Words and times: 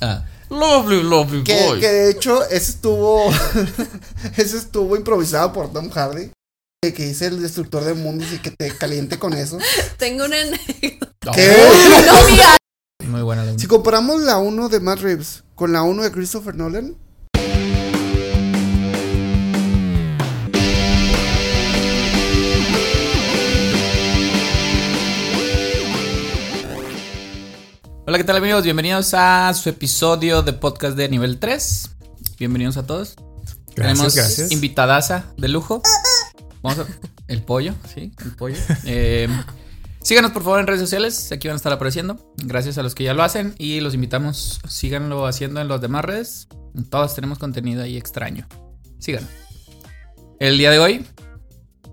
Ah, 0.00 0.24
lovely, 0.48 1.02
lovely 1.02 1.44
Que, 1.44 1.62
boy. 1.66 1.80
que 1.80 1.88
de 1.88 2.10
hecho, 2.10 2.44
ese 2.46 2.72
estuvo. 2.72 3.30
ese 4.36 4.56
estuvo 4.58 4.96
improvisado 4.96 5.52
por 5.52 5.72
Tom 5.72 5.90
Hardy. 5.90 6.30
Que, 6.82 6.94
que 6.94 7.04
dice 7.06 7.26
el 7.26 7.42
destructor 7.42 7.84
de 7.84 7.92
mundos 7.94 8.32
y 8.32 8.38
que 8.38 8.50
te 8.50 8.70
caliente 8.76 9.18
con 9.18 9.34
eso. 9.34 9.58
Tengo 9.98 10.24
una 10.24 10.40
anécdota. 10.40 11.30
¿Qué? 11.34 11.54
No, 12.06 12.30
mira. 12.30 12.56
Muy 13.06 13.22
buena. 13.22 13.44
la- 13.44 13.58
Si 13.58 13.66
comparamos 13.66 14.22
la 14.22 14.38
1 14.38 14.68
de 14.70 14.80
Matt 14.80 15.00
Reeves 15.00 15.44
con 15.54 15.72
la 15.72 15.82
1 15.82 16.02
de 16.02 16.10
Christopher 16.12 16.54
Nolan, 16.54 16.96
Hola, 28.10 28.18
¿qué 28.18 28.24
tal 28.24 28.38
amigos? 28.38 28.64
Bienvenidos 28.64 29.14
a 29.14 29.54
su 29.54 29.68
episodio 29.68 30.42
de 30.42 30.52
podcast 30.52 30.96
de 30.96 31.08
nivel 31.08 31.38
3. 31.38 31.90
Bienvenidos 32.40 32.76
a 32.76 32.84
todos. 32.84 33.14
Tenemos 33.72 34.16
gracias. 34.16 34.50
invitadaza 34.50 35.32
de 35.36 35.46
lujo. 35.46 35.80
Vamos 36.60 36.80
a... 36.80 36.86
El 37.28 37.44
pollo, 37.44 37.72
sí, 37.94 38.10
el 38.24 38.34
pollo. 38.34 38.56
Eh, 38.84 39.28
síganos 40.02 40.32
por 40.32 40.42
favor 40.42 40.58
en 40.58 40.66
redes 40.66 40.80
sociales, 40.80 41.30
aquí 41.30 41.46
van 41.46 41.54
a 41.54 41.58
estar 41.58 41.72
apareciendo. 41.72 42.16
Gracias 42.38 42.78
a 42.78 42.82
los 42.82 42.96
que 42.96 43.04
ya 43.04 43.14
lo 43.14 43.22
hacen 43.22 43.54
y 43.58 43.78
los 43.78 43.94
invitamos, 43.94 44.60
síganlo 44.68 45.24
haciendo 45.24 45.60
en 45.60 45.68
las 45.68 45.80
demás 45.80 46.04
redes. 46.04 46.48
Todos 46.90 47.14
tenemos 47.14 47.38
contenido 47.38 47.84
ahí 47.84 47.96
extraño. 47.96 48.48
Síganlo. 48.98 49.28
El 50.40 50.58
día 50.58 50.72
de 50.72 50.80
hoy, 50.80 51.06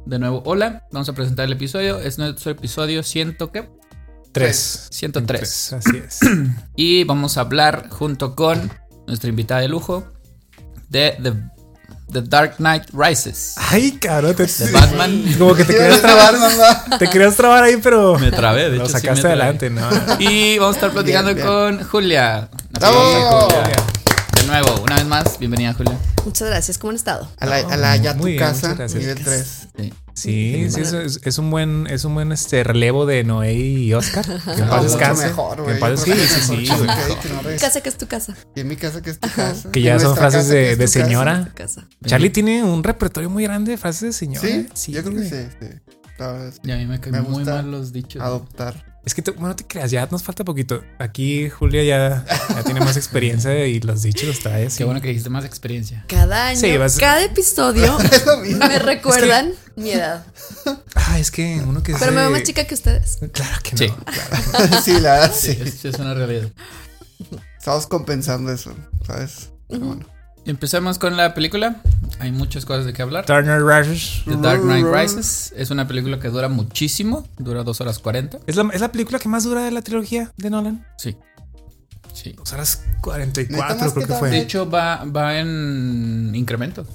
de 0.08 0.18
nuevo, 0.18 0.42
hola, 0.48 0.88
vamos 0.92 1.10
a 1.10 1.14
presentar 1.14 1.46
el 1.46 1.54
episodio. 1.54 2.00
Es 2.00 2.18
nuestro 2.18 2.50
episodio 2.50 3.04
ciento 3.04 3.52
que... 3.52 3.70
103. 4.38 4.88
103. 4.92 5.50
103. 5.50 5.74
Así 5.74 5.98
es. 5.98 6.20
y 6.76 7.04
vamos 7.04 7.38
a 7.38 7.42
hablar 7.42 7.90
junto 7.90 8.36
con 8.36 8.72
nuestra 9.08 9.30
invitada 9.30 9.62
de 9.62 9.68
lujo 9.68 10.06
de 10.90 11.18
The 12.12 12.22
Dark 12.22 12.56
Knight 12.58 12.86
Rises. 12.94 13.56
Ay, 13.58 13.92
caro, 14.00 14.34
te 14.34 14.46
de 14.46 14.72
Batman. 14.72 15.24
Como 15.38 15.54
que 15.54 15.66
te 15.66 15.76
querías 15.76 16.02
trabar, 16.02 16.38
mamá. 16.38 16.98
Te 16.98 17.10
querías 17.10 17.36
trabar 17.36 17.64
ahí, 17.64 17.78
pero. 17.84 18.18
Me 18.18 18.32
trabé, 18.32 18.70
de 18.70 18.76
hecho. 18.78 18.84
Lo 18.84 18.90
sacaste 18.90 19.28
adelante, 19.28 19.70
¿no? 19.70 19.88
Y 20.20 20.58
vamos 20.58 20.76
a 20.76 20.78
estar 20.78 20.92
platicando 20.92 21.36
con 21.46 21.84
Julia. 21.84 22.50
¡Bravo! 22.72 23.48
De 24.38 24.44
nuevo, 24.46 24.82
una 24.82 24.96
vez 24.96 25.06
más, 25.06 25.38
bienvenida, 25.38 25.74
Julia. 25.74 25.98
Muchas 26.24 26.48
gracias, 26.48 26.78
¿cómo 26.78 26.92
han 26.92 26.96
estado? 26.96 27.30
A 27.40 27.46
la, 27.46 27.58
a 27.58 28.38
casa, 28.38 28.76
nivel 28.94 29.22
3. 29.24 29.68
Sí. 29.78 29.94
Sí, 30.18 30.68
sí, 30.72 30.82
eso 30.82 31.00
es, 31.00 31.20
es 31.24 31.38
un 31.38 31.52
buen, 31.52 31.86
es 31.88 32.04
un 32.04 32.16
buen 32.16 32.32
este 32.32 32.64
relevo 32.64 33.06
de 33.06 33.24
Noé 33.24 33.54
y 33.54 33.94
Oscar. 33.94 34.26
Que 34.56 34.62
en 34.64 34.68
paz 34.68 34.84
descanse. 34.84 35.28
mejor, 35.28 35.64
Que 35.64 35.72
en 35.74 35.80
paz- 35.80 36.02
sí, 36.02 36.12
que 36.12 36.18
sí, 36.18 36.42
sí, 36.42 36.68
que 36.68 37.50
que. 37.50 37.56
Casa 37.58 37.82
que 37.82 37.90
es 37.90 37.98
tu 37.98 38.08
casa. 38.08 38.36
Y 38.56 38.62
en 38.62 38.68
mi 38.68 38.76
casa 38.78 39.02
que 39.04 39.12
es 39.12 39.20
tu 39.20 39.30
casa. 39.30 39.70
Que 39.72 39.82
ya 39.82 40.00
son 40.00 40.16
frases 40.18 40.46
casa 40.46 40.54
de, 40.56 40.78
que 40.78 40.88
señora. 40.88 41.52
Casa. 41.54 41.88
Charlie 42.04 42.32
tiene 42.32 42.64
un 42.64 42.84
repertorio 42.84 43.30
muy 43.30 43.44
grande 43.44 43.72
de 43.72 43.78
frases 43.78 44.02
de 44.02 44.14
señora. 44.14 44.48
Sí, 44.74 44.92
¿eh? 44.92 44.96
yo 44.96 45.04
creo 45.04 45.16
que 45.18 45.30
sí. 45.30 45.36
sí. 45.60 45.68
Sí. 45.68 46.60
Y 46.64 46.72
a 46.72 46.78
mí 46.78 46.88
me 46.88 47.00
caen 47.00 47.30
muy 47.30 47.44
mal 47.46 47.70
los 47.70 47.94
dichos. 47.94 48.20
Adoptar. 48.22 48.97
Es 49.08 49.14
que, 49.16 49.22
te- 49.22 49.32
bueno, 49.32 49.48
no 49.48 49.56
te 49.56 49.66
creas, 49.66 49.90
ya 49.90 50.06
nos 50.12 50.22
falta 50.22 50.44
poquito. 50.44 50.84
Aquí 51.00 51.50
Julia 51.50 51.82
ya, 51.86 52.26
ya 52.50 52.64
tiene 52.64 52.82
más 52.82 52.98
experiencia 52.98 53.66
y 53.66 53.80
los 53.80 54.02
dichos 54.02 54.28
los 54.28 54.40
trae 54.42 54.66
así. 54.66 54.80
Qué 54.80 54.84
bueno 54.84 55.00
que 55.00 55.08
dijiste 55.08 55.30
más 55.30 55.46
experiencia. 55.46 56.04
Cada 56.10 56.48
año, 56.48 56.60
Sí, 56.60 56.76
vas- 56.76 56.98
cada 56.98 57.24
episodio 57.24 57.98
me 58.60 58.80
recuerdan 58.80 59.54
mi 59.78 59.92
edad. 59.92 60.26
Ah, 60.94 61.18
es 61.20 61.32
que 61.32 61.62
uno 61.66 61.82
que 61.84 61.94
Pero 61.98 62.12
me 62.12 62.20
veo 62.22 62.32
más 62.32 62.44
chica 62.44 62.66
que 62.66 62.74
ustedes. 62.74 63.20
Claro 63.32 63.56
que 63.64 63.72
no. 63.72 63.78
Sí. 63.78 63.94
claro. 64.52 64.82
sí, 64.84 64.92
la 65.00 65.14
verdad, 65.14 65.34
Sí, 65.34 65.54
sí. 65.54 65.60
es, 65.64 65.86
es 65.86 65.96
una 66.00 66.14
realidad. 66.14 66.50
Estamos 67.58 67.88
compensando 67.88 68.52
eso, 68.52 68.76
¿sabes? 69.06 69.52
Pero 69.70 69.86
bueno. 69.86 70.06
Empecemos 70.48 70.98
con 70.98 71.18
la 71.18 71.34
película. 71.34 71.82
Hay 72.20 72.32
muchas 72.32 72.66
cosas 72.66 72.86
de 72.86 72.94
qué 72.94 73.02
hablar. 73.02 73.26
Turner 73.26 73.60
Rush. 73.62 74.24
The 74.26 74.38
Dark 74.38 74.62
Knight 74.62 74.86
Rises 74.86 75.54
es 75.56 75.70
una 75.72 75.88
película 75.88 76.20
que 76.20 76.30
dura 76.30 76.48
muchísimo. 76.48 77.28
Dura 77.38 77.64
2 77.64 77.82
horas 77.82 78.00
40. 78.00 78.40
¿Es 78.48 78.56
la, 78.56 78.70
es 78.74 78.80
la 78.82 78.92
película 78.92 79.20
que 79.20 79.28
más 79.30 79.44
dura 79.44 79.64
de 79.64 79.72
la 79.72 79.82
trilogía 79.82 80.32
de 80.38 80.50
Nolan. 80.50 80.86
Sí. 80.98 81.18
Sí. 82.14 82.34
Dos 82.38 82.52
horas 82.54 82.82
Neta, 82.86 83.02
44, 83.02 83.76
más 83.78 83.94
creo 83.94 84.08
que 84.08 84.14
que 84.14 84.20
fue. 84.20 84.30
De 84.32 84.40
hecho, 84.40 84.70
va, 84.70 85.04
va 85.04 85.38
en 85.40 86.32
incremento. 86.34 86.88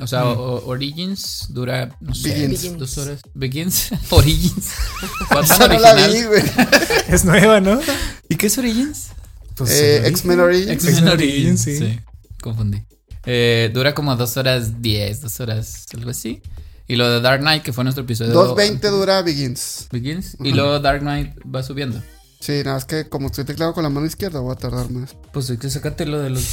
O 0.00 0.06
sea, 0.06 0.26
o- 0.26 0.64
Origins 0.66 1.46
dura, 1.50 1.96
no 2.00 2.14
sé, 2.14 2.46
Begins. 2.48 2.78
dos 2.78 2.98
horas. 2.98 3.20
Begins, 3.34 3.90
Origins. 4.10 4.70
Batman 5.30 5.44
Esa 5.44 5.68
no 5.68 5.78
la 5.80 5.94
vi, 6.06 6.22
güey. 6.24 6.42
Es 7.08 7.24
nueva, 7.24 7.60
¿no? 7.60 7.80
¿Y 8.28 8.36
qué 8.36 8.46
es 8.46 8.56
Origins? 8.58 9.08
Pues, 9.56 9.70
Eh. 9.72 10.06
X-Men 10.08 10.40
Origins. 10.40 10.70
X-Men 10.70 10.94
X-Men 10.94 11.12
Origins, 11.12 11.32
Origins, 11.32 11.60
sí. 11.62 11.78
sí. 11.78 12.00
Confundí. 12.40 12.82
Eh, 13.26 13.70
dura 13.74 13.94
como 13.94 14.16
dos 14.16 14.36
horas 14.36 14.80
diez, 14.82 15.20
dos 15.20 15.38
horas, 15.40 15.86
algo 15.94 16.10
así. 16.10 16.42
Y 16.88 16.96
lo 16.96 17.08
de 17.08 17.20
Dark 17.20 17.40
Knight, 17.40 17.62
que 17.62 17.72
fue 17.72 17.84
nuestro 17.84 18.02
episodio. 18.04 18.32
2.20 18.56 18.90
dura 18.90 19.22
Begins. 19.22 19.86
Begins. 19.92 20.36
Y 20.40 20.52
luego 20.52 20.80
Dark 20.80 21.00
Knight 21.00 21.34
va 21.46 21.62
subiendo. 21.62 22.02
Sí, 22.40 22.52
nada 22.64 22.74
más 22.76 22.86
que 22.86 23.08
como 23.08 23.26
estoy 23.26 23.44
teclado 23.44 23.74
con 23.74 23.82
la 23.84 23.90
mano 23.90 24.06
izquierda, 24.06 24.40
voy 24.40 24.52
a 24.52 24.56
tardar 24.56 24.90
más. 24.90 25.14
Pues 25.32 25.50
es 25.50 25.58
que 25.58 25.68
sácate 25.70 26.06
lo 26.06 26.18
de 26.20 26.30
los. 26.30 26.44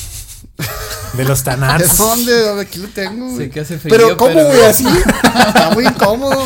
De 1.13 1.23
los 1.23 1.39
¿De 1.39 1.45
Tanars. 1.45 1.97
dónde? 1.97 2.31
¿De 2.33 2.41
dónde? 2.43 2.61
Aquí 2.63 2.79
lo 2.79 2.89
tengo. 2.89 3.35
Sé 3.37 3.49
que 3.49 3.61
hace 3.61 3.79
frío. 3.79 3.95
Pero, 3.95 4.17
¿cómo, 4.17 4.43
güey? 4.43 4.65
Así. 4.65 4.85
Está 4.85 5.71
muy 5.73 5.85
incómodo. 5.87 6.45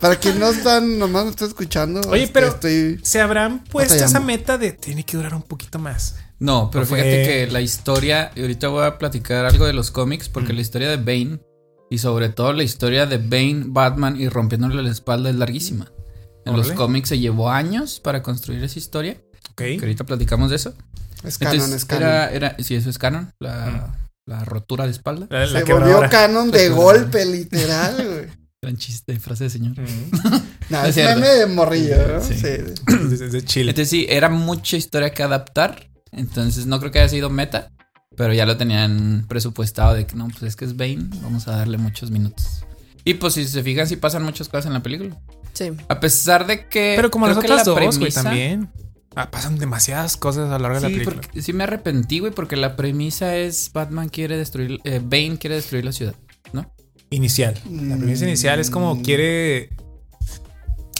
Para 0.00 0.16
quien 0.16 0.38
no 0.38 0.50
están, 0.50 0.98
nomás 0.98 1.24
me 1.24 1.30
está 1.30 1.46
escuchando. 1.46 2.00
Oye, 2.10 2.24
este, 2.24 2.34
pero- 2.34 2.48
Estoy. 2.48 3.00
Se 3.02 3.20
habrán 3.20 3.64
puesto 3.64 3.94
Batallando. 3.94 4.18
esa 4.18 4.24
meta 4.24 4.58
de 4.58 4.72
tiene 4.72 5.02
que 5.04 5.16
durar 5.16 5.34
un 5.34 5.42
poquito 5.42 5.78
más. 5.78 6.16
No, 6.40 6.70
pero 6.70 6.82
No 6.84 6.88
fue- 6.88 6.98
fíjate 7.02 7.22
que 7.46 7.52
la 7.52 7.60
historia, 7.60 8.30
y 8.36 8.40
ahorita 8.42 8.68
voy 8.68 8.84
a 8.84 8.98
platicar 8.98 9.44
algo 9.44 9.66
de 9.66 9.72
los 9.72 9.90
cómics, 9.90 10.28
porque 10.28 10.52
la 10.52 10.60
historia 10.60 10.88
de 10.88 10.96
Bane, 10.96 11.40
y 11.90 11.98
sobre 11.98 12.28
todo 12.28 12.52
la 12.52 12.62
historia 12.62 13.06
de 13.06 13.18
Bane, 13.18 13.64
Batman 13.66 14.20
y 14.20 14.28
rompiéndole 14.28 14.82
la 14.82 14.90
espalda 14.90 15.30
es 15.30 15.36
larguísima. 15.36 15.90
En 16.44 16.56
los 16.56 16.72
cómics 16.72 17.10
se 17.10 17.18
llevó 17.18 17.50
años 17.50 18.00
para 18.00 18.22
construir 18.22 18.62
esa 18.64 18.78
historia, 18.78 19.16
Ok. 19.50 19.56
que 19.56 19.78
ahorita 19.80 20.04
platicamos 20.04 20.50
de 20.50 20.56
eso. 20.56 20.74
Es 21.24 21.36
canon, 21.38 21.54
Entonces, 21.54 21.76
es 21.78 21.84
canon. 21.84 22.02
Era, 22.04 22.30
era, 22.30 22.56
sí, 22.60 22.74
eso 22.76 22.88
es 22.88 22.96
canon, 22.98 23.32
la, 23.40 23.98
la 24.26 24.44
rotura 24.44 24.84
de 24.84 24.92
espalda. 24.92 25.26
La, 25.30 25.44
la 25.46 25.60
Se 25.60 25.72
volvió 25.72 26.00
canon 26.08 26.50
de 26.50 26.68
golpe, 26.70 27.26
literal, 27.26 27.96
güey. 27.96 28.26
Gran 28.62 28.76
chiste, 28.76 29.18
frase 29.20 29.44
de 29.44 29.50
señor. 29.50 29.76
Mm. 29.80 30.38
Nah, 30.70 30.86
Es 30.86 30.96
meme 30.96 31.26
de 31.28 31.46
morrillo, 31.46 31.96
¿no? 32.06 32.20
Sí. 32.22 32.34
Sí. 32.34 32.48
Desde 33.08 33.28
de 33.30 33.42
Chile. 33.42 33.70
Entonces 33.70 33.88
sí, 33.88 34.04
era 34.08 34.28
mucha 34.28 34.76
historia 34.76 35.10
que 35.14 35.22
adaptar, 35.22 35.88
entonces 36.12 36.66
no 36.66 36.78
creo 36.80 36.90
que 36.92 36.98
haya 37.00 37.08
sido 37.08 37.30
meta, 37.30 37.70
pero 38.16 38.32
ya 38.34 38.46
lo 38.46 38.56
tenían 38.56 39.24
presupuestado 39.28 39.94
de 39.94 40.06
que 40.06 40.16
no, 40.16 40.28
pues 40.28 40.42
es 40.42 40.56
que 40.56 40.64
es 40.64 40.76
Bane, 40.76 41.08
vamos 41.22 41.48
a 41.48 41.56
darle 41.56 41.78
muchos 41.78 42.10
minutos. 42.10 42.64
Y 43.04 43.14
pues 43.14 43.34
si 43.34 43.46
se 43.46 43.62
fijan, 43.62 43.86
sí 43.86 43.96
pasan 43.96 44.22
muchas 44.22 44.48
cosas 44.48 44.66
en 44.66 44.72
la 44.74 44.82
película. 44.82 45.16
Sí. 45.54 45.70
A 45.88 45.98
pesar 46.00 46.46
de 46.46 46.68
que. 46.68 46.92
Pero 46.96 47.10
como 47.10 47.24
creo 47.26 47.36
las 47.36 47.44
otras 47.44 47.58
la 47.58 47.64
dos, 47.64 47.98
güey, 47.98 48.10
premisa- 48.10 48.22
también. 48.22 48.70
Ah, 49.16 49.30
pasan 49.30 49.58
demasiadas 49.58 50.16
cosas 50.16 50.50
a 50.50 50.58
lo 50.58 50.68
largo 50.68 50.76
de 50.76 50.82
la 50.82 50.88
Sí, 50.88 50.94
película. 50.94 51.20
porque 51.22 51.42
sí 51.42 51.52
me 51.52 51.64
arrepentí, 51.64 52.18
güey, 52.20 52.32
porque 52.32 52.54
la 52.56 52.76
premisa 52.76 53.34
es 53.36 53.72
Batman 53.72 54.08
quiere 54.10 54.36
destruir, 54.36 54.80
eh, 54.84 55.00
Bane 55.02 55.38
quiere 55.38 55.56
destruir 55.56 55.84
la 55.84 55.92
ciudad, 55.92 56.14
¿no? 56.52 56.72
Inicial. 57.10 57.54
La 57.64 57.96
premisa 57.96 58.24
Mm. 58.26 58.28
inicial 58.28 58.60
es 58.60 58.70
como 58.70 59.00
quiere. 59.02 59.70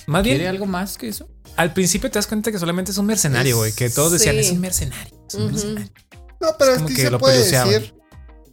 Más 0.07 0.25
bien, 0.25 0.37
¿Quiere 0.37 0.49
algo 0.49 0.65
más 0.67 0.97
que 0.97 1.09
eso? 1.09 1.29
Al 1.59 1.73
principio 1.73 2.09
te 2.09 2.21
das 2.21 2.29
cuenta 2.29 2.53
que 2.53 2.59
solamente 2.59 2.93
es 2.93 2.99
un 2.99 3.07
mercenario, 3.07 3.57
güey. 3.57 3.73
Que 3.73 3.91
todos 3.91 4.13
decían, 4.13 4.37
sí. 4.37 4.43
es 4.43 4.53
un 4.53 4.61
mercenario. 4.61 5.25
Es 5.27 5.35
un 5.35 5.47
mercenario. 5.51 5.93
No, 6.41 6.55
pero 6.57 6.75
Es 6.75 6.83
que, 6.83 6.95
que 6.95 7.03
se 7.03 7.11
lo 7.11 7.19
puede 7.19 7.35
peluceaban. 7.35 7.73
decir. 7.73 7.95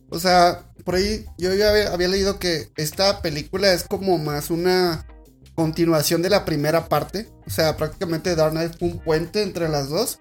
O 0.09 0.19
sea, 0.19 0.71
por 0.83 0.95
ahí 0.95 1.23
yo 1.37 1.53
ya 1.53 1.69
había, 1.69 1.93
había 1.93 2.07
leído 2.07 2.39
que 2.39 2.71
esta 2.77 3.21
película 3.21 3.71
es 3.73 3.83
como 3.83 4.17
más 4.17 4.49
una 4.49 5.05
continuación 5.53 6.23
de 6.23 6.31
la 6.31 6.45
primera 6.45 6.89
parte. 6.89 7.29
O 7.45 7.51
sea, 7.51 7.77
prácticamente 7.77 8.35
Dark 8.35 8.53
Knight 8.53 8.75
fue 8.79 8.87
un 8.87 8.97
puente 8.97 9.43
entre 9.43 9.69
las 9.69 9.89
dos. 9.89 10.19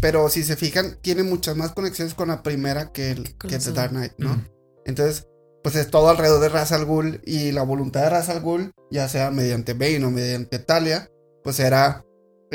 Pero 0.00 0.30
si 0.30 0.44
se 0.44 0.56
fijan, 0.56 0.96
tiene 1.02 1.24
muchas 1.24 1.56
más 1.56 1.72
conexiones 1.72 2.14
con 2.14 2.28
la 2.28 2.42
primera 2.42 2.90
que 2.90 3.10
el 3.10 3.36
que 3.36 3.58
The 3.58 3.72
Dark 3.72 3.90
Knight, 3.90 4.14
¿no? 4.16 4.30
Ujú. 4.32 4.40
Entonces, 4.86 5.26
pues 5.62 5.76
es 5.76 5.90
todo 5.90 6.08
alrededor 6.08 6.40
de 6.40 6.48
Ra's 6.48 6.72
al 6.72 6.86
Ghul 6.86 7.20
y 7.26 7.52
la 7.52 7.64
voluntad 7.64 8.00
de 8.00 8.08
Ra's 8.08 8.30
al 8.30 8.40
Ghul, 8.40 8.72
ya 8.90 9.10
sea 9.10 9.30
mediante 9.30 9.74
Bane 9.74 10.02
o 10.06 10.10
mediante 10.10 10.58
Talia, 10.58 11.10
pues 11.42 11.60
era 11.60 12.02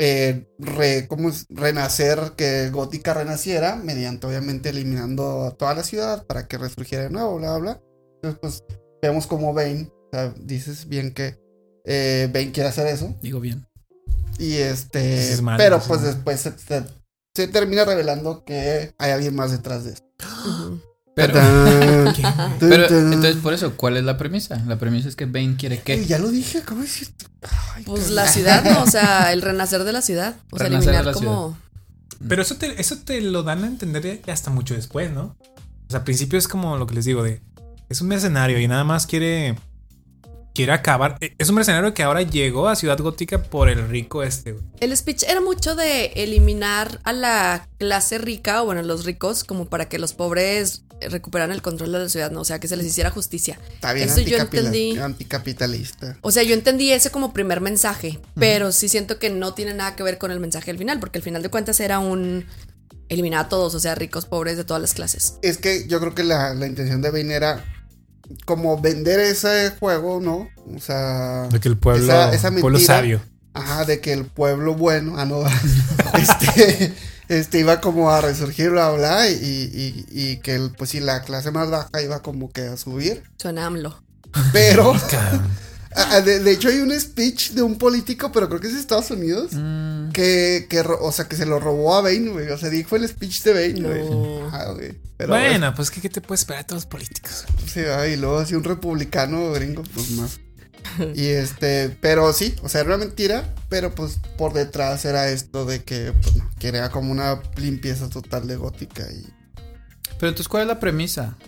eh, 0.02 0.48
re- 0.58 1.06
¿cómo 1.08 1.28
es? 1.28 1.46
renacer, 1.50 2.32
que 2.36 2.70
Gótica 2.70 3.12
renaciera, 3.14 3.76
mediante 3.76 4.26
obviamente 4.26 4.70
eliminando 4.70 5.44
a 5.44 5.50
toda 5.52 5.74
la 5.74 5.82
ciudad 5.82 6.26
para 6.26 6.46
que 6.48 6.56
resurgiera 6.58 7.04
de 7.04 7.10
nuevo, 7.10 7.36
bla, 7.36 7.58
bla, 7.58 7.60
bla. 7.74 7.82
Entonces, 8.22 8.38
pues 8.40 8.64
vemos 9.02 9.26
como 9.26 9.52
Bane, 9.54 9.90
o 9.92 10.08
sea, 10.12 10.34
dices 10.38 10.88
bien 10.88 11.12
que 11.12 11.38
eh, 11.84 12.28
Bane 12.32 12.52
quiere 12.52 12.68
hacer 12.70 12.86
eso, 12.86 13.14
Digo 13.22 13.40
bien. 13.40 13.66
y 14.38 14.56
este, 14.56 15.36
mal, 15.42 15.56
pero 15.58 15.78
pues 15.86 16.00
mal. 16.00 16.14
después 16.14 16.40
se, 16.40 16.58
se- 16.58 16.84
se 17.34 17.48
termina 17.48 17.84
revelando 17.84 18.44
que 18.44 18.92
hay 18.98 19.10
alguien 19.12 19.34
más 19.36 19.50
detrás 19.52 19.84
de 19.84 19.92
esto. 19.92 20.06
Pero, 21.14 21.34
pero 22.60 22.86
entonces 22.86 23.36
por 23.36 23.52
eso, 23.52 23.76
¿cuál 23.76 23.96
es 23.96 24.04
la 24.04 24.16
premisa? 24.16 24.62
La 24.66 24.78
premisa 24.78 25.08
es 25.08 25.16
que 25.16 25.26
Bane 25.26 25.56
quiere 25.56 25.80
que 25.80 26.04
ya 26.06 26.18
lo 26.18 26.30
dije, 26.30 26.58
acabo 26.58 26.80
de 26.80 26.86
decir. 26.86 27.08
Ay, 27.74 27.84
Pues 27.84 28.00
cabrón. 28.02 28.16
la 28.16 28.28
ciudad, 28.28 28.64
¿no? 28.64 28.82
O 28.82 28.86
sea, 28.86 29.32
el 29.32 29.42
renacer 29.42 29.84
de 29.84 29.92
la 29.92 30.02
ciudad. 30.02 30.36
O 30.50 30.58
sea, 30.58 30.68
Renacer 30.68 30.94
eliminar 30.94 31.14
como. 31.14 31.58
Pero 32.28 32.42
eso 32.42 32.56
te, 32.56 32.80
eso 32.80 32.98
te 32.98 33.20
lo 33.20 33.42
dan 33.42 33.64
a 33.64 33.66
entender 33.66 34.22
ya 34.24 34.32
hasta 34.32 34.50
mucho 34.50 34.74
después, 34.74 35.10
¿no? 35.10 35.36
O 35.88 35.90
sea, 35.90 35.98
al 36.00 36.04
principio 36.04 36.38
es 36.38 36.48
como 36.48 36.76
lo 36.76 36.86
que 36.86 36.94
les 36.94 37.04
digo 37.04 37.22
de 37.22 37.40
es 37.88 38.00
un 38.00 38.08
mercenario 38.08 38.60
y 38.60 38.68
nada 38.68 38.84
más 38.84 39.06
quiere 39.06 39.56
quiere 40.54 40.72
acabar. 40.72 41.16
eh, 41.20 41.34
Es 41.38 41.48
un 41.48 41.54
mercenario 41.56 41.94
que 41.94 42.02
ahora 42.02 42.22
llegó 42.22 42.68
a 42.68 42.76
Ciudad 42.76 42.98
Gótica 42.98 43.42
por 43.42 43.68
el 43.68 43.88
rico 43.88 44.22
este. 44.22 44.52
güey. 44.52 44.64
El 44.80 44.96
speech 44.96 45.22
era 45.24 45.40
mucho 45.40 45.74
de 45.76 46.06
eliminar 46.16 47.00
a 47.04 47.12
la 47.12 47.68
clase 47.78 48.18
rica, 48.18 48.62
o 48.62 48.66
bueno, 48.66 48.82
los 48.82 49.04
ricos, 49.04 49.44
como 49.44 49.66
para 49.68 49.88
que 49.88 49.98
los 49.98 50.12
pobres 50.12 50.82
recuperaran 51.08 51.50
el 51.54 51.62
control 51.62 51.92
de 51.92 51.98
la 52.00 52.08
ciudad, 52.10 52.30
¿no? 52.30 52.42
O 52.42 52.44
sea, 52.44 52.58
que 52.60 52.68
se 52.68 52.76
les 52.76 52.84
hiciera 52.86 53.10
justicia. 53.10 53.58
Está 53.72 53.94
bien 53.94 54.06
Eso 54.08 54.20
yo 54.20 54.36
entendí. 54.36 54.98
anticapitalista. 54.98 56.18
O 56.20 56.30
sea, 56.30 56.42
yo 56.42 56.52
entendí 56.54 56.90
ese 56.92 57.10
como 57.10 57.32
primer 57.32 57.60
mensaje, 57.62 58.18
pero 58.34 58.70
sí 58.72 58.88
siento 58.88 59.18
que 59.18 59.30
no 59.30 59.54
tiene 59.54 59.72
nada 59.72 59.96
que 59.96 60.02
ver 60.02 60.18
con 60.18 60.30
el 60.30 60.40
mensaje 60.40 60.70
al 60.70 60.76
final, 60.78 61.00
porque 61.00 61.18
al 61.18 61.22
final 61.22 61.42
de 61.42 61.48
cuentas 61.48 61.80
era 61.80 61.98
un 62.00 62.44
eliminar 63.08 63.46
a 63.46 63.48
todos, 63.48 63.74
o 63.74 63.80
sea, 63.80 63.94
ricos, 63.94 64.26
pobres, 64.26 64.56
de 64.58 64.64
todas 64.64 64.80
las 64.82 64.92
clases. 64.94 65.34
Es 65.42 65.56
que 65.58 65.86
yo 65.88 66.00
creo 66.00 66.14
que 66.14 66.22
la, 66.22 66.54
la 66.54 66.66
intención 66.66 67.00
de 67.02 67.10
Bane 67.10 67.34
era 67.34 67.64
como 68.44 68.80
vender 68.80 69.20
ese 69.20 69.70
juego, 69.78 70.20
¿no? 70.20 70.48
O 70.74 70.80
sea, 70.80 71.48
De 71.48 71.60
que 71.60 71.68
el 71.68 71.76
pueblo, 71.78 72.04
Esa- 72.04 72.32
esa 72.32 72.50
pueblo 72.52 72.78
sabio. 72.78 73.20
ajá, 73.54 73.84
de 73.84 74.00
que 74.00 74.12
el 74.12 74.24
pueblo 74.26 74.74
bueno, 74.74 75.14
ah, 75.18 75.24
no, 75.24 75.42
este, 76.14 76.94
este 77.28 77.58
iba 77.60 77.80
como 77.80 78.10
a 78.10 78.20
resurgir, 78.20 78.70
bla, 78.70 78.90
bla, 78.90 79.28
y, 79.28 79.34
y, 79.34 80.06
y 80.10 80.36
que 80.38 80.54
el, 80.54 80.70
pues 80.70 80.90
sí, 80.90 81.00
la 81.00 81.22
clase 81.22 81.50
más 81.50 81.70
baja 81.70 82.02
iba 82.02 82.22
como 82.22 82.50
que 82.50 82.62
a 82.62 82.76
subir, 82.76 83.22
Suena 83.36 83.66
AMLO. 83.66 84.02
pero, 84.52 84.92
Cabrón. 85.10 85.48
Ah, 85.94 86.20
de, 86.20 86.40
de 86.40 86.52
hecho 86.52 86.68
hay 86.68 86.78
un 86.78 86.98
speech 86.98 87.50
de 87.50 87.62
un 87.62 87.76
político, 87.78 88.30
pero 88.32 88.48
creo 88.48 88.60
que 88.60 88.68
es 88.68 88.74
de 88.74 88.80
Estados 88.80 89.10
Unidos, 89.10 89.52
Mm, 89.52 90.10
que, 90.10 90.66
que, 90.68 90.80
o 90.80 91.12
sea, 91.12 91.26
que 91.28 91.36
se 91.36 91.46
lo 91.46 91.60
robó 91.60 91.94
a 91.94 92.02
Bane, 92.02 92.30
güey, 92.30 92.48
o 92.50 92.58
sea, 92.58 92.68
dijo 92.68 92.96
el 92.96 93.08
speech 93.08 93.42
de 93.42 93.52
Bane, 93.52 93.88
güey. 93.88 94.10
No. 94.10 94.46
Ajá, 94.46 94.72
güey. 94.72 94.98
Pero, 95.16 95.30
bueno, 95.30 95.74
pues 95.74 95.90
¿qué, 95.90 96.00
qué 96.00 96.08
te 96.08 96.20
puedes 96.20 96.40
esperar 96.40 96.62
de 96.62 96.68
todos 96.68 96.84
los 96.84 96.90
políticos? 96.90 97.44
Sí, 97.66 97.80
ah, 97.80 98.06
y 98.06 98.16
luego 98.16 98.38
así 98.38 98.54
un 98.54 98.64
republicano 98.64 99.52
gringo, 99.52 99.82
pues 99.94 100.10
más. 100.12 100.40
Y 101.14 101.26
este, 101.26 101.96
pero 102.00 102.32
sí, 102.32 102.54
o 102.62 102.68
sea, 102.68 102.80
era 102.80 102.94
una 102.94 103.04
mentira, 103.04 103.54
pero 103.68 103.94
pues 103.94 104.18
por 104.38 104.54
detrás 104.54 105.04
era 105.04 105.28
esto 105.28 105.64
de 105.64 105.84
que, 105.84 106.12
pues 106.20 106.36
no, 106.36 106.48
que 106.58 106.68
era 106.68 106.90
como 106.90 107.12
una 107.12 107.40
limpieza 107.56 108.08
total 108.08 108.46
de 108.46 108.56
gótica 108.56 109.04
y... 109.10 109.26
Pero 110.18 110.30
entonces, 110.30 110.48
¿cuál 110.48 110.62
es 110.62 110.68
la 110.68 110.80
premisa? 110.80 111.36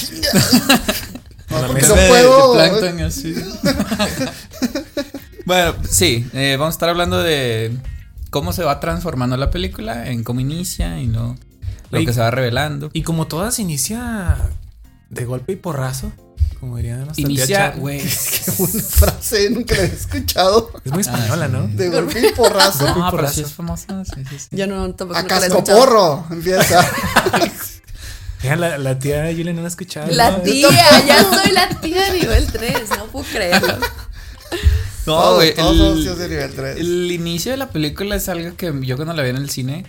Mesa 1.72 1.94
de- 1.94 2.08
puedo... 2.08 2.54
de 2.54 3.04
así. 3.04 3.34
bueno, 5.46 5.74
sí, 5.88 6.28
eh, 6.32 6.56
vamos 6.58 6.72
a 6.72 6.76
estar 6.76 6.88
hablando 6.88 7.22
de 7.22 7.76
cómo 8.30 8.52
se 8.52 8.64
va 8.64 8.80
transformando 8.80 9.36
la 9.36 9.50
película, 9.50 10.10
en 10.10 10.24
cómo 10.24 10.40
inicia 10.40 11.00
y 11.00 11.06
no 11.06 11.36
lo 11.90 12.04
que 12.04 12.12
se 12.12 12.20
va 12.20 12.30
revelando. 12.30 12.90
Y 12.92 13.02
como 13.02 13.26
todas 13.26 13.58
inicia 13.58 14.36
de 15.10 15.24
golpe 15.24 15.52
y 15.52 15.56
porrazo, 15.56 16.12
como 16.64 16.78
tía 16.78 17.06
Inicia, 17.16 17.74
güey. 17.76 17.98
Qué 18.00 18.50
buena 18.58 18.82
frase, 18.82 19.50
nunca 19.50 19.76
la 19.76 19.82
he 19.82 19.86
escuchado. 19.86 20.70
Es 20.84 20.92
muy 20.92 21.02
española. 21.02 21.48
¿no? 21.48 21.68
De 21.68 21.90
golpe 21.90 22.26
y 22.26 22.32
porrazo. 22.32 22.86
No, 22.86 22.94
pero 22.94 23.10
porrazo. 23.10 23.34
sí 23.34 23.40
es 23.42 23.52
famosa. 23.52 24.04
Sí, 24.04 24.24
sí, 24.28 24.38
sí. 24.38 24.48
Ya 24.50 24.66
no, 24.66 24.94
tampoco 24.94 25.20
A 25.20 25.24
cascoporro 25.24 26.26
empieza. 26.30 26.80
La, 28.44 28.78
la 28.78 28.98
tía 28.98 29.24
Julia 29.34 29.52
no 29.52 29.60
la 29.60 29.66
ha 29.66 29.68
escuchado. 29.68 30.10
La 30.12 30.30
¿no? 30.32 30.42
tía, 30.42 30.68
ya 31.06 31.22
soy 31.24 31.52
la 31.52 31.68
tía 31.80 32.10
de 32.12 32.20
nivel 32.20 32.46
3, 32.46 32.90
no 32.98 33.06
puedo 33.06 33.24
creerlo. 33.32 33.78
No, 35.06 35.12
Todos- 35.16 35.34
güey. 35.36 35.54
todos 35.54 35.72
el- 35.72 35.78
somos 35.78 36.00
tíos 36.02 36.18
de 36.18 36.28
nivel 36.28 36.52
3. 36.54 36.76
El 36.78 37.10
inicio 37.12 37.52
de 37.52 37.58
la 37.58 37.68
película 37.70 38.16
es 38.16 38.28
algo 38.28 38.56
que 38.56 38.72
yo 38.82 38.96
cuando 38.96 39.12
la 39.14 39.22
vi 39.22 39.30
en 39.30 39.36
el 39.36 39.50
cine 39.50 39.84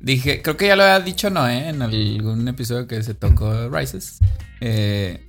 dije, 0.00 0.42
creo 0.42 0.56
que 0.56 0.66
ya 0.68 0.76
lo 0.76 0.82
había 0.84 1.00
dicho 1.04 1.30
Noé 1.30 1.68
en 1.68 1.82
algún 1.82 2.46
episodio 2.48 2.86
que 2.86 3.02
se 3.02 3.14
tocó 3.14 3.68
Rises. 3.68 4.18
Eh, 4.60 5.24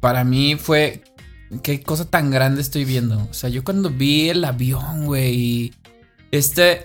para 0.00 0.22
mí 0.24 0.56
fue, 0.56 1.02
qué 1.62 1.82
cosa 1.82 2.04
tan 2.04 2.30
grande 2.30 2.60
estoy 2.60 2.84
viendo. 2.84 3.26
O 3.30 3.34
sea, 3.34 3.48
yo 3.50 3.64
cuando 3.64 3.90
vi 3.90 4.28
el 4.30 4.44
avión, 4.44 5.06
güey, 5.06 5.72
este, 6.30 6.82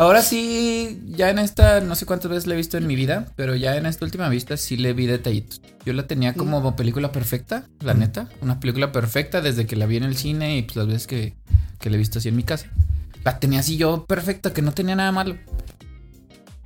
ahora 0.00 0.22
sí, 0.22 1.02
ya 1.08 1.28
en 1.28 1.38
esta, 1.38 1.80
no 1.80 1.94
sé 1.94 2.06
cuántas 2.06 2.30
veces 2.30 2.46
la 2.46 2.54
he 2.54 2.56
visto 2.56 2.78
en 2.78 2.86
mi 2.86 2.96
vida, 2.96 3.26
pero 3.36 3.54
ya 3.54 3.76
en 3.76 3.84
esta 3.84 4.06
última 4.06 4.30
vista 4.30 4.56
sí 4.56 4.78
le 4.78 4.94
vi 4.94 5.06
detallitos. 5.06 5.60
Yo 5.84 5.92
la 5.92 6.06
tenía 6.06 6.32
como 6.32 6.74
película 6.74 7.12
perfecta, 7.12 7.68
la 7.80 7.92
neta, 7.92 8.30
una 8.40 8.60
película 8.60 8.92
perfecta 8.92 9.42
desde 9.42 9.66
que 9.66 9.76
la 9.76 9.84
vi 9.84 9.98
en 9.98 10.04
el 10.04 10.16
cine 10.16 10.56
y 10.56 10.62
pues 10.62 10.76
las 10.76 10.86
veces 10.86 11.06
que, 11.06 11.34
que 11.78 11.90
la 11.90 11.96
he 11.96 11.98
visto 11.98 12.18
así 12.18 12.30
en 12.30 12.36
mi 12.36 12.44
casa. 12.44 12.70
La 13.24 13.38
tenía 13.38 13.60
así 13.60 13.76
yo 13.76 14.06
perfecta, 14.06 14.54
que 14.54 14.62
no 14.62 14.72
tenía 14.72 14.96
nada 14.96 15.12
malo. 15.12 15.36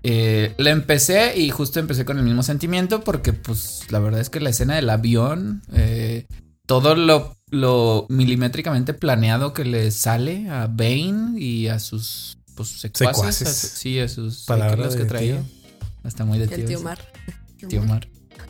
Eh, 0.05 0.55
la 0.59 0.71
empecé 0.71 1.37
y 1.37 1.51
justo 1.51 1.81
empecé 1.81 2.05
con 2.05 2.19
el 2.19 2.25
mismo 2.25 2.45
sentimiento 2.45 3.03
porque 3.03 3.33
pues 3.33 3.91
la 3.91 3.99
verdad 3.99 4.21
es 4.21 4.31
que 4.31 4.39
la 4.39 4.51
escena 4.51 4.77
del 4.77 4.91
avión, 4.91 5.63
eh, 5.73 6.27
todo 6.67 6.95
lo, 6.95 7.37
lo 7.51 8.07
milimétricamente 8.09 8.95
planeado 8.95 9.53
que 9.53 9.65
le 9.65 9.91
sale 9.91 10.49
a 10.51 10.69
Bane 10.69 11.41
y 11.41 11.67
a 11.67 11.81
sus 11.81 12.37
pues, 12.55 12.69
secuaces, 12.69 13.15
Secuaces. 13.17 13.49
a 13.65 13.77
sí, 13.77 14.01
a 14.01 14.09
sus 14.09 14.45
Palabra 14.45 14.85
los 14.85 14.97
que 14.97 15.05
traía. 15.05 15.37
tío. 15.37 15.45
Está 16.05 16.25
muy 16.25 16.39
de 16.39 16.47
tío. 16.49 16.56
el 16.59 16.65
tío 16.67 16.77
ese. 16.77 16.85
Mar. 16.85 16.99
Tío 17.69 17.83
Mar. 17.83 18.09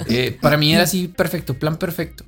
Eh, 0.08 0.36
para 0.40 0.56
mí 0.56 0.72
era 0.74 0.82
así 0.84 1.08
perfecto, 1.08 1.54
plan 1.58 1.76
perfecto. 1.76 2.24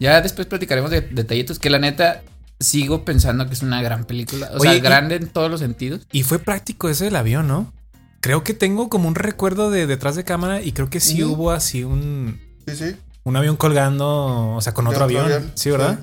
Ya 0.00 0.20
después 0.20 0.46
platicaremos 0.46 0.90
de 0.90 1.02
detallitos 1.02 1.58
que 1.58 1.70
la 1.70 1.78
neta 1.78 2.22
sigo 2.58 3.04
pensando 3.04 3.46
que 3.46 3.52
es 3.54 3.62
una 3.62 3.80
gran 3.82 4.04
película. 4.04 4.48
O 4.52 4.56
Oye, 4.56 4.62
sea, 4.70 4.74
y- 4.76 4.80
grande 4.80 5.16
en 5.16 5.28
todos 5.28 5.50
los 5.50 5.60
sentidos. 5.60 6.06
Y 6.12 6.22
fue 6.24 6.38
práctico 6.38 6.88
eso 6.88 7.04
del 7.04 7.16
avión, 7.16 7.46
¿no? 7.48 7.72
Creo 8.20 8.44
que 8.44 8.52
tengo 8.54 8.88
como 8.90 9.08
un 9.08 9.14
recuerdo 9.14 9.70
de 9.70 9.86
detrás 9.86 10.16
de 10.16 10.24
cámara 10.24 10.60
y 10.62 10.72
creo 10.72 10.90
que 10.90 11.00
sí 11.00 11.22
hubo 11.24 11.52
así 11.52 11.84
un, 11.84 12.38
Sí, 12.66 12.76
sí. 12.76 12.96
un 13.24 13.36
avión 13.36 13.56
colgando, 13.56 14.54
o 14.56 14.60
sea, 14.60 14.74
con 14.74 14.86
otro, 14.86 15.04
otro 15.06 15.18
avión. 15.20 15.24
avión, 15.32 15.52
Sí, 15.54 15.70
¿verdad? 15.70 16.00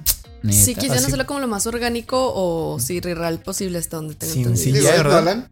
Neta. 0.47 0.63
Sí, 0.63 0.75
quisieron 0.75 1.05
hacerlo 1.05 1.25
como 1.25 1.39
lo 1.39 1.47
más 1.47 1.67
orgánico 1.67 2.31
o 2.33 2.79
sí, 2.79 2.99
real 2.99 3.39
posible 3.39 3.77
hasta 3.77 3.97
donde 3.97 4.15
tengo 4.15 4.33
entendido. 4.33 4.55
Sí, 4.55 4.71
¿verdad? 4.71 5.19
Nolan. 5.19 5.51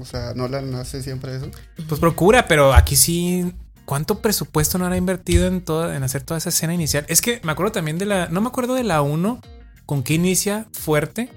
O 0.00 0.04
sea, 0.04 0.34
Nolan 0.34 0.74
hace 0.74 1.02
siempre 1.02 1.36
eso. 1.36 1.50
Pues 1.88 2.00
procura, 2.00 2.46
pero 2.48 2.72
aquí 2.72 2.96
sí. 2.96 3.52
¿Cuánto 3.84 4.20
presupuesto 4.20 4.78
no 4.78 4.84
habrá 4.84 4.96
invertido 4.96 5.46
en 5.46 5.60
toda, 5.60 5.96
en 5.96 6.02
hacer 6.02 6.22
toda 6.22 6.38
esa 6.38 6.48
escena 6.48 6.74
inicial? 6.74 7.06
Es 7.08 7.20
que 7.20 7.40
me 7.44 7.52
acuerdo 7.52 7.72
también 7.72 7.98
de 7.98 8.06
la. 8.06 8.28
No 8.28 8.40
me 8.40 8.48
acuerdo 8.48 8.74
de 8.74 8.82
la 8.82 9.00
1 9.02 9.40
con 9.84 10.02
que 10.02 10.14
inicia 10.14 10.66
fuerte, 10.72 11.30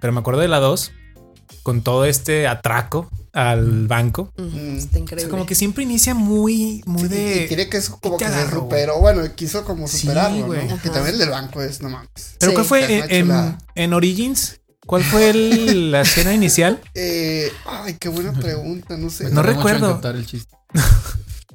pero 0.00 0.12
me 0.12 0.20
acuerdo 0.20 0.40
de 0.40 0.48
la 0.48 0.58
2 0.58 0.92
con 1.62 1.82
todo 1.82 2.06
este 2.06 2.46
atraco 2.46 3.10
al 3.32 3.86
banco. 3.86 4.32
Mm. 4.36 4.76
Está 4.76 4.98
O 4.98 5.00
increíble. 5.00 5.20
sea, 5.22 5.28
como 5.30 5.46
que 5.46 5.54
siempre 5.54 5.84
inicia 5.84 6.14
muy, 6.14 6.82
muy 6.86 7.02
Sí, 7.02 7.08
de. 7.08 7.44
y 7.44 7.48
tiene 7.48 7.68
que 7.68 7.78
eso 7.78 7.98
como 8.00 8.16
que 8.18 8.26
se 8.26 8.34
agarro, 8.34 8.60
superó. 8.60 8.98
Bueno, 9.00 9.22
quiso 9.34 9.64
como 9.64 9.88
Sí, 9.88 9.98
superarlo, 10.00 10.46
güey. 10.46 10.68
¿no? 10.68 10.80
Que 10.80 10.90
también 10.90 11.14
el 11.14 11.18
del 11.18 11.30
banco 11.30 11.62
es, 11.62 11.80
no 11.82 11.88
mames. 11.88 12.36
¿Pero 12.38 12.50
Sí. 12.50 12.54
cuál 12.54 12.66
fue 12.66 12.98
Es 12.98 13.04
en, 13.10 13.56
en, 13.74 13.92
Origins? 13.94 14.60
¿Cuál 14.86 15.02
fue 15.04 15.30
el- 15.30 15.92
la 15.92 16.00
escena 16.02 16.34
inicial? 16.34 16.80
Eh, 16.94 17.50
ay, 17.66 17.94
qué 17.98 18.08
buena 18.08 18.32
pregunta, 18.32 18.96
no 18.96 19.08
sé. 19.10 19.30
No 19.30 19.40
en 19.40 19.46
recuerdo. 19.46 20.00
el 20.10 20.26
chiste. 20.26 20.54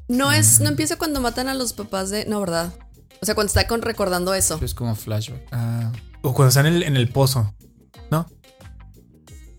No 0.10 0.31
es, 0.31 0.62
no 0.62 0.69
empieza 0.69 0.96
cuando 0.98 1.19
matan 1.19 1.50
a 1.50 1.53
los 1.53 1.74
papás 1.74 2.10
de. 2.10 2.25
No, 2.25 2.39
¿verdad? 2.39 2.74
O 3.22 3.25
sea, 3.25 3.36
cuando 3.36 3.50
está 3.50 3.67
con 3.67 3.81
recordando 3.81 4.34
eso. 4.34 4.57
Es 4.63 4.74
como 4.74 4.96
flashback. 4.96 5.41
Ah, 5.51 5.91
O 6.22 6.34
cuando 6.34 6.48
están 6.50 6.65
en 6.65 6.75
el, 6.75 6.84
en 6.84 6.96
el 6.96 7.10
pozo, 7.10 7.53
¿no? 7.60 7.66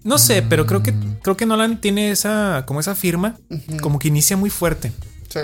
No 0.08 0.16
sé, 0.18 0.42
pero 0.42 0.64
creo 0.66 0.82
que 0.82 0.94
creo 1.22 1.36
que 1.36 1.44
Nolan 1.46 1.80
tiene 1.80 2.10
esa 2.10 2.64
como 2.66 2.80
esa 2.80 2.94
firma, 2.94 3.36
como 3.82 3.98
que 3.98 4.08
inicia 4.08 4.36
muy 4.36 4.50
fuerte. 4.50 4.90
Sí. 5.28 5.40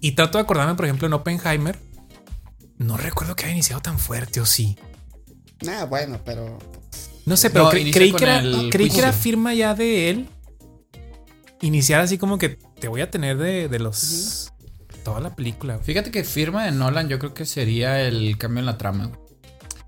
Y 0.00 0.12
trato 0.12 0.38
de 0.38 0.42
acordarme, 0.44 0.74
por 0.74 0.86
ejemplo, 0.86 1.06
en 1.06 1.12
Oppenheimer. 1.12 1.78
No 2.78 2.96
recuerdo 2.96 3.36
que 3.36 3.44
haya 3.44 3.52
iniciado 3.52 3.82
tan 3.82 3.98
fuerte 3.98 4.40
o 4.40 4.46
sí. 4.46 4.78
Ah, 5.68 5.84
bueno, 5.84 6.18
pero. 6.24 6.58
No 7.26 7.36
sé, 7.36 7.50
pero 7.50 7.64
No, 7.64 7.70
cre- 7.72 7.80
inicia 7.82 7.92
creí, 8.00 8.12
que 8.12 8.24
era, 8.24 8.42
creí 8.70 8.88
que 8.88 8.98
era 8.98 9.12
firma 9.12 9.52
ya 9.52 9.74
de 9.74 10.08
él. 10.10 10.28
Iniciar 11.60 12.00
así 12.00 12.16
como 12.16 12.38
que 12.38 12.48
te 12.80 12.88
voy 12.88 13.02
a 13.02 13.10
tener 13.10 13.36
de, 13.36 13.68
de 13.68 13.78
los. 13.78 14.52
Toda 15.04 15.20
la 15.20 15.34
película. 15.36 15.78
Fíjate 15.78 16.10
que 16.10 16.24
firma 16.24 16.64
de 16.64 16.72
Nolan 16.72 17.08
yo 17.08 17.18
creo 17.18 17.34
que 17.34 17.44
sería 17.44 18.00
el 18.00 18.36
cambio 18.38 18.60
en 18.60 18.66
la 18.66 18.78
trama. 18.78 19.12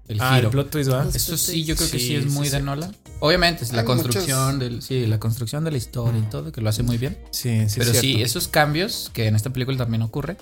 El 0.09 0.21
Ah, 0.21 0.35
giro. 0.37 0.49
el 0.49 0.53
plot 0.53 0.71
twist, 0.71 0.91
¿va? 0.91 1.07
Eso 1.15 1.37
sí, 1.39 1.65
yo 1.65 1.77
creo 1.77 1.91
que 1.91 1.99
sí, 1.99 2.07
Sí, 2.09 2.15
es 2.17 2.25
sí, 2.25 2.29
muy 2.31 2.47
sí. 2.47 2.53
de 2.53 2.61
Nolan. 2.61 2.95
Obviamente, 3.21 3.65
es 3.65 3.73
la 3.73 3.85
construcción 3.85 4.59
del, 4.59 4.83
sí, 4.83 5.07
la 5.07 5.21
construcción 5.21 5.65
de 5.65 5.71
la 5.71 5.77
historia 5.79 6.21
y 6.21 6.29
todo, 6.29 6.51
que 6.51 6.61
lo 6.61 6.69
hace 6.69 6.83
muy 6.83 6.99
bien. 6.99 7.17
Sí, 7.31 7.69
sí, 7.69 7.77
Pero 7.79 7.93
es 7.93 7.99
sí, 8.01 8.21
esos 8.21 8.49
cambios, 8.49 9.11
que 9.15 9.27
en 9.29 9.37
esta 9.37 9.51
película 9.51 9.79
también 9.79 10.03
ocurre, 10.03 10.37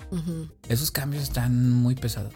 esos 0.69 0.91
cambios 0.91 1.23
están 1.23 1.71
muy 1.73 1.95
pesados. 1.95 2.33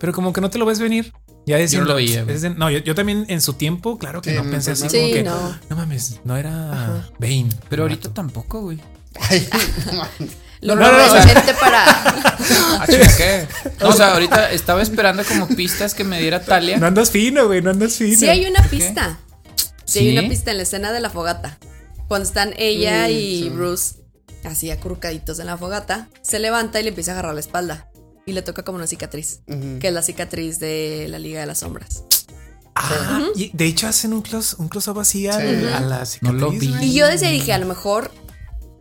Pero 0.00 0.12
como 0.12 0.32
que 0.32 0.40
no 0.40 0.50
te 0.50 0.58
lo 0.58 0.66
ves 0.66 0.78
venir. 0.80 1.12
Ya 1.46 1.64
Yo 1.64 1.80
no 1.80 1.86
lo 1.86 1.94
veía, 1.94 2.24
de- 2.26 2.50
no, 2.50 2.70
yo, 2.70 2.78
yo 2.80 2.94
también 2.94 3.24
en 3.28 3.40
su 3.40 3.54
tiempo, 3.54 3.96
claro 3.96 4.20
que 4.20 4.32
Sí, 4.32 4.36
no 4.36 4.50
pensé 4.50 4.72
así 4.72 4.86
primer- 4.88 5.00
como 5.00 5.06
Sí, 5.08 5.12
que. 5.14 5.22
no. 5.22 5.58
No 5.70 5.76
mames, 5.76 6.20
no 6.24 6.36
era 6.36 6.72
Ajá. 6.72 7.10
Bane. 7.18 7.48
Pero 7.70 7.84
ahorita 7.84 8.08
Mato. 8.08 8.14
tampoco, 8.20 8.60
güey. 8.62 8.78
Ay, 9.30 9.48
no 9.86 9.92
mames. 9.92 10.36
Lo 10.60 10.74
No, 10.76 10.90
no, 10.90 10.98
no, 10.98 11.08
suficiente 11.08 11.54
para. 11.54 11.84
Ah, 12.80 12.86
chinga, 12.88 13.16
¿qué? 13.16 13.46
No, 13.80 13.88
o 13.88 13.92
sea, 13.92 14.12
ahorita 14.14 14.52
estaba 14.52 14.80
esperando 14.82 15.22
como 15.24 15.48
pistas 15.48 15.94
que 15.94 16.04
me 16.04 16.20
diera 16.20 16.40
Talia. 16.42 16.78
No 16.78 16.86
andas 16.86 17.10
fino, 17.10 17.46
güey, 17.46 17.60
no 17.60 17.70
andas 17.70 17.94
fino. 17.94 18.18
Sí, 18.18 18.28
hay 18.28 18.46
una 18.46 18.62
pista. 18.64 19.18
Sí, 19.84 19.98
hay 20.00 20.10
¿Sí? 20.12 20.18
una 20.18 20.28
pista 20.28 20.50
en 20.52 20.56
la 20.58 20.62
escena 20.62 20.92
de 20.92 21.00
la 21.00 21.10
fogata. 21.10 21.58
Cuando 22.06 22.26
están 22.26 22.54
ella 22.56 23.06
Mm, 23.08 23.10
y 23.10 23.42
sí. 23.42 23.48
Bruce 23.50 23.96
así 24.44 24.70
acurrucaditos 24.70 25.38
en 25.40 25.46
la 25.46 25.58
fogata, 25.58 26.08
se 26.22 26.38
levanta 26.38 26.80
y 26.80 26.84
le 26.84 26.90
empieza 26.90 27.10
a 27.10 27.14
agarrar 27.14 27.34
la 27.34 27.40
espalda. 27.40 27.88
Y 28.24 28.32
le 28.32 28.42
toca 28.42 28.62
como 28.62 28.76
una 28.78 28.86
cicatriz, 28.86 29.40
que 29.80 29.88
es 29.88 29.92
la 29.92 30.02
cicatriz 30.02 30.58
de 30.58 31.06
la 31.08 31.18
Liga 31.18 31.40
de 31.40 31.46
las 31.46 31.58
Sombras. 31.58 32.04
Ah, 32.74 33.20
y 33.34 33.50
de 33.52 33.64
hecho 33.66 33.88
hacen 33.88 34.12
un 34.12 34.22
close, 34.22 34.54
un 34.58 34.68
close 34.68 34.90
up 34.90 35.00
así 35.00 35.26
al- 35.26 35.40
Sí. 35.60 35.66
a 35.74 35.80
la 35.80 36.06
cicatriz. 36.06 36.40
No 36.40 36.46
lo 36.46 36.50
vi. 36.52 36.74
Y 36.82 36.94
yo 36.94 37.06
decía, 37.06 37.28
dije, 37.30 37.52
a 37.52 37.58
lo 37.58 37.66
mejor, 37.66 38.12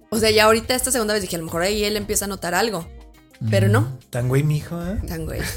o 0.10 0.20
sea, 0.20 0.30
ya 0.32 0.46
ahorita 0.46 0.74
esta 0.76 0.92
segunda 0.92 1.14
vez 1.14 1.22
dije, 1.22 1.36
a 1.36 1.40
lo 1.40 1.46
mejor 1.46 1.62
ahí 1.62 1.84
él 1.84 1.96
empieza 1.98 2.26
a 2.26 2.28
notar 2.28 2.54
algo. 2.56 2.88
Pero 3.52 3.68
no, 3.68 4.00
Tan 4.10 4.28
güey, 4.30 4.42
mijo, 4.44 4.82
¿eh? 4.84 5.00
tan 5.08 5.26
güey. 5.26 5.42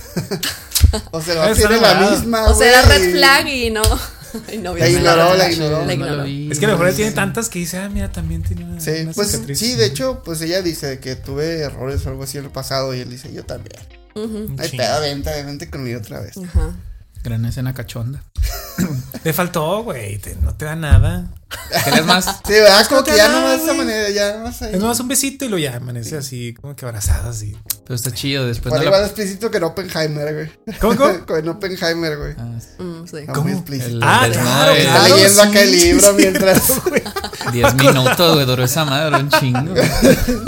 O 1.12 1.20
sea, 1.22 1.50
Está 1.50 1.68
tiene 1.68 1.80
la 1.80 2.10
misma. 2.10 2.48
O 2.48 2.54
sea, 2.54 2.68
era 2.68 2.82
red 2.82 3.12
flag 3.12 3.46
y 3.48 3.70
no. 3.70 3.82
y 4.52 4.58
no 4.58 4.74
vio 4.74 4.84
La 4.84 4.90
ignoró, 4.90 5.34
la 5.36 5.50
ignoró. 5.52 5.78
La 5.80 5.84
No 5.86 5.92
ignoró. 5.92 6.24
vi. 6.24 6.50
Es 6.50 6.58
que 6.58 6.64
a 6.66 6.68
lo 6.68 6.74
mejor 6.74 6.88
él 6.88 6.96
tiene 6.96 7.12
tantas 7.12 7.48
que 7.48 7.58
dice, 7.60 7.78
ah, 7.78 7.88
mira, 7.88 8.10
también 8.10 8.42
tiene 8.42 8.64
una, 8.64 8.80
Sí, 8.80 8.90
una 9.02 9.12
pues 9.12 9.30
cicatriz. 9.30 9.58
sí, 9.58 9.74
de 9.76 9.86
hecho, 9.86 10.22
pues 10.24 10.40
ella 10.42 10.62
dice 10.62 10.98
que 10.98 11.14
tuve 11.16 11.60
errores 11.60 12.04
o 12.06 12.08
algo 12.10 12.24
así 12.24 12.38
en 12.38 12.44
el 12.46 12.50
pasado 12.50 12.92
y 12.94 13.00
él 13.00 13.08
dice, 13.10 13.32
yo 13.32 13.44
también. 13.44 13.80
Ujú. 14.16 14.24
Un 14.52 14.56
Ay, 14.58 14.76
pedo, 14.76 15.00
vente, 15.00 15.42
vente 15.44 15.70
conmigo 15.70 16.00
otra 16.00 16.20
vez. 16.20 16.36
Ajá. 16.36 16.74
Gran 17.22 17.44
escena 17.44 17.72
cachonda. 17.72 18.24
Le 19.24 19.32
faltó, 19.32 19.82
güey, 19.84 20.18
te- 20.18 20.36
no 20.36 20.54
te 20.54 20.64
da 20.64 20.76
nada. 20.76 21.30
¿Querés 21.84 22.04
más? 22.06 22.24
Sí, 22.46 22.52
¿verdad? 22.52 22.86
Como 22.88 23.02
que 23.04 23.16
ya 23.16 23.26
nada, 23.28 23.40
nomás 23.40 23.58
de 23.58 23.64
esa 23.64 23.74
manera, 23.74 24.08
ya 24.10 24.36
nomás 24.36 24.62
ahí. 24.62 24.74
Es 24.74 24.80
nomás 24.80 25.00
un 25.00 25.08
besito 25.08 25.44
y 25.44 25.48
lo 25.48 25.58
ya 25.58 25.76
amanece 25.76 26.16
así, 26.16 26.54
como 26.54 26.76
que 26.76 26.84
abrazado 26.86 27.30
así. 27.30 27.56
Pero 27.84 27.94
está 27.96 28.12
chido 28.12 28.46
después 28.46 28.70
Por 28.70 28.78
de 28.80 28.86
igual 28.86 29.00
la... 29.00 29.06
explícito 29.08 29.50
que 29.50 29.56
en 29.58 29.64
Oppenheimer, 29.64 30.32
güey. 30.34 30.78
¿Cómo, 30.78 30.96
cómo? 30.96 31.12
Con 31.26 31.48
Oppenheimer, 31.48 32.16
güey. 32.18 32.34
Ah, 32.38 32.46
Mm, 32.78 33.04
sí. 33.06 33.16
Está 33.18 33.32
¿Cómo? 33.32 33.44
muy 33.48 33.52
explícito. 33.54 33.88
el- 33.96 34.02
Ah, 34.02 34.26
el- 34.26 34.32
claro, 34.32 34.72
Está 34.72 34.92
claro, 35.00 35.14
leyendo 35.16 35.42
acá 35.42 35.60
el 35.62 35.70
sí, 35.70 35.84
libro 35.86 36.06
sí, 36.10 36.14
mientras. 36.16 36.62
10 37.52 37.74
minutos, 37.74 38.34
güey, 38.34 38.46
duró 38.46 38.64
esa 38.64 38.84
madre, 38.84 39.16
un 39.16 39.28
chingo. 39.30 39.74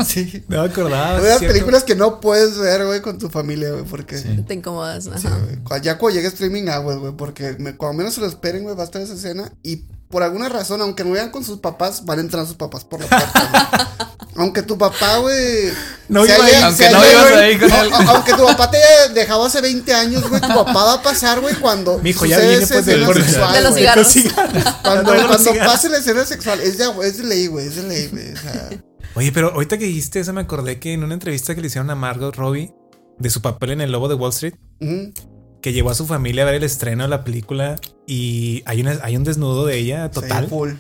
sí. 0.07 0.45
No 0.49 0.63
me 0.63 0.69
acordaba. 0.71 1.21
Cierto. 1.21 1.47
películas 1.49 1.85
que 1.85 1.95
no 1.97 2.21
puedes 2.21 2.57
ver, 2.59 2.85
güey, 2.87 3.01
con 3.03 3.19
tu 3.19 3.29
familia, 3.29 3.71
güey, 3.71 3.85
porque. 3.85 4.19
Sí. 4.19 4.45
Te 4.47 4.55
incomodas. 4.55 5.05
Sí, 5.05 5.11
Ajá. 5.27 5.37
Cu- 5.65 5.77
Ya 5.83 5.99
cuando 5.99 6.17
llegue 6.17 6.29
streaming 6.29 6.69
aguas, 6.69 6.99
güey, 6.99 7.13
porque 7.17 7.57
me- 7.59 7.77
cuando 7.77 7.99
menos 7.99 8.17
se 8.23 8.27
lo 8.29 8.33
esperen, 8.33 8.63
güey, 8.63 8.77
va 8.77 8.83
a 8.83 8.87
estar 8.87 9.03
esa 9.03 9.15
escena 9.15 9.53
y 9.63 9.85
por 10.09 10.23
alguna 10.23 10.49
razón, 10.49 10.81
aunque 10.83 11.05
no 11.05 11.11
vayan 11.11 11.31
con 11.31 11.43
sus 11.43 11.59
papás, 11.59 12.05
van 12.05 12.19
a 12.19 12.23
entrar 12.23 12.47
sus 12.47 12.57
papás 12.57 12.85
por 12.85 13.01
la 13.01 13.07
puerta. 13.09 13.51
güey. 13.51 14.29
aunque 14.37 14.63
tu 14.63 14.77
papá, 14.77 15.17
güey. 15.19 15.73
No 16.09 16.25
iba 16.27 16.45
ahí. 16.45 16.55
Aunque 16.63 16.91
no 16.91 16.99
ibas 16.99 17.33
ahí 17.33 17.59
con 17.59 17.73
él. 17.73 17.91
Aunque 18.09 18.35
tu 18.35 18.45
papá 18.45 18.71
te 18.71 18.79
dejado 19.15 19.47
hace 19.47 19.63
20 19.63 19.95
años, 19.95 20.29
güey, 20.29 20.41
tu 20.41 20.49
papá 20.49 20.73
va 20.73 20.93
a 20.95 21.03
pasar, 21.03 21.41
güey, 21.41 21.55
cuando. 21.55 21.99
Mijo, 21.99 22.27
ya 22.27 22.37
sucede 22.37 22.49
viene 22.51 22.67
pues 22.67 23.07
borde 23.07 23.23
sexual, 23.25 23.53
De 23.55 23.61
los 23.63 23.75
cigarros. 23.75 24.15
Cuando, 24.83 25.13
De 25.13 25.19
los 25.19 25.27
cuando 25.29 25.51
cigarros. 25.53 25.73
pase 25.73 25.89
la 25.89 25.97
escena 25.99 26.25
sexual, 26.27 26.61
es 26.61 26.77
de, 26.77 26.85
es 27.05 27.17
de 27.17 27.25
ley, 27.25 27.47
güey, 27.47 27.67
es 27.67 27.77
de 27.77 27.83
ley, 27.85 28.09
güey. 28.09 28.33
O 28.33 28.37
sea, 28.37 28.69
Oye, 29.15 29.33
pero 29.33 29.53
ahorita 29.53 29.79
que 29.79 29.87
dijiste 29.87 30.21
eso, 30.21 30.33
me 30.35 30.43
acordé 30.43 30.79
que 30.79 30.93
en 30.93 31.05
una 31.05 31.15
entrevista 31.15 31.55
que 31.55 31.63
le 31.63 31.67
hicieron 31.69 31.89
a 31.91 31.95
Margot 31.95 32.35
Robbie 32.37 32.75
de 33.19 33.31
su 33.31 33.41
papel 33.41 33.71
en 33.71 33.81
El 33.81 33.93
Lobo 33.93 34.09
de 34.09 34.15
Wall 34.15 34.31
Street, 34.31 34.55
ujú, 34.81 35.13
que 35.63 35.73
llevó 35.73 35.91
a 35.91 35.95
su 35.95 36.07
familia 36.07 36.43
a 36.43 36.47
ver 36.47 36.57
el 36.57 36.65
estreno 36.65 37.05
de 37.05 37.09
la 37.09 37.25
película 37.25 37.81
y 38.07 38.63
hay, 38.67 38.81
una, 38.83 38.99
hay 39.03 39.17
un 39.17 39.25
desnudo 39.25 39.65
de 39.65 39.79
ella 39.79 40.11
total 40.11 40.45
sí, 40.45 40.51
full. 40.51 40.71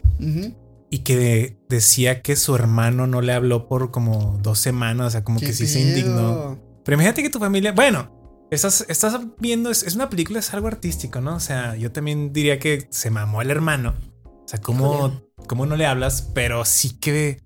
Y 0.90 0.98
que 0.98 1.56
decía 1.70 2.20
que 2.20 2.36
su 2.36 2.54
hermano 2.54 3.06
no 3.06 3.22
le 3.22 3.32
habló 3.32 3.66
por 3.66 3.90
como 3.90 4.38
dos 4.42 4.58
semanas, 4.58 5.06
o 5.06 5.10
sea, 5.10 5.24
como 5.24 5.40
¿Qué 5.40 5.46
que 5.46 5.52
sí 5.54 5.66
se 5.66 5.80
indignó. 5.80 6.60
Pero 6.84 6.96
imagínate 6.96 7.22
que 7.22 7.30
tu 7.30 7.38
familia, 7.38 7.72
bueno, 7.72 8.46
estás, 8.50 8.84
estás 8.88 9.18
viendo, 9.38 9.70
es, 9.70 9.84
es 9.84 9.94
una 9.94 10.10
película, 10.10 10.40
es 10.40 10.52
algo 10.52 10.66
artístico, 10.66 11.22
¿no? 11.22 11.36
O 11.36 11.40
sea, 11.40 11.76
yo 11.76 11.92
también 11.92 12.34
diría 12.34 12.58
que 12.58 12.88
se 12.90 13.08
mamó 13.08 13.40
el 13.40 13.50
hermano. 13.50 13.94
O 14.24 14.48
sea, 14.48 14.60
¿cómo, 14.60 15.22
cómo 15.46 15.64
no 15.64 15.76
le 15.76 15.86
hablas? 15.86 16.28
Pero 16.34 16.64
sí 16.66 16.90
que... 17.00 17.40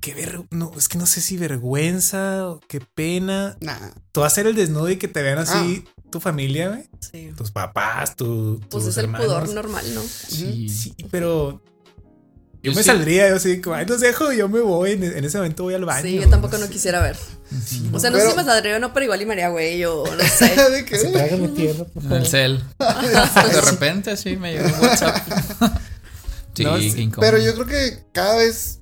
Qué 0.00 0.14
ver, 0.14 0.42
no, 0.50 0.72
es 0.76 0.88
que 0.88 0.98
no 0.98 1.06
sé 1.06 1.20
si 1.20 1.36
vergüenza 1.36 2.48
o 2.48 2.60
qué 2.68 2.80
pena. 2.80 3.56
Nah. 3.60 3.92
Tú 4.10 4.24
hacer 4.24 4.48
el 4.48 4.56
desnudo 4.56 4.90
y 4.90 4.96
que 4.96 5.06
te 5.06 5.22
vean 5.22 5.38
así 5.38 5.84
Ah. 5.86 6.01
Tu 6.12 6.20
familia, 6.20 6.68
güey. 6.68 6.84
Sí. 7.00 7.32
Tus 7.36 7.50
papás, 7.50 8.14
tu, 8.14 8.60
Pues 8.70 8.84
tus 8.84 8.86
es 8.92 8.98
el 8.98 9.06
hermanos. 9.06 9.26
pudor 9.26 9.48
normal, 9.52 9.84
¿no? 9.94 10.00
Sí. 10.02 10.68
Sí, 10.68 10.94
pero 11.10 11.60
yo, 12.62 12.70
Yo 12.70 12.72
me 12.76 12.82
sí. 12.82 12.84
saldría, 12.84 13.28
yo 13.28 13.34
así, 13.36 13.60
como, 13.60 13.74
ay, 13.74 13.86
los 13.86 14.00
dejo, 14.00 14.30
yo 14.32 14.48
me 14.48 14.60
voy, 14.60 14.92
en, 14.92 15.02
en 15.02 15.24
ese 15.24 15.38
momento 15.38 15.64
voy 15.64 15.74
al 15.74 15.84
baño. 15.84 16.02
Sí, 16.02 16.20
yo 16.20 16.28
tampoco 16.30 16.58
no 16.58 16.68
quisiera 16.68 17.02
ver. 17.02 17.16
O 17.92 17.98
sea, 17.98 18.10
no 18.10 18.18
sé 18.18 18.30
si 18.30 18.36
me 18.36 18.44
saldría 18.44 18.76
o 18.76 18.78
no, 18.78 18.92
pero 18.94 19.04
igual 19.04 19.20
y 19.20 19.26
me 19.26 19.32
haría 19.32 19.48
güey 19.48 19.84
o 19.84 20.04
no 20.04 20.22
sé. 20.24 20.54
¿De 20.70 20.84
qué? 20.84 20.94
Así, 20.94 21.10
tráigame 21.12 21.48
tierra, 21.48 21.84
por 21.84 22.02
En 22.04 22.08
favor. 22.08 22.18
el 22.18 22.26
cel. 22.26 22.62
De 22.78 23.60
repente, 23.62 24.16
sí, 24.16 24.36
me 24.36 24.52
llegó 24.52 24.66
un 24.68 24.80
WhatsApp. 24.80 25.16
Sí, 26.54 26.64
No, 26.64 26.78
sí. 26.78 27.10
Pero 27.18 27.38
yo 27.38 27.54
creo 27.54 27.66
que 27.66 28.04
cada 28.12 28.36
vez 28.36 28.80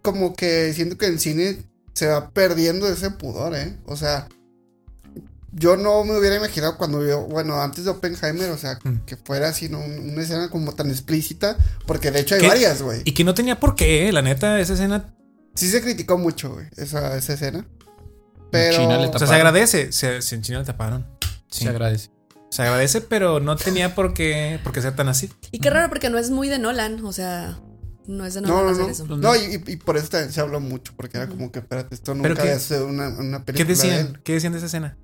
como 0.00 0.32
que 0.36 0.72
siento 0.74 0.96
que 0.96 1.06
el 1.06 1.18
cine 1.18 1.58
se 1.92 2.06
va 2.06 2.30
perdiendo 2.30 2.88
ese 2.88 3.10
pudor, 3.10 3.56
¿eh? 3.56 3.76
O 3.84 3.96
sea, 3.96 4.28
yo 5.52 5.76
no 5.76 6.04
me 6.04 6.16
hubiera 6.18 6.36
imaginado 6.36 6.76
cuando 6.78 7.04
yo, 7.06 7.22
bueno, 7.26 7.60
antes 7.60 7.84
de 7.84 7.90
Oppenheimer, 7.90 8.50
o 8.50 8.58
sea, 8.58 8.78
Mm. 8.84 9.04
que 9.06 9.16
fuera 9.16 9.48
así, 9.48 9.68
¿no? 9.68 9.78
Un- 9.80 10.10
Una 10.12 10.22
escena 10.22 10.48
como 10.50 10.74
tan 10.74 10.90
explícita, 10.90 11.56
porque 11.86 12.10
de 12.10 12.20
hecho 12.20 12.34
hay 12.36 12.40
¿Qué? 12.42 12.48
varias, 12.48 12.82
güey. 12.82 13.02
Y 13.04 13.12
que 13.12 13.24
no 13.24 13.34
tenía 13.34 13.58
por 13.58 13.74
qué, 13.74 14.08
eh, 14.08 14.12
la 14.12 14.22
neta, 14.22 14.60
esa 14.60 14.74
escena. 14.74 15.14
Sí 15.54 15.68
se 15.68 15.80
criticó 15.82 16.16
mucho, 16.18 16.52
güey, 16.54 16.66
esa, 16.76 17.16
esa 17.16 17.32
escena. 17.34 17.60
China 17.60 18.48
Pero... 18.50 19.00
le 19.00 19.06
O 19.08 19.18
sea, 19.18 19.26
se 19.28 19.34
agradece. 19.34 19.92
Se, 19.92 20.22
se 20.22 20.34
en 20.34 20.42
China 20.42 20.58
le 20.60 20.64
taparon. 20.64 21.06
Sí. 21.50 21.64
Se 21.64 21.68
agradece. 21.68 22.10
Se 22.50 22.62
agradece, 22.62 23.00
pero 23.00 23.38
no 23.38 23.54
tenía 23.56 23.94
por 23.94 24.12
qué, 24.12 24.58
por 24.64 24.72
qué 24.72 24.82
ser 24.82 24.96
tan 24.96 25.08
así. 25.08 25.30
Y 25.52 25.60
qué 25.60 25.70
raro 25.70 25.88
porque 25.88 26.10
no 26.10 26.18
es 26.18 26.30
muy 26.30 26.48
de 26.48 26.58
Nolan, 26.58 27.04
o 27.04 27.12
sea, 27.12 27.60
no 28.08 28.26
es 28.26 28.34
de 28.34 28.40
Nolan 28.40 28.56
No, 28.56 28.62
no, 28.64 28.70
hacer 28.70 28.84
no. 28.86 28.90
eso. 28.90 29.06
No, 29.16 29.36
y, 29.36 29.62
y 29.72 29.76
por 29.76 29.96
eso 29.96 30.08
también 30.08 30.32
se 30.32 30.40
habló 30.40 30.58
mucho, 30.58 30.92
porque 30.96 31.16
era 31.18 31.28
como 31.28 31.52
que, 31.52 31.60
espérate, 31.60 31.94
esto 31.94 32.12
¿Pero 32.14 32.28
nunca 32.30 32.42
había 32.42 32.58
sido 32.58 32.86
una, 32.88 33.08
una 33.08 33.44
película 33.44 33.54
¿Qué 33.54 33.64
de 33.64 33.68
decían? 33.68 34.06
él. 34.14 34.20
¿Qué 34.24 34.32
decían 34.34 34.52
de 34.52 34.58
esa 34.58 34.66
escena? 34.66 34.96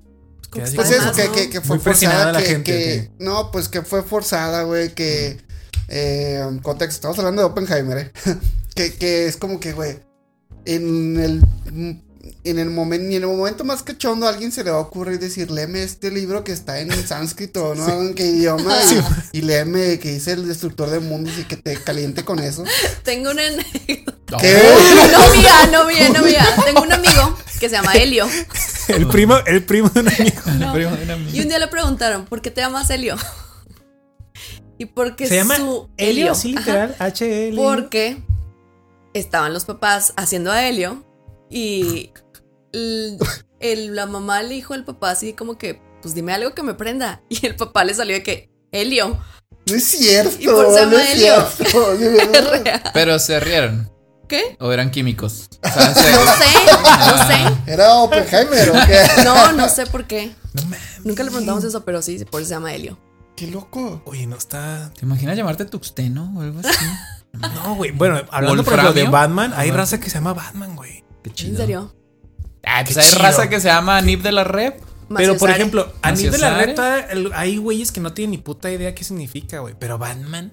Pues 0.50 0.91
eso, 0.91 1.12
que, 1.12 1.25
¿no? 1.26 1.33
que, 1.33 1.50
que 1.50 1.61
fue 1.61 1.76
Muy 1.76 1.85
forzada, 1.85 2.33
la 2.33 2.38
que, 2.41 2.47
gente, 2.47 2.73
que- 2.73 3.11
no, 3.19 3.50
pues 3.50 3.69
que 3.69 3.83
fue 3.83 4.03
forzada, 4.03 4.62
güey, 4.62 4.95
que, 4.95 5.38
eh, 5.88 6.43
contexto, 6.62 6.97
estamos 6.97 7.19
hablando 7.19 7.43
de 7.43 7.49
Oppenheimer, 7.49 7.99
eh, 7.99 8.12
que, 8.75 8.95
que 8.95 9.26
es 9.26 9.37
como 9.37 9.61
que, 9.61 9.73
güey, 9.73 9.99
en 10.65 11.19
el, 11.21 11.43
en 12.45 12.59
el 12.59 12.71
momento, 12.71 13.07
ni 13.09 13.17
en 13.17 13.23
el 13.23 13.29
momento 13.29 13.65
más 13.65 13.83
cachondo 13.83 14.26
a 14.26 14.31
alguien 14.31 14.50
se 14.53 14.65
le 14.65 14.71
va 14.71 14.79
a 14.79 14.81
ocurrir 14.81 15.19
decir, 15.19 15.50
léeme 15.50 15.83
este 15.83 16.11
libro 16.11 16.43
que 16.45 16.53
está 16.53 16.81
en 16.81 16.91
sánscrito, 17.07 17.75
¿no? 17.75 17.88
¿En 18.03 18.15
qué 18.15 18.26
idioma? 18.26 18.76
Y, 19.33 19.38
y 19.38 19.43
léeme 19.43 19.99
que 19.99 20.12
dice 20.12 20.33
el 20.33 20.47
destructor 20.49 20.91
de 20.91 21.00
mundos 21.00 21.35
y 21.38 21.45
que 21.45 21.57
te 21.57 21.76
caliente 21.76 22.25
con 22.25 22.38
eso. 22.38 22.65
Tengo 23.05 23.31
una. 23.31 23.43
¿Qué? 24.41 24.62
No 25.12 25.35
mía, 25.37 25.69
no 25.73 25.87
mía, 25.87 26.09
no 26.11 26.23
mía. 26.23 26.47
Tengo 26.65 26.83
un 26.83 26.93
amigo 26.93 27.37
que 27.59 27.69
se 27.69 27.77
llama 27.77 27.93
Helio. 27.95 28.27
El 28.89 29.07
primo, 29.09 29.37
el 29.47 29.65
primo 29.65 29.89
de 29.89 30.01
un 30.01 30.09
amigo. 30.09 30.41
No. 30.59 30.73
Primo 30.73 30.91
de 30.97 31.03
una 31.05 31.15
amiga. 31.15 31.31
Y 31.33 31.41
un 31.41 31.49
día 31.49 31.59
le 31.59 31.67
preguntaron, 31.69 32.25
¿por 32.27 32.41
qué 32.41 32.51
te 32.51 32.61
llamas 32.61 32.89
Helio? 32.91 33.17
Y 34.79 34.85
porque 34.87 35.27
Se 35.27 35.37
llama 35.37 35.57
su 35.57 35.89
Helio, 35.97 36.33
Ajá. 36.33 36.43
literal, 36.49 36.97
H-L. 36.99 37.57
Porque 37.57 38.19
estaban 39.15 39.55
los 39.55 39.65
papás 39.65 40.13
haciendo 40.19 40.53
a 40.53 40.69
Helio 40.69 41.03
y 41.49 42.11
el- 42.75 43.17
el- 43.61 43.97
la 43.97 44.05
mamá 44.05 44.43
le 44.43 44.55
dijo 44.55 44.75
al 44.75 44.85
papá 44.85 45.13
así 45.13 45.33
como 45.33 45.57
que, 45.57 45.81
pues 46.03 46.15
dime 46.15 46.35
algo 46.35 46.53
que 46.55 46.63
me 46.63 46.75
prenda. 46.75 47.23
Y 47.31 47.47
el 47.47 47.57
papá 47.57 47.85
le 47.85 47.95
salió 47.95 48.15
de 48.17 48.23
que, 48.23 48.51
Helio. 48.71 49.19
No 49.69 49.75
es 49.75 49.85
cierto, 49.85 50.37
Y 50.39 50.45
por 50.47 50.67
no 50.71 50.99
es 50.99 51.11
Helio. 51.15 51.47
cierto. 51.57 52.91
Pero 52.93 53.19
se 53.19 53.41
rieron. 53.41 53.91
¿Qué? 54.28 54.56
¿O 54.61 54.73
eran 54.73 54.90
químicos? 54.90 55.49
O 55.62 55.68
sea, 55.68 55.95
se- 55.95 56.12
No 56.12 57.26
sé, 57.26 57.45
no 57.45 57.73
¿Era 57.73 57.95
Oppenheimer 57.95 58.71
o 58.71 58.73
qué? 58.87 59.06
sé. 59.06 59.25
No, 59.25 59.52
no 59.52 59.68
sé 59.68 59.87
por 59.87 60.06
qué. 60.06 60.35
No. 60.54 60.62
Nunca 61.04 61.23
le 61.23 61.30
preguntamos 61.30 61.62
eso, 61.64 61.85
pero 61.85 62.02
sí, 62.02 62.25
por 62.30 62.40
eso 62.40 62.49
se 62.49 62.54
llama 62.54 62.75
Helio. 62.75 62.99
Qué 63.37 63.47
loco. 63.49 64.02
Oye, 64.06 64.26
no 64.26 64.37
está. 64.37 64.90
¿Te 64.99 65.04
imaginas 65.04 65.37
llamarte 65.37 65.64
Tuxteno 65.66 66.33
o 66.37 66.40
algo 66.40 66.61
así? 66.61 66.85
No, 67.35 67.75
güey. 67.75 67.90
Bueno, 67.90 68.21
hablando 68.30 68.64
por 68.64 68.73
ejemplo 68.75 68.95
de. 68.95 69.06
Batman, 69.09 69.52
hay 69.54 69.71
raza 69.71 70.00
que 70.00 70.09
se 70.09 70.14
llama 70.16 70.33
Batman, 70.33 70.75
güey. 70.75 71.04
Qué 71.23 71.30
chido. 71.30 71.50
¿En 71.52 71.56
serio? 71.59 71.95
Ah, 72.64 72.80
pues 72.83 72.95
Qué 72.97 73.02
hay 73.02 73.09
chido. 73.11 73.23
raza 73.23 73.49
que 73.50 73.61
se 73.61 73.68
llama 73.68 74.00
Nip 74.00 74.23
de 74.23 74.33
la 74.33 74.42
Rep. 74.45 74.80
Pero 75.14 75.37
por 75.37 75.50
ejemplo, 75.50 75.92
a 76.02 76.11
nivel 76.12 76.33
de 76.33 76.38
la 76.38 76.99
el- 77.11 77.30
hay 77.35 77.59
güeyes 77.59 77.92
que 77.92 78.00
no 78.00 78.12
tienen 78.12 78.33
ni 78.33 78.38
puta 78.38 78.71
idea 78.71 78.95
qué 78.95 79.04
significa, 79.04 79.59
güey. 79.61 79.75
Pero 79.78 79.99
Batman, 79.99 80.50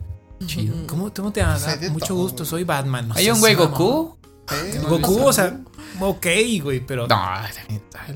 Chido. 0.48 0.76
¿cómo, 0.88 1.14
cómo 1.14 1.32
te 1.32 1.42
llamas? 1.42 1.64
Pues 1.80 1.92
Mucho 1.92 2.08
todo, 2.08 2.18
gusto, 2.18 2.38
güey. 2.40 2.50
soy 2.50 2.64
Batman. 2.64 3.08
No 3.10 3.16
Hay 3.16 3.30
un 3.30 3.40
güey 3.40 3.56
mamón. 3.56 3.72
Goku. 3.72 4.18
¿Eh? 4.52 4.82
Goku, 4.90 5.22
o 5.24 5.34
sea, 5.34 5.60
ok, 6.00 6.26
güey, 6.62 6.86
pero. 6.86 7.08
No, 7.08 7.16
la 7.16 7.50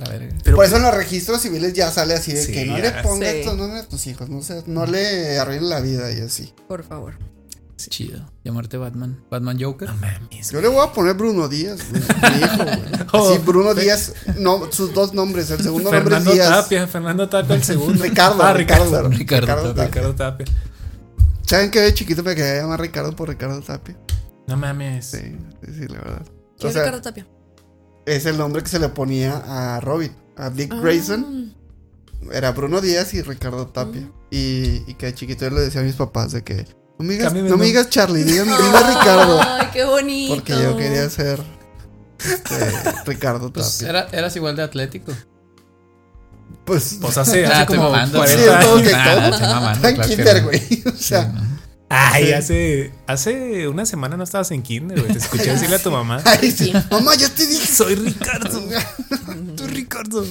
verga. 0.10 0.36
pero 0.44 0.58
Por 0.58 0.66
eso 0.66 0.76
en 0.78 0.82
los 0.84 0.94
registros 0.94 1.42
civiles 1.42 1.74
ya 1.74 1.90
sale 1.92 2.14
así 2.16 2.34
de 2.34 2.44
Sí, 2.44 2.52
que 2.52 2.66
no 2.66 2.78
le 2.78 2.92
pongas 2.92 3.30
Sí. 3.32 3.38
estos 3.38 3.58
nombres 3.58 3.84
a 3.84 3.88
tus 3.88 4.08
hijos, 4.08 4.30
no, 4.30 4.42
sé, 4.42 4.64
no 4.68 4.86
le 4.86 5.40
arruinen 5.40 5.70
la 5.70 5.80
vida 5.80 6.12
y 6.12 6.20
así. 6.20 6.54
Por 6.68 6.84
favor. 6.84 7.18
Chido. 7.90 8.20
Llamarte 8.44 8.76
Batman. 8.78 9.24
Batman 9.30 9.58
Joker. 9.62 9.88
No 9.88 9.96
mames. 9.98 10.50
Yo 10.52 10.60
le 10.60 10.68
voy 10.68 10.84
a 10.86 10.92
poner 10.92 11.14
Bruno 11.14 11.48
Díaz, 11.48 11.80
güey, 11.90 12.02
mi 12.02 12.40
hijo, 12.44 12.58
güey. 12.64 12.98
Oh, 13.14 13.30
Así, 13.30 13.38
Bruno 13.46 13.74
Díaz, 13.76 14.14
no, 14.38 14.70
sus 14.72 14.94
dos 14.94 15.14
nombres, 15.14 15.50
el 15.52 15.62
segundo 15.62 15.90
Fernando 15.92 16.16
nombre 16.26 16.34
es 16.34 16.50
Díaz. 16.50 16.64
Tapia, 16.64 16.88
Fernando 16.88 17.30
Tapia 17.30 17.56
el 17.56 17.64
segundo. 17.64 18.04
Ricardo, 18.04 18.44
Ah, 18.44 18.52
Ricardo. 18.54 18.84
Ricardo. 19.08 19.10
Ricardo 19.10 19.46
Ricardo 19.46 19.74
Tapia. 19.76 19.86
Ricardo 19.86 20.16
Tapia. 20.16 20.46
¿Saben 21.48 21.72
que 21.72 21.80
de 21.80 21.94
chiquito 21.94 22.24
me 22.24 22.36
quería 22.36 22.62
llamar 22.62 22.82
Ricardo 22.82 23.16
por 23.16 23.30
Ricardo 23.30 23.62
Tapia? 23.62 23.98
No 24.48 24.58
mames. 24.58 25.06
Sí, 25.06 25.38
sí, 25.66 25.72
sí, 25.74 25.88
la 25.88 26.00
verdad. 26.00 26.26
¿Quién 26.26 26.66
O 26.66 26.68
es 26.68 26.74
sea, 26.74 26.84
Ricardo 26.84 27.02
Tapia? 27.02 27.28
es 28.06 28.26
el 28.26 28.38
nombre 28.38 28.64
que 28.64 28.70
se 28.70 28.80
le 28.80 28.90
ponía 28.90 29.44
a 29.76 29.80
Robin. 29.80 30.12
A 30.38 30.50
Dick 30.50 30.72
Ah. 30.74 30.80
Grayson. 30.82 31.54
Era 32.32 32.52
Bruno 32.52 32.82
Díaz 32.82 33.14
y 33.14 33.22
Ricardo 33.22 33.68
Tapia. 33.68 34.02
Mm. 34.02 34.12
Y, 34.32 34.84
y 34.88 34.94
que 34.98 35.08
de 35.08 35.16
chiquito 35.16 35.46
yo 35.50 35.56
le 35.56 35.62
decía 35.62 35.82
a 35.82 35.84
mis 35.84 35.96
papás 35.96 36.32
de 36.34 36.44
que 36.44 36.66
no 37.00 37.06
me 37.06 37.14
digas, 37.14 37.34
no 37.34 37.44
me 37.44 37.50
nombre". 37.50 37.68
digas 37.68 37.90
Charlie, 37.90 38.24
dígame, 38.24 38.52
dime 38.58 38.80
Ricardo. 38.80 39.40
Ay, 39.42 39.68
qué 39.72 39.86
bonito. 39.86 40.36
Porque 40.36 40.54
yo 40.54 40.76
quería 40.78 41.10
ser 41.10 41.40
este, 42.20 42.72
Ricardo 43.06 43.52
Pues 43.54 43.78
Tapia. 43.80 43.90
era, 43.90 44.08
eras 44.12 44.36
igual 44.36 44.56
de 44.56 44.64
atlético. 44.64 45.12
Pues, 46.68 46.98
Pues 47.02 47.18
hace, 47.18 47.44
Nah, 47.48 47.62
hace 47.62 47.66
como 47.66 47.84
mamando. 47.90 48.18
40 48.20 48.38
Sí, 48.44 48.48
es 48.50 48.66
como 48.66 48.76
años. 48.76 48.88
que 48.88 48.94
Nah, 48.94 49.54
mamando, 49.56 49.82
claro 49.96 50.10
kinder, 50.10 50.38
no. 50.42 50.44
güey. 50.44 50.84
O 50.86 50.92
Sí, 50.92 51.04
sea, 51.04 51.24
no. 51.34 51.58
Ay, 51.90 52.34
hace, 52.34 52.92
hace 53.08 53.68
una 53.70 53.86
semana 53.86 54.18
no 54.18 54.24
estabas 54.26 54.52
en 54.52 54.62
kinder, 54.62 55.00
güey. 55.00 55.12
Te 55.14 55.20
escuché 55.20 55.52
decirle 55.54 55.78
a 55.78 55.80
tu 55.82 55.90
mamá. 55.90 56.22
ay, 56.26 56.52
sí. 56.52 56.74
Mamá, 56.92 57.16
ya 57.16 57.30
te 57.30 57.48
dije. 57.48 57.66
Soy 57.66 57.96
Ricardo. 57.96 58.52
Soy 59.58 59.68
Ricardo. 59.70 60.26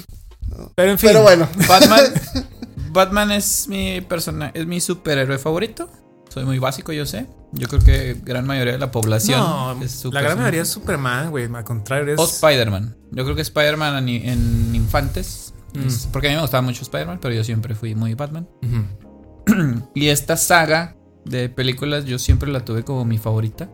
Pero 0.75 0.91
en 0.93 0.99
fin. 0.99 1.09
Pero 1.09 1.23
bueno, 1.23 1.49
Batman. 1.67 2.01
Batman 2.93 3.31
es 3.33 3.69
mi 3.69 4.01
persona, 4.03 4.51
es 4.55 4.67
mi 4.67 4.81
superhéroe 4.81 5.39
favorito. 5.39 5.91
Soy 6.33 6.45
muy 6.45 6.59
básico, 6.59 6.93
yo 6.93 7.07
sé. 7.07 7.27
Yo 7.53 7.69
creo 7.69 7.81
que 7.83 8.21
gran 8.23 8.47
mayoría 8.47 8.75
de 8.75 8.79
la 8.79 8.91
población 8.91 9.39
No, 9.41 9.81
es 9.83 10.05
la 10.07 10.21
gran 10.21 10.37
mayoría 10.39 10.63
es 10.63 10.69
Superman, 10.69 11.31
güey. 11.31 11.47
Al 11.55 11.65
contrario, 11.65 12.13
es. 12.15 12.21
O 12.21 12.25
Spider-Man. 12.25 12.97
Yo 13.13 13.25
creo 13.25 13.35
que 13.37 13.43
Spider-Man 13.43 14.09
en, 14.09 14.29
en 14.29 14.75
infantes. 14.75 15.55
Mm. 15.77 16.11
porque 16.13 16.29
a 16.29 16.31
mí 16.31 16.37
me 16.37 16.43
gustaba 16.43 16.63
mucho 16.63 16.83
Spider-Man, 16.83 17.19
pero 17.21 17.35
yo 17.35 17.45
siempre 17.45 17.75
fui 17.75 17.95
muy 17.95 18.15
Batman. 18.15 18.49
Ujú. 18.63 19.83
Y 19.95 20.09
esta 20.09 20.37
saga 20.37 20.97
de 21.25 21.49
películas 21.49 22.05
yo 22.05 22.19
siempre 22.19 22.51
la 22.51 22.65
tuve 22.65 22.85
como 22.85 23.05
mi 23.05 23.19
favorita. 23.19 23.69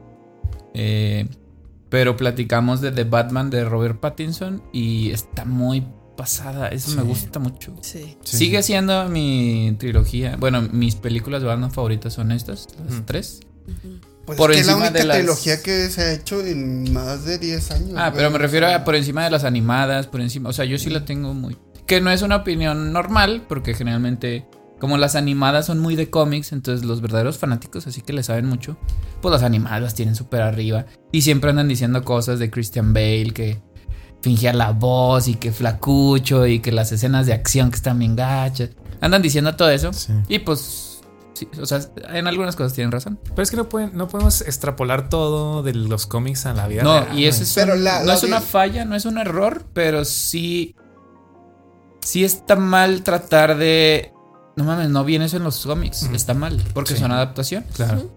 Eh, 0.75 1.27
pero 1.89 2.17
platicamos 2.17 2.81
de 2.81 2.91
The 2.93 3.05
Batman 3.05 3.51
de 3.51 3.65
Robert 3.65 4.01
Pattinson 4.01 4.63
y 4.73 5.11
está 5.11 5.45
muy 5.45 5.87
pasada. 6.17 6.69
Eso 6.69 6.97
me 6.97 7.03
gusta 7.03 7.39
mucho. 7.39 7.75
Sí. 7.83 8.17
Sí. 8.23 8.37
Sigue 8.39 8.63
siendo 8.63 9.09
mi 9.09 9.77
trilogía. 9.79 10.37
Bueno, 10.39 10.63
mis 10.73 10.95
películas 10.97 11.43
de 11.43 11.49
Batman 11.49 11.71
favoritas 11.71 12.15
son 12.15 12.33
estas, 12.33 12.69
las 12.85 12.95
Ujú. 12.95 13.03
tres. 13.05 13.41
Pues 14.25 14.39
Por 14.39 14.51
es 14.53 14.57
que 14.57 14.61
es 14.61 14.67
la 14.67 14.73
encima 14.75 14.87
única 14.89 14.99
de 15.01 15.05
las- 15.07 15.17
trilogía 15.19 15.63
que 15.63 15.89
se 15.91 16.03
ha 16.03 16.13
hecho 16.13 16.41
en 16.47 16.93
más 16.93 17.25
de 17.25 17.39
10 17.39 17.71
años. 17.73 17.91
Ah, 17.97 18.09
güey. 18.11 18.19
pero 18.19 18.31
me 18.31 18.39
refiero 18.39 18.69
a 18.69 18.85
por 18.85 18.95
encima 18.95 19.25
de 19.25 19.31
las 19.31 19.45
animadas, 19.45 20.07
por 20.07 20.21
encima. 20.21 20.49
O 20.49 20.53
sea, 20.53 20.65
yo 20.65 20.79
sí 20.79 20.89
la 20.91 21.05
tengo 21.05 21.35
muy. 21.35 21.59
Que 21.93 22.01
no 22.01 22.11
es 22.11 22.23
una 22.23 22.37
opinión 22.37 22.91
normal, 22.91 23.43
porque 23.47 23.75
generalmente, 23.75 24.47
como 24.81 24.97
las 24.97 25.15
animadas 25.15 25.67
son 25.67 25.79
muy 25.79 25.95
de 25.95 26.09
cómics, 26.09 26.53
entonces 26.53 26.87
los 26.87 27.03
verdaderos 27.03 27.37
fanáticos, 27.37 27.87
así 27.87 28.01
que 28.01 28.15
le 28.15 28.23
saben 28.23 28.47
mucho, 28.47 28.79
pues 29.21 29.31
las 29.31 29.43
animadas 29.43 29.83
las 29.83 29.95
tienen 29.95 30.15
súper 30.15 30.41
arriba. 30.41 30.87
Y 31.13 31.21
siempre 31.21 31.51
andan 31.51 31.69
diciendo 31.69 32.03
cosas 32.03 32.39
de 32.39 32.51
Christian 32.51 32.95
Bale, 32.95 33.33
que 33.35 33.61
fingía 34.23 34.55
la 34.55 34.71
voz 34.71 35.29
y 35.29 35.35
que 35.35 35.53
flacucho 35.53 36.47
y 36.47 36.61
que 36.61 36.73
las 36.73 36.93
escenas 36.93 37.27
de 37.27 37.35
acción 37.35 37.69
que 37.71 37.77
están 37.77 37.99
bien 37.99 38.17
gachas. 38.17 38.71
Andan 39.03 39.21
diciendo 39.21 39.55
todo 39.55 39.69
eso. 39.69 39.93
Sí. 39.93 40.15
Y 40.29 40.39
pues, 40.39 41.03
sí, 41.35 41.47
o 41.61 41.67
sea, 41.67 41.81
en 42.09 42.27
algunas 42.27 42.57
cosas 42.57 42.73
tienen 42.73 42.91
razón. 42.91 43.19
Pero 43.23 43.43
es 43.43 43.51
que 43.51 43.59
no, 43.59 43.69
pueden, 43.69 43.91
no 43.95 44.09
podemos 44.09 44.41
extrapolar 44.41 45.11
todo 45.11 45.63
de 45.63 45.75
los 45.75 46.07
cómics 46.07 46.47
a 46.47 46.55
la 46.55 46.69
vida. 46.69 46.85
No, 46.85 47.01
real, 47.05 47.19
y 47.19 47.27
eso 47.27 47.43
es, 47.43 47.53
Pero 47.53 47.75
un- 47.75 47.85
la- 47.85 47.99
no 48.01 48.07
la 48.07 48.15
es 48.15 48.23
una 48.23 48.41
falla, 48.41 48.87
no 48.87 48.95
es 48.97 49.05
un 49.05 49.19
error, 49.19 49.67
pero 49.75 50.07
sí. 50.07 50.75
Sí 52.03 52.25
está 52.25 52.57
mal 52.57 53.03
tratar 53.03 53.57
de. 53.57 54.13
No 54.57 54.65
mames, 54.65 54.91
no 54.91 55.05
viene 55.05 55.25
eso 55.27 55.37
en 55.39 55.45
los 55.45 55.65
cómics. 55.65 56.03
Está 56.13 56.35
mal, 56.35 56.63
porque 56.75 56.95
Sí. 56.95 57.01
son 57.01 57.13
adaptación. 57.13 57.65
Claro. 57.75 58.11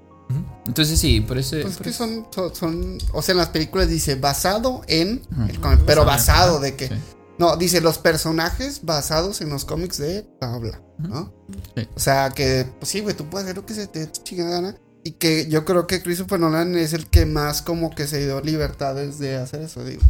Entonces 0.66 1.00
sí, 1.00 1.22
por 1.22 1.38
eso. 1.38 1.56
Pues 1.62 1.76
es 1.76 1.82
que 1.82 1.94
son, 1.94 2.28
son, 2.34 2.56
son- 2.56 2.98
o 3.14 3.22
sea, 3.22 3.34
en 3.34 3.38
las 3.38 3.50
películas 3.50 3.88
dice 3.88 4.16
basado 4.16 4.82
en 4.88 5.22
el 5.48 5.60
cómic, 5.62 5.82
pero 5.86 6.04
Basado 6.04 6.60
de 6.60 6.76
que, 6.76 6.88
Sí. 6.88 6.96
no, 7.38 7.56
dice 7.58 7.80
los 7.80 8.00
personajes 8.00 8.82
basados 8.84 9.42
en 9.42 9.50
los 9.50 9.66
cómics 9.66 10.00
de 10.00 10.24
Pabla, 10.40 10.82
¿no? 10.98 11.32
Sí. 11.78 11.88
O 11.96 12.00
sea, 12.00 12.32
que, 12.32 12.66
pues 12.80 12.90
sí, 12.90 13.02
güey, 13.02 13.16
tú 13.16 13.26
puedes 13.30 13.46
hacer 13.46 13.58
lo 13.58 13.66
que 13.68 13.76
se 13.76 13.86
te 13.88 14.12
chingada 14.12 14.50
gana. 14.62 14.76
Y 15.04 15.12
que 15.12 15.48
yo 15.48 15.64
creo 15.66 15.86
que 15.86 16.02
Christopher 16.02 16.40
Nolan 16.40 16.76
es 16.76 16.94
el 16.94 17.06
que 17.06 17.28
más 17.28 17.62
como 17.62 17.92
que 17.94 18.08
se 18.08 18.26
dio 18.26 18.42
libertades 18.42 19.20
de 19.20 19.36
hacer 19.38 19.62
eso, 19.62 19.84
digo. 19.84 20.02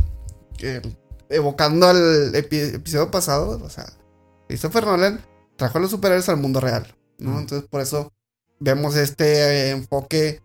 Que, 0.58 0.82
evocando 1.30 1.88
al 1.88 2.34
epi- 2.34 2.76
episodio 2.76 3.12
pasado, 3.12 3.60
o 3.64 3.70
sea, 3.70 3.86
Christopher 4.48 4.86
Nolan 4.86 5.22
trajo 5.56 5.78
a 5.78 5.82
los 5.82 5.92
superhéroes 5.92 6.30
al 6.30 6.38
mundo 6.38 6.60
real, 6.60 6.96
¿no? 7.18 7.32
Mm. 7.32 7.40
Entonces 7.40 7.70
por 7.70 7.82
eso 7.82 8.12
vemos 8.60 8.96
este 8.96 9.26
eh, 9.26 9.70
enfoque 9.72 10.42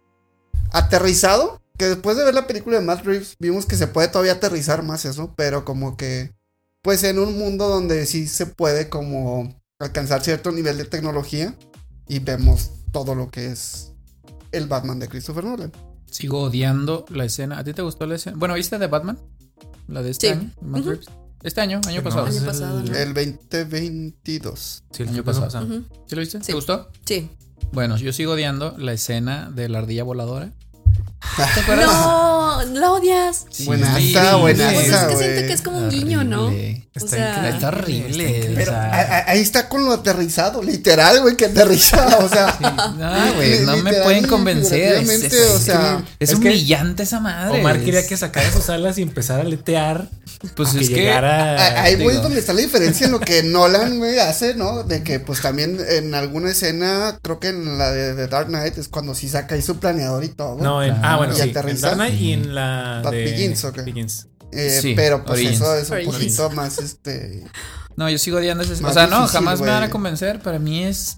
aterrizado, 0.73 1.61
que 1.77 1.87
después 1.87 2.17
de 2.17 2.25
ver 2.25 2.35
la 2.35 2.47
película 2.47 2.79
de 2.79 2.85
Matt 2.85 3.05
Reeves 3.05 3.37
vimos 3.39 3.67
que 3.67 3.77
se 3.77 3.87
puede 3.87 4.09
todavía 4.09 4.33
aterrizar 4.33 4.83
más 4.83 5.05
eso, 5.05 5.33
pero 5.37 5.65
como 5.65 5.97
que, 5.97 6.33
pues 6.83 7.03
en 7.05 7.19
un 7.19 7.39
mundo 7.39 7.69
donde 7.69 8.07
sí 8.07 8.27
se 8.27 8.47
puede 8.47 8.89
como 8.89 9.61
alcanzar 9.79 10.23
cierto 10.23 10.53
nivel 10.53 10.77
de 10.79 10.85
tecnología 10.85 11.55
y 12.07 12.19
vemos 12.19 12.71
todo 12.93 13.15
lo 13.15 13.31
que 13.31 13.47
es 13.47 13.93
el 14.53 14.67
Batman 14.67 14.99
de 14.99 15.09
Christopher 15.09 15.45
Nolan. 15.45 15.73
Sigo 16.11 16.43
odiando 16.43 17.05
la 17.09 17.25
escena. 17.25 17.59
¿A 17.59 17.65
ti 17.65 17.73
te 17.73 17.83
gustó 17.83 18.05
la 18.07 18.17
escena? 18.17 18.37
Bueno, 18.37 18.55
¿viste 18.55 18.79
de 18.79 18.89
Batman? 18.89 19.19
La 19.91 20.03
de 20.03 20.11
este 20.11 20.29
Sí. 20.29 20.33
año. 20.33 20.51
Matt. 20.63 20.85
Este 21.43 21.61
año, 21.61 21.81
año 21.87 21.99
No, 21.99 22.05
pasado. 22.05 22.27
es 22.27 22.35
Año 22.37 22.41
el- 22.43 22.47
pasado, 22.47 22.81
¿no? 22.83 22.95
El 22.97 23.15
2022. 23.15 24.85
Sí, 24.93 25.03
el 25.03 25.09
Año 25.09 25.25
pasado. 25.25 25.65
Ujú. 25.65 25.85
¿Sí 26.07 26.15
lo 26.15 26.21
viste? 26.21 26.39
Sí. 26.41 26.47
¿Te 26.47 26.53
gustó? 26.53 26.91
Sí. 27.07 27.31
Bueno, 27.73 27.97
yo 27.97 28.13
sigo 28.13 28.33
odiando 28.33 28.77
la 28.79 28.93
escena 28.93 29.51
de 29.51 29.69
la 29.69 29.79
ardilla 29.79 30.05
voladora. 30.05 30.53
¿Te 31.55 31.61
acuerdas? 31.61 31.87
No, 31.87 32.63
la 32.75 32.93
odias. 32.93 33.47
Sí, 33.51 33.67
horrible. 33.69 34.37
buenaza, 34.39 34.39
Pues 34.41 34.89
es 34.91 34.97
que 35.07 35.17
siento 35.17 35.47
que 35.47 35.53
es 35.53 35.63
como 35.63 35.79
un 35.79 35.91
guiño, 35.91 36.25
¿no? 36.25 36.47
O 36.47 36.51
Está 36.95 37.09
sea. 37.09 37.49
Está 37.51 37.69
horrible. 37.69 38.39
Está 38.41 38.53
Pero 38.55 38.73
o 38.73 38.75
sea, 38.75 38.85
a- 38.85 39.19
a- 39.19 39.31
ahí 39.31 39.41
está 39.41 39.69
con 39.69 39.85
lo 39.85 39.93
aterrizado, 39.93 40.63
literal, 40.63 41.21
güey, 41.21 41.37
que 41.37 41.47
aterriza, 41.47 42.19
o 42.19 42.29
sea. 42.29 42.59
No, 42.99 43.35
güey, 43.35 43.61
no 43.61 43.77
me 43.79 43.93
pueden 43.95 44.27
convencer. 44.27 44.95
Es, 45.03 45.09
es- 45.11 45.51
o 45.51 45.59
sea, 45.61 46.03
es 46.19 46.31
es 46.31 46.39
que 46.41 46.49
humillante 46.49 47.05
esa 47.05 47.21
madre. 47.21 47.61
Omar 47.61 47.79
quería 47.81 48.07
que 48.07 48.17
sacara 48.17 48.51
sus 48.53 48.69
alas 48.71 48.99
y 48.99 49.03
empezara 49.03 49.43
a 49.43 49.45
letear. 49.45 50.09
Pues 50.57 50.71
que 50.71 50.81
es 50.81 50.89
que. 50.89 50.95
llegara. 50.97 51.55
a- 51.81 51.83
ahí, 51.83 51.95
güey, 51.97 52.09
digo. 52.09 52.11
es 52.13 52.23
donde 52.23 52.41
está 52.41 52.55
la 52.55 52.61
diferencia 52.63 53.07
en 53.07 53.13
lo 53.13 53.21
que 53.21 53.43
Nolan, 53.43 53.99
güey, 53.99 54.19
hace, 54.19 54.55
¿no? 54.55 54.83
De 54.85 55.03
que, 55.03 55.21
pues 55.21 55.43
también 55.43 55.79
en 55.87 56.15
alguna 56.15 56.51
escena, 56.51 57.19
creo 57.23 57.39
que 57.39 57.49
en 57.49 57.77
la 57.79 57.91
de, 57.93 58.15
de 58.15 58.27
Dark 58.27 58.47
Knight 58.49 58.79
es 58.79 58.89
cuando 58.89 59.15
sí 59.15 59.29
saca 59.29 59.55
ahí 59.55 59.63
su 59.63 59.79
planeador 59.79 60.25
y 60.25 60.29
todo. 60.31 60.57
No, 60.57 60.83
en, 60.83 60.95
ah, 61.03 61.10
Claro. 61.17 61.19
bueno, 61.19 61.33
Y 61.33 61.37
sí. 61.37 61.43
En 61.43 61.51
aterrizar. 61.51 61.95
Knight 61.95 62.21
y 62.21 62.33
en 62.33 62.55
la. 62.55 63.01
Bat 63.05 63.13
de 63.13 63.25
Begins, 63.25 63.65
¿o 63.65 63.73
qué? 63.73 63.83
Begins. 63.83 64.27
Eh, 64.53 64.79
Sí, 64.83 64.95
pero 64.97 65.25
pues 65.25 65.39
Origins. 65.39 65.57
eso 65.61 65.75
es 65.77 65.89
un 65.91 65.95
Origins. 65.97 66.15
poquito 66.17 66.51
más, 66.51 66.79
este. 66.79 67.45
No, 67.97 68.09
yo 68.11 68.19
sigo 68.19 68.39
odiando 68.39 68.63
ese. 68.65 68.73
O 68.85 68.93
sea, 68.93 69.07
no, 69.07 69.19
difícil, 69.23 69.39
jamás 69.39 69.61
me 69.61 69.69
van 69.69 69.83
a 69.83 69.91
convencer. 69.91 70.41
Para 70.41 70.59
mí 70.59 70.83
es. 70.85 71.17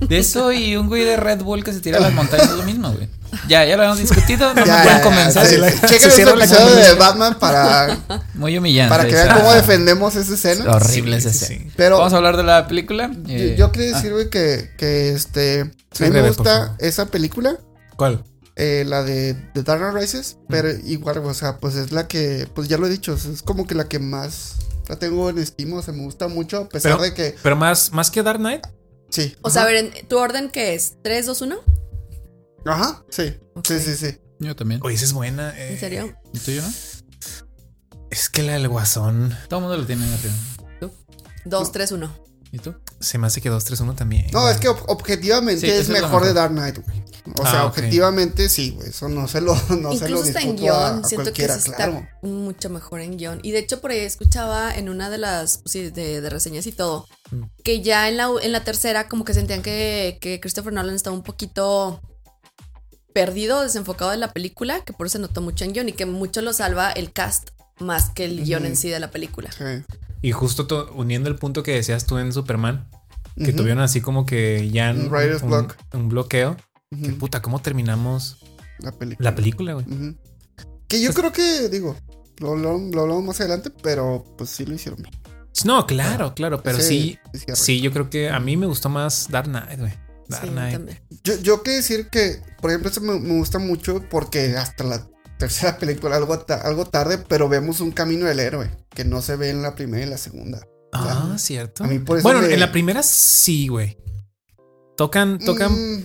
De 0.00 0.18
eso 0.18 0.52
y 0.52 0.76
un 0.76 0.86
güey 0.88 1.02
de 1.04 1.16
Red 1.16 1.42
Bull 1.42 1.64
que 1.64 1.72
se 1.72 1.80
tira 1.80 1.98
a 1.98 2.00
las 2.00 2.12
montañas 2.12 2.50
es 2.50 2.56
lo 2.56 2.62
mismo, 2.62 2.92
güey. 2.92 3.08
Ya, 3.48 3.64
ya 3.64 3.76
lo 3.76 3.82
hemos 3.84 3.98
discutido. 3.98 4.52
No 4.54 4.64
Ya, 4.64 4.76
me 4.76 4.82
pueden 4.84 5.00
convencer. 5.02 5.46
sí, 5.46 5.56
Chequen 5.86 6.28
el 6.28 6.40
episodio 6.40 6.74
de. 6.76 6.94
Batman 6.94 7.38
para, 7.38 7.98
Muy 8.34 8.56
humillante. 8.58 8.90
para 8.94 9.06
que 9.08 9.14
vean 9.14 9.36
cómo 9.36 9.52
defendemos 9.54 10.14
esa 10.16 10.34
escena. 10.34 10.72
Horrible 10.72 11.20
Sí, 11.20 11.28
esa 11.28 11.44
escena. 11.44 11.64
sí. 11.64 11.70
Pero 11.76 11.98
Vamos 11.98 12.12
a 12.12 12.16
hablar 12.16 12.36
de 12.36 12.44
la 12.44 12.66
película. 12.68 13.10
yo, 13.24 13.34
Eh, 13.34 13.56
yo 13.58 13.72
quería 13.72 13.96
decir, 13.96 14.12
güey, 14.12 14.30
que, 14.30 14.70
que 14.76 15.10
este. 15.14 15.70
Sí, 15.92 16.04
a 16.04 16.06
mí 16.08 16.12
me 16.12 16.28
gusta 16.28 16.76
esa 16.78 17.06
película. 17.06 17.56
¿Cuál? 17.96 18.22
Eh, 18.58 18.84
la 18.86 19.02
de 19.04 19.34
The 19.54 19.62
Dark 19.62 19.80
Knight 19.80 19.94
Rises, 20.02 20.36
pero 20.48 20.68
igual, 20.70 21.18
o 21.18 21.32
sea, 21.32 21.58
pues 21.58 21.76
es 21.76 21.92
la 21.92 22.06
que, 22.08 22.46
pues 22.54 22.68
ya 22.68 22.76
lo 22.76 22.86
he 22.86 22.90
dicho, 22.90 23.14
es 23.14 23.42
como 23.42 23.66
que 23.66 23.74
la 23.74 23.88
que 23.88 23.98
más 23.98 24.56
la 24.88 24.98
tengo 24.98 25.30
en 25.30 25.38
estima, 25.38 25.76
o 25.78 25.82
sea, 25.82 25.94
me 25.94 26.02
gusta 26.02 26.28
mucho, 26.28 26.58
a 26.58 26.68
pesar 26.68 26.92
Pero- 26.92 27.02
de 27.04 27.14
que, 27.14 27.36
Pero 27.42 27.56
más, 27.56 27.92
más 27.92 28.10
que 28.10 28.22
Dark 28.22 28.38
Knight. 28.40 28.66
sí. 29.10 29.34
O 29.42 29.50
sea, 29.50 29.62
a 29.62 29.66
ver, 29.66 29.76
¿en- 29.76 30.08
¿tu 30.08 30.18
orden 30.18 30.50
qué 30.50 30.74
es? 30.74 30.96
¿3, 31.02 31.24
2, 31.26 31.40
1? 31.42 31.56
Ajá, 32.66 33.04
sí, 33.08 33.34
sí, 33.64 33.78
sí, 33.80 33.96
sí. 33.96 34.18
Yo 34.40 34.54
también. 34.54 34.80
Oye, 34.84 34.94
esa 34.96 35.04
es 35.04 35.12
buena. 35.12 35.56
eh, 35.58 35.72
¿En 35.72 35.80
serio? 35.80 36.14
¿Y 36.32 36.38
tú 36.38 36.50
yo 36.52 36.62
no? 36.62 36.68
Es 38.10 38.28
que 38.28 38.42
la 38.42 38.52
del 38.54 38.68
Guasón 38.68 39.36
Todo 39.48 39.58
el 39.60 39.66
mundo 39.66 39.76
lo 39.78 39.86
tiene 39.86 40.04
arriba. 40.12 40.34
2, 41.44 41.72
3, 41.72 41.92
1. 41.92 42.14
¿Y 42.52 42.58
tú? 42.58 42.74
Se 43.00 43.18
me 43.18 43.26
hace 43.28 43.40
que 43.40 43.50
2-3-1 43.50 43.94
también. 43.94 44.26
No, 44.32 44.48
es 44.48 44.58
que 44.58 44.68
ob- 44.68 44.84
objetivamente 44.88 45.60
Sí, 45.66 45.70
es 45.70 45.88
mejor 45.88 46.24
de. 46.24 46.32
Dark 46.32 46.52
Knight, 46.52 46.78
güey. 46.84 46.98
O 47.38 47.44
Ah, 47.44 47.50
sea, 47.50 47.64
ok. 47.66 47.70
objetivamente 47.78 48.48
sí, 48.48 48.70
güey, 48.70 48.88
eso 48.88 49.08
no 49.08 49.28
se 49.28 49.40
lo, 49.40 49.54
no 49.80 49.92
se 49.92 50.08
lo 50.08 50.18
Incluso 50.18 50.24
está 50.24 50.40
en 50.40 50.50
a, 50.50 50.52
guion. 50.54 51.04
a 51.04 51.08
Siento 51.08 51.32
que 51.32 51.44
está 51.44 51.76
claro. 51.76 52.06
mucho 52.22 52.70
mejor 52.70 53.00
en 53.00 53.16
guion. 53.18 53.40
Y 53.42 53.50
de 53.52 53.58
hecho, 53.58 53.80
por 53.80 53.90
ahí 53.90 53.98
escuchaba 54.00 54.74
en 54.74 54.88
una 54.88 55.10
de 55.10 55.18
las 55.18 55.58
pues, 55.58 55.72
sí, 55.72 55.90
de, 55.90 56.20
de 56.20 56.30
reseñas 56.30 56.66
y 56.66 56.72
todo, 56.72 57.06
Mm. 57.30 57.42
que 57.62 57.82
ya 57.82 58.08
en 58.08 58.16
la, 58.16 58.30
en 58.40 58.52
la 58.52 58.64
tercera, 58.64 59.06
como 59.08 59.24
que 59.24 59.34
sentían 59.34 59.60
que, 59.62 60.16
que 60.20 60.40
Christopher 60.40 60.72
Nolan 60.72 60.94
estaba 60.94 61.14
un 61.14 61.22
poquito 61.22 62.00
perdido, 63.12 63.62
desenfocado 63.62 64.10
de 64.12 64.16
la 64.16 64.32
película, 64.32 64.82
que 64.84 64.92
por 64.92 65.06
eso 65.06 65.14
se 65.14 65.18
notó 65.22 65.40
mucho 65.42 65.64
en 65.64 65.72
guion 65.72 65.88
y 65.88 65.92
que 65.92 66.06
mucho 66.06 66.40
lo 66.40 66.52
salva 66.52 66.90
el 66.92 67.12
cast 67.12 67.50
más 67.80 68.10
que 68.10 68.24
el 68.24 68.44
guion 68.44 68.62
Ujú. 68.62 68.70
en 68.70 68.76
sí 68.76 68.88
de 68.88 69.00
la 69.00 69.10
película. 69.10 69.50
Sí. 69.52 69.64
Y 70.22 70.32
justo 70.32 70.66
to- 70.66 70.92
uniendo 70.94 71.28
el 71.28 71.36
punto 71.36 71.62
que 71.62 71.72
decías 71.72 72.04
tú 72.06 72.18
en 72.18 72.32
Superman, 72.32 72.88
que 73.36 73.52
tuvieron 73.52 73.80
así 73.80 74.00
como 74.00 74.26
que 74.26 74.68
ya 74.70 74.90
Un 74.90 75.08
writer's 75.10 75.42
block. 75.42 75.76
un 75.94 76.08
bloqueo. 76.08 76.56
Que 76.90 77.10
puta, 77.10 77.40
¿cómo 77.42 77.60
terminamos 77.60 78.38
La 78.80 78.90
película. 78.92 79.30
la 79.30 79.36
película, 79.36 79.72
güey? 79.74 79.86
Que 80.88 81.00
yo 81.02 81.12
creo 81.12 81.32
que, 81.32 81.68
digo, 81.68 81.94
lo, 82.38 82.56
lo, 82.56 82.78
lo 82.78 83.02
hablamos 83.02 83.24
más 83.24 83.40
adelante, 83.40 83.70
pero 83.82 84.24
pues 84.36 84.50
sí 84.50 84.64
lo 84.64 84.74
hicieron 84.74 85.02
bien. 85.02 85.14
No, 85.64 85.86
claro, 85.86 86.34
claro, 86.34 86.62
pero 86.62 86.80
sí, 86.80 87.18
sí, 87.54 87.80
yo 87.80 87.92
creo 87.92 88.08
que 88.10 88.30
a 88.30 88.40
mí 88.40 88.56
me 88.56 88.66
gustó 88.66 88.88
más 88.88 89.28
Dark 89.30 89.48
Knight, 89.48 89.78
güey. 89.78 89.92
Dark 90.28 90.44
Sí, 90.44 90.50
Knight. 90.50 90.90
Yo, 91.24 91.36
yo 91.40 91.62
que 91.62 91.72
decir 91.72 92.08
que, 92.08 92.40
por 92.60 92.70
ejemplo, 92.70 92.88
este 92.90 93.00
me, 93.00 93.18
me 93.20 93.34
gusta 93.38 93.58
mucho 93.58 94.02
porque 94.08 94.56
hasta 94.56 94.84
la 94.84 95.06
tercera 95.38 95.78
película, 95.78 96.16
algo, 96.16 96.38
ta- 96.40 96.60
algo 96.60 96.84
tarde, 96.84 97.18
pero 97.18 97.48
vemos 97.48 97.80
un 97.80 97.92
camino 97.92 98.26
del 98.26 98.40
héroe 98.40 98.70
que 98.90 99.04
no 99.04 99.22
se 99.22 99.36
ve 99.36 99.50
en 99.50 99.62
la 99.62 99.74
primera 99.74 100.04
y 100.04 100.08
la 100.10 100.18
segunda. 100.18 100.60
Ah, 100.92 101.36
cierto. 101.38 101.84
A 101.84 101.86
mí 101.86 101.98
por 101.98 102.18
eso 102.18 102.24
bueno, 102.28 102.40
me- 102.42 102.52
en 102.52 102.60
la 102.60 102.72
primera 102.72 103.02
sí, 103.02 103.68
güey. 103.68 103.96
Tocan, 104.96 105.38
tocan, 105.38 105.72
Mm, 105.72 106.02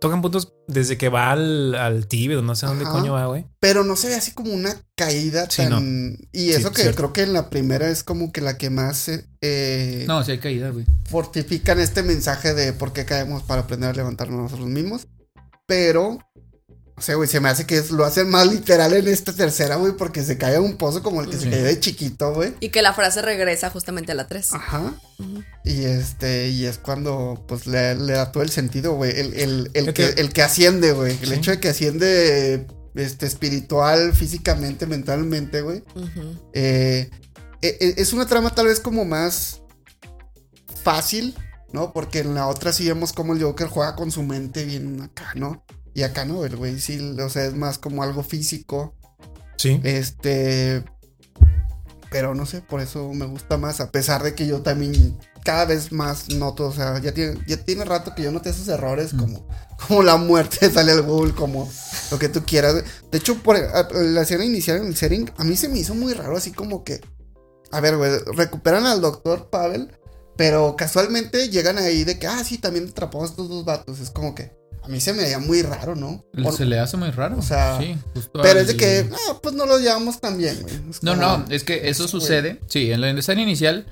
tocan 0.00 0.20
puntos 0.20 0.52
desde 0.66 0.98
que 0.98 1.08
va 1.08 1.30
al, 1.30 1.74
al 1.76 2.08
Tíbet, 2.08 2.42
no 2.42 2.56
sé 2.56 2.66
dónde 2.66 2.84
Ajá. 2.84 2.92
coño 2.92 3.12
va, 3.12 3.26
güey. 3.26 3.46
pero 3.60 3.84
no 3.84 3.94
se 3.94 4.08
ve 4.08 4.14
así 4.16 4.32
como 4.32 4.52
una 4.52 4.74
caída 4.96 5.48
Sí, 5.48 5.62
tan. 5.62 6.16
Y 6.32 6.50
eso 6.50 6.68
Sí, 6.68 6.74
que 6.74 6.82
cierto. 6.82 6.96
creo 6.96 7.12
que 7.12 7.22
en 7.22 7.32
la 7.34 7.50
primera 7.50 7.88
es 7.88 8.02
como 8.02 8.32
que 8.32 8.40
la 8.40 8.58
que 8.58 8.70
más 8.70 9.08
eh, 9.08 9.26
eh, 9.42 10.04
No, 10.08 10.24
sí 10.24 10.32
hay 10.32 10.38
caída, 10.38 10.70
güey. 10.70 10.86
fortifican 11.08 11.78
este 11.78 12.02
mensaje 12.02 12.52
de 12.54 12.72
por 12.72 12.92
qué 12.92 13.04
caemos 13.04 13.44
para 13.44 13.62
aprender 13.62 13.90
a 13.90 13.92
levantarnos 13.92 14.40
nosotros 14.40 14.68
mismos. 14.68 15.06
Pero, 15.66 16.18
o 16.96 17.00
sea, 17.00 17.14
güey, 17.16 17.28
se 17.28 17.40
me 17.40 17.48
hace 17.48 17.66
que 17.66 17.78
es- 17.78 17.90
lo 17.90 18.04
hacen 18.04 18.28
más 18.28 18.46
literal 18.46 18.92
en 18.92 19.08
esta 19.08 19.32
tercera, 19.32 19.76
güey, 19.76 19.92
porque 19.96 20.22
se 20.22 20.36
cae 20.38 20.56
a 20.56 20.60
un 20.60 20.76
pozo 20.76 21.02
como 21.02 21.20
el 21.22 21.28
que 21.30 21.38
se 21.38 21.48
cayó 21.50 21.64
de 21.64 21.80
chiquito, 21.80 22.32
güey. 22.34 22.54
Y 22.60 22.68
que 22.68 22.82
la 22.82 22.92
frase 22.92 23.22
regresa 23.22 23.70
justamente 23.70 24.12
a 24.12 24.14
la 24.14 24.26
3. 24.28 24.52
Ajá. 24.52 24.94
Y 25.64 25.84
este, 25.84 26.48
y 26.50 26.66
es 26.66 26.78
cuando 26.78 27.44
pues 27.48 27.66
le, 27.66 27.94
le 27.94 28.12
da 28.12 28.30
todo 28.32 28.42
el 28.42 28.50
sentido, 28.50 28.92
güey. 28.94 29.18
El, 29.18 29.34
el, 29.34 29.70
el 29.74 29.94
que, 29.94 30.06
el 30.16 30.32
que 30.32 30.42
asciende, 30.42 30.92
güey. 30.92 31.16
El 31.22 31.28
Sí. 31.28 31.34
hecho 31.34 31.50
de 31.52 31.60
que 31.60 31.68
asciende 31.70 32.66
este, 32.94 33.26
espiritual, 33.26 34.14
físicamente, 34.14 34.86
mentalmente, 34.86 35.62
güey. 35.62 35.82
E- 36.52 37.10
es 37.62 38.12
una 38.12 38.26
trama 38.26 38.54
tal 38.54 38.66
vez 38.66 38.80
como 38.80 39.04
más 39.04 39.62
fácil, 40.82 41.34
¿no? 41.72 41.92
Porque 41.92 42.18
en 42.20 42.34
la 42.34 42.48
otra 42.48 42.72
sí 42.72 42.86
vemos 42.86 43.12
como 43.12 43.32
el 43.34 43.42
Joker 43.42 43.68
juega 43.68 43.94
con 43.96 44.10
su 44.10 44.22
mente 44.22 44.64
bien 44.64 45.00
acá, 45.00 45.32
¿no? 45.36 45.64
Y 45.94 46.02
acá 46.02 46.24
no, 46.24 46.44
el 46.44 46.56
güey 46.56 46.78
sí, 46.80 46.98
o 47.18 47.28
sea, 47.28 47.44
es 47.44 47.54
más 47.54 47.78
como 47.78 48.02
algo 48.02 48.22
físico. 48.22 48.94
Sí. 49.56 49.80
Este. 49.84 50.84
Pero 52.10 52.34
no 52.34 52.44
sé, 52.44 52.60
por 52.60 52.80
eso 52.80 53.12
me 53.12 53.26
gusta 53.26 53.56
más. 53.58 53.80
A 53.80 53.90
pesar 53.90 54.22
de 54.22 54.34
que 54.34 54.46
yo 54.46 54.62
también 54.62 55.18
cada 55.44 55.64
vez 55.64 55.92
más 55.92 56.28
noto. 56.30 56.66
O 56.66 56.72
sea, 56.72 56.98
ya 57.00 57.12
tiene, 57.12 57.38
ya 57.46 57.56
tiene 57.56 57.84
rato 57.84 58.14
que 58.14 58.22
yo 58.22 58.32
noté 58.32 58.50
esos 58.50 58.68
errores. 58.68 59.14
Mm. 59.14 59.18
Como, 59.18 59.48
como 59.88 60.02
la 60.02 60.16
muerte 60.16 60.70
sale 60.72 60.92
al 60.92 61.02
Google, 61.02 61.34
como 61.34 61.70
lo 62.10 62.18
que 62.18 62.28
tú 62.28 62.42
quieras. 62.44 62.84
De 63.10 63.18
hecho, 63.18 63.36
por 63.42 63.56
la 63.58 64.22
escena 64.22 64.44
inicial 64.44 64.78
en 64.78 64.86
el 64.86 64.96
setting, 64.96 65.30
a 65.36 65.44
mí 65.44 65.56
se 65.56 65.68
me 65.68 65.78
hizo 65.78 65.94
muy 65.94 66.14
raro. 66.14 66.36
Así 66.36 66.52
como 66.52 66.84
que. 66.84 67.00
A 67.70 67.80
ver, 67.80 67.96
güey, 67.96 68.10
recuperan 68.36 68.86
al 68.86 69.00
doctor 69.00 69.50
Pavel. 69.50 69.96
Pero 70.36 70.76
casualmente 70.76 71.50
llegan 71.50 71.76
ahí 71.76 72.04
de 72.04 72.18
que, 72.18 72.26
ah, 72.26 72.42
sí, 72.42 72.56
también 72.56 72.88
atrapamos 72.88 73.28
a 73.28 73.30
estos 73.32 73.48
dos 73.50 73.64
vatos. 73.64 74.00
Es 74.00 74.10
como 74.10 74.34
que. 74.34 74.61
A 74.84 74.88
mí 74.88 75.00
se 75.00 75.12
me 75.12 75.22
veía 75.22 75.38
muy 75.38 75.62
raro, 75.62 75.94
¿no? 75.94 76.24
O- 76.44 76.52
Se 76.52 76.64
le 76.64 76.78
hace 76.80 76.96
muy 76.96 77.10
raro. 77.10 77.38
o 77.38 77.42
sea, 77.42 77.78
sí, 77.80 77.96
justo 78.14 78.40
pero 78.42 78.54
al- 78.58 78.58
es 78.58 78.66
de 78.66 78.76
que, 78.76 79.06
no, 79.08 79.40
pues 79.40 79.54
no 79.54 79.64
lo 79.66 79.78
llevamos 79.78 80.20
tan 80.20 80.36
bien, 80.38 80.58
güey. 80.62 80.74
No, 81.02 81.14
como- 81.14 81.22
no, 81.38 81.44
es 81.50 81.62
que 81.64 81.88
eso 81.88 82.02
güey. 82.04 82.10
sucede. 82.10 82.60
Sí, 82.66 82.90
en 82.90 83.00
la 83.00 83.10
escena 83.10 83.42
inicial 83.42 83.86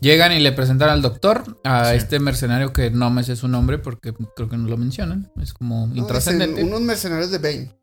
llegan 0.00 0.32
y 0.32 0.38
le 0.40 0.52
presentan 0.52 0.90
al 0.90 1.00
doctor, 1.02 1.58
a 1.64 1.90
Sí. 1.90 1.96
este 1.96 2.18
mercenario 2.20 2.72
que 2.72 2.90
no 2.90 3.10
me 3.10 3.22
sé 3.24 3.34
su 3.36 3.48
nombre 3.48 3.78
porque 3.78 4.12
creo 4.36 4.48
que 4.48 4.56
no 4.58 4.68
lo 4.68 4.76
mencionan. 4.76 5.30
Es 5.40 5.52
como 5.54 5.86
No, 5.86 5.96
intrascendente. 5.96 6.60
es 6.60 6.66
unos 6.66 6.80
mercenarios 6.82 7.30
de 7.30 7.38
Bane. 7.38 7.74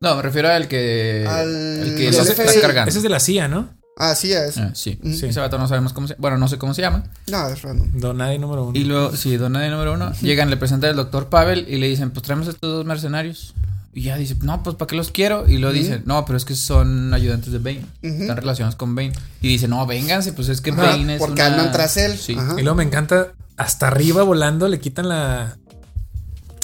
No, 0.00 0.16
me 0.16 0.22
refiero 0.22 0.50
al 0.50 0.68
que. 0.68 1.24
Al- 1.26 1.48
el 1.82 1.94
que 1.96 2.08
está 2.08 2.60
cargando. 2.60 2.90
Ese 2.90 2.98
es 2.98 3.02
de 3.02 3.08
la 3.08 3.20
CIA, 3.20 3.48
¿no? 3.48 3.70
Así 3.96 4.32
es. 4.32 4.58
Ah, 4.58 4.72
sí. 4.74 4.98
Mm. 5.02 5.12
Sí. 5.14 5.26
Ese 5.26 5.40
vato 5.40 5.56
no 5.58 5.66
sabemos 5.68 5.92
cómo 5.94 6.06
se 6.06 6.14
Bueno, 6.18 6.36
no 6.36 6.48
sé 6.48 6.58
cómo 6.58 6.74
se 6.74 6.82
llama. 6.82 7.04
No, 7.28 7.48
es 7.48 7.62
random. 7.62 7.92
Don 7.98 8.18
Nadie 8.18 8.38
número 8.38 8.64
uno. 8.66 8.78
Y 8.78 8.84
luego, 8.84 9.16
sí, 9.16 9.36
don 9.38 9.52
nadie 9.52 9.70
número 9.70 9.94
uno. 9.94 10.12
Llegan, 10.20 10.50
le 10.50 10.58
presentan 10.58 10.90
al 10.90 10.96
doctor 10.96 11.28
Pavel 11.30 11.66
y 11.68 11.78
le 11.78 11.88
dicen, 11.88 12.10
pues 12.10 12.22
traemos 12.22 12.46
a 12.46 12.50
estos 12.50 12.70
dos 12.70 12.84
mercenarios. 12.84 13.54
Y 13.94 14.02
ya 14.02 14.18
dice, 14.18 14.36
no, 14.42 14.62
pues 14.62 14.76
¿para 14.76 14.86
qué 14.88 14.96
los 14.96 15.10
quiero? 15.10 15.48
Y 15.48 15.56
luego 15.56 15.74
Ujú. 15.74 15.82
dice, 15.82 16.02
no, 16.04 16.26
pero 16.26 16.36
es 16.36 16.44
que 16.44 16.54
son 16.54 17.14
ayudantes 17.14 17.50
de 17.50 17.58
Bane. 17.58 17.86
Están 18.02 18.36
relacionados 18.36 18.76
con 18.76 18.94
Bane. 18.94 19.12
Y 19.40 19.48
dice, 19.48 19.66
no, 19.68 19.86
vénganse, 19.86 20.34
pues 20.34 20.50
es 20.50 20.60
que 20.60 20.72
Ajá, 20.72 20.82
Bane 20.82 21.14
es. 21.14 21.18
porque 21.18 21.40
una- 21.40 21.46
andan 21.46 21.72
tras 21.72 21.96
él. 21.96 22.18
Sí. 22.18 22.34
Ajá. 22.38 22.56
Y 22.58 22.62
luego 22.62 22.76
me 22.76 22.84
encanta, 22.84 23.28
hasta 23.56 23.86
arriba 23.86 24.22
volando 24.22 24.68
le 24.68 24.78
quitan 24.78 25.08
la, 25.08 25.56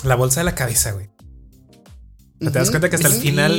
la 0.05 0.15
bolsa 0.17 0.41
de 0.41 0.45
la 0.45 0.55
cabeza, 0.55 0.91
güey. 0.93 1.09
¿Te 2.39 2.51
das 2.51 2.69
cuenta 2.71 2.91
que 2.91 2.97
hasta 2.97 3.09
el 3.09 3.15
final- 3.15 3.53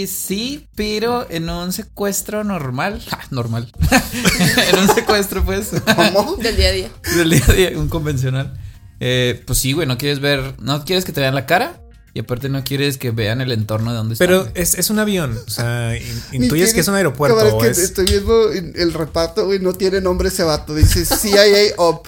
Y 0.00 0.06
sí, 0.06 0.66
pero 0.74 1.26
en 1.30 1.48
un 1.50 1.72
secuestro 1.72 2.44
normal. 2.44 3.02
Ja, 3.08 3.20
normal. 3.30 3.70
en 4.72 4.78
un 4.78 4.94
secuestro, 4.94 5.44
pues. 5.44 5.70
¿Cómo? 6.12 6.36
Del 6.42 6.56
día 6.56 6.68
a 6.68 6.72
día. 6.72 6.88
del 7.16 7.30
día 7.30 7.44
a 7.48 7.52
día, 7.52 7.70
un 7.76 7.88
convencional. 7.88 8.58
Eh, 9.00 9.42
pues 9.46 9.58
sí, 9.58 9.72
güey, 9.72 9.86
no 9.86 9.98
quieres 9.98 10.20
ver. 10.20 10.54
No 10.60 10.84
quieres 10.84 11.04
que 11.04 11.12
te 11.12 11.20
vean 11.20 11.34
la 11.34 11.46
cara. 11.46 11.80
Y 12.12 12.18
aparte 12.20 12.48
no 12.48 12.64
quieres 12.64 12.98
que 12.98 13.12
vean 13.12 13.40
el 13.40 13.52
entorno 13.52 13.92
de 13.92 13.96
donde 13.98 14.14
están. 14.14 14.26
Pero 14.26 14.40
güey. 14.42 14.52
es, 14.56 14.74
es 14.74 14.90
un 14.90 14.98
avión. 14.98 15.38
O 15.46 15.50
sea, 15.50 15.96
in- 15.96 16.02
intuyes 16.42 16.50
tiene- 16.70 16.72
que 16.74 16.80
es 16.80 16.88
un 16.88 16.94
aeropuerto. 16.96 17.36
Cabrón, 17.36 17.54
o 17.54 17.64
es 17.64 17.64
que 17.64 17.70
es- 17.70 17.78
estoy 17.90 18.06
viendo 18.06 18.52
en 18.52 18.72
el 18.76 18.92
reparto, 18.92 19.46
güey, 19.46 19.60
no 19.60 19.72
tiene 19.74 20.00
nombre 20.00 20.28
ese 20.28 20.42
vato. 20.42 20.74
Dice 20.74 21.04
CIA 21.04 21.74
Up. 21.78 22.00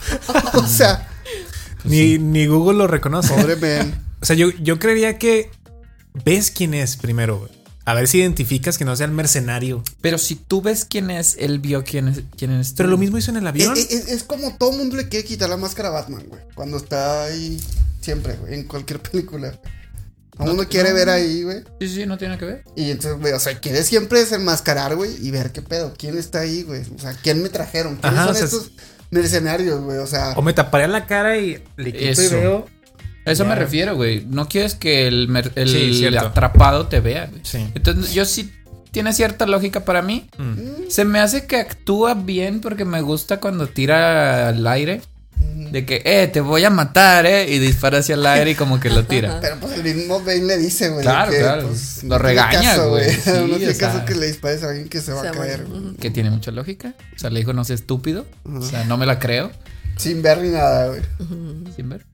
o 0.54 0.66
sea, 0.66 1.08
ni, 1.84 2.18
ni 2.18 2.46
Google 2.46 2.78
lo 2.78 2.86
reconoce. 2.88 3.32
pobre 3.32 3.56
man. 3.56 4.02
O 4.20 4.24
sea, 4.24 4.34
yo, 4.36 4.50
yo 4.60 4.78
creería 4.80 5.18
que 5.18 5.50
ves 6.24 6.50
quién 6.50 6.74
es 6.74 6.96
primero, 6.96 7.38
güey. 7.38 7.50
A 7.84 7.94
ver 7.94 8.06
si 8.06 8.18
identificas 8.18 8.78
que 8.78 8.84
no 8.84 8.94
sea 8.94 9.06
el 9.06 9.12
mercenario. 9.12 9.82
Pero 10.00 10.16
si 10.18 10.36
tú 10.36 10.62
ves 10.62 10.84
quién 10.84 11.10
es, 11.10 11.36
él 11.38 11.58
vio 11.58 11.82
quién 11.82 12.08
es, 12.08 12.22
quién 12.36 12.52
es. 12.52 12.72
Pero 12.76 12.88
tú. 12.88 12.90
lo 12.92 12.98
mismo 12.98 13.18
hizo 13.18 13.30
en 13.32 13.38
el 13.38 13.46
avión. 13.46 13.76
es- 13.76 13.90
es 13.90 14.22
como 14.22 14.56
todo 14.56 14.72
mundo 14.72 14.96
le 14.96 15.08
quiere 15.08 15.24
quitar 15.26 15.48
la 15.50 15.56
máscara 15.56 15.88
a 15.88 15.92
Batman, 15.92 16.24
güey. 16.28 16.40
Cuando 16.54 16.76
está 16.76 17.24
ahí, 17.24 17.60
siempre, 18.00 18.34
güey, 18.36 18.54
en 18.54 18.64
cualquier 18.64 19.00
película. 19.02 19.58
A 20.38 20.44
No, 20.46 20.52
uno 20.52 20.66
quiere 20.68 20.90
no. 20.90 20.94
ver 20.94 21.08
ahí, 21.10 21.42
güey. 21.42 21.62
Sí, 21.80 21.88
sí, 21.88 22.06
no 22.06 22.16
tiene 22.18 22.38
que 22.38 22.44
ver. 22.44 22.64
Y 22.76 22.90
entonces, 22.90 23.20
güey, 23.20 23.32
o 23.32 23.40
sea, 23.40 23.58
quiere 23.60 23.82
siempre 23.82 24.20
desenmascarar, 24.20 24.94
güey, 24.96 25.10
y 25.20 25.30
ver 25.30 25.50
qué 25.52 25.60
pedo, 25.60 25.92
quién 25.98 26.16
está 26.16 26.40
ahí, 26.40 26.62
güey. 26.62 26.82
O 26.96 26.98
sea, 27.00 27.12
quién 27.22 27.42
me 27.42 27.48
trajeron, 27.48 27.96
quiénes 27.96 28.18
Ajá, 28.18 28.26
son 28.28 28.34
o 28.34 28.38
sea, 28.38 28.44
estos 28.46 28.72
mercenarios, 29.10 29.80
güey. 29.82 29.98
O 29.98 30.06
sea, 30.06 30.34
O 30.36 30.42
me 30.42 30.52
taparía 30.52 30.88
la 30.88 31.04
cara 31.06 31.36
y 31.36 31.62
le 31.76 31.92
quito 31.92 32.22
y 32.22 32.26
Eso. 32.26 32.34
veo. 32.36 32.66
A 33.24 33.30
eso 33.32 33.44
Ya. 33.44 33.50
me 33.50 33.54
refiero, 33.56 33.94
güey. 33.96 34.24
No 34.28 34.48
quieres 34.48 34.74
que 34.74 35.06
el, 35.06 35.28
el 35.54 35.68
Sí, 35.68 36.06
atrapado 36.16 36.86
te 36.88 37.00
vea, 37.00 37.26
güey. 37.30 37.40
Sí. 37.44 37.66
Entonces, 37.74 38.12
yo 38.14 38.24
sí 38.24 38.52
tiene 38.90 39.12
cierta 39.12 39.46
lógica 39.46 39.84
para 39.84 40.02
mí. 40.02 40.28
Mm. 40.38 40.88
Se 40.90 41.04
me 41.04 41.18
hace 41.20 41.46
que 41.46 41.56
actúa 41.56 42.14
bien 42.14 42.60
porque 42.60 42.84
me 42.84 43.00
gusta 43.00 43.38
cuando 43.40 43.66
tira 43.68 44.48
al 44.48 44.66
aire. 44.66 45.00
De 45.70 45.84
que, 45.86 46.02
eh, 46.04 46.28
te 46.28 46.40
voy 46.40 46.64
a 46.64 46.70
matar, 46.70 47.24
eh. 47.26 47.50
Y 47.50 47.58
dispara 47.58 47.98
hacia 47.98 48.14
el 48.14 48.24
aire 48.26 48.52
y 48.52 48.54
como 48.54 48.78
que 48.80 48.90
lo 48.90 49.04
tira. 49.04 49.38
pero 49.42 49.56
pues 49.60 49.74
el 49.78 49.82
mismo 49.82 50.20
Bane 50.20 50.42
le 50.44 50.58
dice, 50.58 50.88
güey. 50.90 51.02
Claro, 51.02 51.30
que, 51.30 51.38
claro. 51.38 51.68
pues, 51.68 52.04
Lo 52.04 52.18
regaña, 52.18 52.76
güey. 52.84 53.10
Sí, 53.24 53.30
no 53.48 53.56
tiene 53.56 53.74
sea. 53.74 53.92
caso 53.92 54.04
que 54.04 54.14
le 54.14 54.26
dispares 54.26 54.62
a 54.64 54.68
alguien 54.68 54.88
que 54.88 55.00
se 55.00 55.12
va 55.12 55.22
Se 55.22 55.28
a 55.28 55.32
caer, 55.32 55.64
güey. 55.66 55.94
Que 55.96 56.10
tiene 56.10 56.30
mucha 56.30 56.50
lógica. 56.50 56.94
O 57.14 57.18
sea, 57.18 57.30
le 57.30 57.40
dijo, 57.40 57.52
no 57.52 57.64
sé, 57.64 57.74
estúpido. 57.74 58.26
O 58.44 58.62
sea, 58.62 58.84
no 58.84 58.96
me 58.96 59.06
la 59.06 59.18
creo. 59.18 59.50
Sin 59.96 60.22
ver 60.22 60.40
ni 60.42 60.50
nada, 60.50 60.88
güey. 60.88 61.00
Sin 61.76 61.88
ver. 61.88 62.04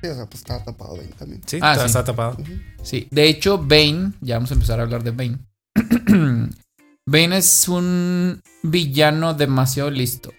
Sí, 0.00 0.06
o 0.08 0.14
sea, 0.14 0.26
pues 0.26 0.36
estaba 0.42 0.64
tapado 0.64 0.96
Bane 0.96 1.08
también. 1.18 1.42
Sí, 1.46 1.58
Ah, 1.60 1.72
está, 1.72 1.82
sí. 1.84 1.86
está 1.86 2.04
tapado. 2.04 2.36
Sí, 2.82 3.08
de 3.10 3.28
hecho, 3.28 3.58
Bane, 3.58 4.12
ya 4.20 4.36
vamos 4.36 4.50
a 4.50 4.54
empezar 4.54 4.78
a 4.80 4.82
hablar 4.84 5.02
de 5.02 5.10
Bane. 5.10 5.38
Bane 7.06 7.36
es 7.38 7.68
un 7.68 8.40
villano 8.62 9.34
demasiado 9.34 9.90
listo. 9.90 10.32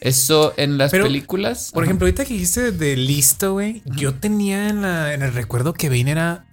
Eso 0.00 0.52
en 0.56 0.76
las 0.76 0.90
Pero, 0.90 1.04
películas. 1.04 1.70
Por 1.72 1.84
ajá. 1.84 1.90
ejemplo, 1.90 2.06
ahorita 2.06 2.24
que 2.24 2.34
dijiste 2.34 2.72
de 2.72 2.96
listo, 2.96 3.52
güey, 3.52 3.82
yo 3.86 4.14
tenía 4.14 4.68
en, 4.68 4.82
la, 4.82 5.14
en 5.14 5.22
el 5.22 5.32
recuerdo 5.32 5.72
que 5.72 5.88
Bane 5.88 6.10
era 6.10 6.46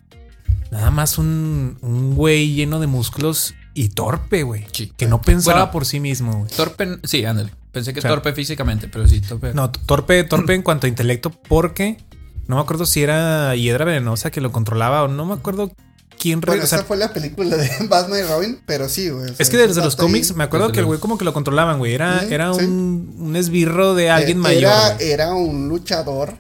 nada 0.72 0.92
más 0.92 1.18
un, 1.18 1.78
un 1.82 2.16
güey 2.16 2.54
lleno 2.54 2.80
de 2.80 2.88
músculos 2.88 3.56
y 3.74 3.90
torpe, 3.90 4.44
güey. 4.44 4.66
Sí. 4.72 4.94
Que 4.96 5.08
no 5.08 5.22
pensaba 5.22 5.58
Bueno. 5.62 5.72
por 5.72 5.86
sí 5.86 6.00
mismo, 6.00 6.34
güey. 6.40 6.52
Torpe, 6.52 7.00
sí, 7.04 7.26
ándale. 7.26 7.52
Pensé 7.72 7.94
que 7.94 8.00
O 8.00 8.02
sea, 8.02 8.12
torpe 8.12 8.34
físicamente, 8.34 8.88
pero 8.88 9.08
sí, 9.08 9.22
torpe. 9.22 9.54
No, 9.54 9.72
torpe, 9.72 10.24
torpe 10.26 10.54
en 10.54 10.62
cuanto 10.62 10.86
a 10.86 10.90
intelecto, 10.90 11.30
porque 11.32 11.98
no 12.48 12.56
me 12.56 12.62
acuerdo 12.62 12.86
si 12.86 13.04
era 13.04 13.56
Hiedra 13.56 13.86
Venenosa 13.86 14.32
que 14.32 14.42
lo 14.42 14.52
controlaba 14.52 15.04
o 15.04 15.08
no 15.08 15.26
me 15.26 15.34
acuerdo 15.34 15.72
quién. 16.20 16.42
Bueno, 16.42 16.64
esa 16.64 16.84
fue 16.84 16.98
la 16.98 17.14
película 17.14 17.56
de 17.58 17.70
Batman 17.88 18.20
y 18.20 18.24
Robin, 18.24 18.62
pero 18.66 18.90
sí, 18.90 19.10
güey. 19.10 19.26
o 19.26 19.28
sea, 19.28 19.36
es 19.40 19.50
que 19.50 19.58
desde 19.58 19.82
los 19.82 19.94
ahí- 19.96 20.00
cómics 20.00 20.36
me 20.36 20.44
acuerdo 20.44 20.68
Desde 20.68 20.74
que 20.76 20.80
el 20.82 20.86
güey 20.86 21.00
como 21.00 21.18
que 21.18 21.26
lo 21.26 21.34
controlaban, 21.34 21.78
güey. 21.80 21.94
Era, 21.94 22.24
era 22.30 22.54
sí. 22.54 22.64
un, 22.66 23.16
un 23.20 23.36
esbirro 23.36 23.96
de 23.96 24.10
alguien 24.10 24.38
eh, 24.40 24.42
mayor. 24.42 24.64
Era, 24.72 24.94
güey. 24.96 25.12
era 25.12 25.34
un 25.34 25.68
luchador 25.70 26.40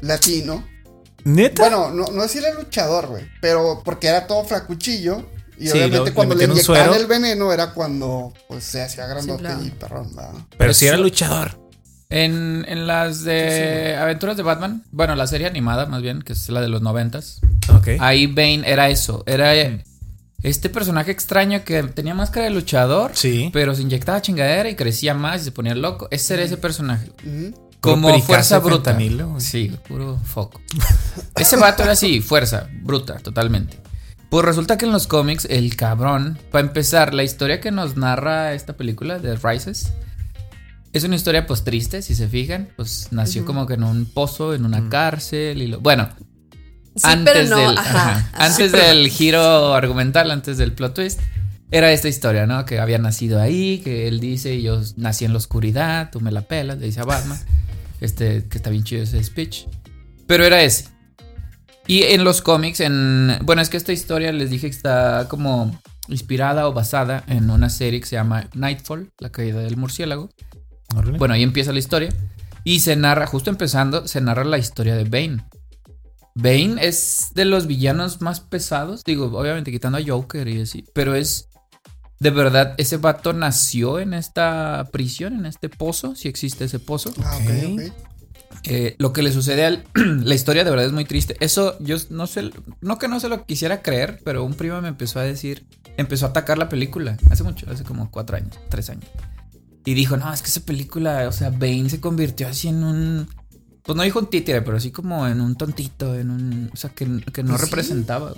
latino. 0.00 0.64
Neta. 1.24 1.62
Bueno, 1.62 1.90
no, 1.90 2.06
no 2.12 2.28
si 2.28 2.38
era 2.38 2.54
luchador, 2.54 3.08
güey. 3.08 3.24
Pero 3.42 3.82
porque 3.84 4.06
era 4.06 4.26
todo 4.26 4.44
flacuchillo. 4.44 5.28
Y 5.58 5.64
Sí, 5.66 5.72
obviamente 5.72 5.98
lo- 5.98 6.04
le 6.04 6.14
cuando 6.14 6.34
le 6.36 6.44
un 6.44 6.52
inyectaban 6.52 6.94
el 6.94 7.06
veneno 7.06 7.52
era 7.52 7.74
cuando 7.74 8.32
pues 8.46 8.62
se 8.62 8.80
hacía 8.80 9.06
grandote 9.08 9.42
claro. 9.42 9.64
y 9.64 9.70
perrón, 9.70 10.14
¿verdad? 10.14 10.30
pero 10.56 10.72
sí 10.72 10.84
eso- 10.86 10.94
era 10.94 11.02
luchador. 11.02 11.58
En, 12.10 12.64
en 12.68 12.86
las 12.86 13.22
de 13.24 13.96
Aventuras 13.96 14.36
de 14.36 14.42
Batman, 14.42 14.82
bueno, 14.92 15.14
la 15.14 15.26
serie 15.26 15.46
animada 15.46 15.86
más 15.86 16.00
bien, 16.00 16.22
que 16.22 16.32
es 16.32 16.48
la 16.48 16.60
de 16.62 16.68
los 16.68 16.80
noventas, 16.80 17.40
Ok. 17.68 17.88
ahí 18.00 18.26
Bane 18.26 18.62
era 18.64 18.88
eso, 18.88 19.22
era 19.26 19.52
este 20.42 20.70
personaje 20.70 21.10
extraño 21.10 21.64
que 21.64 21.82
tenía 21.82 22.14
máscara 22.14 22.44
de 22.44 22.50
luchador, 22.50 23.10
Sí. 23.14 23.50
pero 23.52 23.74
se 23.74 23.82
inyectaba 23.82 24.22
chingadera 24.22 24.70
y 24.70 24.74
crecía 24.76 25.12
más 25.12 25.42
y 25.42 25.44
se 25.44 25.52
ponía 25.52 25.74
loco. 25.74 26.08
Ese 26.10 26.34
era 26.34 26.44
ese 26.44 26.56
personaje. 26.56 27.10
Como 27.80 28.18
fuerza 28.20 28.58
bruta. 28.58 28.92
fentanilo. 28.94 29.38
Sí, 29.38 29.76
puro 29.86 30.16
foco. 30.24 30.60
Ese 31.36 31.56
vato 31.56 31.82
era 31.84 31.92
así, 31.92 32.20
fuerza, 32.20 32.68
bruta, 32.82 33.18
totalmente. 33.18 33.78
Pues 34.30 34.44
resulta 34.44 34.76
que 34.76 34.84
en 34.86 34.92
los 34.92 35.06
cómics, 35.06 35.46
el 35.48 35.76
cabrón, 35.76 36.38
para 36.50 36.66
empezar, 36.66 37.14
la 37.14 37.22
historia 37.22 37.60
que 37.60 37.70
nos 37.70 37.96
narra 37.96 38.52
esta 38.54 38.76
película 38.76 39.18
de 39.20 39.36
Rises 39.36 39.92
es 40.92 41.04
una 41.04 41.16
historia 41.16 41.46
pues 41.46 41.64
triste, 41.64 42.02
si 42.02 42.14
se 42.14 42.28
fijan. 42.28 42.68
Pues 42.76 43.08
nació 43.10 43.44
como 43.44 43.66
que 43.66 43.74
en 43.74 43.84
un 43.84 44.06
pozo, 44.06 44.54
en 44.54 44.64
una 44.64 44.88
cárcel 44.88 45.62
y 45.62 45.66
lo. 45.68 45.80
Bueno, 45.80 46.08
Sí, 46.98 47.06
antes 47.06 47.48
no, 47.48 47.58
del, 47.58 47.78
ajá, 47.78 47.90
ajá, 47.90 48.10
ajá. 48.32 48.44
antes 48.44 48.72
del 48.72 49.08
giro 49.08 49.74
argumental, 49.74 50.32
antes 50.32 50.58
del 50.58 50.72
plot 50.72 50.94
twist, 50.94 51.20
era 51.70 51.92
esta 51.92 52.08
historia, 52.08 52.46
¿no? 52.46 52.64
Que 52.64 52.80
había 52.80 52.98
nacido 52.98 53.40
ahí, 53.40 53.78
que 53.84 54.08
él 54.08 54.18
dice, 54.20 54.60
yo 54.62 54.80
nací 54.96 55.24
en 55.24 55.32
la 55.32 55.38
oscuridad, 55.38 56.10
tú 56.10 56.20
me 56.20 56.32
la 56.32 56.42
pelas, 56.42 56.78
le 56.78 56.86
dice 56.86 57.00
a 57.00 57.04
Batman. 57.04 57.38
Este, 58.00 58.46
que 58.46 58.58
está 58.58 58.70
bien 58.70 58.84
chido 58.84 59.02
ese 59.02 59.20
speech. 59.24 59.64
Pero 60.28 60.44
era 60.44 60.62
ese. 60.62 60.84
Y 61.88 62.04
en 62.04 62.22
los 62.22 62.42
cómics, 62.42 62.78
en. 62.78 63.36
Bueno, 63.42 63.60
es 63.60 63.70
que 63.70 63.76
esta 63.76 63.92
historia 63.92 64.30
les 64.30 64.50
dije 64.50 64.70
que 64.70 64.76
está 64.76 65.26
como 65.28 65.76
inspirada 66.06 66.68
o 66.68 66.72
basada 66.72 67.24
en 67.26 67.50
una 67.50 67.70
serie 67.70 67.98
que 67.98 68.06
se 68.06 68.14
llama 68.14 68.48
Nightfall, 68.54 69.10
la 69.18 69.32
caída 69.32 69.58
del 69.58 69.76
murciélago. 69.76 70.30
Órale. 70.94 71.18
Bueno, 71.18 71.34
ahí 71.34 71.42
empieza 71.42 71.72
la 71.72 71.78
historia. 71.78 72.10
Y 72.64 72.80
se 72.80 72.96
narra, 72.96 73.26
justo 73.26 73.50
empezando, 73.50 74.06
se 74.06 74.20
narra 74.20 74.44
la 74.44 74.58
historia 74.58 74.94
de 74.94 75.04
Bane. 75.04 75.44
Bane 76.34 76.76
es 76.86 77.32
de 77.34 77.44
los 77.44 77.66
villanos 77.66 78.20
más 78.20 78.40
pesados. 78.40 79.04
Digo, 79.04 79.26
obviamente 79.26 79.72
quitando 79.72 79.98
a 79.98 80.02
Joker 80.06 80.46
y 80.48 80.62
así. 80.62 80.84
Pero 80.92 81.14
es. 81.14 81.48
De 82.20 82.30
verdad, 82.30 82.74
ese 82.78 82.96
vato 82.96 83.32
nació 83.32 84.00
en 84.00 84.12
esta 84.12 84.88
prisión, 84.92 85.34
en 85.34 85.46
este 85.46 85.68
pozo, 85.68 86.16
si 86.16 86.28
existe 86.28 86.64
ese 86.64 86.80
pozo. 86.80 87.12
Ah. 87.24 87.38
Eh, 88.64 88.96
lo 88.98 89.12
que 89.12 89.22
le 89.22 89.32
sucede 89.32 89.64
al. 89.64 89.84
la 89.94 90.34
historia 90.34 90.64
de 90.64 90.70
verdad 90.70 90.86
es 90.86 90.92
muy 90.92 91.04
triste. 91.04 91.36
Eso 91.40 91.76
yo 91.80 91.96
no 92.10 92.26
sé. 92.26 92.50
No 92.80 92.98
que 92.98 93.08
no 93.08 93.18
se 93.20 93.28
lo 93.28 93.46
quisiera 93.46 93.82
creer, 93.82 94.20
pero 94.24 94.44
un 94.44 94.54
primo 94.54 94.80
me 94.80 94.88
empezó 94.88 95.20
a 95.20 95.22
decir. 95.22 95.66
Empezó 95.96 96.26
a 96.26 96.28
atacar 96.30 96.58
la 96.58 96.68
película. 96.68 97.16
Hace 97.30 97.42
mucho, 97.42 97.66
hace 97.70 97.82
como 97.82 98.10
cuatro 98.10 98.36
años, 98.36 98.58
tres 98.68 98.90
años. 98.90 99.08
Y 99.84 99.94
dijo: 99.94 100.16
No, 100.16 100.32
es 100.32 100.42
que 100.42 100.48
esa 100.48 100.60
película, 100.60 101.26
o 101.28 101.32
sea, 101.32 101.50
Bane 101.50 101.88
se 101.88 102.00
convirtió 102.00 102.48
así 102.48 102.68
en 102.68 102.84
un. 102.84 103.28
Pues 103.82 103.96
no 103.96 104.02
dijo 104.02 104.18
un 104.18 104.28
títere, 104.28 104.60
pero 104.62 104.76
así 104.76 104.90
como 104.90 105.26
en 105.26 105.40
un 105.40 105.56
tontito, 105.56 106.14
en 106.14 106.30
un. 106.30 106.70
O 106.72 106.76
sea, 106.76 106.90
que, 106.90 107.04
que 107.32 107.42
no 107.42 107.50
Pues 107.50 107.60
sí. 107.62 107.66
representaba. 107.66 108.34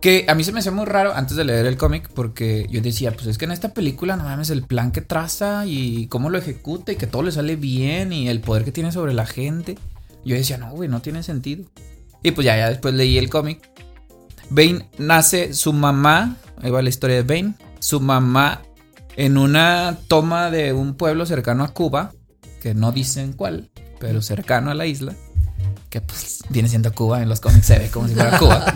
Que 0.00 0.26
a 0.28 0.34
mí 0.34 0.44
se 0.44 0.52
me 0.52 0.60
hacía 0.60 0.70
muy 0.72 0.84
raro 0.84 1.14
antes 1.14 1.36
de 1.36 1.44
leer 1.44 1.66
el 1.66 1.76
cómic 1.76 2.10
porque 2.14 2.66
yo 2.70 2.80
decía, 2.80 3.12
pues 3.12 3.26
es 3.26 3.38
que 3.38 3.46
en 3.46 3.50
esta 3.50 3.72
película 3.72 4.14
no 4.16 4.24
mames 4.24 4.50
el 4.50 4.62
plan 4.62 4.92
que 4.92 5.00
traza 5.00 5.64
y 5.66 6.06
cómo 6.08 6.30
lo 6.30 6.38
ejecuta 6.38 6.92
y 6.92 6.96
que 6.96 7.06
todo 7.06 7.22
le 7.22 7.32
sale 7.32 7.56
bien 7.56 8.12
y 8.12 8.28
el 8.28 8.40
poder 8.40 8.64
que 8.64 8.72
tiene 8.72 8.92
sobre 8.92 9.14
la 9.14 9.26
gente. 9.26 9.78
Yo 10.24 10.36
decía, 10.36 10.58
no, 10.58 10.70
güey, 10.70 10.88
no 10.88 11.00
tiene 11.00 11.22
sentido. 11.22 11.64
Y 12.22 12.32
pues 12.32 12.44
ya, 12.44 12.56
ya 12.56 12.68
después 12.68 12.94
leí 12.94 13.16
el 13.18 13.30
cómic. 13.30 13.68
Bane 14.50 14.88
nace 14.98 15.54
su 15.54 15.72
mamá, 15.72 16.36
ahí 16.62 16.70
va 16.70 16.82
la 16.82 16.88
historia 16.90 17.16
de 17.16 17.22
Bane, 17.22 17.54
su 17.80 17.98
mamá 17.98 18.62
en 19.16 19.38
una 19.38 19.98
toma 20.08 20.50
de 20.50 20.72
un 20.72 20.94
pueblo 20.94 21.26
cercano 21.26 21.64
a 21.64 21.68
Cuba, 21.68 22.12
que 22.60 22.74
no 22.74 22.92
dicen 22.92 23.32
cuál, 23.32 23.70
pero 23.98 24.22
cercano 24.22 24.70
a 24.70 24.74
la 24.74 24.86
isla, 24.86 25.14
que 25.90 26.00
pues 26.00 26.40
viene 26.50 26.68
siendo 26.68 26.92
Cuba, 26.92 27.22
en 27.22 27.28
los 27.28 27.40
cómics 27.40 27.66
se 27.66 27.78
ve 27.78 27.90
como 27.90 28.08
si 28.08 28.14
fuera 28.14 28.38
Cuba. 28.38 28.74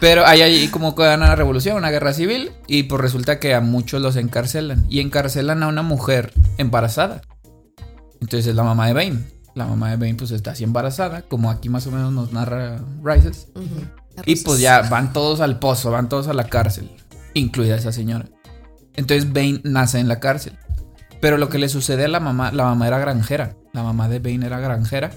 Pero 0.00 0.26
hay 0.26 0.42
ahí 0.42 0.68
como 0.68 0.94
que 0.94 1.02
una 1.02 1.36
revolución, 1.36 1.76
una 1.76 1.90
guerra 1.90 2.12
civil, 2.12 2.50
y 2.66 2.84
pues 2.84 3.00
resulta 3.00 3.38
que 3.38 3.54
a 3.54 3.60
muchos 3.60 4.00
los 4.00 4.16
encarcelan. 4.16 4.86
Y 4.88 5.00
encarcelan 5.00 5.62
a 5.62 5.68
una 5.68 5.82
mujer 5.82 6.32
embarazada. 6.58 7.22
Entonces 8.20 8.46
es 8.46 8.54
la 8.54 8.64
mamá 8.64 8.86
de 8.86 8.92
Bane. 8.94 9.24
La 9.54 9.66
mamá 9.66 9.90
de 9.90 9.96
Bane 9.96 10.14
pues 10.14 10.30
está 10.30 10.52
así 10.52 10.64
embarazada, 10.64 11.22
como 11.22 11.50
aquí 11.50 11.68
más 11.68 11.86
o 11.86 11.90
menos 11.90 12.12
nos 12.12 12.32
narra 12.32 12.80
Rises. 13.02 13.48
Y 14.26 14.36
pues 14.36 14.60
ya 14.60 14.82
van 14.82 15.12
todos 15.12 15.40
al 15.40 15.58
pozo, 15.58 15.90
van 15.90 16.08
todos 16.08 16.28
a 16.28 16.34
la 16.34 16.44
cárcel, 16.44 16.90
incluida 17.34 17.76
esa 17.76 17.92
señora. 17.92 18.26
Entonces 18.96 19.32
Bane 19.32 19.60
nace 19.64 19.98
en 19.98 20.08
la 20.08 20.20
cárcel. 20.20 20.54
Pero 21.20 21.38
lo 21.38 21.48
que 21.48 21.58
le 21.58 21.68
sucede 21.68 22.04
a 22.04 22.08
la 22.08 22.20
mamá, 22.20 22.52
la 22.52 22.64
mamá 22.64 22.86
era 22.86 22.98
granjera. 22.98 23.56
La 23.72 23.82
mamá 23.82 24.08
de 24.08 24.18
Bane 24.18 24.46
era 24.46 24.60
granjera. 24.60 25.10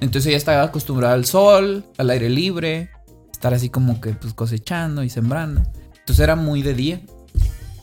Entonces 0.00 0.26
ella 0.28 0.36
estaba 0.36 0.62
acostumbrada 0.64 1.14
al 1.14 1.24
sol, 1.24 1.84
al 1.96 2.10
aire 2.10 2.28
libre, 2.28 2.90
estar 3.32 3.54
así 3.54 3.68
como 3.70 4.00
que 4.00 4.10
pues 4.10 4.34
cosechando 4.34 5.02
y 5.04 5.10
sembrando. 5.10 5.62
Entonces 5.98 6.22
era 6.22 6.34
muy 6.36 6.62
de 6.62 6.74
día. 6.74 7.00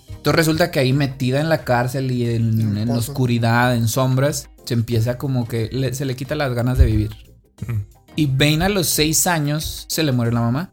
Entonces 0.10 0.36
resulta 0.36 0.70
que 0.70 0.80
ahí 0.80 0.94
metida 0.94 1.40
en 1.40 1.50
la 1.50 1.64
cárcel 1.64 2.12
y 2.12 2.30
en, 2.30 2.78
En 2.78 2.88
la 2.90 2.96
oscuridad, 2.96 3.76
en 3.76 3.88
sombras, 3.88 4.50
se 4.66 4.74
empieza 4.76 5.18
como 5.18 5.48
que 5.48 5.70
le- 5.72 5.94
se 5.96 6.06
le 6.06 6.16
quita 6.16 6.36
las 6.36 6.54
ganas 6.54 6.78
de 6.78 6.86
vivir. 6.86 7.12
Mm. 7.66 7.80
Y 8.18 8.26
Bane 8.28 8.66
a 8.66 8.70
los 8.70 8.88
seis 8.88 9.26
años 9.26 9.86
se 9.90 10.04
le 10.04 10.12
muere 10.12 10.32
la 10.34 10.42
mamá. 10.42 10.72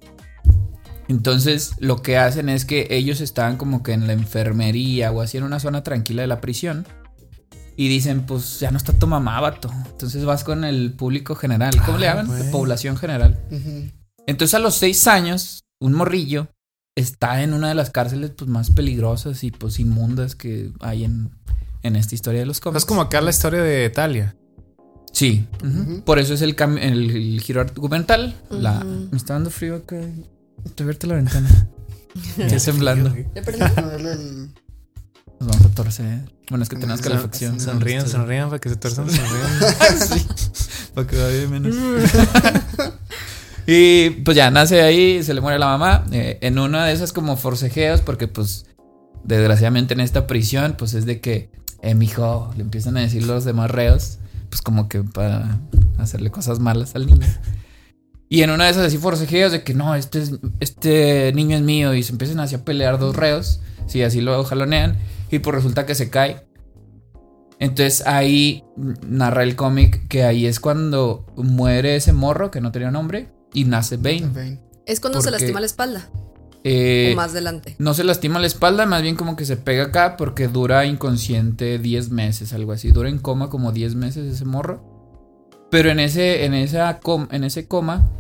Entonces 1.09 1.73
lo 1.79 2.03
que 2.03 2.19
hacen 2.19 2.49
es 2.49 2.65
que 2.65 2.87
ellos 2.91 3.21
estaban 3.21 3.57
como 3.57 3.83
que 3.83 3.93
en 3.93 4.07
la 4.07 4.13
enfermería 4.13 5.11
o 5.11 5.21
así 5.23 5.39
en 5.39 5.45
una 5.45 5.59
zona 5.61 5.83
tranquila 5.83 6.23
de 6.23 6.29
la 6.29 6.41
prisión. 6.41 6.87
Y 7.77 7.89
dicen, 7.89 8.23
pues 8.27 8.59
ya 8.59 8.71
no 8.73 8.77
está 8.77 8.93
tu 8.93 9.07
mamá, 9.07 9.41
vato. 9.41 9.71
Entonces 9.91 10.25
vas 10.25 10.43
con 10.43 10.65
el 10.65 10.93
público 10.95 11.35
general. 11.37 11.71
¿Cómo 11.87 11.97
le 11.99 12.09
Ah, 12.09 12.17
llaman? 12.17 12.27
güey. 12.27 12.51
Población 12.51 12.97
general. 12.97 13.39
Entonces 14.27 14.55
a 14.55 14.59
los 14.59 14.75
seis 14.75 15.07
años, 15.07 15.63
un 15.81 15.93
morrillo 15.95 16.49
está 16.97 17.43
en 17.43 17.55
una 17.55 17.69
de 17.69 17.75
las 17.77 17.91
cárceles 17.91 18.33
pues, 18.37 18.51
más 18.51 18.71
peligrosas 18.71 19.45
y 19.45 19.53
pues 19.53 19.79
inmundas 19.79 20.35
que 20.35 20.73
hay 20.81 21.05
en, 21.05 21.31
en 21.85 21.95
esta 21.95 22.17
historia 22.17 22.41
de 22.41 22.47
los 22.47 22.59
cómics. 22.59 22.83
Es 22.83 22.85
como 22.87 23.01
acá 23.03 23.21
la 23.21 23.31
historia 23.31 23.63
de 23.63 23.89
Talia. 23.91 24.35
Sí. 25.13 25.47
Por 26.05 26.19
eso 26.19 26.35
es 26.35 26.43
el, 26.43 26.57
el, 26.81 27.11
el 27.11 27.41
giro 27.41 27.61
argumental. 27.61 28.35
La, 28.51 28.81
me 28.85 29.17
está 29.17 29.35
dando 29.35 29.51
frío 29.51 29.77
acá. 29.77 29.97
Te 30.75 30.85
la 31.07 31.15
ventana. 31.15 31.49
Estoy 32.39 33.55
el- 33.55 34.07
el- 34.07 34.51
Nos 35.41 35.49
vamos 35.49 35.67
a 35.67 35.69
torcer. 35.75 36.21
Bueno, 36.51 36.63
es 36.63 36.69
que 36.69 36.77
tenemos 36.77 37.01
Son- 37.01 37.11
calefacción. 37.11 37.61
Sonrían, 37.61 37.99
Esto- 38.05 38.19
sonrían 38.19 38.49
para 38.49 38.59
que 38.61 38.69
se 38.71 38.77
tuerzan, 38.77 39.09
sonrían. 39.11 39.99
sí. 40.09 40.27
Para 40.95 41.07
que 41.07 41.17
vaya 41.23 41.49
menos. 41.49 41.75
y 43.67 44.11
pues 44.25 44.37
ya 44.37 44.51
nace 44.51 44.81
ahí, 44.83 45.23
se 45.23 45.35
le 45.35 45.41
muere 45.41 45.59
la 45.59 45.67
mamá. 45.67 46.05
eh, 46.13 46.39
en 46.41 46.59
una 46.59 46.87
de 46.87 46.93
esas 46.93 47.13
como 47.13 47.37
forcejeos, 47.37 48.01
porque 48.01 48.27
pues 48.29 48.67
desgraciadamente 49.25 49.95
en 49.95 50.01
esta 50.01 50.27
prisión, 50.27 50.75
pues 50.79 50.95
es 50.95 51.05
de 51.07 51.21
que, 51.21 51.51
eh, 51.83 51.95
mijo, 51.95 52.53
le 52.57 52.63
empiezan 52.63 52.97
a 52.97 53.01
decir 53.01 53.25
los 53.27 53.45
demás 53.45 53.71
reos, 53.71 54.19
pues 54.49 54.63
como 54.63 54.89
que 54.89 55.03
para 55.03 55.59
hacerle 55.99 56.31
cosas 56.31 56.59
malas 56.61 56.95
al 56.95 57.07
niño. 57.07 57.27
Y 58.29 58.43
en 58.43 58.51
una 58.51 58.65
de 58.67 58.71
esas 58.73 58.87
así 58.87 58.99
forcejeos 58.99 59.53
de 59.53 59.63
que 59.63 59.73
no, 59.75 59.95
este, 59.95 60.21
es- 60.21 60.33
este 60.61 61.33
niño 61.35 61.57
es 61.57 61.63
mío 61.63 61.95
y 61.95 62.03
se 62.03 62.13
empiezan 62.13 62.41
así 62.41 62.55
a 62.55 62.65
pelear 62.65 62.99
dos 62.99 63.17
reos, 63.17 63.61
sí, 63.87 64.03
así 64.03 64.21
lo 64.21 64.45
jalonean 64.45 64.97
y 65.31 65.39
pues 65.39 65.55
resulta 65.57 65.87
que 65.87 65.95
se 65.95 66.11
cae. 66.11 66.47
Entonces 67.61 68.07
ahí 68.07 68.65
narra 69.07 69.43
el 69.43 69.57
cómic 69.57 70.07
que 70.09 70.23
ahí 70.25 70.47
es 70.47 70.61
cuando 70.61 71.27
muere 71.37 71.97
ese 71.97 72.13
morro 72.13 72.51
que 72.51 72.61
no 72.61 72.71
tenía 72.71 72.91
nombre 72.91 73.29
y 73.53 73.65
nace 73.65 73.97
Bane. 73.97 74.29
Bane. 74.33 74.61
Es 74.87 75.01
cuando 75.01 75.21
se 75.21 75.31
lastima 75.31 75.61
la 75.61 75.67
espalda. 75.67 76.09
Eh, 76.65 77.11
o 77.13 77.17
más 77.17 77.31
adelante. 77.33 77.77
no 77.79 77.95
se 77.95 78.05
lastima 78.05 78.39
la 78.41 78.47
espalda, 78.47 78.85
más 78.85 79.01
bien 79.03 79.17
como 79.17 79.37
que 79.37 79.45
se 79.45 79.57
pega 79.57 79.85
acá 79.85 80.17
porque 80.17 80.49
dura 80.49 80.85
inconsciente 80.87 81.79
10 81.79 82.11
meses, 82.11 82.53
algo 82.53 82.73
así. 82.73 82.91
Dura 82.91 83.09
en 83.09 83.19
coma 83.19 83.49
como 83.49 83.73
10 83.73 83.95
meses 83.95 84.33
ese 84.33 84.45
morro. 84.45 84.88
Pero 85.71 85.91
en 85.91 86.01
ese, 86.01 86.45
en 86.45 86.55
esa 86.55 86.99
com- 87.01 87.29
en 87.31 87.45
ese 87.45 87.67
coma 87.69 88.11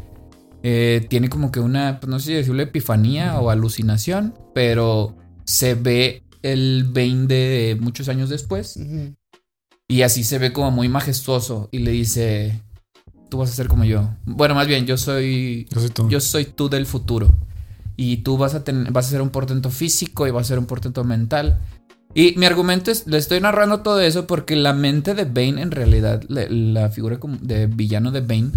eh, 0.62 1.06
tiene 1.08 1.28
como 1.28 1.50
que 1.50 1.60
una, 1.60 2.00
pues 2.00 2.10
no 2.10 2.18
sé 2.18 2.26
si 2.26 2.34
decirlo 2.34 2.62
epifanía 2.62 3.38
o 3.40 3.50
alucinación, 3.50 4.34
pero 4.54 5.16
se 5.44 5.74
ve 5.74 6.24
el 6.42 6.84
Bane 6.92 7.26
de 7.26 7.76
muchos 7.80 8.08
años 8.08 8.28
después. 8.28 8.78
Y 9.88 10.02
así 10.02 10.24
se 10.24 10.38
ve 10.38 10.52
como 10.52 10.70
muy 10.70 10.88
majestuoso 10.88 11.68
y 11.72 11.78
le 11.78 11.92
dice, 11.92 12.60
tú 13.30 13.38
vas 13.38 13.50
a 13.50 13.54
ser 13.54 13.68
como 13.68 13.84
yo. 13.84 14.10
Bueno, 14.26 14.54
más 14.54 14.66
bien, 14.66 14.84
yo 14.86 14.98
soy 14.98 15.66
Yo 15.70 15.80
soy 15.80 15.90
tú. 15.90 16.08
yo 16.10 16.20
soy 16.20 16.44
tú 16.44 16.68
del 16.68 16.84
futuro. 16.86 17.28
Y 17.96 18.18
tú 18.18 18.36
vas 18.36 18.54
a, 18.54 18.62
tener, 18.62 18.92
vas 18.92 19.06
a 19.06 19.10
ser 19.10 19.22
un 19.22 19.30
portento 19.30 19.70
físico 19.70 20.26
y 20.26 20.30
vas 20.30 20.46
a 20.46 20.48
ser 20.48 20.58
un 20.58 20.66
portento 20.66 21.02
mental. 21.02 21.58
Y 22.20 22.34
mi 22.36 22.46
argumento 22.46 22.90
es, 22.90 23.06
le 23.06 23.16
estoy 23.18 23.40
narrando 23.40 23.80
todo 23.82 24.00
eso 24.00 24.26
porque 24.26 24.56
la 24.56 24.72
mente 24.72 25.14
de 25.14 25.24
Bane 25.24 25.62
en 25.62 25.70
realidad, 25.70 26.22
la, 26.28 26.46
la 26.48 26.88
figura 26.90 27.18
como 27.20 27.36
de 27.40 27.66
villano 27.68 28.10
de 28.10 28.20
Bane, 28.22 28.50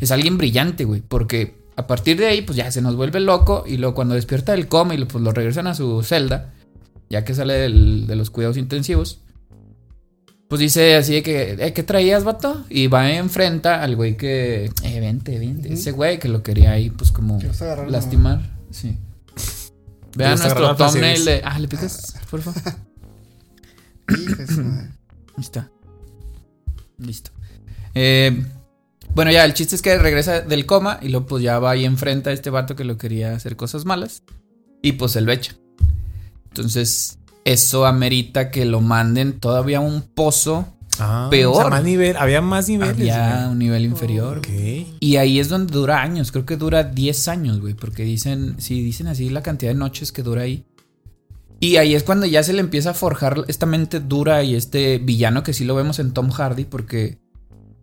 es 0.00 0.10
alguien 0.10 0.36
brillante, 0.36 0.84
güey. 0.84 1.00
Porque 1.00 1.54
a 1.76 1.86
partir 1.86 2.16
de 2.18 2.26
ahí, 2.26 2.42
pues 2.42 2.56
ya 2.56 2.70
se 2.72 2.82
nos 2.82 2.96
vuelve 2.96 3.20
loco 3.20 3.62
y 3.68 3.76
luego 3.76 3.94
cuando 3.94 4.14
despierta 4.16 4.50
del 4.52 4.66
coma 4.66 4.94
y 4.94 4.98
lo, 4.98 5.06
pues 5.06 5.22
lo 5.22 5.30
regresan 5.30 5.68
a 5.68 5.74
su 5.74 6.02
celda, 6.02 6.52
ya 7.08 7.24
que 7.24 7.34
sale 7.34 7.54
del- 7.54 8.06
de 8.08 8.16
los 8.16 8.30
cuidados 8.30 8.56
intensivos, 8.56 9.20
pues 10.48 10.58
dice 10.60 10.96
así 10.96 11.14
de 11.14 11.22
que, 11.22 11.52
eh, 11.58 11.72
¿qué 11.72 11.82
traías, 11.84 12.24
vato? 12.24 12.64
Y 12.68 12.88
va 12.88 13.12
enfrenta 13.12 13.80
al 13.82 13.94
güey 13.96 14.16
que, 14.16 14.70
eh, 14.82 15.00
vente, 15.00 15.38
vente. 15.38 15.72
Ese 15.72 15.92
güey 15.92 16.18
que 16.18 16.28
lo 16.28 16.42
quería 16.42 16.72
ahí, 16.72 16.90
pues 16.90 17.12
como 17.12 17.38
lastimar. 17.92 18.56
Sí. 18.72 18.98
Vean 20.16 20.36
nuestro 20.38 20.76
thumbnail 20.92 21.24
de. 21.24 21.42
Ah, 21.44 21.58
le 21.60 21.68
picas, 21.68 22.16
por 22.30 22.40
favor. 22.42 22.60
Ahí 25.36 25.40
está. 25.40 25.70
Listo. 26.98 27.30
Eh, 27.94 28.44
bueno, 29.14 29.30
ya, 29.30 29.44
el 29.44 29.54
chiste 29.54 29.76
es 29.76 29.82
que 29.82 29.96
regresa 29.98 30.40
del 30.40 30.66
coma 30.66 30.98
y 31.00 31.08
luego 31.08 31.26
pues 31.26 31.42
ya 31.42 31.58
va 31.58 31.76
y 31.76 31.84
enfrenta 31.84 32.30
a 32.30 32.32
este 32.32 32.50
vato 32.50 32.74
que 32.74 32.84
lo 32.84 32.98
quería 32.98 33.34
hacer 33.34 33.56
cosas 33.56 33.84
malas. 33.84 34.22
Y 34.82 34.92
pues 34.92 35.16
él 35.16 35.24
lo 35.24 35.32
echa. 35.32 35.54
Entonces, 36.48 37.18
eso 37.44 37.86
amerita 37.86 38.50
que 38.50 38.64
lo 38.64 38.80
manden 38.80 39.38
todavía 39.38 39.78
a 39.78 39.80
un 39.80 40.02
pozo. 40.02 40.68
Ah, 40.98 41.28
Peor. 41.30 41.52
o 41.52 41.60
sea, 41.60 41.70
más 41.70 41.84
nivel, 41.84 42.16
había 42.16 42.40
más 42.40 42.68
niveles. 42.68 43.12
Había 43.12 43.48
un 43.50 43.58
nivel 43.58 43.84
inferior. 43.84 44.42
Y 45.00 45.16
ahí 45.16 45.40
es 45.40 45.48
donde 45.48 45.72
dura 45.72 46.02
años. 46.02 46.30
Creo 46.30 46.46
que 46.46 46.56
dura 46.56 46.84
10 46.84 47.28
años, 47.28 47.60
güey. 47.60 47.74
Porque 47.74 48.04
dicen, 48.04 48.56
si 48.58 48.82
dicen 48.82 49.06
así 49.08 49.30
la 49.30 49.42
cantidad 49.42 49.72
de 49.72 49.78
noches 49.78 50.12
que 50.12 50.22
dura 50.22 50.42
ahí. 50.42 50.64
Y 51.60 51.76
ahí 51.76 51.94
es 51.94 52.02
cuando 52.02 52.26
ya 52.26 52.42
se 52.42 52.52
le 52.52 52.60
empieza 52.60 52.90
a 52.90 52.94
forjar 52.94 53.44
esta 53.48 53.64
mente 53.66 54.00
dura 54.00 54.42
y 54.42 54.54
este 54.54 54.98
villano 54.98 55.42
que 55.42 55.52
sí 55.52 55.64
lo 55.64 55.74
vemos 55.74 55.98
en 55.98 56.12
Tom 56.12 56.30
Hardy. 56.30 56.64
Porque 56.64 57.18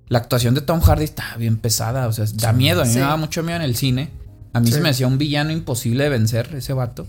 la 0.08 0.20
actuación 0.20 0.54
de 0.54 0.62
Tom 0.62 0.82
Hardy 0.82 1.04
está 1.06 1.36
bien 1.38 1.58
pesada. 1.58 2.08
O 2.08 2.14
sea, 2.14 2.26
da 2.36 2.52
Sí. 2.52 2.58
miedo. 2.58 2.82
A 2.82 2.86
mí 2.86 2.90
Sí. 2.92 2.96
me 2.96 3.02
daba 3.02 3.18
mucho 3.18 3.42
miedo 3.44 3.58
en 3.58 3.64
el 3.64 3.76
cine. 3.76 4.10
A 4.54 4.60
mí 4.60 4.68
Sí. 4.68 4.74
se 4.74 4.82
me 4.82 4.90
hacía 4.90 5.08
un 5.08 5.18
villano 5.18 5.52
imposible 5.52 6.04
de 6.04 6.10
vencer, 6.10 6.50
ese 6.56 6.74
vato. 6.74 7.08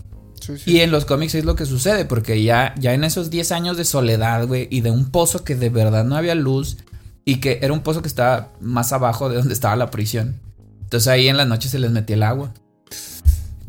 Y 0.65 0.79
en 0.79 0.91
los 0.91 1.05
cómics 1.05 1.35
es 1.35 1.45
lo 1.45 1.55
que 1.55 1.65
sucede, 1.65 2.03
porque 2.05 2.43
ya, 2.43 2.75
ya 2.77 2.93
en 2.93 3.03
esos 3.05 3.29
10 3.29 3.51
años 3.53 3.77
de 3.77 3.85
soledad, 3.85 4.45
güey, 4.45 4.67
y 4.69 4.81
de 4.81 4.91
un 4.91 5.09
pozo 5.09 5.43
que 5.45 5.55
de 5.55 5.69
verdad 5.69 6.03
no 6.03 6.17
había 6.17 6.35
luz, 6.35 6.77
y 7.23 7.37
que 7.37 7.59
era 7.61 7.71
un 7.71 7.79
pozo 7.81 8.01
que 8.01 8.09
estaba 8.09 8.51
más 8.59 8.91
abajo 8.91 9.29
de 9.29 9.37
donde 9.37 9.53
estaba 9.53 9.77
la 9.77 9.89
prisión. 9.89 10.41
Entonces 10.81 11.07
ahí 11.07 11.29
en 11.29 11.37
las 11.37 11.47
noches 11.47 11.71
se 11.71 11.79
les 11.79 11.91
metía 11.91 12.17
el 12.17 12.23
agua. 12.23 12.53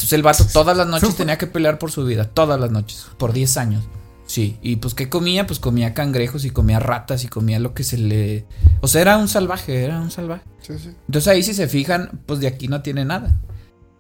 Entonces 0.05 0.19
el 0.19 0.23
vato 0.23 0.45
todas 0.53 0.77
las 0.77 0.87
noches 0.87 1.17
tenía 1.17 1.39
que 1.39 1.47
pelear 1.47 1.79
por 1.79 1.91
su 1.91 2.05
vida, 2.05 2.25
todas 2.25 2.61
las 2.61 2.71
noches, 2.71 3.07
por 3.17 3.33
10 3.33 3.57
años. 3.57 3.85
Sí, 4.27 4.59
y 4.61 4.77
pues 4.77 4.93
¿qué 4.93 5.09
comía? 5.09 5.47
Pues 5.47 5.61
comía 5.61 5.95
cangrejos 5.95 6.45
y 6.45 6.51
comía 6.51 6.79
ratas 6.79 7.25
y 7.25 7.29
comía 7.29 7.59
lo 7.59 7.73
que 7.73 7.85
se 7.85 7.97
le... 7.97 8.45
O 8.83 8.89
sea, 8.89 9.01
era 9.01 9.17
un 9.17 9.29
salvaje, 9.29 9.83
era 9.83 10.03
un 10.03 10.11
salvaje. 10.11 10.43
Sí, 10.61 10.79
sí. 10.79 10.91
Entonces 11.07 11.29
ahí 11.29 11.43
si 11.43 11.55
se 11.55 11.69
fijan, 11.69 12.21
pues 12.27 12.41
de 12.41 12.49
aquí 12.49 12.69
no 12.69 12.83
tiene 12.83 13.07
nada. 13.07 13.41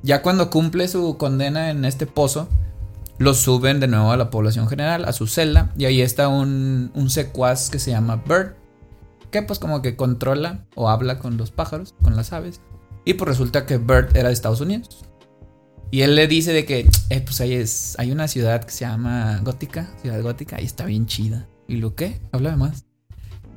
Ya 0.02 0.20
cuando 0.20 0.50
cumple 0.50 0.88
su 0.88 1.16
condena 1.16 1.70
en 1.70 1.86
este 1.86 2.06
pozo, 2.06 2.50
lo 3.16 3.32
suben 3.32 3.80
de 3.80 3.88
nuevo 3.88 4.12
a 4.12 4.18
la 4.18 4.28
población 4.28 4.68
general, 4.68 5.06
a 5.06 5.14
su 5.14 5.26
celda, 5.26 5.72
y 5.78 5.86
ahí 5.86 6.02
está 6.02 6.28
un, 6.28 6.90
un 6.94 7.08
secuaz 7.08 7.70
que 7.70 7.78
se 7.78 7.92
llama 7.92 8.22
Bird, 8.28 8.56
que 9.30 9.40
pues 9.40 9.58
como 9.58 9.80
que 9.80 9.96
controla 9.96 10.66
o 10.74 10.90
habla 10.90 11.18
con 11.18 11.38
los 11.38 11.50
pájaros, 11.50 11.94
con 12.02 12.14
las 12.14 12.34
aves, 12.34 12.60
y 13.06 13.14
pues 13.14 13.26
resulta 13.26 13.64
que 13.64 13.78
Bird 13.78 14.14
era 14.14 14.28
de 14.28 14.34
Estados 14.34 14.60
Unidos. 14.60 15.06
Y 15.90 16.02
él 16.02 16.16
le 16.16 16.26
dice 16.26 16.52
de 16.52 16.64
que, 16.64 16.88
eh, 17.10 17.20
pues 17.20 17.40
ahí 17.40 17.52
es, 17.52 17.94
hay 17.98 18.10
una 18.10 18.26
ciudad 18.26 18.64
que 18.64 18.72
se 18.72 18.80
llama 18.84 19.40
Gótica, 19.44 19.94
ciudad 20.02 20.20
gótica, 20.22 20.60
y 20.60 20.64
está 20.64 20.84
bien 20.86 21.06
chida. 21.06 21.46
¿Y 21.68 21.76
lo 21.76 21.94
qué? 21.94 22.20
Háblame 22.32 22.56
más. 22.56 22.84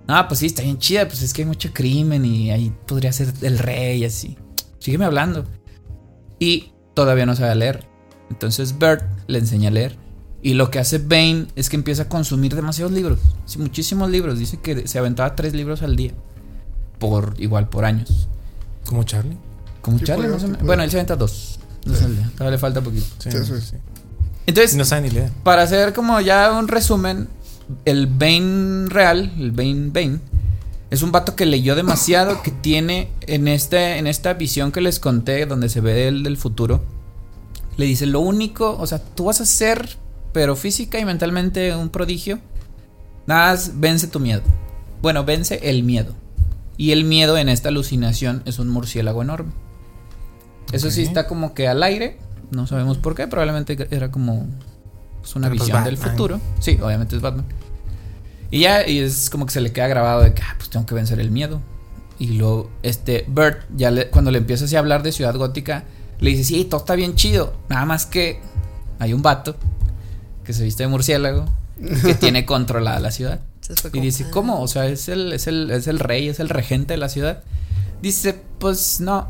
Ah, 0.08 0.28
pues 0.28 0.40
sí, 0.40 0.46
está 0.46 0.62
bien 0.62 0.78
chida, 0.78 1.08
pues 1.08 1.22
es 1.22 1.34
que 1.34 1.42
hay 1.42 1.48
mucho 1.48 1.72
crimen 1.74 2.24
y 2.26 2.52
ahí 2.52 2.72
podría 2.86 3.12
ser 3.12 3.34
el 3.42 3.58
rey 3.58 4.02
y 4.02 4.06
así. 4.06 4.38
Sígueme 4.80 5.06
hablando. 5.06 5.46
Y 6.40 6.72
todavía 6.94 7.26
no 7.26 7.36
sabe 7.36 7.56
leer. 7.56 7.86
Entonces 8.30 8.78
Bert 8.78 9.04
le 9.28 9.40
enseña 9.40 9.70
a 9.70 9.72
leer. 9.72 9.98
Y 10.42 10.54
lo 10.54 10.70
que 10.70 10.80
hace 10.80 11.00
Bane 11.00 11.48
es 11.56 11.70
que 11.70 11.76
empieza 11.76 12.04
a 12.04 12.10
consumir 12.10 12.56
demasiados 12.56 12.94
libros. 12.94 13.20
Sí, 13.46 13.58
muchísimos 13.58 14.10
libros. 14.12 14.38
Dice 14.40 14.58
que 14.62 14.88
se 14.88 15.00
aventaba 15.00 15.36
tres 15.36 15.54
libros 15.54 15.82
al 15.82 15.96
día. 15.96 16.14
Por 17.00 17.34
igual, 17.40 17.68
por 17.68 17.84
años. 17.84 18.30
Como 18.86 19.04
Charlie. 19.04 19.38
Como 19.82 19.98
Sí, 20.00 20.06
Charlie, 20.06 20.28
puede, 20.28 20.34
más 20.36 20.44
o 20.44 20.46
sí 20.46 20.46
menos. 20.46 20.58
puede. 20.60 20.68
Bueno, 20.68 20.84
él 20.84 20.92
se 20.92 20.98
aventa 20.98 21.16
dos. 21.16 21.57
Al 21.86 22.16
día. 22.16 22.30
Todavía 22.34 22.52
le 22.52 22.58
falta 22.58 22.82
poquito. 22.82 23.06
Sí, 23.20 23.32
Sí, 23.32 23.38
sí. 23.46 23.54
sí. 23.62 23.76
Entonces, 24.46 24.76
No 24.76 24.86
sabe 24.86 25.02
ni 25.04 25.10
leer. 25.12 25.30
para 25.44 25.64
hacer 25.64 25.94
como 25.94 26.20
ya 26.22 26.52
un 26.54 26.68
resumen, 26.68 27.28
el 27.86 28.08
Bane 28.08 28.88
real, 28.88 29.34
el 29.38 29.52
Bane 29.52 29.90
Bane, 29.92 30.20
es 30.90 31.02
un 31.02 31.12
vato 31.12 31.36
que 31.36 31.46
leyó 31.46 31.76
demasiado, 31.76 32.42
que 32.42 32.52
tiene 32.52 33.10
en, 33.22 33.48
este, 33.50 33.98
en 33.98 34.08
esta 34.08 34.34
visión 34.36 34.72
que 34.72 34.80
les 34.80 35.00
conté, 35.02 35.46
donde 35.46 35.68
se 35.68 35.82
ve 35.82 36.08
el 36.08 36.24
del 36.24 36.38
futuro, 36.38 36.82
le 37.76 37.86
dice, 37.86 38.06
lo 38.06 38.22
único, 38.22 38.78
o 38.80 38.88
sea, 38.88 39.00
tú 39.00 39.26
vas 39.26 39.42
a 39.42 39.46
ser, 39.46 39.98
pero 40.32 40.56
física 40.56 40.98
y 40.98 41.04
mentalmente 41.06 41.76
un 41.76 41.90
prodigio, 41.90 42.40
nada 43.28 43.52
más 43.52 43.72
vence 43.76 44.08
tu 44.08 44.20
miedo. 44.22 44.42
Bueno, 45.02 45.26
vence 45.26 45.60
el 45.70 45.84
miedo. 45.84 46.16
Y 46.78 46.92
el 46.92 47.04
miedo 47.04 47.38
en 47.38 47.50
esta 47.50 47.70
alucinación 47.70 48.44
es 48.46 48.58
un 48.60 48.70
murciélago 48.70 49.22
enorme. 49.22 49.52
Eso 50.72 50.92
sí 50.92 51.04
está 51.04 51.28
como 51.28 51.54
que 51.54 51.68
al 51.68 51.82
aire, 51.84 52.18
no 52.52 52.68
sabemos 52.68 52.98
por 52.98 53.16
qué, 53.16 53.28
probablemente 53.28 53.88
era 53.92 54.12
como 54.12 54.46
pues, 55.22 55.36
una 55.36 55.48
Pero, 55.48 55.58
pues, 55.58 55.68
visión 55.68 55.84
del 55.84 55.96
Batman. 55.96 56.12
futuro. 56.12 56.42
Sí, 56.60 56.78
obviamente 56.82 57.16
es 57.16 57.22
Batman. 57.22 57.46
Y 58.52 58.62
ya, 58.62 58.88
y 58.88 59.00
es 59.00 59.30
como 59.30 59.46
que 59.46 59.52
se 59.52 59.62
le 59.62 59.72
queda 59.74 59.88
grabado 59.88 60.22
de 60.24 60.34
que, 60.34 60.42
ah, 60.42 60.56
pues 60.58 60.70
tengo 60.70 60.86
que 60.86 60.96
vencer 60.96 61.20
el 61.20 61.32
miedo. 61.32 61.62
Y 62.20 62.28
luego, 62.38 62.70
este, 62.84 63.26
Bert, 63.28 63.64
ya 63.76 63.92
le- 63.92 64.10
cuando 64.10 64.32
le 64.32 64.38
empieza 64.40 64.66
así 64.66 64.76
a 64.76 64.80
hablar 64.80 65.04
de 65.04 65.12
Ciudad 65.12 65.36
Gótica, 65.36 65.84
le 66.20 66.32
dice, 66.32 66.44
sí, 66.46 66.66
todo 66.66 66.80
está 66.80 66.96
bien 66.96 67.16
chido. 67.16 67.54
Nada 67.70 67.86
más 67.86 68.06
que 68.06 68.40
hay 69.00 69.14
un 69.14 69.22
vato 69.22 69.56
que 70.44 70.54
se 70.54 70.64
viste 70.64 70.84
de 70.84 70.90
murciélago 70.90 71.46
que 72.04 72.16
tiene 72.20 72.46
controlada 72.46 73.00
la 73.00 73.12
ciudad. 73.12 73.42
Y 73.94 74.00
dice, 74.00 74.24
ah. 74.28 74.32
¿cómo? 74.32 74.62
O 74.62 74.68
sea, 74.68 74.88
es 74.88 75.10
el, 75.10 75.34
es 75.34 75.46
el, 75.48 75.70
es 75.72 75.88
el 75.88 76.00
rey, 76.00 76.30
es 76.30 76.40
el 76.40 76.48
regente 76.50 76.94
de 76.94 76.98
la 76.98 77.10
ciudad. 77.10 77.44
Dice, 78.02 78.40
pues 78.60 79.00
no. 79.02 79.30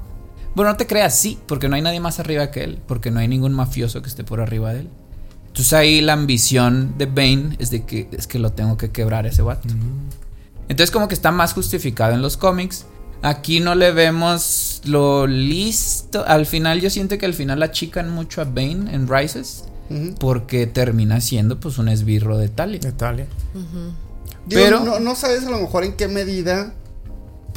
Bueno, 0.58 0.72
no 0.72 0.78
te 0.78 0.88
creas, 0.88 1.16
sí, 1.16 1.38
porque 1.46 1.70
no 1.70 1.76
hay 1.76 1.84
nadie 1.84 2.00
más 2.00 2.20
arriba 2.20 2.50
que 2.50 2.64
él, 2.64 2.80
porque 2.88 3.12
no 3.12 3.20
hay 3.20 3.28
ningún 3.28 3.54
mafioso 3.54 4.02
que 4.02 4.10
esté 4.10 4.24
por 4.24 4.42
arriba 4.42 4.74
de 4.74 4.80
él. 4.80 4.90
Entonces 5.50 5.72
ahí 5.74 6.02
la 6.02 6.14
ambición 6.14 6.96
de 6.98 7.06
Bane 7.06 7.56
es 7.60 7.70
de 7.70 7.86
que 7.86 8.10
es 8.12 8.26
que 8.26 8.40
lo 8.40 8.52
tengo 8.54 8.76
que 8.76 8.90
quebrar 8.90 9.26
a 9.26 9.30
ese 9.30 9.44
vato. 9.44 9.68
Entonces 10.68 10.90
como 10.90 11.08
que 11.08 11.14
está 11.14 11.32
más 11.32 11.54
justificado 11.54 12.16
en 12.16 12.24
los 12.24 12.38
cómics. 12.38 12.86
Aquí 13.22 13.60
no 13.60 13.76
le 13.76 13.92
vemos 13.92 14.82
lo 14.86 15.28
listo. 15.28 16.26
Al 16.26 16.48
final 16.48 16.82
yo 16.82 16.90
siento 16.90 17.20
que 17.20 17.28
al 17.28 17.36
final 17.36 17.62
achican 17.62 18.10
mucho 18.10 18.42
a 18.42 18.46
Bane 18.46 18.96
en 18.96 19.08
Rises. 19.08 19.66
Porque 20.20 20.66
termina 20.66 21.22
siendo 21.22 21.60
pues 21.60 21.78
un 21.78 21.88
esbirro 21.88 22.36
de 22.40 22.50
Talia. 22.50 22.80
De 22.80 22.94
Talia. 22.94 23.28
Digo, 23.54 24.62
Pero- 24.64 24.80
no, 24.80 25.00
no 25.00 25.14
sabes 25.14 25.46
a 25.46 25.52
lo 25.52 25.60
mejor 25.60 25.84
en 25.84 25.96
qué 25.96 26.08
medida 26.08 26.74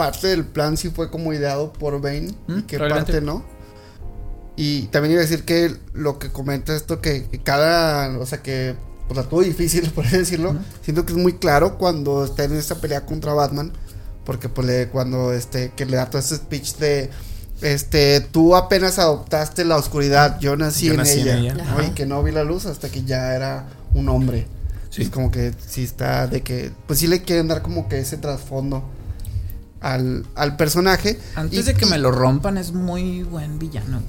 parte 0.00 0.28
del 0.28 0.46
plan 0.46 0.78
sí 0.78 0.88
fue 0.88 1.10
como 1.10 1.34
ideado 1.34 1.74
por 1.74 2.00
Bane 2.00 2.32
Mm, 2.46 2.58
y 2.60 2.62
qué 2.62 2.78
parte 2.78 3.20
no. 3.20 3.44
Y 4.56 4.84
también 4.86 5.12
iba 5.12 5.20
a 5.20 5.26
decir 5.26 5.44
que 5.44 5.76
lo 5.92 6.18
que 6.18 6.30
comenta 6.30 6.74
esto, 6.74 7.02
que, 7.02 7.24
que 7.26 7.42
cada, 7.42 8.18
o 8.18 8.24
sea, 8.24 8.42
que, 8.42 8.76
o 9.10 9.14
sea, 9.14 9.24
todo 9.24 9.40
difícil, 9.40 9.90
por 9.94 10.08
decirlo, 10.08 10.56
siento 10.82 11.04
que 11.04 11.12
es 11.12 11.18
muy 11.18 11.34
claro 11.34 11.76
cuando 11.76 12.24
está 12.24 12.44
en 12.44 12.56
esta 12.56 12.76
pelea 12.76 13.04
contra 13.04 13.34
Batman, 13.34 13.72
porque 14.24 14.48
pues 14.48 14.66
le, 14.66 14.88
cuando, 14.88 15.34
este, 15.34 15.72
que 15.76 15.84
le 15.84 15.98
da 15.98 16.08
todo 16.08 16.18
ese 16.18 16.36
speech 16.36 16.76
de, 16.76 17.10
este, 17.60 18.22
tú 18.22 18.56
apenas 18.56 18.98
adoptaste 18.98 19.66
la 19.66 19.76
oscuridad, 19.76 20.40
yo 20.40 20.56
nací, 20.56 20.86
Yo 20.86 20.92
en, 20.92 20.98
nací 20.98 21.20
en 21.20 21.28
ella. 21.28 21.56
Ajá. 21.60 21.84
y 21.84 21.90
que 21.90 22.06
no 22.06 22.22
vi 22.22 22.32
la 22.32 22.44
luz 22.44 22.64
hasta 22.64 22.88
que 22.88 23.04
ya 23.04 23.34
era 23.34 23.66
un 23.92 24.08
hombre. 24.08 24.46
Sí. 24.88 25.02
Es 25.02 25.10
como 25.10 25.30
que 25.30 25.52
sí 25.66 25.84
está 25.84 26.26
de 26.26 26.42
que, 26.42 26.72
pues 26.86 26.98
sí 27.00 27.06
le 27.06 27.20
quieren 27.20 27.48
dar 27.48 27.60
como 27.60 27.86
que 27.86 27.98
ese 27.98 28.16
trasfondo 28.16 28.82
al, 29.80 30.24
al 30.34 30.56
personaje. 30.56 31.18
Antes 31.34 31.60
Y- 31.60 31.62
de 31.62 31.74
que 31.74 31.86
y- 31.86 31.88
me 31.88 31.98
lo 31.98 32.10
rompan 32.10 32.56
es 32.58 32.72
muy 32.72 33.22
buen 33.22 33.58
villano. 33.58 34.02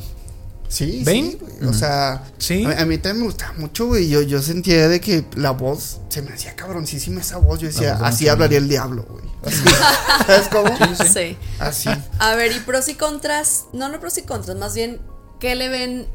Sí, 0.68 1.04
¿Bane? 1.06 1.32
sí, 1.32 1.38
güey, 1.42 1.70
O 1.70 1.74
sea, 1.74 2.24
Sí. 2.38 2.64
a, 2.64 2.82
a 2.82 2.86
mí 2.86 2.98
también 2.98 3.20
me 3.20 3.26
gustaba 3.26 3.52
mucho, 3.58 3.88
güey. 3.88 4.08
Yo, 4.08 4.22
yo 4.22 4.42
sentía 4.42 4.88
de 4.88 5.02
que 5.02 5.26
la 5.36 5.52
voz 5.52 6.00
se 6.08 6.22
me 6.22 6.32
hacía 6.32 6.56
cabroncísima 6.56 7.20
esa 7.20 7.38
voz. 7.40 7.60
Yo 7.60 7.68
decía, 7.68 7.96
voz 7.96 8.04
así 8.08 8.30
hablaría 8.30 8.58
el 8.58 8.70
diablo, 8.70 9.06
güey. 9.10 9.26
Así. 9.44 9.64
¿Sabes 10.28 10.48
cómo? 10.50 10.70
Sí. 11.12 11.36
Así. 11.60 11.90
A 12.20 12.36
ver, 12.36 12.52
y 12.54 12.60
pros 12.60 12.88
y 12.88 12.94
contras. 12.94 13.66
No, 13.74 13.90
no 13.90 14.00
pros 14.00 14.18
y 14.18 14.22
contras, 14.22 14.56
más 14.56 14.74
bien, 14.74 15.02
¿qué 15.42 15.56
le 15.56 15.68
ven 15.68 16.06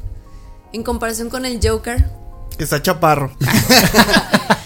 en 0.73 0.83
comparación 0.83 1.29
con 1.29 1.45
el 1.45 1.59
Joker? 1.61 2.09
Está 2.57 2.81
chaparro. 2.81 3.35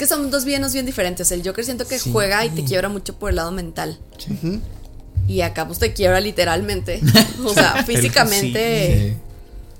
Es 0.00 0.08
que 0.08 0.14
son 0.14 0.30
dos 0.30 0.46
villanos 0.46 0.72
bien 0.72 0.86
diferentes. 0.86 1.30
El 1.30 1.46
Joker 1.46 1.62
siento 1.62 1.86
que 1.86 1.98
Sí. 1.98 2.10
juega 2.10 2.42
y 2.46 2.48
te 2.48 2.64
quiebra 2.64 2.88
mucho 2.88 3.18
por 3.18 3.28
el 3.28 3.36
lado 3.36 3.52
mental. 3.52 3.98
Y 5.28 5.42
acá 5.42 5.66
pues 5.66 5.78
te 5.78 5.92
quiebra 5.92 6.20
literalmente. 6.20 7.00
O 7.44 7.52
sea, 7.52 7.84
físicamente. 7.84 9.18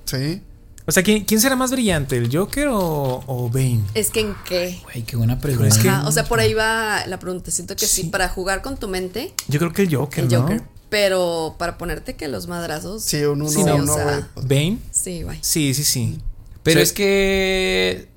Sí. 0.05 0.43
O 0.87 0.93
sea, 0.93 1.03
¿quién, 1.03 1.25
quién 1.25 1.41
será 1.41 1.57
más 1.57 1.71
brillante, 1.71 2.19
el 2.19 2.35
Joker 2.37 2.69
o, 2.69 3.25
o 3.27 3.49
Bane? 3.49 3.81
Es 3.95 4.11
que 4.11 4.21
en 4.21 4.35
qué. 4.45 4.79
Güey, 4.83 5.05
qué 5.05 5.17
buena 5.17 5.39
pregunta. 5.41 5.69
es 5.69 5.79
que- 5.79 5.89
Ajá, 5.89 6.07
o 6.07 6.13
sea, 6.13 6.25
por 6.25 6.39
ahí 6.41 6.53
va 6.53 7.07
la 7.07 7.19
pregunta. 7.19 7.51
Siento 7.51 7.75
que 7.77 7.87
sí, 7.87 8.03
Sí. 8.03 8.09
para 8.09 8.29
jugar 8.29 8.61
con 8.61 8.77
tu 8.77 8.89
mente, 8.89 9.33
Yo 9.49 9.59
creo 9.59 9.73
que 9.73 9.83
el 9.83 9.95
Joker, 9.97 10.25
el 10.25 10.31
¿no? 10.31 10.43
Joker. 10.43 10.63
Pero 10.91 11.55
para 11.59 11.79
ponerte 11.79 12.15
que 12.17 12.29
los 12.29 12.47
madrazos. 12.47 13.05
Sí, 13.05 13.23
un 13.25 13.41
uno 13.41 13.51
Sí, 13.51 13.61
a 13.63 13.75
o 13.75 13.77
uno, 13.77 13.95
sea, 13.95 14.29
pues, 14.35 14.47
Bane. 14.47 14.79
Sí, 14.91 15.23
güey. 15.23 15.39
Sí, 15.41 15.73
sí, 15.73 15.83
sí. 15.85 16.19
Pero 16.63 16.81
Sí. 16.81 16.83
es 16.83 16.93
que. 16.93 18.09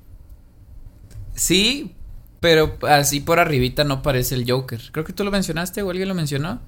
Sí, 1.36 1.93
pero 2.44 2.76
así 2.86 3.20
por 3.20 3.38
arribita 3.40 3.84
no 3.84 4.02
parece 4.02 4.34
el 4.34 4.44
Joker. 4.46 4.78
Creo 4.92 5.02
que 5.02 5.14
tú 5.14 5.24
lo 5.24 5.30
mencionaste 5.30 5.80
o 5.80 5.88
alguien 5.88 6.08
lo 6.08 6.14
mencionó. 6.14 6.60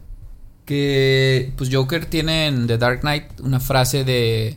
Que 0.65 1.53
pues 1.59 1.69
Joker 1.71 2.07
tiene 2.07 2.47
en 2.47 2.67
The 2.67 2.79
Dark 2.79 3.01
Knight 3.03 3.41
una 3.41 3.61
frase 3.61 4.05
de 4.05 4.57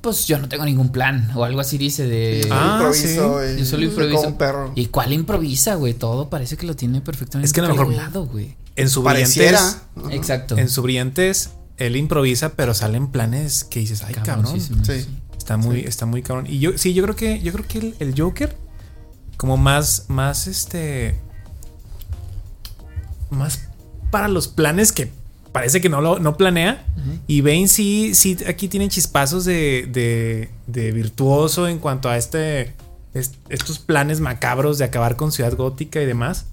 pues 0.00 0.26
yo 0.26 0.38
no 0.38 0.48
tengo 0.48 0.64
ningún 0.64 0.90
plan 0.90 1.30
o 1.36 1.44
algo 1.44 1.60
así 1.60 1.76
dice 1.78 2.06
de 2.08 2.48
Ah, 2.50 2.78
improviso 2.80 3.40
sí. 3.46 3.54
y 3.54 3.58
Yo 3.60 3.66
solo 3.66 3.84
improviso. 3.84 4.16
como 4.16 4.28
un 4.30 4.38
perro. 4.38 4.72
¿Y 4.74 4.86
cuál 4.86 5.12
improvisa, 5.12 5.74
güey? 5.74 5.92
Todo 5.92 6.30
parece 6.30 6.56
que 6.56 6.66
lo 6.66 6.74
tiene 6.74 7.02
perfectamente 7.02 7.46
Es 7.46 7.52
que 7.52 7.60
a 7.60 7.64
lo 7.64 7.68
mejor- 7.68 7.86
calculado, 7.88 8.26
güey. 8.26 8.56
En 8.76 8.88
su 8.88 9.04
Pareciera. 9.04 9.60
Exacto. 10.10 10.56
En 10.56 10.70
su 10.70 10.80
brillantez, 10.82 11.50
él 11.76 11.96
improvisa, 11.96 12.54
pero 12.56 12.72
salen 12.72 13.08
planes 13.12 13.64
que 13.64 13.80
dices, 13.80 14.02
ay, 14.02 14.14
cabrón. 14.14 14.58
Sí. 14.58 15.06
Está 15.36 15.58
muy, 15.58 15.80
está 15.80 16.06
muy 16.06 16.22
cabrón. 16.22 16.46
Y 16.48 16.58
yo, 16.60 16.70
sí, 16.76 16.94
yo 16.94 17.02
creo 17.02 17.14
que, 17.14 17.40
yo 17.40 17.52
creo 17.52 17.66
que 17.68 17.78
el, 17.78 17.94
el 18.00 18.14
Joker, 18.18 18.56
como 19.42 19.56
más, 19.56 20.04
más 20.06 20.46
este. 20.46 21.16
Más 23.28 23.68
para 24.12 24.28
los 24.28 24.46
planes 24.46 24.92
que 24.92 25.10
parece 25.50 25.80
que 25.80 25.88
no 25.88 26.00
lo 26.00 26.20
no 26.20 26.36
planea. 26.36 26.86
Y 27.26 27.40
Bane 27.40 27.66
sí, 27.66 28.14
sí, 28.14 28.36
aquí 28.46 28.68
tiene 28.68 28.88
chispazos 28.88 29.44
de, 29.44 29.88
de, 29.90 30.48
de 30.68 30.92
virtuoso 30.92 31.66
en 31.66 31.80
cuanto 31.80 32.08
a 32.08 32.16
este. 32.16 32.76
est- 33.14 33.34
estos 33.48 33.80
planes 33.80 34.20
macabros 34.20 34.78
de 34.78 34.84
acabar 34.84 35.16
con 35.16 35.32
Ciudad 35.32 35.56
Gótica 35.56 36.00
y 36.00 36.06
demás. 36.06 36.46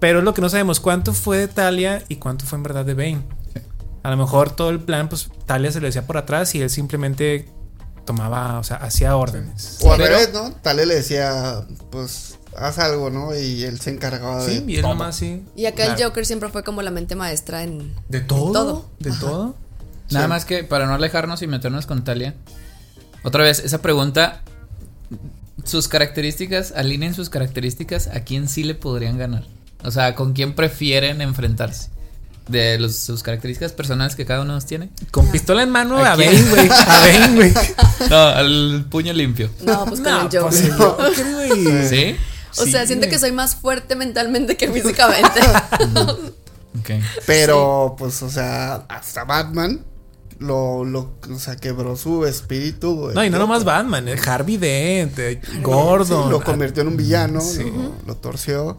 Pero 0.00 0.20
es 0.20 0.24
lo 0.24 0.32
que 0.32 0.40
no 0.40 0.48
sabemos 0.48 0.80
cuánto 0.80 1.12
fue 1.12 1.36
de 1.36 1.48
Talia 1.48 2.02
y 2.08 2.16
cuánto 2.16 2.46
fue 2.46 2.56
en 2.56 2.62
verdad 2.62 2.86
de 2.86 2.94
Bane. 2.94 3.20
A 4.02 4.10
lo 4.10 4.16
mejor 4.16 4.50
todo 4.50 4.70
el 4.70 4.80
plan, 4.80 5.10
pues 5.10 5.28
Talia 5.44 5.70
se 5.70 5.80
lo 5.80 5.86
decía 5.86 6.06
por 6.06 6.16
atrás 6.16 6.54
y 6.54 6.62
él 6.62 6.70
simplemente 6.70 7.50
tomaba, 8.06 8.58
o 8.58 8.64
sea, 8.64 8.76
hacía 8.78 9.14
órdenes. 9.16 9.78
O 9.82 9.92
al 9.92 9.98
Pero- 9.98 10.14
revés, 10.16 10.30
¿no? 10.32 10.52
Tal 10.62 10.78
le 10.78 10.86
decía, 10.86 11.66
pues, 11.90 12.38
haz 12.56 12.78
algo, 12.78 13.10
¿no? 13.10 13.36
Y 13.36 13.64
él 13.64 13.78
se 13.80 13.90
encargaba 13.90 14.42
de. 14.44 14.58
Sí, 14.58 14.64
y 14.66 14.76
él 14.76 14.82
todo. 14.82 14.92
nomás 14.94 15.16
sí. 15.16 15.44
Y 15.54 15.66
acá 15.66 15.84
el. 15.94 16.02
Joker 16.02 16.24
siempre 16.24 16.48
fue 16.48 16.64
como 16.64 16.80
la 16.80 16.90
mente 16.90 17.14
maestra 17.16 17.62
en. 17.64 17.92
De 18.08 18.20
todo. 18.20 18.52
todo. 18.52 18.88
De 19.00 19.10
todo. 19.12 19.54
Nada 20.10 20.26
Sí. 20.26 20.30
más 20.30 20.44
que 20.46 20.64
para 20.64 20.86
no 20.86 20.94
alejarnos 20.94 21.42
y 21.42 21.46
meternos 21.48 21.84
con 21.86 22.04
Talia. 22.04 22.34
Otra 23.24 23.42
vez, 23.42 23.58
esa 23.58 23.82
pregunta. 23.82 24.40
Sus 25.64 25.88
características, 25.88 26.72
alineen 26.76 27.12
sus 27.14 27.28
características 27.28 28.06
a 28.08 28.20
quién 28.20 28.48
sí 28.48 28.62
le 28.62 28.74
podrían 28.76 29.18
ganar. 29.18 29.44
O 29.82 29.90
sea, 29.90 30.14
con 30.14 30.32
quién 30.32 30.54
prefieren 30.54 31.20
enfrentarse. 31.20 31.88
De 32.48 32.78
los- 32.78 32.96
sus 32.96 33.22
características 33.24 33.72
personales 33.72 34.14
que 34.14 34.24
cada 34.24 34.42
uno 34.42 34.58
tiene. 34.60 34.90
Con 35.10 35.26
pistola 35.32 35.62
en 35.64 35.70
mano 35.70 35.98
¿A? 35.98 36.10
Bane, 36.16 36.42
güey. 36.50 36.68
A 36.70 37.28
güey. 37.34 37.52
No, 38.10 38.16
al 38.16 38.86
puño 38.88 39.12
limpio. 39.12 39.50
No, 39.64 39.84
pues 39.86 40.00
con 40.00 40.12
No, 40.12 40.20
el 40.22 40.38
Joker. 40.38 40.40
pues 40.76 41.18
el. 41.18 41.88
¿Sí? 41.88 42.16
O 42.58 42.66
sea, 42.66 42.86
siento 42.86 43.08
que 43.08 43.18
soy 43.18 43.32
más 43.32 43.56
fuerte 43.56 43.96
mentalmente 43.96 44.56
que 44.56 44.70
físicamente. 44.70 45.40
Ok. 46.78 46.90
Pero, 47.26 47.96
pues, 47.98 48.22
o 48.22 48.28
sea, 48.28 48.84
hasta 48.88 49.24
Batman 49.24 49.80
lo, 50.38 50.84
lo, 50.84 51.14
o 51.34 51.38
sea, 51.38 51.56
quebró 51.56 51.96
su 51.96 52.26
espíritu. 52.26 52.94
güey. 52.96 53.14
No, 53.14 53.24
y 53.24 53.30
no 53.30 53.38
nomás 53.38 53.64
Batman, 53.64 54.06
eh, 54.08 54.16
Harvey 54.26 54.58
Dent, 54.58 55.18
Gordon. 55.62 56.24
Sí, 56.24 56.30
lo 56.30 56.42
convirtió 56.42 56.82
en 56.82 56.88
un 56.88 56.96
villano, 56.98 57.40
Sí. 57.40 57.62
lo, 57.64 57.94
lo 58.06 58.16
torció. 58.16 58.76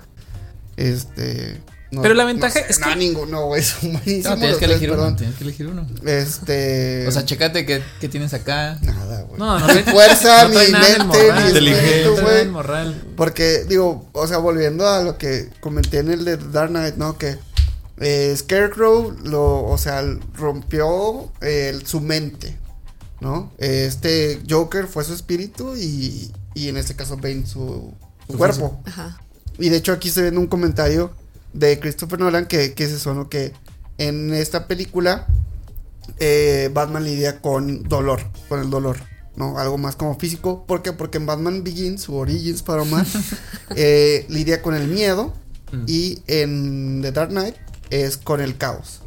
Este. 0.78 1.60
No- 1.92 2.02
Pero 2.02 2.14
la 2.16 2.26
ventaja 2.26 2.60
no 2.60 2.66
sé, 2.66 2.72
es 2.72 2.80
no, 2.80 2.88
que- 2.88 2.96
ninguno, 2.98 3.46
güey, 3.46 3.64
son 3.64 3.94
buenísimos. 3.94 4.26
No, 4.26 4.38
tienes 4.38 4.58
que 4.58 4.66
tres, 4.66 4.72
elegir 4.72 4.90
uno. 4.92 4.98
perdón. 5.00 5.16
Tienes 5.18 5.36
que 5.38 5.44
elegir 5.44 5.68
uno. 5.68 5.88
Este. 6.06 7.08
O 7.08 7.12
sea, 7.12 7.26
chécate 7.26 7.66
qué, 7.66 7.82
qué 8.00 8.10
tienes 8.10 8.34
acá. 8.34 8.78
nada, 8.82 9.22
güey. 9.22 9.40
No, 9.40 9.60
no 9.60 9.68
trae- 9.68 9.84
fuerza, 9.92 10.48
no 10.48 10.60
el 10.60 10.72
mente, 10.72 11.34
ni 11.34 11.48
inteligente, 11.48 12.04
no 12.06 12.22
güey. 12.22 12.94
Porque, 13.16 13.66
digo, 13.70 14.08
o 14.14 14.28
sea, 14.28 14.38
volviendo 14.38 14.88
a 14.88 15.02
lo 15.04 15.18
que 15.18 15.50
comenté 15.62 16.00
en 16.00 16.10
el 16.12 16.26
de 16.26 16.38
Dark 16.38 16.70
Knight, 16.70 16.96
¿no? 16.96 17.18
Que 17.18 17.38
eh, 18.00 18.34
Scarecrow 18.38 19.16
lo, 19.24 19.64
o 19.66 19.78
sea, 19.78 20.04
rompió 20.36 21.32
eh, 21.42 21.80
su 21.86 22.00
mente, 22.02 22.56
¿no? 23.22 23.52
Este 23.58 24.42
Joker 24.50 24.88
fue 24.88 25.04
su 25.04 25.14
espíritu 25.14 25.76
y, 25.76 26.32
y 26.54 26.68
en 26.70 26.78
este 26.78 26.96
caso 26.96 27.18
Bane 27.18 27.46
su, 27.48 27.94
su 28.30 28.38
cuerpo. 28.38 28.82
Ajá. 28.86 29.20
Y 29.60 29.70
de 29.70 29.78
hecho 29.78 29.94
aquí 29.94 30.10
estoy 30.10 30.24
viendo 30.24 30.42
un 30.42 30.48
comentario 30.48 31.12
de 31.54 31.80
Christopher 31.80 32.20
Nolan 32.20 32.46
que, 32.46 32.74
que 32.74 32.84
es 32.84 32.92
eso, 32.92 33.14
¿no? 33.14 33.30
Que 33.30 33.54
en 33.98 34.34
esta 34.34 34.68
película 34.68 35.28
eh, 36.20 36.70
Batman 36.74 37.04
lidia 37.04 37.42
con 37.42 37.84
dolor, 37.84 38.22
con 38.50 38.60
el 38.62 38.70
dolor, 38.70 38.98
¿no? 39.36 39.58
Algo 39.58 39.78
más 39.78 39.96
como 39.96 40.18
físico. 40.20 40.66
¿Por 40.66 40.82
qué? 40.82 40.94
Porque 40.94 41.18
en 41.18 41.26
Batman 41.26 41.64
Begins, 41.64 42.08
o 42.10 42.16
Origins 42.16 42.62
para 42.64 42.84
más, 42.84 43.08
eh, 43.76 44.26
lidia 44.30 44.62
con 44.62 44.76
el 44.76 44.88
miedo 44.88 45.34
Mm. 45.70 45.84
y 45.86 46.22
en 46.28 47.02
The 47.02 47.12
Dark 47.12 47.30
Knight 47.32 47.56
es 47.90 48.16
con 48.16 48.40
el 48.40 48.58
caos. 48.58 49.02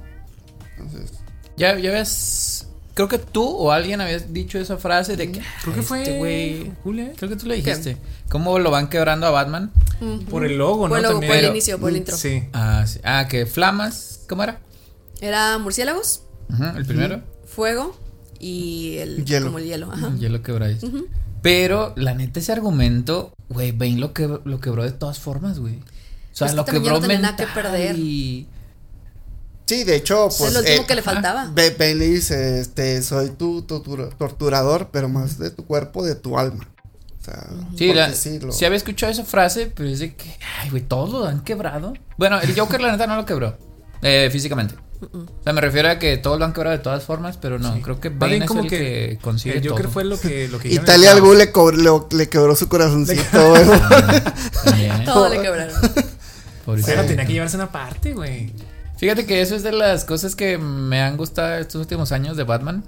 Entonces, 0.77 1.13
Ya, 1.57 1.79
ya 1.79 1.91
ves. 1.91 2.67
Creo 3.01 3.09
que 3.09 3.19
tú 3.19 3.43
o 3.49 3.73
alguien 3.73 4.03
habías 4.03 4.31
dicho 4.35 4.59
esa 4.59 4.77
frase 4.77 5.17
de 5.17 5.33
que. 5.33 5.41
Creo 5.63 5.75
que 5.75 5.81
"Ah, 5.81 5.83
fue 5.83 6.03
este 6.03 6.19
güey. 6.19 6.71
Julia. 6.83 7.13
Creo 7.17 7.31
que 7.31 7.37
tú 7.37 7.47
lo 7.47 7.55
dijiste. 7.55 7.97
¿Cómo 8.29 8.59
lo 8.59 8.71
van 8.71 8.89
quebrando 8.91 9.27
a 9.27 9.31
Batman? 9.31 9.73
Por 10.29 10.45
el 10.45 10.59
logo, 10.59 10.87
¿no? 10.87 10.91
Fue 10.95 11.01
luego, 11.01 11.15
También. 11.15 11.33
por 11.33 11.45
el 11.45 11.51
inicio, 11.51 11.79
por 11.79 11.89
el 11.91 11.97
intro. 11.97 12.15
Sí. 12.17 12.43
Ah, 12.53 12.85
sí. 12.87 13.01
Ah, 13.03 13.27
que 13.27 13.47
flamas. 13.47 14.25
¿Cómo 14.29 14.43
era? 14.43 14.61
Era 15.23 15.57
murciélagos, 15.57 16.25
Ujú, 16.53 16.63
el 16.77 16.85
primero. 16.85 17.23
fuego 17.47 17.97
y 18.39 18.99
el 18.99 19.25
Hielo. 19.25 19.47
como 19.47 19.59
el 19.61 19.65
hielo. 19.65 19.91
Ajá. 19.91 20.09
El 20.09 20.19
hielo 20.19 20.43
quebráis. 20.43 20.79
Pero, 21.41 21.95
la 21.97 22.13
neta, 22.15 22.39
ese 22.41 22.53
argumento, 22.53 23.33
güey, 23.49 23.73
Bane 23.73 23.97
lo, 23.99 24.13
quebró, 24.13 24.43
lo 24.45 24.61
quebró 24.61 24.83
de 24.85 24.93
todas 24.93 25.19
formas, 25.19 25.59
güey. 25.59 25.77
O 25.77 25.83
sea, 26.35 26.49
Es 26.49 26.53
que 26.53 26.57
lo 26.57 26.65
quebró 26.67 26.91
no 26.97 27.01
tenía 27.01 27.19
nada 27.19 27.37
que 27.37 27.45
mental 27.47 27.63
perder. 27.63 27.97
Y... 27.99 28.47
sí, 29.77 29.85
de 29.85 29.97
hecho, 29.97 30.29
pues... 30.37 30.53
lo 30.53 30.59
último 30.61 30.83
eh, 30.83 30.87
que 30.87 30.95
le 30.95 31.03
faltaba. 31.03 31.51
Le 31.55 31.95
dice, 31.95 32.61
este, 32.61 33.03
soy 33.03 33.31
tu 33.31 33.63
tortura- 33.63 34.11
torturador, 34.11 34.89
pero 34.93 35.09
más 35.09 35.39
de 35.39 35.51
tu 35.51 35.65
cuerpo, 35.65 36.05
de 36.05 36.15
tu 36.15 36.39
alma. 36.39 36.69
O 37.21 37.25
sea, 37.25 37.47
Sí, 37.77 37.93
la- 37.93 38.13
sí, 38.13 38.39
lo- 38.41 38.51
sí 38.53 38.65
había 38.65 38.77
escuchado 38.79 39.13
esa 39.13 39.25
frase, 39.25 39.71
pero 39.75 39.89
es 39.89 39.99
de 40.01 40.15
que, 40.15 40.37
ay, 40.61 40.71
güey, 40.71 40.83
todos 40.83 41.11
lo 41.11 41.25
han 41.27 41.43
quebrado. 41.43 41.93
Bueno, 42.17 42.41
el 42.41 42.59
Joker, 42.59 42.81
la 42.81 42.93
neta, 42.93 43.07
no 43.07 43.17
lo 43.17 43.25
quebró. 43.27 43.57
eh, 44.03 44.29
físicamente. 44.33 44.75
O 45.03 45.43
sea, 45.45 45.53
me 45.55 45.61
refiero 45.63 45.89
a 45.91 45.99
que 45.99 46.17
todos 46.19 46.39
lo 46.39 46.45
han 46.45 46.53
quebrado 46.53 46.77
de 46.77 46.83
todas 46.83 47.03
formas, 47.05 47.37
pero 47.39 47.59
no, 47.59 47.75
Sí. 47.75 47.81
creo 47.83 48.01
que 48.01 48.09
Bane 48.11 48.39
es 48.39 48.45
como 48.47 48.61
el 48.63 48.69
que, 48.69 48.79
que 48.79 49.19
consigue 49.23 49.57
El 49.59 49.67
Joker 49.69 49.85
todo. 49.87 49.93
fue 49.93 50.05
lo 50.05 50.19
que. 50.21 50.47
Lo 50.49 50.59
que 50.59 50.69
Italia 50.69 51.13
al 51.13 51.23
le, 51.23 51.51
lo- 51.83 52.09
le 52.11 52.29
quebró 52.29 52.55
su 52.57 52.69
corazoncito, 52.69 53.49
güey. 53.51 53.65
También, 54.65 55.05
Todo 55.05 55.29
le 55.29 55.41
quebraron. 55.41 55.75
Pero 56.87 57.05
tenía 57.05 57.27
que 57.27 57.33
llevarse 57.33 57.57
una 57.57 57.71
parte, 57.73 58.13
güey. 58.13 58.53
Fíjate 59.01 59.25
que 59.25 59.41
eso 59.41 59.57
es 59.57 59.63
de 59.63 59.73
las 59.73 60.05
cosas 60.05 60.37
que 60.37 60.59
me 60.59 61.01
han 61.01 61.17
gustado 61.17 61.55
estos 61.55 61.81
últimos 61.81 62.13
años 62.13 62.37
de 62.37 62.45
Batman. 62.45 62.85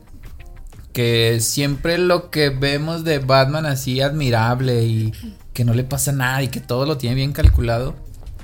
Que 0.92 1.40
siempre 1.40 1.96
lo 1.96 2.28
que 2.28 2.50
vemos 2.50 3.02
de 3.02 3.18
Batman 3.18 3.64
así 3.64 4.02
admirable 4.02 4.84
y 4.84 5.14
que 5.54 5.64
no 5.64 5.72
le 5.72 5.84
pasa 5.84 6.12
nada 6.12 6.42
y 6.42 6.48
que 6.48 6.60
todo 6.60 6.84
lo 6.84 6.98
tiene 6.98 7.16
bien 7.16 7.32
calculado. 7.32 7.94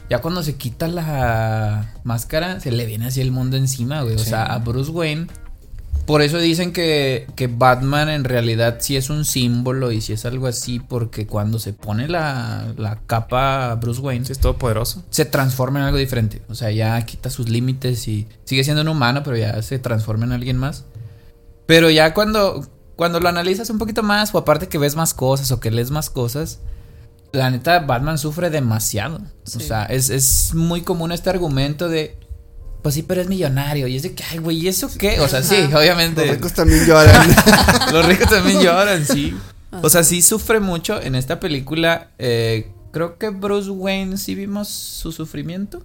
Ya 0.08 0.22
cuando 0.22 0.42
se 0.42 0.56
quita 0.56 0.88
la 0.88 1.92
máscara, 2.04 2.58
se 2.58 2.72
le 2.72 2.86
viene 2.86 3.08
así 3.08 3.20
el 3.20 3.32
mundo 3.32 3.58
encima, 3.58 4.00
güey. 4.00 4.14
O 4.14 4.18
sea, 4.18 4.46
a 4.46 4.60
Bruce 4.60 4.90
Wayne. 4.90 5.26
Por 6.08 6.22
eso 6.22 6.38
dicen 6.38 6.72
que, 6.72 7.26
que 7.36 7.48
Batman 7.48 8.08
en 8.08 8.24
realidad 8.24 8.78
sí 8.80 8.96
es 8.96 9.10
un 9.10 9.26
símbolo 9.26 9.92
y 9.92 10.00
sí 10.00 10.14
es 10.14 10.24
algo 10.24 10.46
así, 10.46 10.80
porque 10.80 11.26
cuando 11.26 11.58
se 11.58 11.74
pone 11.74 12.08
la, 12.08 12.72
la 12.78 12.98
capa 13.06 13.74
Bruce 13.74 14.00
Wayne, 14.00 14.24
Sí, 14.24 14.32
es 14.32 14.38
todopoderoso. 14.38 15.04
se 15.10 15.26
transforma 15.26 15.80
en 15.80 15.84
algo 15.84 15.98
diferente. 15.98 16.40
O 16.48 16.54
sea, 16.54 16.70
ya 16.70 16.98
quita 17.04 17.28
sus 17.28 17.50
límites 17.50 18.08
y 18.08 18.26
sigue 18.44 18.64
siendo 18.64 18.80
un 18.80 18.88
humano, 18.88 19.22
pero 19.22 19.36
ya 19.36 19.60
se 19.60 19.78
transforma 19.78 20.24
en 20.24 20.32
alguien 20.32 20.56
más. 20.56 20.86
Pero 21.66 21.90
ya 21.90 22.14
cuando, 22.14 22.66
cuando 22.96 23.20
lo 23.20 23.28
analizas 23.28 23.68
un 23.68 23.76
poquito 23.76 24.02
más, 24.02 24.34
o 24.34 24.38
aparte 24.38 24.68
que 24.68 24.78
ves 24.78 24.96
más 24.96 25.12
cosas 25.12 25.52
o 25.52 25.60
que 25.60 25.70
lees 25.70 25.90
más 25.90 26.08
cosas, 26.08 26.60
la 27.32 27.50
neta, 27.50 27.80
Batman 27.80 28.16
sufre 28.16 28.48
demasiado. 28.48 29.20
O 29.44 29.60
sea, 29.60 29.84
es, 29.84 30.08
es 30.08 30.54
muy 30.54 30.80
común 30.80 31.12
este 31.12 31.28
argumento 31.28 31.90
de. 31.90 32.16
Pues 32.82 32.94
sí, 32.94 33.02
pero 33.02 33.20
es 33.20 33.28
millonario. 33.28 33.86
Y 33.88 33.96
es 33.96 34.02
de 34.02 34.14
que, 34.14 34.22
ay, 34.30 34.38
güey, 34.38 34.58
¿y 34.58 34.68
eso 34.68 34.88
qué? 34.98 35.20
O 35.20 35.28
sea, 35.28 35.42
sí, 35.42 35.56
Los 35.70 35.74
obviamente. 35.74 36.24
ricos 36.32 36.52
también 36.52 36.84
lloran. 36.86 37.28
Los 37.92 38.06
ricos 38.06 38.30
también 38.30 38.60
lloran, 38.60 39.04
sí. 39.04 39.36
O 39.82 39.90
sea, 39.90 40.02
sí 40.04 40.22
sufre 40.22 40.60
mucho 40.60 41.00
en 41.00 41.14
esta 41.14 41.40
película. 41.40 42.08
eh, 42.18 42.70
creo 42.92 43.18
que 43.18 43.28
Bruce 43.30 43.70
Wayne 43.70 44.16
sí 44.16 44.34
vimos 44.34 44.68
su 44.68 45.12
sufrimiento. 45.12 45.82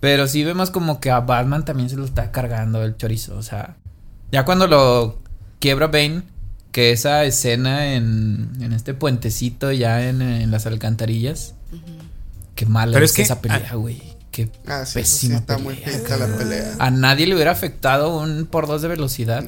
Pero 0.00 0.26
sí 0.26 0.42
vemos 0.44 0.70
como 0.70 1.00
que 1.00 1.10
a 1.10 1.20
Batman 1.20 1.64
también 1.64 1.88
se 1.88 1.96
lo 1.96 2.04
está 2.04 2.30
cargando 2.32 2.82
el 2.82 2.96
chorizo. 2.96 3.36
O 3.36 3.42
sea, 3.42 3.76
ya 4.32 4.44
cuando 4.44 4.66
lo 4.66 5.18
quiebra 5.60 5.86
Bane, 5.86 6.22
que 6.72 6.92
esa 6.92 7.24
escena 7.24 7.94
en, 7.94 8.52
en 8.60 8.72
este 8.72 8.92
puentecito 8.94 9.70
ya 9.72 10.06
en, 10.08 10.20
en 10.22 10.50
las 10.50 10.66
alcantarillas. 10.66 11.54
Qué 12.54 12.66
mala 12.66 12.92
Pero 12.92 13.04
es 13.04 13.10
es 13.12 13.16
que- 13.16 13.22
esa 13.22 13.40
pelea, 13.40 13.74
güey. 13.74 14.02
Qué 14.36 14.50
Ah, 14.66 14.84
sí, 14.84 14.98
eso 15.00 15.16
sí 15.16 15.26
pésima 15.28 15.38
está 15.38 15.56
muy 15.56 15.74
pelea. 15.76 15.98
feita 15.98 16.16
la 16.18 16.26
pelea. 16.36 16.74
A 16.78 16.90
nadie 16.90 17.26
le 17.26 17.34
hubiera 17.34 17.52
afectado 17.52 18.18
un 18.18 18.44
por 18.46 18.66
dos 18.66 18.82
de 18.82 18.88
velocidad. 18.88 19.42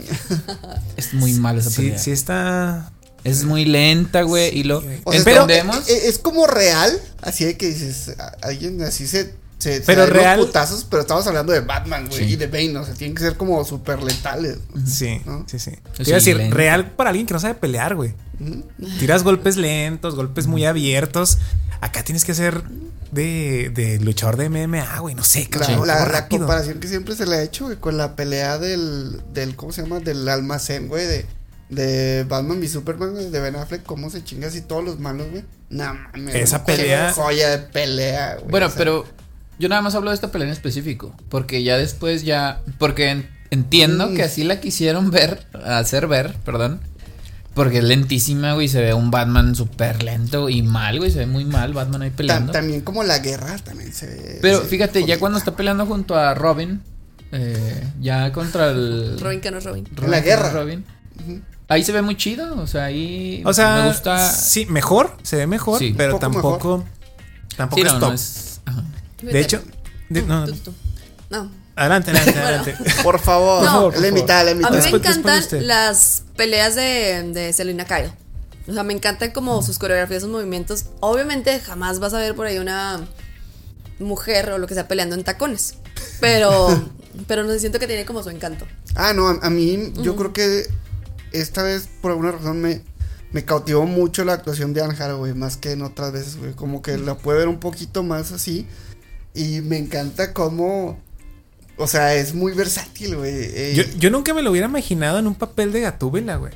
es 0.97 1.12
muy 1.14 1.34
mal 1.34 1.59
esa 1.59 1.68
Sí, 1.70 1.82
pelea. 1.82 1.99
sí 1.99 2.11
está. 2.11 2.91
Es 3.24 3.45
muy 3.45 3.64
lenta, 3.66 4.22
güey. 4.22 4.57
y 4.59 4.62
lo 4.64 4.78
O 5.05 5.12
sea, 5.12 5.18
entendemos. 5.18 5.89
es, 5.89 6.05
es 6.05 6.18
como 6.18 6.47
real, 6.47 6.99
así 7.20 7.45
de 7.45 7.57
que 7.59 7.66
dices, 7.68 8.12
alguien 8.41 8.80
así 8.82 9.07
se. 9.07 9.34
Se 9.74 9.80
Pero 9.86 10.04
se 10.06 10.10
real- 10.12 10.38
putazos, 10.40 10.84
pero 10.84 11.02
estamos 11.02 11.26
hablando 11.26 11.52
de 11.52 11.60
Batman, 11.60 12.06
güey, 12.08 12.18
Sí. 12.18 12.32
y 12.32 12.36
de 12.36 12.46
Bane, 12.46 12.76
o 12.78 12.84
sea, 12.84 12.94
tienen 12.94 13.14
que 13.14 13.22
ser 13.22 13.36
como 13.36 13.64
súper 13.64 14.02
letales. 14.02 14.58
Sí, 14.86 15.20
¿No? 15.24 15.44
sí, 15.46 15.58
sí. 15.58 15.72
A 15.98 16.02
decir, 16.02 16.36
lento. 16.36 16.56
real 16.56 16.90
para 16.92 17.10
alguien 17.10 17.26
que 17.26 17.34
no 17.34 17.40
sabe 17.40 17.54
pelear, 17.54 17.94
güey. 17.94 18.14
Tiras 18.98 19.22
golpes 19.24 19.56
lentos, 19.56 20.14
golpes 20.14 20.46
muy 20.46 20.64
abiertos. 20.64 21.38
Acá 21.80 22.02
tienes 22.04 22.24
que 22.24 22.34
ser 22.34 22.62
de, 23.12 23.70
de 23.74 23.98
luchador 24.00 24.36
de 24.36 24.48
MMA, 24.48 24.98
güey. 25.00 25.14
No 25.14 25.24
sé, 25.24 25.48
La, 25.52 25.58
cabrón. 25.66 25.86
la- 25.86 26.28
comparación 26.28 26.80
que 26.80 26.88
siempre 26.88 27.14
se 27.16 27.26
le 27.26 27.36
ha 27.36 27.42
hecho, 27.42 27.64
güey, 27.66 27.76
con 27.78 27.96
la 27.96 28.16
pelea 28.16 28.58
del, 28.58 29.20
del, 29.32 29.56
¿cómo 29.56 29.72
se 29.72 29.82
llama? 29.82 30.00
Del 30.00 30.28
almacén, 30.28 30.88
güey, 30.88 31.06
de, 31.06 31.26
de 31.70 32.24
Batman 32.28 32.62
y 32.62 32.68
Superman, 32.68 33.30
de 33.30 33.40
Ben 33.40 33.56
Affleck, 33.56 33.82
cómo 33.84 34.08
se 34.10 34.22
chinga 34.24 34.48
así 34.48 34.60
todos 34.60 34.84
los 34.84 34.98
malos, 35.00 35.30
güey. 35.30 35.44
No 35.70 35.94
mames. 35.94 36.34
Esa 36.34 36.64
pelea- 36.64 37.12
Joya 37.12 37.50
de 37.50 37.58
pelea, 37.58 38.36
güey. 38.36 38.50
Bueno, 38.50 38.66
o 38.66 38.70
sea, 38.70 38.78
pero 38.78 39.04
yo 39.59 39.68
nada 39.68 39.82
más 39.82 39.94
hablo 39.94 40.11
de 40.11 40.14
esta 40.14 40.30
pelea 40.30 40.46
en 40.48 40.52
específico. 40.52 41.14
Porque 41.28 41.62
ya 41.62 41.76
después 41.76 42.22
ya. 42.24 42.61
Porque 42.78 43.11
en- 43.11 43.28
entiendo 43.50 44.09
Mm. 44.09 44.14
que 44.16 44.22
así 44.22 44.44
la 44.44 44.61
quisieron 44.61 45.11
ver. 45.11 45.46
Hacer 45.64 46.06
ver, 46.06 46.34
perdón. 46.44 46.80
Porque 47.54 47.78
es 47.78 47.84
lentísima, 47.84 48.52
güey. 48.54 48.68
Se 48.68 48.80
ve 48.80 48.94
un 48.94 49.11
Batman 49.11 49.56
súper 49.56 50.02
lento 50.04 50.48
y 50.48 50.62
mal, 50.62 50.98
güey. 50.98 51.11
Se 51.11 51.20
ve 51.20 51.26
muy 51.26 51.44
mal 51.44 51.72
Batman 51.74 52.02
ahí 52.02 52.11
peleando. 52.11 52.52
también 52.52 52.82
como 52.82 53.02
la 53.02 53.18
guerra 53.18 53.56
también 53.59 53.92
se 53.92 54.06
ve. 54.06 54.38
Pero 54.40 54.61
se- 54.62 54.66
fíjate, 54.68 55.04
ya 55.04 55.18
cuando 55.18 55.38
está 55.38 55.56
peleando 55.56 55.84
junto 55.86 56.14
a 56.16 56.34
Robin. 56.34 56.80
eh, 57.30 57.84
ya 58.00 58.32
contra 58.32 58.70
el. 58.70 59.18
Robin 59.20 59.40
que 59.42 59.50
no 59.50 59.59
es 59.59 59.64
Robin. 59.64 59.86
Robin, 59.94 60.11
la 60.11 60.20
guerra. 60.20 60.50
Robin. 60.50 60.82
Ahí 61.68 61.84
se 61.84 61.92
ve 61.92 62.00
muy 62.00 62.16
chido. 62.16 62.59
O 62.59 62.66
sea, 62.66 62.84
ahí. 62.84 63.42
O 63.44 63.52
sea, 63.52 63.82
Me 63.82 63.88
gusta. 63.88 64.32
sí, 64.32 64.64
mejor, 64.66 65.14
se 65.22 65.36
ve 65.36 65.46
mejor, 65.46 65.78
Sí. 65.78 65.92
pero 65.94 66.18
tampoco, 66.18 66.86
tampoco 67.56 67.82
Sí, 67.82 67.86
es 67.86 67.92
no, 67.92 67.98
top. 68.00 68.09
no 68.09 68.14
es. 68.14 68.61
ajá. 68.64 68.84
De 69.22 69.40
hecho, 69.40 69.62
de- 70.08 70.22
no. 70.22 70.46
No. 71.30 71.50
adelante, 71.76 72.10
adelante, 72.10 72.40
adelante. 72.40 72.76
Por 73.02 73.18
favor, 73.18 73.62
No. 73.64 73.82
Por 73.82 73.94
favor, 73.94 74.02
la 74.02 74.08
A 74.50 74.70
mí 74.70 74.76
me 74.82 74.88
encantan 74.88 75.66
las 75.66 76.22
peleas 76.36 76.74
de, 76.74 77.30
de 77.34 77.52
Selena 77.52 77.84
Kyle. 77.84 78.12
O 78.66 78.72
sea, 78.72 78.82
me 78.82 78.92
encantan 78.92 79.30
como 79.30 79.62
sus 79.62 79.78
coreografías, 79.78 80.22
sus 80.22 80.30
movimientos. 80.30 80.86
Obviamente 81.00 81.58
jamás 81.60 82.00
vas 82.00 82.12
a 82.14 82.18
ver 82.18 82.34
por 82.34 82.46
ahí 82.46 82.58
una 82.58 83.00
mujer 83.98 84.50
o 84.50 84.58
lo 84.58 84.66
que 84.66 84.74
sea 84.74 84.88
peleando 84.88 85.14
en 85.14 85.24
tacones. 85.24 85.74
Pero, 86.20 86.68
pero 87.26 87.44
no 87.44 87.50
sé, 87.52 87.60
siento 87.60 87.78
que 87.78 87.86
tiene 87.86 88.04
como 88.04 88.22
su 88.22 88.30
encanto. 88.30 88.66
Ah, 88.94 89.12
no, 89.14 89.28
a, 89.28 89.38
a 89.42 89.50
mí 89.50 89.92
yo 90.02 90.16
creo 90.16 90.32
que 90.32 90.66
esta 91.32 91.62
vez 91.62 91.88
por 92.00 92.10
alguna 92.10 92.32
razón 92.32 92.60
me, 92.60 92.82
me 93.32 93.44
cautivó 93.44 93.86
mucho 93.86 94.24
la 94.24 94.34
actuación 94.34 94.72
de 94.74 94.82
Anne 94.82 94.94
Hathaway, 94.94 95.34
más 95.34 95.56
que 95.56 95.72
en 95.72 95.82
otras 95.82 96.12
veces, 96.12 96.36
güey. 96.36 96.52
Como 96.52 96.82
que 96.82 96.96
la 96.98 97.16
puede 97.16 97.38
ver 97.38 97.48
un 97.48 97.60
poquito 97.60 98.02
más 98.02 98.32
así. 98.32 98.66
Y 99.34 99.60
me 99.60 99.78
encanta 99.78 100.32
cómo... 100.32 101.00
O 101.76 101.86
sea, 101.86 102.14
es 102.14 102.34
muy 102.34 102.52
versátil, 102.54 103.16
güey. 103.16 103.74
Yo, 103.74 103.84
yo 103.98 104.10
nunca 104.10 104.34
me 104.34 104.42
lo 104.42 104.50
hubiera 104.50 104.66
imaginado 104.66 105.18
en 105.20 105.28
un 105.28 105.36
papel 105.36 105.70
de 105.72 105.80
Gatúbela, 105.82 106.34
güey. 106.36 106.52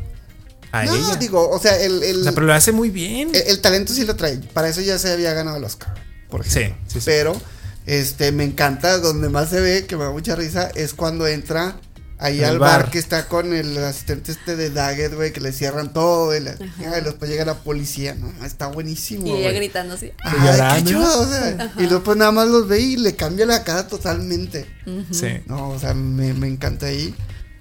A 0.72 0.84
no, 0.84 0.94
ella. 0.94 1.16
digo, 1.16 1.48
o 1.48 1.58
sea, 1.60 1.80
el, 1.80 2.02
el, 2.02 2.20
O 2.20 2.22
sea, 2.24 2.32
pero 2.32 2.46
lo 2.46 2.54
hace 2.54 2.72
muy 2.72 2.90
bien. 2.90 3.30
el- 3.34 3.42
el 3.42 3.60
talento 3.60 3.92
sí 3.92 4.04
lo 4.04 4.16
trae. 4.16 4.38
Para 4.38 4.68
eso 4.68 4.80
ya 4.80 4.98
se 4.98 5.12
había 5.12 5.32
ganado 5.32 5.58
el 5.58 5.64
Oscar, 5.64 5.94
por 6.28 6.44
Sí, 6.44 6.60
ejemplo. 6.60 6.82
sí, 6.88 6.98
sí. 6.98 7.04
Pero, 7.04 7.40
este, 7.86 8.32
me 8.32 8.42
encanta, 8.42 8.98
donde 8.98 9.28
más 9.28 9.50
se 9.50 9.60
ve, 9.60 9.86
que 9.86 9.96
me 9.96 10.04
da 10.04 10.10
mucha 10.10 10.34
risa, 10.34 10.70
es 10.74 10.92
cuando 10.94 11.28
entra 11.28 11.76
ahí 12.22 12.38
el 12.38 12.44
al 12.44 12.58
bar. 12.58 12.82
bar. 12.82 12.90
que 12.90 12.98
está 12.98 13.26
con 13.28 13.52
el 13.52 13.76
asistente 13.84 14.32
este 14.32 14.56
de 14.56 14.70
Daggett, 14.70 15.14
güey, 15.14 15.32
que 15.32 15.40
le 15.40 15.52
cierran 15.52 15.92
todo 15.92 16.34
y, 16.36 16.40
la- 16.40 16.52
y 16.54 17.04
después 17.04 17.30
llega 17.30 17.44
la 17.44 17.54
policía, 17.58 18.14
no, 18.14 18.32
está 18.44 18.68
buenísimo, 18.68 19.26
Y 19.26 19.30
ella 19.32 19.52
gritando 19.52 19.94
así. 19.94 20.12
Ay, 20.24 20.38
Llorando. 20.44 20.84
qué 20.84 20.90
chulo, 20.92 21.20
o 21.20 21.26
sea, 21.26 21.72
y 21.78 21.86
después 21.86 22.16
nada 22.16 22.32
más 22.32 22.48
los 22.48 22.68
ve 22.68 22.80
y 22.80 22.96
le 22.96 23.14
cambia 23.16 23.44
la 23.46 23.64
cara 23.64 23.86
totalmente. 23.88 24.66
Sí. 25.10 25.28
No, 25.46 25.70
o 25.70 25.78
sea, 25.78 25.94
me, 25.94 26.32
me 26.34 26.48
encanta 26.48 26.86
ahí. 26.86 27.14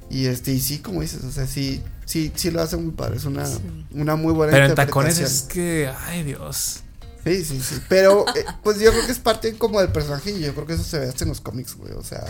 Y 0.09 0.25
este, 0.25 0.51
y 0.51 0.59
sí, 0.59 0.79
como 0.79 1.01
dices, 1.01 1.23
o 1.23 1.31
sea, 1.31 1.47
sí, 1.47 1.81
sí, 2.05 2.31
sí 2.35 2.51
lo 2.51 2.61
hace 2.61 2.75
muy 2.77 2.91
padre. 2.91 3.15
Es 3.17 3.23
una, 3.25 3.45
una 3.93 4.15
muy 4.17 4.33
buena 4.33 4.51
Pero 4.51 4.65
en 4.65 4.75
tacones 4.75 5.13
interpretación. 5.19 5.47
es 5.47 5.53
que, 5.53 5.89
ay 6.07 6.23
Dios. 6.23 6.81
Sí, 7.23 7.45
sí, 7.45 7.61
sí. 7.61 7.75
Pero, 7.87 8.25
eh, 8.35 8.43
pues 8.63 8.79
yo 8.79 8.91
creo 8.91 9.05
que 9.05 9.11
es 9.13 9.19
parte 9.19 9.53
como 9.57 9.79
del 9.79 9.91
personaje 9.91 10.31
y 10.31 10.39
yo 10.41 10.53
creo 10.53 10.65
que 10.67 10.73
eso 10.73 10.83
se 10.83 10.99
ve 10.99 11.07
hasta 11.07 11.23
en 11.23 11.29
los 11.29 11.39
cómics, 11.39 11.75
güey. 11.75 11.93
O 11.93 12.03
sea, 12.03 12.25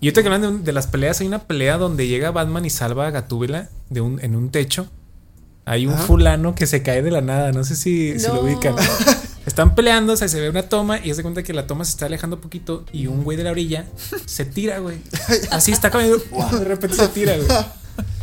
Y 0.00 0.06
ahorita 0.06 0.22
que 0.22 0.28
hablan 0.28 0.42
de, 0.42 0.48
un- 0.48 0.64
de 0.64 0.72
las 0.72 0.86
peleas, 0.86 1.20
hay 1.20 1.26
una 1.26 1.40
pelea 1.44 1.76
donde 1.78 2.06
llega 2.08 2.30
Batman 2.30 2.64
y 2.64 2.70
salva 2.70 3.06
a 3.06 3.10
Gatúbela 3.10 3.68
de 3.90 4.00
un, 4.00 4.18
en 4.22 4.34
un 4.36 4.50
techo. 4.50 4.88
Hay 5.66 5.86
un 5.86 5.92
Ajá. 5.94 6.02
fulano 6.04 6.54
que 6.54 6.66
se 6.66 6.82
cae 6.82 7.02
de 7.02 7.10
la 7.10 7.20
nada, 7.20 7.52
no 7.52 7.64
sé 7.64 7.76
si, 7.76 8.18
si 8.18 8.26
lo 8.26 8.34
No. 8.36 8.40
ubican. 8.40 8.74
Están 9.46 9.74
peleando, 9.74 10.12
o 10.12 10.16
sea, 10.16 10.28
se 10.28 10.40
ve 10.40 10.48
una 10.50 10.62
toma 10.62 10.98
y 11.04 11.12
se 11.14 11.22
cuenta 11.22 11.42
que 11.42 11.52
la 11.52 11.66
toma 11.66 11.84
se 11.84 11.90
está 11.92 12.06
alejando 12.06 12.36
un 12.36 12.42
poquito 12.42 12.84
y 12.92 13.06
un 13.08 13.24
güey 13.24 13.36
de 13.36 13.44
la 13.44 13.50
orilla 13.50 13.86
se 14.26 14.44
tira, 14.44 14.78
güey. 14.78 14.98
Así 15.50 15.72
está 15.72 15.90
caminando, 15.90 16.22
¡guau! 16.30 16.58
de 16.58 16.64
repente 16.64 16.96
se 16.96 17.08
tira, 17.08 17.36
güey. 17.36 17.48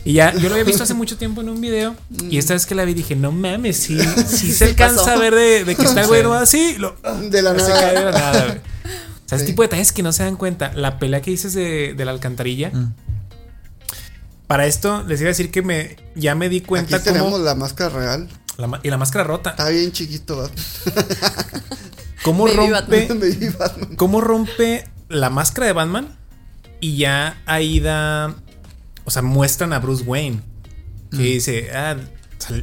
Y 0.06 0.14
ya, 0.14 0.34
yo 0.34 0.48
lo 0.48 0.56
había 0.56 0.64
visto 0.64 0.84
hace 0.84 0.94
mucho 0.94 1.18
tiempo 1.18 1.42
en 1.42 1.50
un 1.50 1.60
video 1.60 1.96
y 2.30 2.38
esta 2.38 2.54
vez 2.54 2.66
que 2.66 2.76
la 2.76 2.86
vi 2.86 2.94
dije, 2.94 3.16
no 3.16 3.32
mames, 3.32 3.78
sí, 3.78 3.98
sí 4.28 4.52
se 4.54 4.66
alcanza 4.66 5.04
pasó. 5.04 5.10
a 5.12 5.18
ver 5.18 5.36
de, 5.36 5.66
de 5.66 5.76
que 5.76 5.84
está 5.84 6.02
el 6.02 6.08
güey 6.08 6.24
nomás 6.24 6.44
así, 6.44 6.76
lo, 6.78 6.96
de 7.30 7.42
la 7.42 7.58
se 7.60 7.72
cae 7.72 7.88
de 7.90 7.94
nada. 7.96 8.12
la 8.12 8.20
nada, 8.20 8.46
güey. 8.46 8.62
O 9.28 9.30
sea, 9.30 9.36
ese 9.36 9.46
Sí. 9.46 9.52
tipo 9.52 9.62
de 9.62 9.68
detalles 9.68 9.92
que 9.92 10.02
no 10.04 10.12
se 10.14 10.24
dan 10.24 10.38
cuenta. 10.38 10.72
La 10.74 11.00
pelea 11.00 11.22
que 11.22 11.32
dices 11.32 11.54
de, 11.54 11.94
de 11.94 12.06
la 12.06 12.12
alcantarilla. 12.12 12.70
Mm. 12.72 12.94
Para 14.48 14.66
esto, 14.66 15.04
les 15.04 15.20
iba 15.20 15.28
a 15.28 15.32
decir 15.32 15.52
que 15.52 15.62
me 15.62 15.98
ya 16.16 16.34
me 16.34 16.48
di 16.48 16.62
cuenta 16.62 16.96
Aquí 16.96 17.06
tenemos 17.06 17.32
cómo. 17.34 17.44
la 17.44 17.54
máscara 17.56 17.90
real. 17.90 18.30
la 18.58 18.80
y 18.82 18.90
la 18.90 18.98
máscara 18.98 19.26
rota. 19.26 19.50
Está 19.52 19.68
bien 19.70 19.92
chiquito, 19.92 20.38
Batman. 20.38 21.06
¿Cómo 22.24 22.46
Baby 22.46 22.56
rompe, 22.56 23.08
Baby 23.14 23.96
cómo 23.98 24.22
rompe 24.22 24.86
la 25.10 25.30
máscara 25.30 25.68
de 25.68 25.74
Batman? 25.74 26.18
Y 26.80 26.98
ya 26.98 27.42
ahí 27.46 27.80
da. 27.82 28.36
O 29.04 29.12
sea, 29.12 29.22
muestran 29.22 29.74
a 29.74 29.80
Bruce 29.80 30.04
Wayne. 30.04 30.42
Que 31.12 31.18
dice, 31.24 31.70
ah, 31.74 31.96
o 31.98 32.42
sea, 32.42 32.62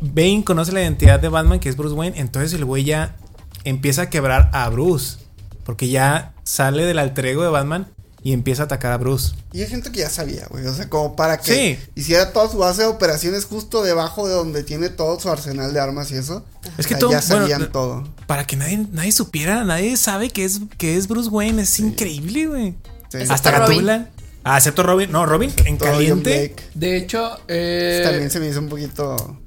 Bane 0.00 0.42
conoce 0.44 0.72
la 0.72 0.82
identidad 0.82 1.20
de 1.20 1.28
Batman, 1.28 1.60
que 1.60 1.68
es 1.68 1.76
Bruce 1.76 1.94
Wayne. 1.94 2.18
Entonces 2.18 2.52
el 2.54 2.64
güey 2.64 2.84
ya 2.84 3.16
empieza 3.64 4.02
a 4.02 4.10
quebrar 4.10 4.50
a 4.52 4.68
Bruce. 4.68 5.18
Porque 5.64 5.88
ya 5.88 6.34
sale 6.44 6.84
del 6.84 6.98
alter 6.98 7.26
ego 7.26 7.42
de 7.42 7.48
Batman 7.48 7.88
y 8.22 8.32
empieza 8.32 8.62
a 8.62 8.64
atacar 8.66 8.92
a 8.92 8.96
Bruce. 8.96 9.34
Y 9.52 9.58
yo 9.58 9.66
siento 9.66 9.92
que 9.92 9.98
ya 10.00 10.08
sabía, 10.10 10.46
güey. 10.50 10.66
O 10.66 10.72
sea, 10.74 10.88
como 10.88 11.14
para 11.14 11.38
que 11.38 11.52
Sí. 11.76 11.90
hiciera 11.94 12.32
toda 12.32 12.48
su 12.50 12.56
base 12.58 12.82
de 12.82 12.88
operaciones 12.88 13.44
justo 13.44 13.82
debajo 13.82 14.26
de 14.26 14.34
donde 14.34 14.62
tiene 14.62 14.88
todo 14.88 15.20
su 15.20 15.28
arsenal 15.28 15.74
de 15.74 15.80
armas 15.80 16.10
y 16.10 16.16
eso. 16.16 16.44
Es 16.78 16.86
que 16.86 16.94
O 16.94 16.96
sea, 16.96 16.98
todo- 16.98 17.10
ya 17.12 17.20
sabían 17.22 17.70
todo. 17.70 18.08
Para 18.26 18.46
que 18.46 18.56
nadie, 18.56 18.86
nadie 18.92 19.12
supiera, 19.12 19.64
nadie 19.64 19.96
sabe 19.98 20.30
que 20.30 20.44
es, 20.44 20.60
que 20.78 20.96
es 20.96 21.06
Bruce 21.08 21.28
Wayne. 21.28 21.62
Es 21.62 21.78
increíble, 21.80 22.46
güey. 22.46 22.74
Sí. 23.10 23.18
Hasta 23.28 23.50
Robin. 23.50 23.60
Gatúbela. 23.68 24.08
Ah, 24.42 24.56
excepto 24.58 24.82
Robin. 24.82 25.10
No, 25.12 25.24
Robin 25.26 25.50
en 25.64 25.76
caliente. 25.76 26.54
De 26.74 26.96
hecho, 26.96 27.38
eh, 27.48 28.02
También 28.04 28.30
se 28.30 28.40
me 28.40 28.48
hizo 28.48 28.60
un 28.60 28.68
poquito. 28.68 29.38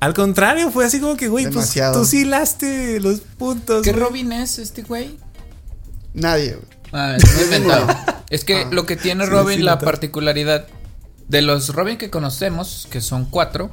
Al 0.00 0.12
contrario, 0.12 0.70
fue 0.70 0.84
así 0.84 1.00
como 1.00 1.16
que, 1.16 1.28
güey, 1.28 1.44
pues 1.44 1.54
Demasiado. 1.56 2.00
tú 2.00 2.06
sí 2.06 2.20
hilaste 2.20 3.00
los 3.00 3.20
puntos. 3.20 3.82
¿qué 3.82 3.92
güey. 3.92 4.02
Robin 4.02 4.32
es 4.32 4.58
este 4.58 4.82
güey? 4.82 5.18
Nadie, 6.14 6.54
güey. 6.54 6.66
Ah, 6.92 7.16
es 7.16 7.34
muy 7.34 7.44
inventado. 7.44 7.86
Es 8.30 8.44
que 8.44 8.62
Ah, 8.62 8.68
lo 8.70 8.86
que 8.86 8.96
tiene 8.96 9.24
sí, 9.24 9.30
Robin, 9.30 9.56
sí, 9.56 9.62
la 9.62 9.72
inventado. 9.72 9.84
particularidad 9.90 10.66
de 11.28 11.42
los 11.42 11.68
Robin 11.74 11.96
que 11.98 12.10
conocemos, 12.10 12.88
que 12.90 13.00
son 13.00 13.26
cuatro. 13.26 13.70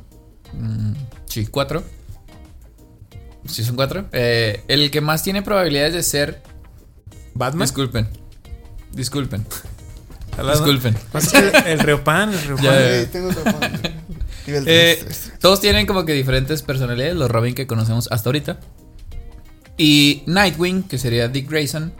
mm, 0.53 0.93
sí, 1.25 1.45
cuatro. 1.47 1.83
Sí, 3.47 3.63
son 3.63 3.75
cuatro. 3.75 4.05
eh, 4.11 4.63
el 4.67 4.91
que 4.91 5.01
más 5.01 5.23
tiene 5.23 5.41
probabilidades 5.41 5.93
de 5.93 6.03
ser. 6.03 6.41
Batman. 7.33 7.61
Disculpen. 7.67 8.07
Disculpen. 8.91 9.45
Disculpen. 10.51 10.95
Que 11.31 11.71
el 11.71 11.79
Reopan, 11.79 12.33
el 12.33 12.41
Reopan. 12.47 12.73
Ahí 12.73 13.05
tengo 13.07 13.29
Eh, 14.47 15.05
todos 15.39 15.59
tienen 15.61 15.85
como 15.85 16.03
que 16.05 16.13
diferentes 16.13 16.61
personalidades, 16.63 17.15
los 17.15 17.29
Robin 17.29 17.53
que 17.53 17.67
conocemos 17.67 18.07
hasta 18.11 18.29
ahorita. 18.29 18.59
Y 19.77 20.23
Nightwing, 20.25 20.83
que 20.83 20.97
sería 20.97 21.27
Dick 21.27 21.49
Grayson, 21.49 21.93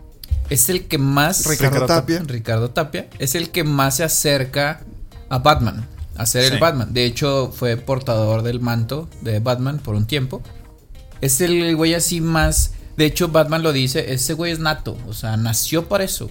es 0.52 0.70
el 0.70 0.86
que 0.88 0.98
más. 0.98 1.46
Ricardo 1.48 1.80
Ricardo 1.80 1.86
Tapia. 1.88 2.24
Ricardo 2.26 2.70
Tapia 2.72 3.08
es 3.20 3.36
el 3.36 3.50
que 3.50 3.64
más 3.64 3.96
se 3.98 4.04
acerca 4.04 4.82
a 5.30 5.40
Batman, 5.40 5.88
a 6.18 6.26
ser 6.26 6.46
Sí. 6.48 6.54
el 6.54 6.60
Batman. 6.60 6.94
De 6.94 7.06
hecho, 7.06 7.52
fue 7.56 7.78
portador 7.78 8.44
del 8.44 8.60
manto 8.60 9.10
de 9.22 9.40
Batman 9.40 9.80
por 9.80 9.96
un 9.96 10.06
tiempo. 10.06 10.42
Es 11.22 11.40
el 11.42 11.76
güey 11.76 11.94
así 11.94 12.22
más. 12.22 12.74
De 12.98 13.06
hecho, 13.06 13.30
Batman 13.30 13.64
lo 13.64 13.72
dice: 13.74 14.14
ese 14.14 14.34
güey 14.34 14.52
es 14.52 14.60
nato, 14.60 14.98
o 15.08 15.14
sea, 15.14 15.38
nació 15.38 15.88
para 15.88 16.04
eso. 16.04 16.30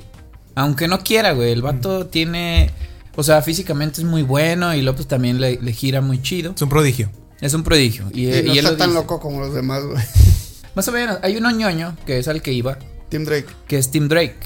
Aunque 0.55 0.89
no 0.89 1.01
quiera, 1.01 1.33
güey. 1.33 1.53
El 1.53 1.63
vato 1.63 2.07
tiene. 2.07 2.71
O 3.17 3.23
sea, 3.23 3.41
físicamente 3.43 4.01
es 4.01 4.07
muy 4.07 4.23
bueno 4.23 4.75
y 4.75 4.83
López 4.83 5.07
también 5.07 5.41
le, 5.41 5.59
le 5.61 5.73
gira 5.73 6.01
muy 6.01 6.21
chido. 6.23 6.53
Es 6.55 6.63
un 6.63 6.69
prodigio. 6.69 7.11
Es 7.41 7.55
un 7.55 7.63
prodigio. 7.65 8.07
Y, 8.13 8.27
Y 8.29 8.43
no 8.43 8.53
él 8.53 8.59
está 8.59 8.71
lo 8.71 8.77
tan 8.77 8.89
dice. 8.91 9.01
loco 9.01 9.19
como 9.21 9.41
los 9.41 9.55
demás, 9.55 9.83
güey. 9.85 10.03
Más 10.75 10.87
o 10.89 10.93
menos. 10.93 11.19
Hay 11.23 11.37
uno 11.37 11.51
ñoño 11.51 11.97
que 12.07 12.19
es 12.19 12.29
al 12.29 12.43
que 12.43 12.53
iba, 12.53 12.79
Tim 13.11 13.25
Drake. 13.25 13.47
que 13.67 13.77
es 13.79 13.91
Tim 13.91 14.09
Drake. 14.09 14.37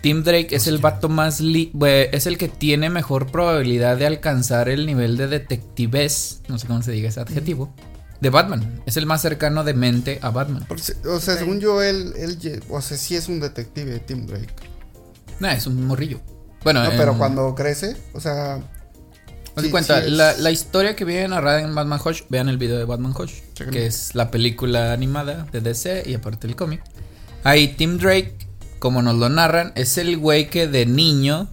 Tim 0.00 0.22
Drake 0.22 0.48
es 0.54 0.66
el 0.66 0.78
vato 0.78 1.08
más 1.08 1.40
li- 1.40 1.72
es 2.12 2.26
el 2.26 2.36
que 2.36 2.48
tiene 2.48 2.90
mejor 2.90 3.30
probabilidad 3.30 3.96
de 3.96 4.06
alcanzar 4.06 4.68
el 4.68 4.84
nivel 4.84 5.16
de 5.16 5.28
detectives, 5.28 6.42
no 6.48 6.58
sé 6.58 6.66
cómo 6.66 6.82
se 6.82 6.92
diga 6.92 7.08
ese 7.08 7.20
adjetivo, 7.20 7.72
de 8.20 8.28
Batman. 8.30 8.82
Es 8.84 8.96
el 8.98 9.06
más 9.06 9.22
cercano 9.22 9.64
de 9.64 9.72
mente 9.72 10.18
a 10.20 10.28
Batman. 10.30 10.64
Por 10.66 10.78
si- 10.80 10.92
o 11.06 11.20
sea, 11.20 11.36
según 11.36 11.60
yo, 11.60 11.82
él, 11.82 12.12
él, 12.18 12.62
o 12.68 12.82
sea, 12.82 12.98
sí 12.98 13.16
es 13.16 13.28
un 13.28 13.40
detective, 13.40 13.98
Tim 14.00 14.26
Drake. 14.26 14.48
No, 15.40 15.48
es 15.48 15.66
un 15.66 15.86
morrillo. 15.86 16.20
Bueno, 16.64 16.84
No, 16.84 16.90
pero 16.96 17.12
en- 17.12 17.18
cuando 17.18 17.54
crece, 17.54 17.96
o 18.12 18.20
sea. 18.20 18.60
Sí- 19.56 19.70
cuenta, 19.70 20.02
sí 20.04 20.10
la, 20.10 20.36
la 20.36 20.50
historia 20.50 20.96
que 20.96 21.04
viene 21.04 21.28
narrada 21.28 21.60
en 21.62 21.74
Batman 21.74 22.00
Hush, 22.04 22.22
vean 22.28 22.48
el 22.48 22.58
video 22.58 22.76
de 22.76 22.84
Batman 22.84 23.14
Hush, 23.18 23.34
que 23.70 23.86
es 23.86 24.14
la 24.14 24.30
película 24.30 24.92
animada 24.92 25.46
de 25.52 25.60
DC 25.60 26.02
y 26.06 26.14
aparte 26.14 26.46
el 26.46 26.56
cómic. 26.56 26.82
Ahí 27.44 27.68
Tim 27.68 27.98
Drake, 27.98 28.34
como 28.78 29.02
nos 29.02 29.14
lo 29.16 29.28
narran, 29.28 29.72
es 29.76 29.96
el 29.98 30.16
güey 30.18 30.48
que 30.50 30.66
de 30.66 30.86
niño, 30.86 31.48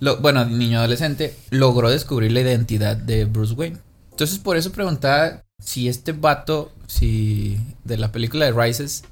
lo, 0.00 0.18
bueno, 0.18 0.44
de 0.44 0.50
niño 0.52 0.78
adolescente, 0.78 1.34
logró 1.50 1.90
descubrir 1.90 2.32
la 2.32 2.40
identidad 2.40 2.96
de 2.96 3.24
Bruce 3.24 3.54
Wayne. 3.54 3.78
Entonces 4.10 4.38
por 4.38 4.56
eso 4.56 4.72
preguntaba 4.72 5.44
si 5.62 5.88
este 5.88 6.12
vato, 6.12 6.72
si 6.86 7.58
de 7.84 7.96
la 7.98 8.10
película 8.10 8.46
de 8.46 8.52
Rises, 8.52 9.04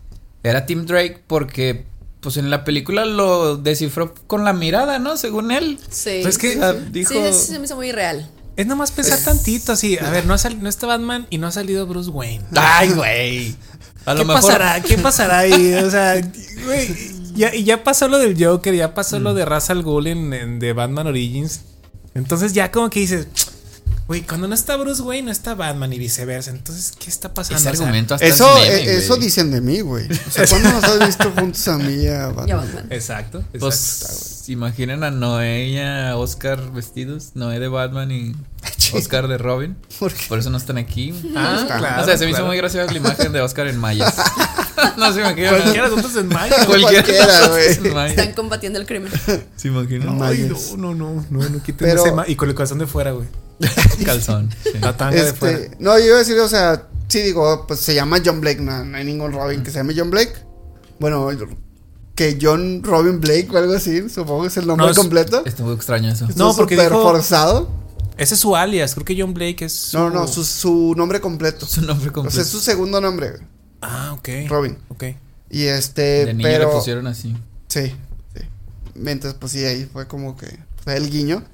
era 0.43 0.67
Tim 0.67 0.87
Drake, 0.87 1.23
porque 1.27 1.85
pues 2.21 2.37
en 2.39 2.51
la 2.51 2.65
película 2.65 3.05
lo 3.05 3.57
descifró 3.57 4.15
con 4.27 4.45
la 4.45 4.53
mirada, 4.53 4.99
¿no? 4.99 5.17
Según 5.17 5.53
él. 5.53 5.79
Sí. 5.91 6.21
Pues 6.23 6.35
es 6.35 6.39
que- 6.39 6.55
sea, 6.55 6.73
Sí, 6.73 6.79
dijo... 6.91 7.15
eso 7.15 7.39
se 7.53 7.59
me 7.59 7.67
hizo 7.67 7.77
muy 7.77 7.93
real. 7.93 8.29
Es 8.57 8.67
nomás 8.67 8.91
pensar 8.91 9.19
tantito 9.23 9.73
así. 9.73 9.99
A 9.99 10.09
ver, 10.11 10.25
no, 10.25 10.33
ha 10.35 10.39
sal- 10.39 10.63
no 10.63 10.69
está 10.69 10.87
Batman 10.87 11.27
y 11.29 11.37
no 11.39 11.47
ha 11.47 11.53
salido 11.53 11.87
Bruce 11.87 12.09
Wayne. 12.11 12.43
Ay, 12.57 12.91
güey. 12.93 13.55
A 14.07 14.13
¿Qué 14.15 14.19
lo 14.21 14.25
mejor. 14.25 14.43
pasará? 14.43 14.81
¿Qué 14.81 14.99
pasará 14.99 15.39
ahí? 15.41 15.75
O 15.85 15.91
sea, 15.91 16.15
güey, 16.65 16.89
ya, 17.35 17.55
y 17.55 17.65
ya 17.65 17.85
pasó 17.85 18.09
lo 18.09 18.19
del 18.19 18.43
Joker, 18.43 18.75
ya 18.75 18.95
pasó 18.95 19.19
lo 19.19 19.35
de 19.35 19.45
Ra's 19.45 19.69
al 19.71 19.83
Ghul 19.83 20.07
en, 20.07 20.33
en 20.33 20.59
de 20.59 20.73
Batman 20.73 21.09
Origins. 21.09 21.61
Entonces 22.15 22.55
ya 22.55 22.71
como 22.71 22.89
que 22.89 23.01
dices, 23.01 23.29
güey, 24.09 24.23
cuando 24.23 24.47
no 24.49 24.55
está 24.55 24.77
Bruce 24.77 25.03
Wayne, 25.03 25.27
no 25.27 25.33
está 25.33 25.55
Batman 25.55 25.93
y 25.93 25.99
viceversa. 25.99 26.51
Entonces, 26.51 26.93
¿qué 26.99 27.11
está 27.11 27.35
pasando? 27.35 27.59
Ese 27.59 27.69
O 27.71 27.73
sea, 27.75 27.83
argumento 27.87 28.15
hasta 28.15 28.27
Eso, 28.27 28.57
es 28.59 28.69
meme, 28.69 28.83
eh, 28.93 28.97
eso 28.99 29.15
güey. 29.15 29.21
dicen 29.21 29.51
de 29.51 29.61
mí, 29.61 29.81
güey. 29.81 30.07
O 30.11 30.31
sea, 30.31 30.47
¿cuándo 30.47 30.71
nos 30.73 30.85
has 30.85 31.07
visto 31.07 31.33
juntos 31.37 31.69
a 31.69 31.79
mí 31.79 31.95
y 32.05 32.09
a 32.09 32.27
Batman? 32.35 32.87
Exacto, 32.91 33.39
exacto. 33.39 33.59
Pues 33.61 34.45
imaginen 34.49 35.03
a 35.03 35.11
Noé 35.11 35.67
y 35.69 35.79
a 35.79 36.17
Oscar 36.17 36.71
vestidos. 36.73 37.31
Noé 37.35 37.59
de 37.59 37.69
Batman 37.69 38.11
y 38.13 38.35
Oscar 38.93 39.27
de 39.27 39.39
Robin. 39.39 39.77
¿Por 39.99 40.13
qué? 40.13 40.25
Por 40.29 40.39
eso 40.39 40.51
no 40.51 40.59
están 40.59 40.79
aquí. 40.79 41.13
ah, 41.35 41.59
está. 41.63 41.79
claro. 41.79 42.03
o 42.03 42.05
sea, 42.07 42.17
se 42.17 42.25
me 42.27 42.31
hizo 42.31 42.47
muy 42.47 42.57
graciosa 42.57 42.91
la 42.93 42.97
imagen 42.99 43.33
de 43.33 43.41
Oscar 43.41 43.67
en 43.67 43.79
mayas. 43.79 44.15
no 44.97 45.13
se 45.13 45.21
imaginan. 45.21 45.57
Cualquiera 45.61 45.89
de 45.89 45.97
nosotros 45.97 46.17
en 46.23 46.29
mayo. 46.29 46.55
Cualquiera, 46.67 47.49
güey. 47.49 47.93
mayas. 47.93 48.11
Están 48.19 48.35
combatiendo 48.35 48.79
el 48.79 48.87
crimen. 48.87 49.11
¿Se 49.57 49.67
imaginan? 49.69 50.11
Ay, 50.23 50.45
Mayas. 50.49 50.75
no, 50.77 50.95
no, 50.95 51.13
no, 51.13 51.27
no, 51.29 51.49
no 51.49 51.63
quiten 51.63 51.89
Pero- 51.89 52.03
ese 52.05 52.13
ma- 52.13 52.29
Y 52.29 52.37
con 52.37 52.49
el 52.49 52.55
corazón 52.55 52.79
de 52.79 52.87
fuera, 52.87 53.11
güey. 53.11 53.27
Calzón. 54.05 54.51
sí. 54.63 54.79
La 54.81 54.97
tanga 54.97 55.23
de 55.25 55.33
fuera. 55.33 55.59
Este, 55.59 55.77
no, 55.81 55.99
yo 55.99 56.05
iba 56.07 56.17
a 56.17 56.19
decir, 56.19 56.39
o 56.39 56.49
sea, 56.49 56.87
sí 57.09 57.21
digo, 57.23 57.65
pues 57.67 57.81
se 57.81 57.95
llama 57.95 58.19
John 58.25 58.41
Blake, 58.41 58.61
no, 58.61 58.85
no 58.85 58.97
hay 58.97 59.05
ningún 59.05 59.33
Robin 59.33 59.63
que 59.63 59.71
se 59.71 59.79
llame 59.79 59.95
John 59.97 60.11
Blake. 60.11 60.33
Bueno, 60.99 61.29
que 62.15 62.39
John 62.41 62.83
Robin 62.83 63.21
Blake 63.21 63.49
o 63.53 63.59
algo 63.59 63.75
así, 63.75 64.09
supongo 64.09 64.43
que 64.43 64.49
es 64.49 64.57
el 64.57 64.67
nombre 64.67 64.87
No, 64.87 64.93
es- 64.93 64.99
completo. 64.99 65.43
Estuvo 65.45 65.73
extraño 65.73 66.11
eso. 66.11 66.27
No, 66.37 66.55
porque 66.57 66.75
súper 66.77 66.91
dijo- 66.91 67.03
forzado. 67.03 67.69
Ese 68.17 68.33
es 68.33 68.41
su 68.41 68.57
alias. 68.57 68.95
Creo 68.95 69.05
que 69.05 69.21
John 69.21 69.35
Blake 69.35 69.67
es. 69.67 69.73
Su... 69.75 69.99
No, 69.99 70.09
no, 70.09 70.27
su, 70.27 70.43
su 70.43 70.95
nombre 70.97 71.21
completo. 71.21 71.67
Su 71.67 71.83
nombre 71.83 72.09
O 72.09 72.13
completo. 72.15 72.35
sea, 72.35 72.43
es 72.45 72.49
su 72.49 72.61
segundo 72.61 72.99
nombre, 73.01 73.33
Ah, 73.83 74.15
ok. 74.19 74.29
Robin. 74.49 74.79
Ok. 74.89 75.05
Y 75.51 75.65
este, 75.65 76.25
de 76.25 76.33
niño 76.35 76.49
pero 76.49 76.69
le 76.71 76.75
pusieron 76.75 77.07
así. 77.07 77.37
sí, 77.69 77.95
sí. 78.35 78.43
Mientras 78.95 79.35
pues 79.35 79.53
sí 79.53 79.63
ahí 79.65 79.85
fue 79.93 80.09
como 80.09 80.35
que 80.37 80.59
fue 80.83 80.97
el 80.97 81.11
guiño, 81.11 81.45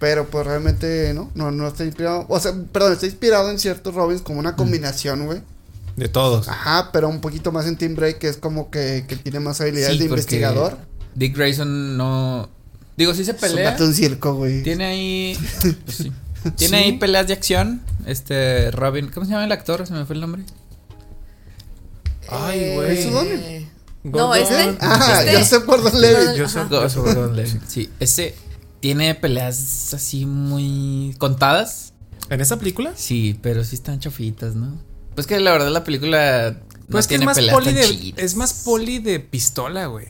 pero 0.00 0.26
pues 0.28 0.44
realmente 0.46 1.12
no, 1.14 1.30
no 1.36 1.52
no 1.52 1.68
está 1.68 1.84
inspirado, 1.84 2.26
o 2.28 2.40
sea, 2.40 2.52
perdón, 2.72 2.94
está 2.94 3.06
inspirado 3.06 3.48
en 3.50 3.60
ciertos 3.60 3.94
Robins 3.94 4.22
como 4.22 4.40
una 4.40 4.56
combinación, 4.56 5.26
güey. 5.26 5.42
De 5.96 6.08
todos. 6.08 6.48
Ajá, 6.48 6.90
pero 6.92 7.08
un 7.08 7.20
poquito 7.20 7.52
más 7.52 7.66
en 7.66 7.76
Team 7.76 7.94
Break, 7.94 8.18
que 8.18 8.28
es 8.28 8.38
como 8.38 8.70
que, 8.70 9.04
que 9.06 9.14
tiene 9.16 9.38
más 9.40 9.60
habilidades 9.60 9.92
Sí, 9.92 9.98
de 9.98 10.04
investigador. 10.06 10.78
Dick 11.14 11.36
Grayson 11.36 11.96
no. 11.96 12.48
Digo, 12.96 13.12
sí 13.14 13.24
se 13.24 13.32
Es 13.32 13.36
un 13.36 13.40
pelea. 13.40 13.70
gato 13.72 13.84
en 13.84 13.94
circo, 13.94 14.34
güey. 14.34 14.62
Tiene 14.62 14.84
ahí. 14.86 15.38
pues 15.84 15.96
sí. 15.96 16.12
Tiene 16.56 16.78
Sí. 16.78 16.84
ahí 16.84 16.98
peleas 16.98 17.26
de 17.26 17.34
acción. 17.34 17.82
Este 18.06 18.70
Robin. 18.70 19.08
¿Cómo 19.12 19.26
se 19.26 19.32
llama 19.32 19.44
el 19.44 19.52
actor? 19.52 19.86
Se 19.86 19.92
me 19.92 20.06
fue 20.06 20.14
el 20.14 20.20
nombre. 20.22 20.42
Ay, 22.28 22.74
güey. 22.76 22.98
¿Eso 22.98 23.10
dónde? 23.10 23.68
No, 24.04 24.28
Gordon- 24.28 24.36
este. 24.42 24.78
Ah, 24.80 25.22
este- 25.24 25.32
yo 25.32 25.44
sé 25.44 25.60
por 25.60 25.82
dónde 25.82 26.00
Levitt. 26.00 26.48
Soy 26.48 26.68
Gordon 27.02 27.36
Levitt. 27.36 27.62
Sí, 27.66 27.90
ese 28.00 28.34
tiene 28.80 29.14
peleas 29.14 29.92
así 29.94 30.26
muy 30.26 31.14
contadas. 31.18 31.92
¿En 32.28 32.40
esta 32.40 32.56
película? 32.58 32.92
Sí, 32.96 33.38
pero 33.42 33.64
sí 33.64 33.74
están 33.74 33.98
chafitas, 34.00 34.54
¿no? 34.54 34.78
Pues 35.14 35.26
que 35.26 35.38
la 35.40 35.50
verdad 35.52 35.70
la 35.70 35.84
película 35.84 36.52
no 36.52 36.86
Pues 36.90 37.06
que 37.06 37.14
es 37.14 37.18
tiene 37.18 37.24
más, 37.26 37.36
peleas 37.36 37.54
poli 37.54 37.66
tan 37.66 37.74
de, 37.74 37.88
chidas. 37.88 38.24
es 38.24 38.34
más 38.36 38.52
poli 38.64 38.98
de 39.00 39.20
pistola, 39.20 39.86
güey. 39.86 40.08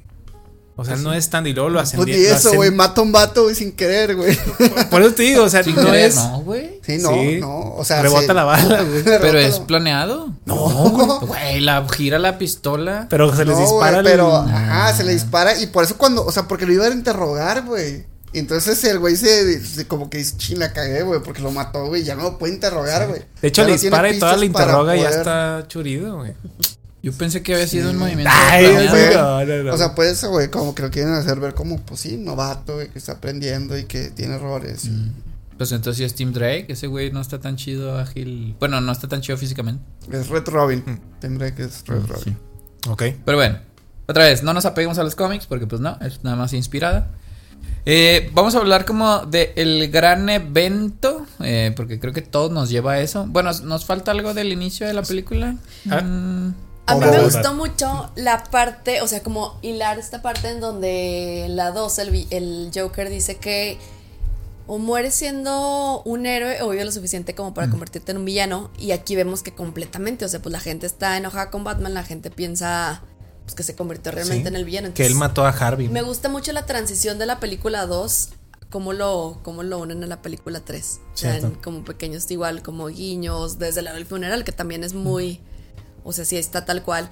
O 0.77 0.85
sea, 0.85 0.97
no 0.97 1.13
es 1.13 1.29
tan. 1.29 1.47
Y 1.47 1.53
luego 1.53 1.69
lo 1.69 1.79
hacen 1.81 1.99
Pues 1.99 2.09
ni 2.09 2.15
eso, 2.25 2.55
güey, 2.55 2.71
mata 2.71 3.03
a 3.03 3.05
un 3.05 3.13
vato, 3.13 3.43
güey, 3.43 3.55
sin 3.55 3.73
querer, 3.73 4.17
güey. 4.17 4.39
Por 4.91 5.03
eso 5.03 5.13
te 5.15 5.25
digo, 5.25 5.45
o 5.45 5.49
sea, 5.51 5.63
Sin 5.63 5.75
no 5.77 5.85
querer, 5.85 6.07
es. 6.07 6.17
no, 6.17 6.41
güey. 6.41 6.81
Sí, 6.83 6.97
no, 6.99 7.11
Sí. 7.13 7.39
no, 7.39 7.75
o 7.75 7.85
sea, 7.85 8.01
Rebota 8.01 8.29
sí. 8.29 8.33
la 8.33 8.45
bala, 8.45 8.83
güey. 8.89 9.03
Pero 9.05 9.39
es 9.39 9.59
la- 9.59 9.67
planeado. 9.67 10.35
No, 10.47 11.21
Güey, 11.27 11.61
la 11.61 11.87
gira 11.91 12.19
la 12.19 12.39
pistola. 12.39 13.07
Pero 13.11 13.35
se 13.37 13.45
les 13.45 13.57
No, 13.57 13.61
dispara. 13.63 14.01
güey, 14.01 14.05
pero, 14.13 14.43
el- 14.45 14.51
ajá, 14.55 14.95
se 14.95 15.05
le 15.05 15.13
dispara 15.13 15.59
y 15.59 15.67
por 15.67 15.85
eso 15.85 15.99
cuando, 15.99 16.25
o 16.25 16.33
sea, 16.33 16.49
porque 16.49 16.65
lo 16.65 16.73
iban 16.73 16.93
a 16.93 16.95
interrogar, 16.95 17.65
güey. 17.67 18.07
Y 18.33 18.39
Entonces 18.39 18.83
el 18.85 18.99
güey 19.01 19.17
se, 19.17 19.61
se 19.65 19.87
como 19.89 20.09
que 20.09 20.19
dice, 20.19 20.37
ching, 20.37 20.59
la 20.59 20.73
cagué, 20.73 21.03
güey, 21.03 21.21
porque 21.21 21.43
lo 21.43 21.51
mató, 21.51 21.87
güey, 21.87 22.05
ya 22.05 22.15
no 22.15 22.23
lo 22.23 22.39
puede 22.39 22.53
interrogar, 22.55 23.09
güey. 23.09 23.23
De 23.43 23.49
hecho, 23.49 23.63
Ya 23.63 23.67
le 23.69 23.75
no 23.75 23.81
dispara 23.81 24.11
y 24.13 24.19
toda 24.19 24.37
la 24.37 24.45
interroga 24.45 24.97
y 24.97 25.03
ya 25.03 25.11
está 25.11 25.65
churido, 25.69 26.19
güey. 26.19 26.35
Yo 27.03 27.13
pensé 27.13 27.43
que 27.43 27.55
había 27.55 27.67
sido 27.67 27.91
un 27.91 27.97
movimiento 27.97 28.31
Ay, 28.33 28.67
güey. 28.67 29.15
no, 29.15 29.45
no, 29.45 29.63
no. 29.65 29.75
O 29.75 29.77
sea, 29.79 29.95
pues 29.95 30.13
eso, 30.13 30.31
güey, 30.31 30.49
como 30.51 30.75
que 30.75 30.83
lo 30.83 30.91
quieren 30.91 31.13
hacer 31.15 31.41
ver 31.41 31.55
como, 31.55 31.81
pues 31.81 32.01
sí, 32.01 32.17
novato, 32.19 32.75
güey, 32.75 32.89
que 32.91 32.99
está 32.99 33.13
aprendiendo 33.13 33.77
y 33.79 33.85
que 33.85 34.11
tiene 34.11 34.35
errores. 34.35 34.85
y- 34.85 35.11
Pues 35.57 35.73
entonces 35.73 35.97
sí 35.99 36.05
es 36.05 36.15
Tim 36.15 36.33
Drake. 36.33 36.67
Ese 36.69 36.87
güey 36.87 37.11
no 37.11 37.21
está 37.21 37.41
tan 37.41 37.57
chido, 37.57 37.99
ágil. 37.99 38.55
Bueno, 38.61 38.81
no 38.81 38.93
está 38.93 39.09
tan 39.09 39.23
chido 39.23 39.39
físicamente. 39.39 39.83
Es 40.13 40.29
Red 40.29 40.47
Robin. 40.49 41.01
Tendré 41.21 41.55
que 41.55 41.65
es 41.65 41.83
Red 41.87 42.05
Robin. 42.07 42.37
Ok. 42.87 43.03
Pero 43.25 43.37
bueno, 43.39 43.59
otra 44.07 44.25
vez, 44.25 44.43
no 44.43 44.53
nos 44.53 44.67
apeguemos 44.67 44.99
a 44.99 45.03
los 45.03 45.15
cómics 45.17 45.47
porque 45.47 45.67
pues 45.67 45.81
no, 45.81 45.99
es 46.03 46.23
nada 46.23 46.37
más 46.37 46.53
inspirada. 46.53 47.11
Eh, 47.87 48.31
vamos 48.35 48.55
a 48.55 48.59
hablar 48.59 48.85
como 48.85 49.27
de 49.27 49.53
el 49.57 49.91
gran 49.91 50.29
evento, 50.29 51.27
eh, 51.43 51.73
porque 51.75 51.99
creo 51.99 52.13
que 52.13 52.23
todo 52.23 52.51
nos 52.51 52.69
lleva 52.69 52.93
a 52.93 53.01
eso. 53.01 53.27
Bueno, 53.29 53.51
nos 53.65 53.85
falta 53.85 54.11
algo 54.11 54.35
del 54.35 54.53
inicio 54.53 54.87
de 54.87 54.95
la 54.95 55.03
película. 55.03 55.57
Ah. 55.91 56.01
Mm, 56.03 56.55
A 56.87 56.95
mí 56.97 57.07
me 57.07 57.23
gustó 57.23 57.55
mucho 57.55 58.11
la 58.17 58.45
parte, 58.45 59.01
o 59.01 59.09
sea, 59.09 59.23
como 59.23 59.59
hilar 59.63 59.99
esta 59.99 60.23
parte 60.23 60.51
en 60.51 60.61
donde 60.61 61.47
la 61.49 61.71
2 61.71 61.99
el, 62.31 62.71
Joker 62.75 63.09
dice 63.09 63.37
que 63.37 63.79
o 64.67 64.79
mueres 64.79 65.15
siendo 65.15 66.03
un 66.05 66.27
héroe 66.27 66.63
o 66.63 66.69
vive 66.69 66.85
lo 66.85 66.93
suficiente 66.93 67.35
como 67.35 67.55
para 67.55 67.71
convertirte 67.71 68.13
en 68.13 68.19
un 68.19 68.25
villano. 68.25 68.71
Y 68.79 68.93
aquí 68.93 69.17
vemos 69.17 69.43
que 69.43 69.53
completamente, 69.53 70.25
o 70.25 70.29
sea, 70.29 70.41
pues 70.41 70.53
la 70.53 70.61
gente 70.61 70.87
está 70.87 71.17
enojada 71.17 71.51
con 71.51 71.65
Batman, 71.65 71.95
la 71.95 72.05
gente 72.05 72.31
piensa 72.31 73.03
pues, 73.45 73.55
que 73.55 73.63
se 73.63 73.75
convirtió 73.75 74.13
realmente 74.13 74.43
Sí. 74.45 74.49
en 74.49 74.57
el 74.57 74.65
villano. 74.65 74.95
Que 74.95 75.07
él 75.07 75.15
mató 75.15 75.45
a 75.45 75.51
Harvey. 75.51 75.89
Me 75.89 76.03
gusta 76.03 76.29
mucho 76.29 76.53
la 76.53 76.67
transición 76.67 77.19
de 77.19 77.27
la 77.27 77.41
película 77.41 77.87
2, 77.87 78.31
cómo 78.71 78.93
lo, 78.93 79.41
cómo 79.43 79.63
lo 79.63 79.79
unen 79.79 80.03
a 80.05 80.07
la 80.07 80.23
película 80.23 80.61
3. 80.61 81.01
O 81.13 81.17
sea, 81.17 81.41
como 81.63 81.85
pequeños, 81.85 82.31
igual, 82.31 82.63
como 82.63 82.87
guiños, 82.87 83.59
desde 83.59 83.83
la 83.83 83.93
del 83.93 84.07
funeral, 84.07 84.45
que 84.45 84.53
también 84.53 84.85
es 84.85 84.95
muy. 84.95 85.41
O 86.05 86.13
sea, 86.13 86.25
sí 86.25 86.37
está 86.37 86.65
tal 86.65 86.83
cual. 86.83 87.11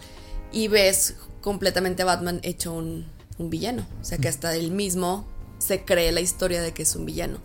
Y 0.53 0.69
ves 0.69 1.17
completamente 1.43 2.03
a 2.03 2.07
Batman 2.07 2.41
hecho 2.43 2.73
un, 2.73 3.07
un 3.39 3.51
villano. 3.51 3.87
O 4.01 4.05
sea, 4.05 4.19
que 4.19 4.29
hasta 4.29 4.55
él 4.55 4.71
mismo 4.71 5.27
se 5.59 5.85
cree 5.85 6.13
la 6.13 6.21
historia 6.21 6.63
de 6.63 6.73
que 6.73 6.83
es 6.85 6.95
un 6.97 7.05
villano. 7.05 7.39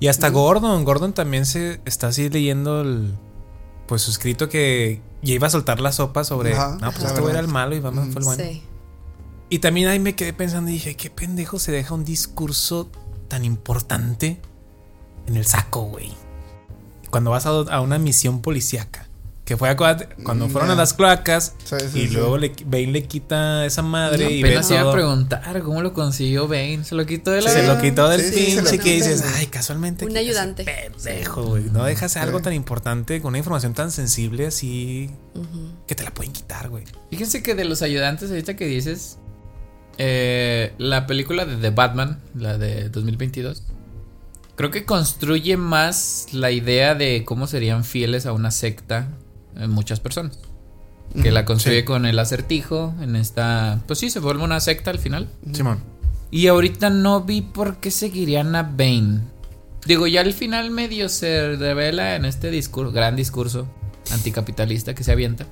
Y 0.00 0.08
hasta 0.08 0.28
Gordon. 0.30 0.84
Gordon 0.84 1.12
también 1.12 1.46
se 1.46 1.80
está 1.84 2.08
así 2.08 2.28
leyendo 2.28 2.80
el. 2.82 3.14
Pues 3.86 4.02
su 4.02 4.10
escrito 4.10 4.48
que 4.48 5.00
ya 5.26 5.34
iba 5.34 5.46
a 5.46 5.50
soltar 5.50 5.80
la 5.80 5.92
sopa 5.92 6.24
sobre. 6.24 6.54
Ajá, 6.54 6.78
no, 6.80 6.90
pues 6.92 7.04
este 7.04 7.20
güey 7.20 7.32
era 7.32 7.40
el 7.40 7.48
malo 7.48 7.76
y 7.76 7.80
Batman 7.80 8.12
fue 8.12 8.20
el 8.20 8.24
bueno. 8.24 8.44
Sí. 8.44 8.62
Y 9.48 9.58
también 9.60 9.88
ahí 9.88 9.98
me 9.98 10.16
quedé 10.16 10.32
pensando 10.32 10.70
y 10.70 10.74
dije, 10.74 10.96
¿qué 10.96 11.10
pendejo 11.10 11.58
se 11.58 11.70
deja 11.72 11.94
un 11.94 12.04
discurso 12.04 12.90
tan 13.28 13.44
importante 13.44 14.40
en 15.26 15.36
el 15.36 15.46
saco, 15.46 15.82
güey? 15.82 16.12
Cuando 17.10 17.30
vas 17.30 17.46
a, 17.46 17.50
a 17.50 17.80
una 17.80 17.98
misión 17.98 18.40
policíaca. 18.40 19.05
Que 19.46 19.56
fue 19.56 19.74
cuando 19.76 20.48
Mm, 20.48 20.50
fueron 20.50 20.70
a 20.72 20.74
las 20.74 20.92
cloacas 20.92 21.54
Sí, 21.64 21.76
sí, 21.92 22.00
y 22.00 22.08
sí. 22.08 22.14
luego 22.14 22.36
le, 22.36 22.52
Bane 22.66 22.88
le 22.88 23.04
quita 23.04 23.64
esa 23.64 23.80
madre 23.80 24.28
y 24.30 24.42
ve 24.42 24.48
apenas 24.48 24.70
iba 24.72 24.80
a 24.82 24.92
preguntar 24.92 25.62
cómo 25.62 25.80
lo 25.82 25.94
consiguió 25.94 26.48
Bane. 26.48 26.82
Se 26.84 26.96
lo 26.96 27.06
quitó 27.06 27.30
de 27.30 27.42
la. 27.42 27.50
Se 27.50 27.64
lo 27.64 27.80
quitó 27.80 28.08
del 28.08 28.22
pinche 28.32 28.78
que 28.80 28.94
dices, 28.94 29.24
ay, 29.36 29.46
casualmente. 29.46 30.04
Un 30.04 30.16
ayudante. 30.16 30.64
Pendejo, 30.64 31.44
güey. 31.44 31.62
No 31.70 31.84
dejas 31.84 32.16
algo 32.16 32.38
Sí. 32.38 32.44
tan 32.44 32.52
importante 32.54 33.22
con 33.22 33.28
una 33.30 33.38
información 33.38 33.72
tan 33.72 33.92
sensible 33.92 34.48
así 34.48 35.10
que 35.86 35.94
te 35.94 36.02
la 36.02 36.12
pueden 36.12 36.32
quitar, 36.32 36.68
güey. 36.68 36.82
Fíjense 37.10 37.40
que 37.42 37.54
de 37.54 37.64
los 37.64 37.82
ayudantes, 37.82 38.28
ahorita 38.30 38.56
que 38.56 38.66
dices, 38.66 39.18
eh, 39.98 40.74
la 40.78 41.06
película 41.06 41.44
de 41.46 41.56
The 41.56 41.70
Batman, 41.70 42.20
la 42.34 42.58
de 42.58 42.88
2022, 42.88 43.62
creo 44.56 44.72
que 44.72 44.84
construye 44.84 45.56
más 45.56 46.26
la 46.32 46.50
idea 46.50 46.96
de 46.96 47.24
cómo 47.24 47.46
serían 47.46 47.84
fieles 47.84 48.26
a 48.26 48.32
una 48.32 48.50
secta 48.50 49.08
en 49.56 49.70
muchas 49.70 50.00
personas. 50.00 50.38
Que 51.22 51.30
la 51.30 51.44
construye 51.44 51.80
Sí. 51.80 51.84
con 51.84 52.04
el 52.04 52.18
acertijo 52.18 52.92
en 53.00 53.16
esta... 53.16 53.80
Pues 53.86 53.98
sí, 53.98 54.10
se 54.10 54.18
vuelve 54.20 54.42
una 54.44 54.60
secta 54.60 54.90
al 54.90 54.98
final. 54.98 55.28
Simón. 55.52 55.78
Y 56.30 56.48
ahorita 56.48 56.90
no 56.90 57.22
vi 57.22 57.40
por 57.40 57.76
qué 57.78 57.90
seguirían 57.90 58.54
a 58.56 58.62
Bane. 58.64 59.20
Digo, 59.86 60.06
ya 60.08 60.20
al 60.22 60.32
final 60.32 60.70
medio 60.72 61.08
se 61.08 61.54
revela 61.56 62.16
en 62.16 62.24
este 62.24 62.50
discurso, 62.50 62.92
gran 62.92 63.14
discurso 63.16 63.66
anticapitalista 64.12 64.94
que 64.94 65.04
se 65.04 65.12
avienta. 65.12 65.46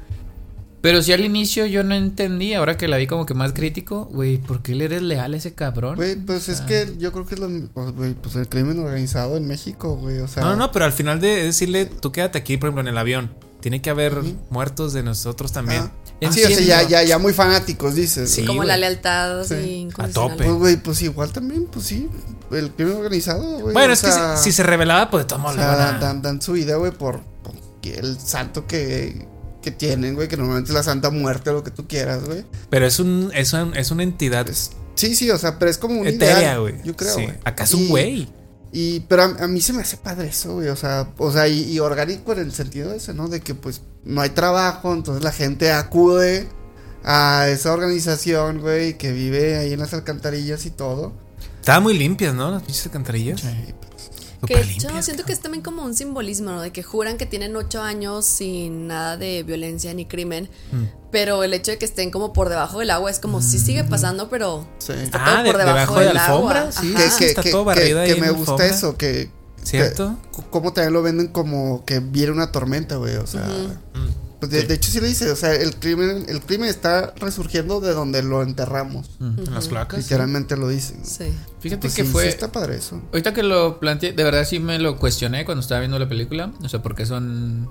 Pero 0.81 1.03
si 1.03 1.13
al 1.15 1.25
inicio 1.25 1.65
yo 1.65 1.83
no 1.83 1.95
entendí, 1.95 2.53
ahora 2.53 2.77
que 2.77 2.89
la 2.89 2.99
vi 2.99 3.07
como 3.07 3.25
que 3.25 3.33
más 3.33 3.55
crítico, 3.55 4.05
güey, 4.13 4.37
¿por 4.37 4.61
qué 4.61 4.75
le 4.75 4.85
eres 4.85 5.01
leal 5.01 5.33
a 5.33 5.37
ese 5.39 5.55
cabrón? 5.55 5.97
Güey, 5.97 6.17
pues 6.17 6.51
es 6.51 6.61
que 6.61 6.95
yo 6.99 7.11
creo 7.11 7.25
que 7.25 7.37
es 7.37 7.41
lo, 7.41 7.49
güey, 7.93 8.13
pues 8.13 8.35
el 8.37 8.49
crimen 8.49 8.79
organizado 8.81 9.39
en 9.39 9.47
México, 9.47 9.97
güey, 9.97 10.19
o 10.19 10.29
sea. 10.29 10.43
No, 10.43 10.57
no, 10.57 10.73
pero 10.73 10.85
al 10.85 10.93
final 10.93 11.21
de 11.21 11.43
decirle, 11.45 11.87
tú 11.87 12.13
quédate 12.13 12.37
aquí, 12.37 12.59
por 12.59 12.69
ejemplo, 12.69 12.83
en 12.83 12.89
el 12.89 12.99
avión. 12.99 13.31
Tiene 13.65 13.81
que 13.81 13.89
haber 13.89 14.23
muertos 14.51 14.93
de 14.93 15.03
nosotros 15.03 15.51
también. 15.51 15.85
Ah. 15.85 16.31
Sí, 16.31 16.45
o 16.45 16.49
sea, 16.49 16.61
ya, 16.61 16.83
ya, 16.83 17.03
ya 17.03 17.17
muy 17.19 17.33
fanáticos, 17.33 17.95
dices. 17.95 18.31
Sí. 18.31 18.45
Como 18.45 18.62
la 18.62 18.77
lealtad 18.77 19.41
así 19.41 19.55
Sí. 19.55 19.89
A 19.97 20.07
tope. 20.09 20.45
Pues, 20.45 20.77
pues 20.85 21.01
igual 21.01 21.33
también, 21.33 21.65
pues 21.73 21.87
sí. 21.87 22.11
El 22.51 22.73
crimen 22.73 22.99
organizado, 22.99 23.61
güey. 23.61 23.73
Bueno, 23.73 23.89
o 23.89 23.93
es 23.95 24.03
que 24.03 24.11
si, 24.12 24.19
si 24.43 24.53
se 24.53 24.65
revelaba, 24.65 25.09
pues 25.09 25.25
de 25.25 25.29
todos 25.29 25.43
o 25.43 25.55
sea, 25.55 25.97
dan, 25.99 26.21
dan 26.21 26.43
su 26.43 26.53
vida, 26.53 26.77
güey, 26.77 26.93
por, 26.93 27.23
por 27.43 27.55
el 27.83 28.21
santo 28.21 28.67
que, 28.67 29.27
que 29.62 29.71
tienen, 29.71 30.15
güey, 30.15 30.29
que 30.29 30.37
normalmente 30.37 30.69
es 30.69 30.75
la 30.75 30.83
santa 30.83 31.09
muerte, 31.09 31.51
lo 31.51 31.65
que 31.65 31.71
tú 31.71 31.89
quieras, 31.89 32.23
güey. 32.23 32.45
Pero 32.69 32.85
es 32.87 33.01
un, 33.01 33.31
es 33.35 33.55
un- 33.55 33.75
es 33.75 33.91
una 33.91 34.03
entidad 34.03 34.45
Pues, 34.45 34.73
sí, 34.95 35.17
sí, 35.17 35.31
o 35.31 35.39
sea, 35.39 35.59
pero 35.59 35.71
es 35.71 35.79
como 35.79 36.03
un 36.03 36.07
etérea, 36.07 36.39
ideal, 36.39 36.61
güey. 36.61 36.75
Yo 36.85 36.95
creo, 36.95 37.15
Sí. 37.17 37.29
Acá 37.45 37.65
es 37.65 37.73
un 37.73 37.89
güey. 37.89 38.29
Y, 38.77 39.01
pero 39.09 39.22
a, 39.22 39.45
a 39.45 39.47
mí 39.47 39.61
se 39.61 39.72
me 39.72 39.83
hace 39.83 39.97
padre 39.97 40.29
eso, 40.29 40.55
güey. 40.55 40.68
O 40.68 40.75
sea, 40.75 41.09
o 41.16 41.31
sea, 41.31 41.47
y, 41.47 41.62
y 41.72 41.79
orgánico 41.79 42.33
en 42.33 42.41
el 42.41 42.53
sentido 42.53 42.93
ese, 42.93 43.14
¿no? 43.14 43.29
De 43.29 43.41
que 43.41 43.55
pues 43.55 43.83
no 44.05 44.20
hay 44.20 44.31
trabajo, 44.31 44.93
entonces 44.93 45.22
la 45.22 45.31
gente 45.31 45.72
acude 45.72 46.49
a 47.05 47.47
esa 47.49 47.72
organización, 47.72 48.61
güey, 48.61 48.99
que 48.99 49.12
vive 49.12 49.59
ahí 49.59 49.72
en 49.72 49.79
las 49.79 49.95
alcantarillas 49.95 50.66
y 50.66 50.70
todo. 50.70 51.12
Estaban 51.61 51.85
muy 51.85 51.97
limpias, 51.97 52.35
¿no? 52.35 52.51
Las 52.51 52.62
pinches 52.62 52.87
alcantarillas. 52.87 53.43
Que 54.47 54.63
limpias, 54.65 55.05
siento 55.05 55.25
que 55.25 55.33
es 55.33 55.41
también 55.41 55.63
como 55.63 55.83
un 55.85 55.95
simbolismo, 55.95 56.51
¿no? 56.53 56.61
De 56.63 56.71
que 56.73 56.83
juran 56.83 57.17
que 57.19 57.27
tienen 57.27 57.55
ocho 57.57 57.83
años 57.83 58.25
sin 58.25 58.87
nada 58.87 59.17
de 59.17 59.43
violencia 59.43 59.93
ni 59.95 60.07
crimen. 60.07 60.49
Mm. 60.73 60.85
Pero 61.11 61.45
el 61.45 61.55
hecho 61.55 61.71
de 61.71 61.79
que 61.79 61.85
estén 61.85 62.11
como 62.11 62.33
por 62.33 62.49
debajo 62.49 62.81
del 62.81 62.91
agua 62.91 63.11
es 63.11 63.19
como 63.21 63.41
sí 63.41 63.59
sigue 63.59 63.85
pasando, 63.85 64.29
pero 64.29 64.67
Sí. 64.79 64.93
está 64.93 65.19
Ah, 65.25 65.35
todo 65.43 65.45
por 65.47 65.57
de- 65.59 65.65
debajo 65.65 65.75
debajo 65.79 65.99
de 66.01 66.05
del 66.07 66.15
la 66.15 66.27
agua. 66.27 66.59
alfombra, 66.61 66.73
sí. 66.73 66.95
Que, 66.95 67.17
que, 67.19 67.27
está 67.31 67.43
que- 67.43 67.51
todo 67.51 67.67
que- 67.73 67.81
ahí 67.81 68.21
me 68.21 68.31
gusta 68.31 68.53
alfombra. 68.53 68.67
eso, 68.67 68.97
que, 68.97 69.31
¿Cierto? 69.63 70.17
que- 70.35 70.43
como 70.51 70.73
también 70.73 70.93
lo 70.93 71.03
venden 71.03 71.29
como 71.29 71.85
que 71.85 72.01
viene 72.01 72.33
una 72.33 72.51
tormenta, 72.53 72.97
güey. 72.97 73.17
O 73.17 73.27
sea, 73.27 73.47
pues 74.49 74.51
de, 74.51 74.61
Sí. 74.63 74.67
de 74.67 74.75
hecho 74.75 74.91
sí 74.91 75.01
le 75.01 75.09
dice, 75.09 75.31
o 75.31 75.37
sea, 75.37 75.55
el 75.55 75.77
crimen, 75.77 76.25
el 76.29 76.41
crimen 76.41 76.69
está 76.69 77.13
resurgiendo 77.17 77.81
de 77.81 77.93
donde 77.93 78.23
lo 78.23 78.43
enterramos. 78.43 79.11
En 79.21 79.53
las 79.55 79.69
cloacas. 79.69 80.01
Literalmente 80.01 80.57
lo 80.57 80.69
dicen. 80.69 81.05
Sí. 81.05 81.33
Fíjate 81.61 81.83
Pues 81.83 81.95
que 81.95 82.05
sí, 82.05 82.11
fue... 82.11 82.23
sí 82.25 82.29
está 82.29 82.53
padre 82.53 82.77
eso. 82.77 83.01
Ahorita 83.13 83.33
que 83.35 83.43
lo 83.43 83.81
planteé, 83.81 84.13
de 84.13 84.25
verdad 84.25 84.45
sí 84.45 84.59
me 84.59 84.79
lo 84.79 84.99
cuestioné 84.99 85.45
cuando 85.45 85.61
estaba 85.61 85.81
viendo 85.81 85.99
la 85.99 86.09
película. 86.09 86.53
O 86.63 86.69
sea, 86.69 86.83
¿por 86.83 86.95
qué 86.95 87.07
son... 87.07 87.71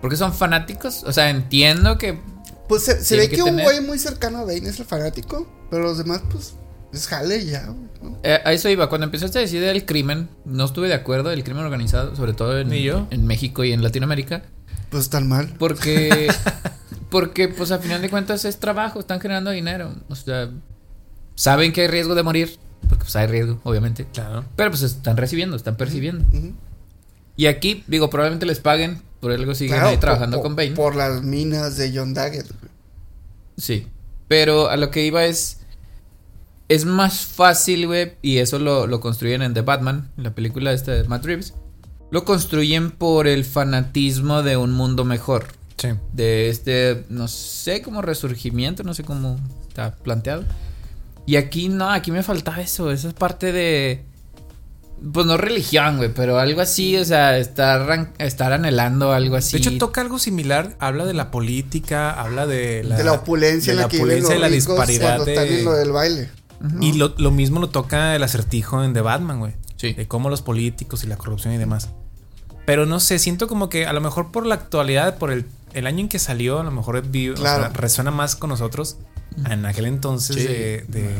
¿Por 0.00 0.10
qué 0.10 0.16
son 0.16 0.32
fanáticos? 0.34 1.02
O 1.04 1.12
sea, 1.12 1.30
entiendo 1.30 1.98
que... 1.98 2.20
Pues 2.68 2.82
se, 2.84 3.16
ve 3.16 3.28
que 3.28 3.36
que, 3.36 3.42
un 3.42 3.60
güey 3.62 3.80
muy 3.80 3.98
cercano 3.98 4.38
a 4.38 4.44
Bane 4.44 4.68
es 4.68 4.80
el 4.80 4.86
fanático, 4.86 5.46
pero 5.70 5.84
los 5.84 5.98
demás, 5.98 6.20
pues, 6.30 6.54
es 6.92 7.06
jale 7.06 7.38
y 7.38 7.46
ya, 7.46 7.64
güey. 7.66 7.78
¿no? 8.02 8.18
eh, 8.24 8.40
a 8.44 8.52
eso 8.52 8.68
iba. 8.68 8.88
Cuando 8.88 9.04
empezaste 9.04 9.38
a 9.38 9.42
decir 9.42 9.60
del 9.62 9.86
crimen, 9.86 10.28
no 10.44 10.64
estuve 10.64 10.88
de 10.88 10.94
acuerdo 10.94 11.30
del 11.30 11.44
crimen 11.44 11.64
organizado, 11.64 12.16
sobre 12.16 12.32
todo 12.32 12.58
en, 12.58 12.68
Ni 12.68 12.82
yo. 12.82 13.06
en 13.10 13.24
México 13.26 13.62
y 13.64 13.72
en 13.72 13.82
Latinoamérica. 13.82 14.42
Pues 14.90 15.10
tan 15.10 15.28
mal. 15.28 15.54
Porque, 15.58 16.28
porque, 17.10 17.48
pues 17.48 17.70
a 17.70 17.78
final 17.78 18.02
de 18.02 18.10
cuentas 18.10 18.44
es 18.44 18.58
trabajo, 18.58 19.00
están 19.00 19.20
generando 19.20 19.50
dinero. 19.50 19.94
O 20.08 20.14
sea, 20.14 20.50
saben 21.34 21.72
que 21.72 21.82
hay 21.82 21.88
riesgo 21.88 22.14
de 22.14 22.22
morir, 22.22 22.58
porque 22.88 23.04
pues 23.04 23.16
hay 23.16 23.26
riesgo, 23.26 23.60
obviamente. 23.64 24.06
Claro. 24.12 24.44
Pero 24.56 24.70
pues 24.70 24.82
están 24.82 25.16
recibiendo, 25.16 25.56
están 25.56 25.76
percibiendo. 25.76 26.24
Y 27.36 27.46
aquí, 27.46 27.84
digo, 27.86 28.10
probablemente 28.10 28.46
les 28.46 28.60
paguen, 28.60 29.02
por 29.20 29.32
algo 29.32 29.54
siguen 29.54 29.76
Claro, 29.76 29.88
ahí 29.88 29.96
trabajando 29.98 30.38
por, 30.38 30.44
con 30.44 30.56
Bane. 30.56 30.70
Por 30.72 30.96
las 30.96 31.22
minas 31.22 31.76
de 31.76 31.92
John 31.94 32.14
Daggett. 32.14 32.46
Sí. 33.56 33.86
Pero 34.28 34.68
a 34.68 34.76
lo 34.76 34.90
que 34.90 35.04
iba 35.04 35.24
es. 35.24 35.60
Es 36.68 36.84
más 36.84 37.26
fácil, 37.26 37.86
güey. 37.86 38.14
Y 38.22 38.38
eso 38.38 38.58
lo, 38.58 38.86
lo 38.86 39.00
construyen 39.00 39.42
en 39.42 39.54
The 39.54 39.60
Batman, 39.60 40.10
en 40.16 40.24
la 40.24 40.34
película 40.34 40.72
esta 40.72 40.92
de 40.92 41.04
Matt 41.04 41.24
Reeves. 41.24 41.54
Lo 42.10 42.24
construyen 42.24 42.90
por 42.90 43.26
el 43.26 43.44
fanatismo 43.44 44.42
de 44.42 44.56
un 44.56 44.72
mundo 44.72 45.04
mejor. 45.04 45.46
Sí. 45.76 45.88
De 46.12 46.48
este, 46.48 47.04
no 47.10 47.28
sé, 47.28 47.82
como 47.82 48.00
resurgimiento, 48.02 48.82
no 48.82 48.94
sé 48.94 49.02
cómo 49.04 49.38
está 49.68 49.94
planteado. 49.96 50.44
Y 51.26 51.36
aquí 51.36 51.68
no, 51.68 51.90
aquí 51.90 52.12
me 52.12 52.22
faltaba 52.22 52.60
eso. 52.60 52.90
Esa 52.90 53.08
es 53.08 53.14
parte 53.14 53.52
de. 53.52 54.04
Pues 55.12 55.26
no 55.26 55.36
religión, 55.36 55.98
güey, 55.98 56.08
pero 56.14 56.38
algo 56.38 56.62
así, 56.62 56.96
o 56.96 57.04
sea, 57.04 57.36
estar, 57.36 58.12
estar 58.16 58.52
anhelando 58.54 59.12
algo 59.12 59.36
así. 59.36 59.52
De 59.52 59.58
hecho, 59.58 59.76
toca 59.76 60.00
algo 60.00 60.18
similar. 60.18 60.74
Habla 60.78 61.04
de 61.04 61.12
la 61.12 61.30
política, 61.30 62.12
habla 62.18 62.46
de 62.46 62.82
la, 62.82 62.96
de 62.96 63.04
la 63.04 63.12
opulencia 63.12 63.74
de 63.74 63.76
en 63.76 63.76
la, 63.76 63.82
la 63.82 63.88
que 63.90 63.96
viven 63.98 64.24
opulencia 64.24 64.38
la 64.38 64.48
disparidad 64.48 65.28
están 65.28 65.44
de- 65.48 65.58
en 65.58 65.64
lo 65.66 65.74
del 65.74 65.92
baile. 65.92 66.30
Y 66.80 66.94
lo, 66.94 67.14
lo 67.18 67.30
mismo 67.30 67.60
lo 67.60 67.68
toca 67.68 68.16
el 68.16 68.22
acertijo 68.22 68.82
en 68.82 68.94
The 68.94 69.02
Batman, 69.02 69.38
güey. 69.40 69.52
Sí. 69.76 69.92
De 69.92 70.06
cómo 70.08 70.28
los 70.30 70.42
políticos 70.42 71.04
y 71.04 71.06
la 71.06 71.16
corrupción 71.16 71.52
y 71.54 71.58
demás. 71.58 71.90
Pero 72.64 72.84
no 72.86 72.98
sé, 73.00 73.18
siento 73.18 73.46
como 73.46 73.68
que 73.68 73.86
a 73.86 73.92
lo 73.92 74.00
mejor 74.00 74.32
por 74.32 74.44
la 74.46 74.54
actualidad, 74.56 75.18
por 75.18 75.30
el, 75.30 75.46
el 75.74 75.86
año 75.86 76.00
en 76.00 76.08
que 76.08 76.18
salió, 76.18 76.58
a 76.60 76.64
lo 76.64 76.70
mejor 76.70 77.00
vi- 77.06 77.28
o 77.30 77.34
Claro. 77.34 77.64
sea, 77.64 77.72
resuena 77.72 78.10
más 78.10 78.34
con 78.36 78.50
nosotros 78.50 78.96
en 79.48 79.66
aquel 79.66 79.86
entonces 79.86 80.36
Sí. 80.36 80.42
de, 80.42 80.84
de, 80.88 81.10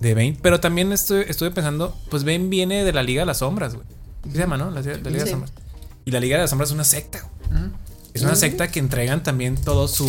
de 0.00 0.14
Bane. 0.14 0.36
Pero 0.42 0.58
también 0.60 0.92
estuve, 0.92 1.30
estuve 1.30 1.50
pensando, 1.50 1.96
pues 2.10 2.24
Bane 2.24 2.48
viene 2.48 2.82
de 2.84 2.92
la 2.92 3.02
Liga 3.02 3.22
de 3.22 3.26
las 3.26 3.38
Sombras, 3.38 3.74
güey. 3.74 3.86
¿Qué 4.24 4.30
se 4.32 4.38
llama, 4.38 4.56
no? 4.56 4.70
La, 4.70 4.80
la 4.80 4.96
Liga 4.96 5.02
de 5.02 5.10
las. 5.20 5.30
Sombras. 5.30 5.52
Y 6.04 6.10
la 6.10 6.18
Liga 6.20 6.36
de 6.36 6.42
las 6.42 6.50
Sombras 6.50 6.70
es 6.70 6.74
una 6.74 6.84
secta. 6.84 7.28
Es 8.14 8.22
una 8.22 8.34
secta 8.34 8.68
que 8.68 8.78
entregan 8.80 9.22
también 9.22 9.56
todo 9.56 9.86
su. 9.88 10.08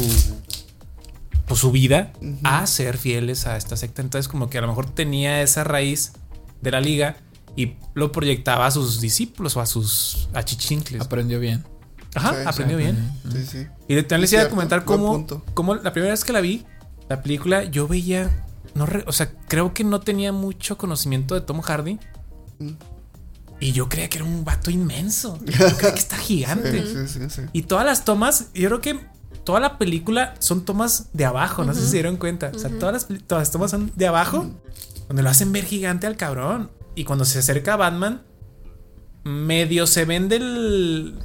Pues 1.48 1.60
su 1.62 1.72
vida 1.72 2.12
a 2.44 2.66
ser 2.68 2.98
fieles 2.98 3.48
a 3.48 3.56
esta 3.56 3.78
secta. 3.78 4.02
Entonces, 4.02 4.28
como 4.28 4.50
que 4.50 4.58
a 4.58 4.62
lo 4.62 4.68
mejor 4.68 4.90
tenía 4.90 5.42
esa 5.42 5.64
raíz 5.64 6.14
de 6.62 6.72
la 6.72 6.82
liga 6.82 7.16
y 7.58 7.76
lo 7.96 8.14
proyectaba 8.14 8.66
a 8.68 8.72
sus 8.72 9.02
discípulos 9.02 9.58
o 9.58 9.62
a 9.62 9.66
sus 9.66 10.30
achichincles. 10.34 11.02
Aprendió 11.02 11.40
bien. 11.42 11.66
Ajá, 12.16 12.32
Sí, 12.34 12.38
aprendió 12.46 12.78
sí, 12.78 12.84
bien. 12.84 13.12
Sí, 13.32 13.46
sí. 13.46 13.68
Y 13.90 13.96
también 14.04 14.22
les 14.22 14.34
iba 14.34 14.44
a 14.44 14.50
comentar 14.50 14.86
cómo, 14.86 15.26
cómo 15.54 15.76
la 15.76 15.92
primera 15.92 16.14
vez 16.14 16.24
que 16.24 16.32
la 16.32 16.40
vi, 16.40 16.66
la 17.10 17.22
película, 17.22 17.66
yo 17.66 17.88
veía. 17.88 18.46
No 18.76 18.86
re- 18.86 19.04
o 19.08 19.12
sea, 19.12 19.32
creo 19.48 19.74
que 19.74 19.84
no 19.84 20.00
tenía 20.00 20.32
mucho 20.32 20.78
conocimiento 20.78 21.36
de 21.36 21.42
Tom 21.42 21.62
Hardy. 21.62 22.00
Mm. 22.60 22.70
Y 23.60 23.72
yo 23.72 23.90
creía 23.90 24.08
que 24.08 24.20
era 24.20 24.26
un 24.26 24.46
vato 24.46 24.70
inmenso. 24.70 25.40
Yo 25.46 25.54
creía 25.78 25.94
que 25.94 26.00
está 26.00 26.16
gigante. 26.18 26.86
Sí, 26.86 27.08
sí, 27.08 27.20
sí, 27.22 27.30
sí. 27.30 27.42
Y 27.54 27.64
todas 27.64 27.86
las 27.88 28.06
tomas, 28.06 28.50
yo 28.54 28.70
creo 28.70 28.82
que 28.82 29.00
toda 29.44 29.60
la 29.60 29.80
película 29.80 30.36
son 30.38 30.64
tomas 30.64 31.08
de 31.14 31.26
abajo, 31.26 31.64
no 31.64 31.74
sé 31.74 31.80
si 31.82 31.88
se 31.88 31.94
dieron 31.94 32.18
cuenta. 32.18 32.52
O 32.54 32.60
sea, 32.60 32.70
todas 32.78 32.94
las, 32.94 33.08
todas 33.26 33.42
las 33.42 33.52
tomas 33.52 33.72
son 33.72 33.92
de 33.96 34.06
abajo, 34.06 34.46
donde 35.08 35.24
lo 35.24 35.30
hacen 35.32 35.52
ver 35.52 35.64
gigante 35.66 36.06
al 36.06 36.18
cabrón. 36.18 36.70
Y 36.98 37.04
cuando 37.04 37.26
se 37.26 37.38
acerca 37.38 37.74
a 37.74 37.78
Batman, 37.78 38.24
medio 39.24 39.86
se 39.86 40.04
ven 40.04 40.30
del. 40.30 41.20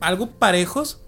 algo 0.00 0.32
parejos, 0.32 1.02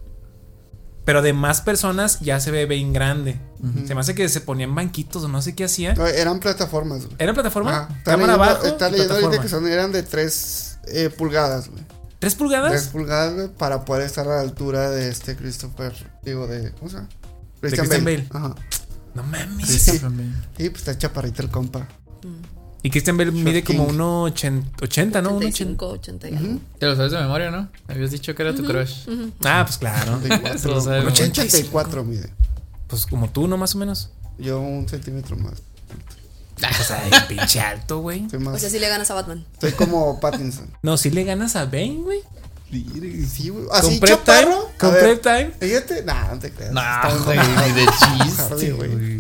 pero 1.05 1.23
de 1.23 1.33
más 1.33 1.61
personas 1.61 2.21
ya 2.21 2.39
se 2.39 2.53
ve 2.53 2.67
bien 2.67 2.93
grande. 2.93 3.41
Se 3.85 3.97
me 3.97 4.01
hace 4.01 4.15
que 4.15 4.29
se 4.29 4.41
ponían 4.41 4.73
banquitos 4.77 5.25
o 5.25 5.29
no 5.29 5.43
sé 5.43 5.57
qué 5.57 5.65
hacía. 5.65 5.95
No, 5.95 6.07
eran 6.07 6.39
plataformas, 6.39 7.07
güey. 7.07 7.17
¿Era 7.19 7.35
plataforma? 7.35 7.71
Ajá. 7.71 7.89
Está 7.99 8.13
Cámara 8.13 8.35
leyendo, 8.35 8.45
abajo. 8.45 8.67
está 8.69 8.91
leyendo 8.91 9.15
ahorita 9.15 9.43
que 9.43 9.49
son, 9.49 9.67
eran 9.67 9.91
de 9.91 10.05
3 10.05 10.79
pulgadas, 11.19 11.69
güey. 11.69 11.83
¿Tres 12.21 12.35
3 12.35 12.35
pulgadas? 12.37 12.89
pulgadas, 12.89 13.35
güey, 13.35 13.49
para 13.49 13.85
poder 13.85 14.07
estar 14.07 14.25
a 14.29 14.37
la 14.37 14.41
altura 14.41 14.91
de 14.91 15.09
este 15.09 15.35
Christopher, 15.35 15.93
digo, 16.23 16.47
de, 16.47 16.71
¿cómo 16.73 16.91
se 16.91 16.97
llama? 16.99 17.09
Christian 17.61 18.05
Bale. 18.05 18.29
Ajá. 18.31 18.55
No 19.15 19.25
mames. 19.25 19.69
Sí. 19.69 20.01
Y 20.59 20.69
pues 20.69 20.83
está 20.83 20.97
chaparrito 20.97 21.43
el 21.43 21.51
compa. 21.51 21.89
Y 22.87 22.91
Christian 22.91 23.17
Bale 23.17 23.33
mide 23.33 23.65
King. 23.65 23.79
como 23.79 23.89
1,80, 23.89 25.21
¿no? 25.21 25.31
1,80. 25.33 25.37
85, 25.39 25.87
80 25.89 26.29
y 26.31 26.37
algo. 26.37 26.61
Te 26.79 26.87
lo 26.87 26.95
sabes 26.95 27.11
de 27.11 27.19
memoria, 27.19 27.51
¿no? 27.51 27.69
Habías 27.89 28.13
dicho 28.13 28.33
que 28.33 28.43
era 28.45 28.55
tu 28.55 28.63
crush. 28.65 29.09
Ah, 29.45 29.65
pues 29.67 29.79
claro. 29.79 30.19
84, 30.19 30.59
Se 30.61 30.69
lo 30.69 30.81
sabe, 30.81 30.99
un 30.99 31.03
güey. 31.07 31.13
84 31.15 32.05
mide. 32.05 32.31
Pues 32.87 33.05
como 33.07 33.29
tú, 33.29 33.49
¿no? 33.49 33.57
Más 33.57 33.75
o 33.75 33.79
menos. 33.79 34.11
Yo 34.39 34.61
un 34.61 34.89
centímetro 34.89 35.35
más. 35.37 35.55
Pues 36.61 36.91
ay, 36.93 37.11
pinche 37.29 37.59
alto, 37.59 37.99
güey. 37.99 38.31
Soy 38.31 38.41
O 38.47 38.57
sea, 38.57 38.71
sí 38.71 38.79
le 38.79 38.89
ganas 38.89 39.11
a 39.11 39.15
Batman. 39.15 39.45
Soy 39.61 39.73
como 39.73 40.21
Pattinson. 40.21 40.69
No, 40.83 40.97
si 40.97 41.11
le 41.11 41.25
ganas 41.25 41.57
a 41.57 41.65
Bane, 41.65 42.03
güey. 42.05 42.21
Sí, 42.71 43.49
güey. 43.49 43.65
Así 43.73 43.89
Con 43.89 43.99
prep 44.01 44.25
time. 44.25 44.37
chaparro. 44.43 44.71
A 44.79 44.89
ver, 44.91 45.01
prep 45.19 45.23
time. 45.23 45.51
Fíjate, 45.59 46.05
nah, 46.05 46.35
no 46.35 46.39
te 46.39 46.53
creas. 46.53 46.73
No, 46.73 46.81
Está 46.81 47.67
ni 47.67 47.73
de 47.73 47.87
chiste, 48.25 48.73
güey. 48.75 49.19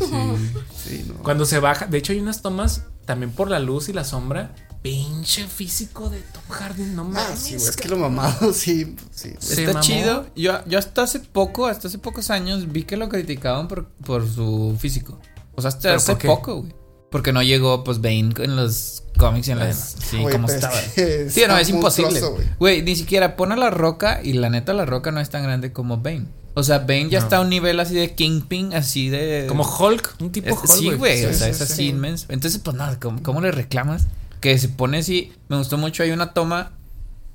Cuando 1.26 1.44
se 1.44 1.58
baja, 1.58 1.86
de 1.86 1.98
hecho 1.98 2.12
hay 2.12 2.20
unas 2.20 2.40
tomas 2.40 2.82
también 3.04 3.32
por 3.32 3.50
la 3.50 3.58
luz 3.58 3.88
y 3.88 3.92
la 3.92 4.04
sombra, 4.04 4.54
pinche 4.82 5.46
físico 5.48 6.08
de 6.08 6.20
Tom 6.20 6.42
Hardy, 6.48 6.84
no 6.84 7.02
Ah, 7.02 7.04
mames. 7.04 7.38
sí, 7.40 7.56
güey. 7.56 7.68
Es 7.68 7.76
que 7.76 7.88
lo 7.88 7.98
mamado, 7.98 8.52
sí. 8.54 8.94
sí. 9.12 9.34
Se 9.38 9.54
Está 9.62 9.72
mamó. 9.74 9.80
chido. 9.80 10.26
Yo, 10.36 10.64
yo 10.66 10.78
hasta 10.78 11.02
hace 11.02 11.18
poco, 11.20 11.66
hasta 11.66 11.88
hace 11.88 11.98
pocos 11.98 12.30
años, 12.30 12.70
vi 12.72 12.84
que 12.84 12.96
lo 12.96 13.08
criticaban 13.08 13.66
por, 13.68 13.88
por 13.88 14.28
su 14.28 14.76
físico. 14.78 15.20
O 15.56 15.60
sea, 15.62 15.68
hasta 15.68 15.82
¿Pero 15.88 15.96
hace 15.96 16.14
poco, 16.16 16.56
güey. 16.62 16.74
Porque 17.10 17.32
no 17.32 17.42
llegó, 17.42 17.82
pues, 17.84 18.00
Bane 18.00 18.32
en 18.38 18.56
los 18.56 19.02
cómics 19.18 19.48
y 19.48 19.52
en 19.52 19.58
las. 19.60 19.96
Sí, 20.10 20.18
como 20.30 20.48
es 20.48 20.54
estaba. 20.54 20.74
que 20.94 21.30
Sí, 21.30 21.42
no, 21.48 21.56
es 21.58 21.68
imposible. 21.68 22.20
güey. 22.20 22.46
Güey, 22.58 22.82
ni 22.82 22.94
siquiera 22.96 23.36
pone 23.36 23.56
la 23.56 23.70
roca 23.70 24.20
y 24.22 24.32
la 24.34 24.50
neta, 24.50 24.74
la 24.74 24.84
roca 24.86 25.10
no 25.12 25.20
es 25.20 25.30
tan 25.30 25.42
grande 25.42 25.72
como 25.72 25.98
Bane. 25.98 26.26
O 26.58 26.62
sea, 26.62 26.78
Bane 26.78 27.10
ya 27.10 27.18
No. 27.20 27.24
está 27.26 27.36
a 27.36 27.40
un 27.42 27.50
nivel 27.50 27.78
así 27.80 27.94
de 27.94 28.14
Kingpin, 28.14 28.72
así 28.74 29.10
de. 29.10 29.44
Como 29.46 29.62
Hulk, 29.62 30.16
un 30.20 30.32
tipo 30.32 30.48
Es- 30.48 30.56
Hulk. 30.56 30.68
sí, 30.68 30.90
güey, 30.92 31.18
Sí, 31.18 31.24
o 31.26 31.32
sea, 31.34 31.46
sí, 31.46 31.50
es 31.50 31.56
sí. 31.58 31.62
así 31.64 31.88
inmenso. 31.88 32.26
Entonces, 32.30 32.60
pues 32.64 32.74
nada, 32.76 32.98
¿cómo, 32.98 33.22
cómo 33.22 33.40
le 33.42 33.52
reclamas? 33.52 34.06
Que 34.40 34.58
se 34.58 34.68
pone 34.70 34.98
así. 34.98 35.32
Me 35.48 35.56
gustó 35.58 35.76
mucho, 35.76 36.02
hay 36.02 36.12
una 36.12 36.32
toma 36.32 36.72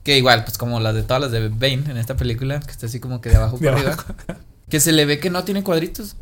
que 0.03 0.17
igual, 0.17 0.43
pues 0.43 0.57
como 0.57 0.79
las 0.79 0.95
de 0.95 1.03
todas 1.03 1.21
las 1.21 1.31
de 1.31 1.49
Bane 1.49 1.83
en 1.91 1.97
esta 1.97 2.15
película, 2.15 2.59
que 2.61 2.71
está 2.71 2.87
así 2.87 2.99
como 2.99 3.21
que 3.21 3.29
de 3.29 3.35
abajo 3.35 3.57
De 3.59 3.69
para 3.69 3.79
abajo. 3.81 4.05
arriba. 4.27 4.39
Que 4.69 4.79
se 4.79 4.91
le 4.91 5.05
ve 5.05 5.19
que 5.19 5.29
no 5.29 5.43
tiene 5.43 5.63
cuadritos. 5.63 6.15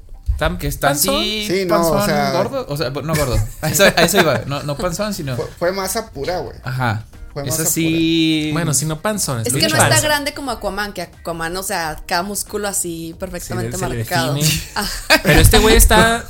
Que 0.59 0.67
está 0.67 0.87
panzón. 0.89 1.15
así, 1.15 1.45
Sí, 1.47 1.65
no, 1.65 1.75
panzón, 1.75 1.97
o 2.01 2.05
sea- 2.05 2.31
gordo. 2.31 2.65
O 2.69 2.77
sea, 2.77 2.89
no 2.91 3.13
gordo. 3.13 3.37
A 3.61 3.69
eso, 3.69 3.83
a 3.83 3.87
eso 3.89 4.21
iba. 4.21 4.41
No, 4.47 4.63
no 4.63 4.77
panzón, 4.77 5.13
sino. 5.13 5.35
Fue, 5.35 5.45
fue 5.57 5.71
masa 5.73 6.11
pura, 6.11 6.39
güey. 6.39 6.55
Ajá. 6.63 7.05
Es 7.45 7.59
así. 7.59 8.49
Bueno, 8.53 8.73
si 8.73 8.85
no 8.85 9.01
panzones. 9.01 9.47
Es 9.47 9.53
que 9.53 9.67
no 9.67 9.77
está 9.77 10.01
grande 10.01 10.33
como 10.33 10.51
Aquaman, 10.51 10.93
que 10.93 11.01
Aquaman, 11.03 11.55
o 11.57 11.63
sea, 11.63 12.03
cada 12.07 12.23
músculo 12.23 12.67
así 12.67 13.15
perfectamente 13.19 13.77
Se 13.77 13.87
le- 13.89 13.89
se 13.89 13.95
le 13.95 14.17
marcado. 14.17 14.37
Ah, 14.75 14.87
Pero 15.23 15.39
este 15.39 15.59
güey 15.59 15.75
está. 15.75 16.25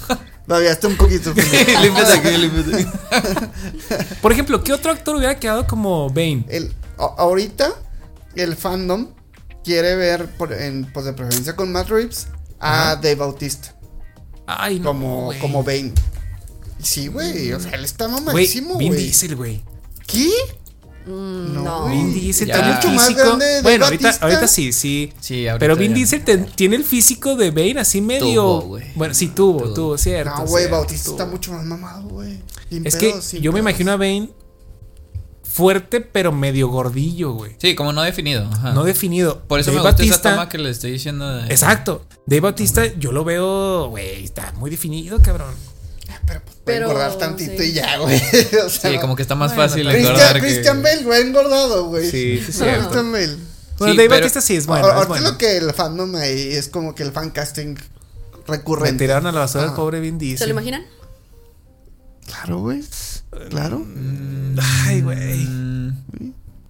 Todavía 0.48 0.72
está 0.72 0.88
un 0.88 0.98
poquito. 0.98 1.34
límpiate 1.34 2.14
aquí, 2.14 2.38
límpiate 2.38 2.76
aquí. 2.84 4.16
Por 4.22 4.32
ejemplo, 4.32 4.64
¿qué 4.64 4.74
otro 4.74 4.92
actor 4.92 5.16
hubiera 5.16 5.40
quedado 5.40 5.68
como 5.68 6.10
Bane? 6.10 6.46
El, 6.50 6.74
ahorita, 6.98 7.72
el 8.36 8.56
fandom 8.56 9.10
quiere 9.64 9.96
ver, 9.96 10.26
por, 10.38 10.52
en, 10.54 10.92
pues 10.92 11.06
de 11.06 11.14
preferencia 11.14 11.56
con 11.56 11.72
Matt 11.72 11.90
Reeves, 11.90 12.28
a 12.60 12.96
Dave 12.96 13.16
Bautista 13.16 13.76
Ay, 14.48 14.80
no. 14.80 14.88
como, 14.90 15.26
güey. 15.26 15.40
como 15.40 15.64
Bane. 15.64 15.94
Sí, 16.82 17.08
güey. 17.08 17.54
O 17.54 17.60
sea, 17.60 17.72
él 17.74 17.86
está 17.86 18.08
Güey, 18.08 18.22
mamadísimo, 18.22 18.78
Vin 18.78 18.88
güey. 18.94 19.04
Diesel, 19.04 19.36
güey. 19.36 19.64
¿Qué? 20.08 20.30
Mm, 21.06 21.54
No. 21.64 21.88
Vin 21.88 22.14
Diesel 22.14 22.52
tiene 22.52 22.70
el 22.72 22.78
físico. 22.78 23.38
de 23.38 23.62
bueno, 23.62 23.86
ahorita, 23.86 24.18
ahorita 24.22 24.48
sí, 24.48 24.72
sí. 24.74 25.12
Sí, 25.20 25.48
ahorita 25.48 25.60
Pero 25.60 25.76
Vin. 25.76 25.94
Diesel 25.94 26.24
te- 26.24 26.38
tiene 26.38 26.76
el 26.76 26.84
físico 26.84 27.36
de 27.36 27.52
Bane 27.52 27.80
así 27.80 28.02
medio. 28.02 28.60
Tuvo, 28.62 28.80
bueno, 28.96 29.14
sí 29.14 29.28
tuvo, 29.30 29.64
Tuvo. 29.64 29.74
tuvo, 29.74 29.98
cierto. 29.98 30.32
No, 30.38 30.46
güey, 30.46 30.70
Bautista 30.70 31.06
tuvo. 31.06 31.18
está 31.18 31.26
mucho 31.26 31.52
más 31.54 31.66
mamado, 31.66 32.08
güey. 32.10 32.40
Es 32.84 32.96
que 32.96 33.14
yo 33.42 33.52
me 33.52 33.60
imagino 33.60 33.92
a 33.92 33.98
Bane 33.98 34.30
fuerte, 35.44 36.00
pero 36.02 36.32
medio 36.32 36.68
gordillo, 36.70 37.34
güey. 37.34 37.56
Sí, 37.58 37.76
como 37.76 37.92
no 37.92 38.02
definido. 38.04 38.48
Ajá. 38.52 38.72
No 38.74 38.84
definido. 38.84 39.42
Por 39.48 39.60
eso 39.60 39.72
Dave 39.72 39.84
me 39.84 39.90
gusta 39.90 40.04
esa 40.04 40.22
toma 40.22 40.48
que 40.48 40.58
le 40.58 40.70
estoy 40.70 40.92
diciendo. 40.92 41.28
De... 41.38 41.48
Exacto. 41.48 42.06
Dave 42.26 42.42
Bautista, 42.42 42.86
yo 42.98 43.12
lo 43.12 43.24
veo, 43.24 43.90
güey, 43.90 44.24
está 44.24 44.54
muy 44.54 44.70
definido, 44.70 45.20
cabrón. 45.22 45.54
Pero 46.26 46.42
pues 46.66 46.78
engordar 46.78 47.18
tantito 47.18 47.62
sí. 47.64 47.70
y 47.70 47.74
ya, 47.74 47.98
güey. 47.98 48.16
O 48.66 48.70
sea, 48.70 48.92
Sí, 48.92 48.98
como 49.00 49.16
que 49.16 49.22
está 49.24 49.36
más 49.36 49.56
Bueno, 49.56 49.70
fácil 49.70 49.88
Christian- 49.88 50.06
engordar 50.06 50.40
Christian, 50.40 50.42
que- 50.42 50.48
Christian 50.48 50.84
Bale, 50.84 51.04
güey, 51.04 51.22
engordado, 51.22 51.86
güey. 51.88 52.10
Sí, 52.10 52.42
sí, 52.46 52.52
cierto. 52.54 52.80
Christian 52.82 53.12
Bale. 53.12 53.36
Bueno, 53.80 53.94
Sí, 53.94 53.98
Dave 53.98 53.98
pero- 53.98 54.10
Bautista 54.10 54.42
sí 54.42 54.56
es 54.56 54.66
bueno. 54.68 54.86
Ahorita 54.86 55.08
bueno. 55.08 55.32
lo 55.32 55.38
que 55.38 55.58
el 55.58 55.74
fandom 55.74 56.16
ahí 56.16 56.54
es 56.54 56.68
como 56.68 56.94
que 56.96 57.04
el 57.04 57.12
fan 57.12 57.32
casting 57.32 57.76
Me 57.76 57.80
recurrente. 58.48 59.04
tiraron 59.06 59.26
a 59.28 59.32
la 59.32 59.40
basura 59.42 59.64
al 59.66 59.70
Ah. 59.72 59.76
pobre 59.76 60.00
Vin 60.00 60.18
Diesel. 60.18 60.40
¿Se 60.40 60.46
lo 60.48 60.52
imaginan? 60.52 60.86
Claro, 62.26 62.60
güey. 62.60 62.82
Claro. 63.50 63.86
Ay, 64.86 65.02
güey. 65.02 65.46
Mm, 65.46 65.94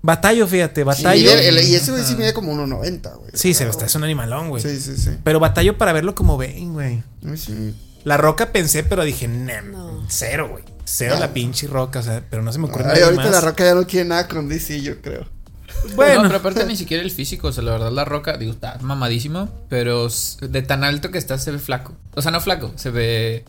Batallo, 0.01 0.47
fíjate, 0.47 0.81
Sí, 0.81 0.85
batallo. 0.85 1.29
mide- 1.31 1.47
el- 1.49 1.59
y 1.67 1.75
ese 1.75 1.91
güey 1.91 2.03
sí 2.05 2.15
mide 2.15 2.31
como 2.33 2.53
1.90, 2.53 3.15
güey. 3.15 3.31
Sí, 3.33 3.53
se 3.53 3.59
Claro. 3.65 3.71
está, 3.71 3.85
es 3.87 3.95
un 3.95 4.03
animalón, 4.05 4.47
güey. 4.49 4.63
Sí, 4.63 4.79
sí, 4.79 4.95
sí. 4.95 5.09
Pero 5.25 5.41
batallo 5.41 5.77
para 5.77 5.91
verlo 5.91 6.15
como 6.15 6.37
ven, 6.37 6.71
güey. 6.73 7.03
Sí. 7.35 7.75
La 8.03 8.17
roca 8.17 8.51
pensé, 8.51 8.83
pero 8.83 9.03
dije, 9.03 9.27
"Nah, 9.27 9.61
No. 9.61 10.05
cero, 10.09 10.47
güey. 10.51 10.63
Cero 10.85 11.15
No. 11.15 11.19
la 11.19 11.33
pinche 11.33 11.67
roca, 11.67 11.99
o 11.99 12.03
sea, 12.03 12.23
pero 12.29 12.41
no 12.41 12.51
se 12.51 12.59
me 12.59 12.65
ocurre 12.65 12.85
Ay, 12.85 12.93
nada 12.93 13.05
ahorita 13.05 13.23
más. 13.23 13.31
la 13.31 13.41
roca 13.41 13.63
ya 13.65 13.75
no 13.75 13.85
quiere 13.85 14.07
nada 14.09 14.27
con 14.27 14.47
DC, 14.49 14.81
yo 14.81 15.01
creo. 15.01 15.25
Bueno, 15.95 16.23
No, 16.23 16.29
pero 16.29 16.39
aparte 16.39 16.65
ni 16.65 16.75
siquiera 16.75 17.03
el 17.03 17.11
físico, 17.11 17.47
o 17.49 17.51
sea, 17.51 17.63
la 17.63 17.71
verdad 17.71 17.91
la 17.91 18.03
roca, 18.05 18.37
digo, 18.37 18.51
está 18.51 18.77
mamadísimo, 18.81 19.49
pero 19.69 20.07
de 20.41 20.61
tan 20.63 20.83
alto 20.83 21.11
que 21.11 21.17
está 21.19 21.37
se 21.37 21.51
ve 21.51 21.59
flaco. 21.59 21.93
O 22.15 22.21
sea, 22.21 22.31
no 22.31 22.41
flaco, 22.41 22.71
se 22.75 22.89
ve... 22.89 23.45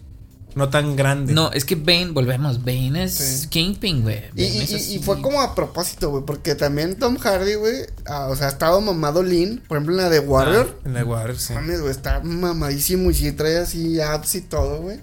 no 0.54 0.68
tan 0.68 0.96
grande. 0.96 1.32
No, 1.32 1.52
es 1.52 1.64
que 1.64 1.74
Bane, 1.76 2.10
volvemos, 2.12 2.64
Bane 2.64 3.04
es 3.04 3.14
Sí. 3.14 3.48
Kingpin, 3.48 4.02
güey. 4.02 4.24
Y, 4.36 4.98
fue 5.04 5.20
como 5.22 5.40
a 5.40 5.54
propósito, 5.54 6.10
güey, 6.10 6.24
porque 6.24 6.54
también 6.54 6.98
Tom 6.98 7.16
Hardy, 7.18 7.54
güey, 7.54 7.86
ah, 8.06 8.26
o 8.28 8.36
sea, 8.36 8.46
ha 8.46 8.50
estado 8.50 8.80
mamado 8.80 9.22
lean, 9.22 9.62
por 9.68 9.76
ejemplo 9.78 9.94
en 9.96 10.02
la 10.02 10.08
de 10.10 10.20
Warrior. 10.20 10.76
Ah, 10.78 10.82
en 10.86 10.94
la 10.94 11.04
Warrior, 11.04 11.38
sí. 11.38 11.52
Mames, 11.54 11.80
güey, 11.80 11.92
está 11.92 12.20
mamadísimo 12.20 13.10
y 13.10 13.14
sí 13.14 13.32
trae 13.32 13.58
así 13.58 14.00
abs 14.00 14.34
y 14.34 14.40
todo, 14.42 14.80
güey. 14.82 14.98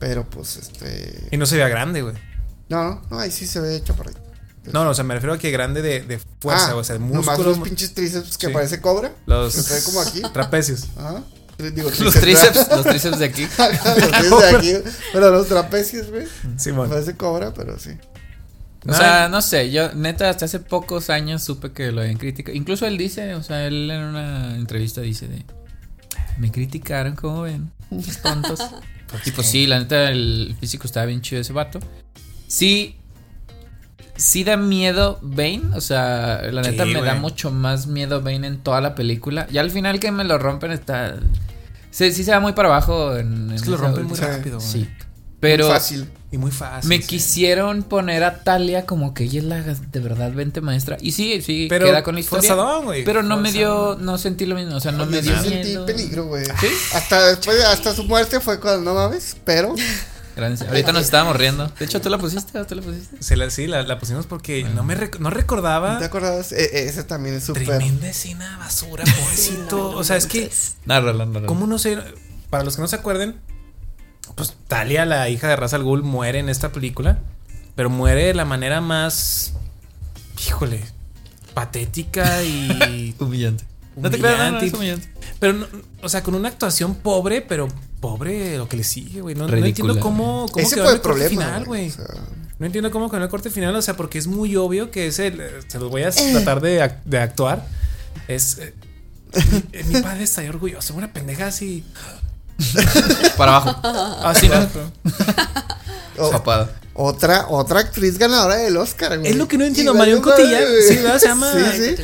Pero 0.00 0.28
pues, 0.28 0.56
este... 0.56 1.28
Y 1.30 1.36
no 1.36 1.46
se 1.46 1.56
vea 1.56 1.68
grande, 1.68 2.02
güey. 2.02 2.14
No, 2.68 3.02
no, 3.10 3.18
ahí 3.18 3.30
sí 3.30 3.46
se 3.46 3.60
ve 3.60 3.74
hecho 3.76 3.94
por 3.96 4.08
ahí. 4.08 4.14
No, 4.72 4.84
no, 4.84 4.90
o 4.90 4.94
sea, 4.94 5.02
me 5.02 5.14
refiero 5.14 5.32
a 5.34 5.38
que 5.38 5.50
grande 5.50 5.80
de, 5.80 6.02
de 6.02 6.20
fuerza, 6.40 6.72
Ah, 6.72 6.76
o 6.76 6.84
sea, 6.84 6.98
Nomás 6.98 7.24
músculos. 7.24 7.56
los 7.58 7.66
pinches 7.66 7.94
tríceps 7.94 8.36
que 8.36 8.48
Sí. 8.48 8.52
parece 8.52 8.80
cobra. 8.82 9.12
Los 9.24 9.54
Que 9.66 9.82
como 9.84 10.00
aquí. 10.02 10.20
trapecios. 10.32 10.84
Ajá. 10.98 11.22
Digo, 11.58 11.90
Los 12.00 12.14
tríceps, 12.14 12.68
los 12.70 12.84
tríceps 12.84 13.18
de 13.18 13.24
aquí. 13.24 13.42
los 13.58 13.94
tríceps 13.94 14.40
de 14.40 14.56
aquí. 14.56 14.90
Pero 15.12 15.30
los 15.30 15.48
trapecios, 15.48 16.08
güey. 16.08 16.26
Simón. 16.56 16.88
Parece 16.88 17.16
cobra, 17.16 17.52
pero 17.52 17.78
sí. 17.78 17.90
O 18.86 18.94
sea, 18.94 19.28
no 19.28 19.42
sé, 19.42 19.70
yo 19.70 19.92
neta 19.92 20.30
hasta 20.30 20.44
hace 20.44 20.60
pocos 20.60 21.10
años 21.10 21.42
supe 21.42 21.72
que 21.72 21.90
lo 21.92 22.00
habían 22.00 22.16
criticado. 22.16 22.56
Incluso 22.56 22.86
él 22.86 22.96
dice, 22.96 23.34
o 23.34 23.42
sea, 23.42 23.66
él 23.66 23.90
en 23.90 24.02
una 24.02 24.54
entrevista 24.56 25.00
dice 25.00 25.26
de... 25.28 25.44
Me 26.38 26.52
criticaron, 26.52 27.16
como 27.16 27.42
ven, 27.42 27.70
Pinches 27.90 28.22
tontos. 28.22 28.60
y 29.26 29.32
pues 29.32 29.48
sí, 29.48 29.66
la 29.66 29.80
neta 29.80 30.10
el 30.10 30.56
físico 30.60 30.86
estaba 30.86 31.06
bien 31.06 31.20
chido 31.20 31.40
ese 31.40 31.52
vato. 31.52 31.80
Sí, 32.46 32.96
sí 34.16 34.44
da 34.44 34.56
miedo 34.56 35.18
Bane, 35.22 35.62
o 35.74 35.80
sea, 35.80 36.42
la 36.50 36.62
neta 36.62 36.84
Sí, 36.84 36.94
me 36.94 37.02
da 37.02 37.16
mucho 37.16 37.50
más 37.50 37.88
miedo 37.88 38.22
Bane 38.22 38.46
en 38.46 38.58
toda 38.58 38.80
la 38.80 38.94
película. 38.94 39.48
Y 39.50 39.58
al 39.58 39.70
final 39.70 39.98
que 39.98 40.12
me 40.12 40.24
lo 40.24 40.38
rompen 40.38 40.70
está... 40.70 41.16
Sí, 41.90 42.12
sí 42.12 42.24
se 42.24 42.30
va 42.30 42.40
muy 42.40 42.52
para 42.52 42.68
abajo 42.68 43.16
en... 43.16 43.50
Es 43.50 43.60
en 43.60 43.64
que 43.64 43.70
lo 43.70 43.76
rompen 43.76 44.06
muy 44.06 44.18
rápido, 44.18 44.58
güey. 44.58 44.70
Sí. 44.70 44.88
Pero... 45.40 45.66
Muy 45.66 45.74
fácil. 45.74 46.08
Y 46.30 46.36
muy 46.36 46.50
fácil. 46.50 46.90
Me 46.90 46.96
sí. 47.00 47.06
quisieron 47.06 47.82
poner 47.82 48.22
a 48.22 48.40
Talia 48.44 48.84
como 48.84 49.14
que 49.14 49.24
ella 49.24 49.38
es 49.38 49.44
la 49.46 49.62
de 49.62 50.00
verdad 50.00 50.30
20 50.30 50.60
maestra. 50.60 50.98
Y 51.00 51.12
sí, 51.12 51.40
sí, 51.40 51.68
Pero 51.70 51.86
queda 51.86 52.02
con 52.02 52.16
la 52.16 52.20
historia. 52.20 52.50
forzadón, 52.50 52.84
güey. 52.84 53.02
pero 53.02 53.22
no 53.22 53.38
me 53.38 53.50
dio, 53.50 53.96
no 53.98 54.18
sentí 54.18 54.44
lo 54.44 54.54
mismo. 54.54 54.76
O 54.76 54.80
sea, 54.80 54.92
no 54.92 55.04
Oye, 55.04 55.12
me 55.12 55.22
dio 55.22 55.40
sentí 55.40 55.68
miedo. 55.68 55.86
peligro, 55.86 56.26
güey. 56.26 56.44
¿Sí? 56.44 56.66
Hasta 56.92 57.28
después, 57.28 57.64
hasta 57.64 57.94
su 57.94 58.04
muerte 58.04 58.40
fue 58.40 58.60
cuando 58.60 58.92
no 58.92 58.94
mames, 58.94 59.36
pero. 59.44 59.74
Gracias. 60.38 60.68
Ahorita 60.68 60.92
nos 60.92 61.02
estábamos 61.04 61.36
riendo. 61.36 61.66
De 61.78 61.84
hecho, 61.84 62.00
¿tú 62.00 62.08
la 62.08 62.18
pusiste 62.18 62.64
tú 62.64 62.74
la 62.74 62.82
pusiste? 62.82 63.22
Se 63.22 63.36
la, 63.36 63.50
sí, 63.50 63.66
la, 63.66 63.82
la 63.82 63.98
pusimos 63.98 64.26
porque 64.26 64.64
no 64.64 64.84
me 64.84 64.96
rec- 64.96 65.18
no 65.18 65.30
recordaba. 65.30 65.98
¿Te 65.98 66.04
acordabas? 66.04 66.52
E- 66.52 66.64
e- 66.64 66.88
ese 66.88 67.04
también 67.04 67.34
es 67.36 67.44
súper. 67.44 67.64
Tremenda 67.64 68.08
escena 68.08 68.56
basura, 68.58 69.04
pobrecito. 69.04 69.90
o 69.90 70.04
sea, 70.04 70.16
es 70.16 70.26
que, 70.26 70.50
Nárrala, 70.86 71.26
nárrala. 71.26 71.46
¿cómo 71.46 71.66
no 71.66 71.78
sé? 71.78 71.98
Para 72.50 72.64
los 72.64 72.76
que 72.76 72.82
no 72.82 72.88
se 72.88 72.96
acuerden, 72.96 73.36
pues 74.34 74.54
Talia, 74.68 75.04
la 75.04 75.28
hija 75.28 75.48
de 75.48 75.56
Ra's 75.56 75.74
al 75.74 75.82
Ghul, 75.82 76.02
muere 76.02 76.38
en 76.38 76.48
esta 76.48 76.70
película. 76.72 77.18
Pero 77.74 77.90
muere 77.90 78.24
de 78.24 78.34
la 78.34 78.44
manera 78.44 78.80
más. 78.80 79.52
Híjole. 80.46 80.84
Patética 81.54 82.42
y. 82.44 83.14
Humillante. 83.20 83.64
No 84.00 84.10
te 84.10 84.18
creas, 84.18 84.52
no, 84.52 84.58
no, 84.60 84.64
es 84.66 84.72
humillante. 84.72 85.12
Pero, 85.40 85.52
no- 85.54 85.66
o 86.02 86.08
sea, 86.08 86.22
con 86.22 86.34
una 86.34 86.48
actuación 86.48 86.94
pobre, 86.96 87.40
pero 87.42 87.68
pobre 88.00 88.56
lo 88.58 88.68
que 88.68 88.76
le 88.76 88.84
sigue, 88.84 89.20
güey. 89.20 89.34
No, 89.34 89.46
no 89.48 89.56
entiendo 89.56 89.98
cómo, 90.00 90.46
cómo 90.50 90.64
Ese 90.66 90.74
quedó 90.76 90.84
fue 90.86 90.94
el 90.94 91.00
problema. 91.00 91.28
final, 91.30 91.64
güey. 91.64 91.88
o 91.88 91.92
sea, 91.92 92.04
No 92.58 92.66
entiendo 92.66 92.90
cómo 92.90 93.10
quedó 93.10 93.22
el 93.22 93.28
corte 93.28 93.50
final, 93.50 93.74
o 93.76 93.82
sea, 93.82 93.94
porque 93.96 94.18
es 94.18 94.26
muy 94.26 94.56
obvio 94.56 94.90
que 94.90 95.06
es 95.08 95.18
el. 95.18 95.40
eh, 95.40 95.50
Se 95.68 95.78
los 95.78 95.90
voy 95.90 96.02
a 96.02 96.10
tratar 96.10 96.60
de, 96.60 96.90
de 97.04 97.18
actuar. 97.18 97.66
Es. 98.26 98.58
eh, 98.58 98.74
mi, 99.72 99.94
mi 99.94 100.02
padre 100.02 100.24
estaría 100.24 100.50
orgulloso. 100.50 100.94
Una 100.94 101.12
pendeja 101.12 101.46
así. 101.46 101.84
Para 103.36 103.56
abajo. 103.58 103.80
Así, 104.26 104.48
¿no? 104.48 104.66
o- 106.18 106.30
Papada. 106.32 106.70
otra, 106.94 107.46
otra 107.48 107.80
actriz 107.80 108.18
ganadora 108.18 108.56
del 108.56 108.76
Oscar, 108.76 109.18
güey. 109.18 109.30
Es 109.30 109.36
lo 109.36 109.46
que 109.46 109.56
no 109.58 109.64
entiendo, 109.64 109.92
Igual 109.92 110.08
Marion 110.08 110.22
Cotillard, 110.22 110.66
sí, 110.88 110.96
¿verdad? 110.96 111.18
Se 111.20 111.26
llama- 111.28 111.52
Sí, 111.52 111.96
sí. 111.96 112.02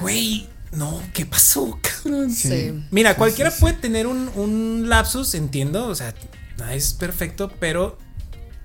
Güey, 0.00 0.48
no, 0.72 1.02
¿qué 1.12 1.26
pasó, 1.26 1.78
cabrón? 1.82 2.30
Sí. 2.32 2.72
Mira, 2.90 3.16
cualquiera 3.16 3.50
puede 3.50 3.74
tener 3.74 4.06
un, 4.06 4.28
un 4.34 4.88
lapsus, 4.88 5.34
entiendo. 5.34 5.86
O 5.86 5.94
sea, 5.94 6.14
nada 6.58 6.74
es 6.74 6.94
perfecto, 6.94 7.50
pero 7.60 7.98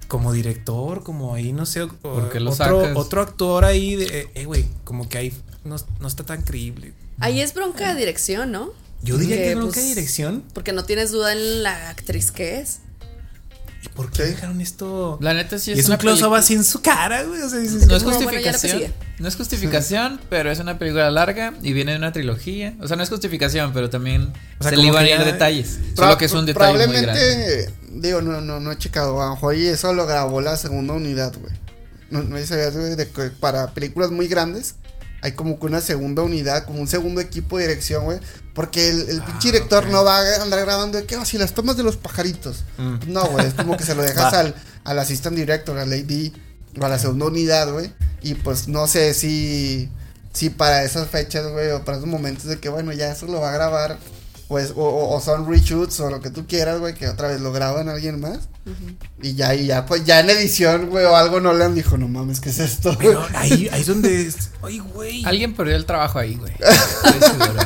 como 0.07 0.31
director, 0.31 1.03
como 1.03 1.33
ahí, 1.35 1.51
no 1.53 1.65
sé, 1.65 1.81
o- 1.83 1.89
¿Por 1.89 2.29
qué 2.29 2.39
lo 2.39 2.51
otro, 2.51 2.81
sacas? 2.81 2.97
otro 2.97 3.21
actor 3.21 3.65
ahí, 3.65 3.95
de, 3.95 4.29
eh, 4.35 4.45
güey, 4.45 4.65
como 4.85 5.09
que 5.09 5.17
ahí 5.17 5.33
no, 5.65 5.75
no 5.99 6.07
está 6.07 6.23
tan 6.23 6.41
creíble. 6.43 6.93
Ahí 7.19 7.41
es 7.41 7.53
bronca 7.53 7.93
de 7.93 7.99
dirección, 7.99 8.51
¿no? 8.51 8.69
Yo 9.03 9.17
diría 9.17 9.35
Que, 9.37 9.43
que 9.49 9.55
nunca 9.55 9.73
pues, 9.73 9.77
hay 9.77 9.89
dirección. 9.89 10.43
Porque 10.53 10.71
no 10.71 10.85
tienes 10.85 11.11
duda 11.11 11.33
en 11.33 11.61
la 11.63 11.89
actriz 11.89 12.31
que 12.31 12.59
es. 12.59 12.79
¿Por 13.95 14.11
qué 14.11 14.23
dejaron 14.23 14.59
esto? 14.61 15.17
La 15.21 15.33
neta 15.33 15.57
sí 15.59 15.71
y 15.71 15.73
es, 15.73 15.79
es 15.79 15.89
un 15.89 15.97
close-up 15.97 16.33
así 16.35 16.53
en 16.53 16.63
su 16.63 16.81
cara, 16.81 17.23
güey. 17.23 17.41
O 17.41 17.49
sea, 17.49 17.59
dices, 17.59 17.87
No 17.87 17.95
es 17.95 18.03
justificación. 18.03 18.93
no 19.19 19.27
es 19.27 19.35
justificación, 19.35 20.19
pero 20.29 20.51
es 20.51 20.59
una 20.59 20.77
película 20.79 21.09
larga 21.11 21.53
y 21.61 21.73
viene 21.73 21.91
de 21.93 21.97
una 21.97 22.11
trilogía. 22.11 22.75
O 22.81 22.87
sea, 22.87 22.97
no 22.97 23.03
es 23.03 23.09
justificación, 23.09 23.73
pero 23.73 23.89
también 23.89 24.33
O 24.59 24.63
sea, 24.63 24.71
se 24.71 24.77
le 24.77 24.83
iban 24.83 25.03
a 25.03 25.07
que 25.07 25.13
ir 25.13 25.19
ya- 25.19 25.25
detalles. 25.25 25.79
Solo 25.95 26.17
que 26.17 26.25
es 26.25 26.33
un 26.33 26.45
detalle 26.45 26.87
muy 26.87 26.97
grande. 27.01 27.21
Probablemente, 27.21 27.73
digo, 27.91 28.21
no, 28.21 28.41
no, 28.41 28.59
no 28.59 28.71
he 28.71 28.77
checado. 28.77 29.21
A 29.21 29.29
lo 29.29 29.51
eso 29.51 29.93
lo 29.93 30.05
grabó 30.05 30.41
la 30.41 30.57
segunda 30.57 30.93
unidad, 30.93 31.33
güey. 31.39 31.53
No, 32.09 32.23
no 32.23 32.37
sabías, 32.45 32.75
güey, 32.75 32.95
de 32.95 33.05
para 33.39 33.73
películas 33.73 34.11
muy 34.11 34.27
grandes 34.27 34.75
hay 35.21 35.31
como 35.31 35.59
que 35.59 35.65
una 35.65 35.81
segunda 35.81 36.21
unidad, 36.21 36.65
como 36.65 36.79
un 36.79 36.87
segundo 36.87 37.21
equipo 37.21 37.57
de 37.57 37.67
dirección, 37.67 38.05
güey. 38.05 38.19
Porque 38.53 38.89
el, 38.89 39.09
el 39.09 39.21
pinche 39.21 39.51
director 39.51 39.85
ok. 39.85 39.91
no 39.91 40.03
va 40.03 40.19
a 40.19 40.41
andar 40.41 40.59
grabando 40.61 40.97
de 40.97 41.05
que, 41.05 41.17
oh, 41.17 41.25
si 41.25 41.37
las 41.37 41.53
tomas 41.53 41.77
de 41.77 41.83
los 41.83 41.97
pajaritos. 41.97 42.63
Mm. 42.77 43.11
No, 43.11 43.25
güey, 43.27 43.47
es 43.47 43.53
como 43.53 43.77
que 43.77 43.83
se 43.83 43.95
lo 43.95 44.03
dejas 44.03 44.33
al, 44.33 44.55
al 44.83 44.99
assistant 44.99 45.35
director, 45.35 45.77
al 45.77 45.91
AD, 45.91 46.31
o 46.79 46.85
a 46.85 46.89
la 46.89 46.99
segunda 46.99 47.25
unidad, 47.25 47.71
güey. 47.71 47.91
Y 48.21 48.35
pues 48.35 48.67
no 48.67 48.87
sé 48.87 49.13
si, 49.13 49.89
si 50.33 50.49
para 50.49 50.83
esas 50.83 51.09
fechas, 51.09 51.47
güey, 51.51 51.71
o 51.71 51.83
para 51.83 51.97
esos 51.97 52.09
momentos 52.09 52.45
de 52.45 52.59
que, 52.59 52.69
bueno, 52.69 52.91
ya 52.93 53.11
eso 53.11 53.25
lo 53.27 53.41
va 53.41 53.49
a 53.49 53.53
grabar, 53.53 53.97
pues, 54.47 54.71
o, 54.75 54.81
o- 54.83 55.15
o 55.15 55.21
son 55.21 55.47
reshoots 55.49 55.99
o 55.99 56.09
lo 56.09 56.19
que 56.21 56.29
tú 56.29 56.45
quieras, 56.47 56.79
güey, 56.79 56.93
que 56.93 57.07
otra 57.07 57.27
vez 57.27 57.41
lo 57.41 57.51
graban 57.51 57.89
alguien 57.89 58.19
más. 58.19 58.49
Y 59.21 59.33
ya, 59.35 59.55
y 59.55 59.65
ya, 59.67 59.85
pues 59.85 60.03
ya 60.05 60.19
en 60.19 60.29
edición, 60.29 60.89
güey, 60.89 61.05
o 61.05 61.15
algo 61.15 61.39
no 61.39 61.53
le 61.53 61.63
han 61.63 61.73
dijo, 61.75 61.97
no 61.97 62.07
mames, 62.09 62.39
¿qué 62.41 62.49
es 62.49 62.59
esto? 62.59 62.93
güey?" 62.95 63.07
Pero 63.07 63.25
ahí, 63.35 63.69
ahí 63.71 63.81
es 63.81 63.87
donde. 63.87 64.21
es- 64.27 64.49
Ay, 64.61 64.79
güey. 64.79 65.23
Alguien 65.25 65.55
perdió 65.55 65.75
el 65.75 65.85
trabajo 65.85 66.19
ahí, 66.19 66.35
güey. 66.35 66.53
Estoy 66.59 67.29
seguro. 67.29 67.61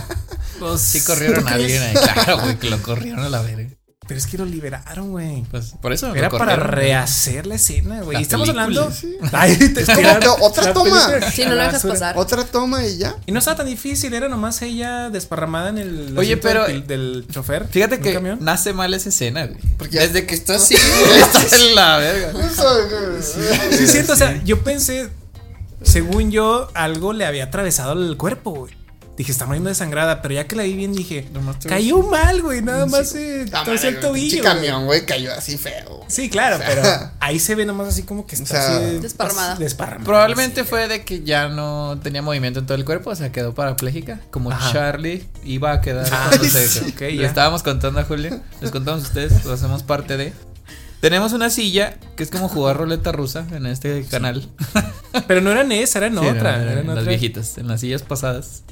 Pues, 0.59 0.81
Sí 0.81 1.01
corrieron 1.01 1.43
¿tú 1.43 1.49
a 1.49 1.53
alguien 1.53 1.81
ahí. 1.81 1.93
Claro, 1.95 2.39
güey, 2.41 2.57
que 2.59 2.69
lo 2.69 2.81
corrieron 2.83 3.21
a 3.21 3.29
la 3.29 3.41
verga. 3.41 3.69
Pero 4.07 4.17
es 4.17 4.25
que 4.25 4.35
lo 4.35 4.45
liberaron, 4.45 5.11
güey. 5.11 5.43
Pues 5.51 5.75
por 5.79 5.93
eso. 5.93 6.13
Era 6.15 6.29
para 6.29 6.55
rehacer 6.55 7.45
la 7.45 7.55
escena, 7.55 8.01
güey. 8.01 8.19
Estamos 8.19 8.47
película, 8.49 8.63
hablando. 8.63 8.91
sí. 8.91 9.15
Ay, 9.31 9.55
te 9.57 9.81
Es 9.81 9.89
como 9.89 10.35
otra 10.45 10.73
toma. 10.73 11.07
Sí, 11.31 11.45
no 11.45 11.53
lo 11.53 11.61
dejas 11.61 11.83
pasar. 11.85 12.17
Otra 12.17 12.43
toma 12.43 12.83
y 12.85 12.97
ya. 12.97 13.15
Y 13.27 13.31
no 13.31 13.37
estaba 13.39 13.57
tan 13.57 13.67
difícil, 13.67 14.11
era 14.15 14.27
nomás 14.27 14.59
ella 14.63 15.11
desparramada 15.11 15.69
en 15.69 15.77
el 15.77 16.17
Oye, 16.17 16.35
pero- 16.37 16.65
del, 16.65 16.87
del 16.87 17.25
chofer. 17.29 17.67
Fíjate 17.67 17.97
¿Un 17.97 18.01
que 18.01 18.13
camión? 18.13 18.37
nace 18.41 18.73
mal 18.73 18.91
esa 18.95 19.09
escena, 19.09 19.45
güey. 19.45 19.59
Porque- 19.77 19.99
Desde 19.99 20.25
que 20.25 20.33
está 20.33 20.55
así, 20.55 20.73
estás 21.19 21.53
en 21.53 21.75
la 21.75 21.97
verga. 21.97 22.33
Sí, 23.21 23.83
es 23.83 23.91
cierto, 23.91 24.13
o 24.13 24.15
sea, 24.15 24.41
yo 24.43 24.63
pensé, 24.63 25.09
según 25.83 26.31
yo, 26.31 26.69
algo 26.73 27.13
le 27.13 27.25
había 27.25 27.45
atravesado 27.45 27.93
el 27.93 28.17
cuerpo, 28.17 28.51
güey. 28.51 28.73
Dije, 29.21 29.31
está 29.33 29.45
muriendo 29.45 29.69
desangrada, 29.69 30.19
pero 30.23 30.33
ya 30.33 30.47
que 30.47 30.55
la 30.55 30.63
vi 30.63 30.73
bien 30.73 30.93
dije, 30.93 31.27
cayó 31.67 32.01
mal, 32.01 32.41
güey, 32.41 32.63
nada 32.63 32.87
más 32.87 33.09
se 33.09 33.45
Ah, 33.53 33.61
torció 33.63 33.89
el 33.89 33.99
tobillo. 33.99 34.41
camión, 34.41 34.87
güey, 34.87 35.05
cayó 35.05 35.31
así 35.31 35.59
feo. 35.59 36.03
Sí, 36.07 36.27
claro, 36.27 36.55
O 36.55 36.57
sea, 36.59 36.67
pero 36.67 37.11
ahí 37.19 37.37
se 37.37 37.53
ve 37.53 37.67
nomás 37.67 37.89
así 37.89 38.01
como 38.01 38.25
que 38.25 38.33
está 38.33 38.43
O 38.45 38.47
sea, 38.47 38.77
así 38.77 38.97
Desparramada. 38.97 39.55
desparramada. 39.57 40.05
Probablemente 40.05 40.61
sí. 40.63 40.67
fue 40.67 40.87
de 40.87 41.05
que 41.05 41.21
ya 41.21 41.49
no 41.49 41.99
tenía 42.01 42.23
movimiento 42.23 42.61
en 42.61 42.65
todo 42.65 42.75
el 42.79 42.83
cuerpo, 42.83 43.11
o 43.11 43.15
sea, 43.15 43.31
quedó 43.31 43.53
parapléjica. 43.53 44.21
Como 44.31 44.49
Ajá. 44.51 44.73
Charlie 44.73 45.23
iba 45.43 45.71
a 45.71 45.81
quedar 45.81 46.07
Ah, 46.11 46.25
cuando 46.29 46.47
se. 46.47 46.67
sí, 46.67 46.79
ok, 46.91 47.01
le 47.01 47.25
estábamos 47.27 47.61
contando 47.61 47.99
a 47.99 48.03
Julio. 48.05 48.41
Les 48.59 48.71
contamos 48.71 49.03
a 49.03 49.07
ustedes, 49.07 49.45
lo 49.45 49.53
hacemos 49.53 49.83
parte 49.83 50.17
de. 50.17 50.33
Tenemos 50.99 51.33
una 51.33 51.51
silla 51.51 51.95
que 52.15 52.23
es 52.23 52.31
como 52.31 52.49
jugar 52.49 52.77
ruleta 52.77 53.11
rusa 53.11 53.45
en 53.51 53.67
este 53.67 54.03
canal. 54.05 54.49
Pero 55.27 55.41
no 55.41 55.51
eran 55.51 55.71
esa, 55.71 55.99
eran 55.99 56.13
Sí, 56.17 56.25
otra. 56.25 56.57
no, 56.57 56.63
eran 56.71 56.89
en 56.89 56.95
las 56.95 57.05
viejitas, 57.05 57.59
en 57.59 57.67
las 57.67 57.81
sillas 57.81 58.01
pasadas. 58.01 58.63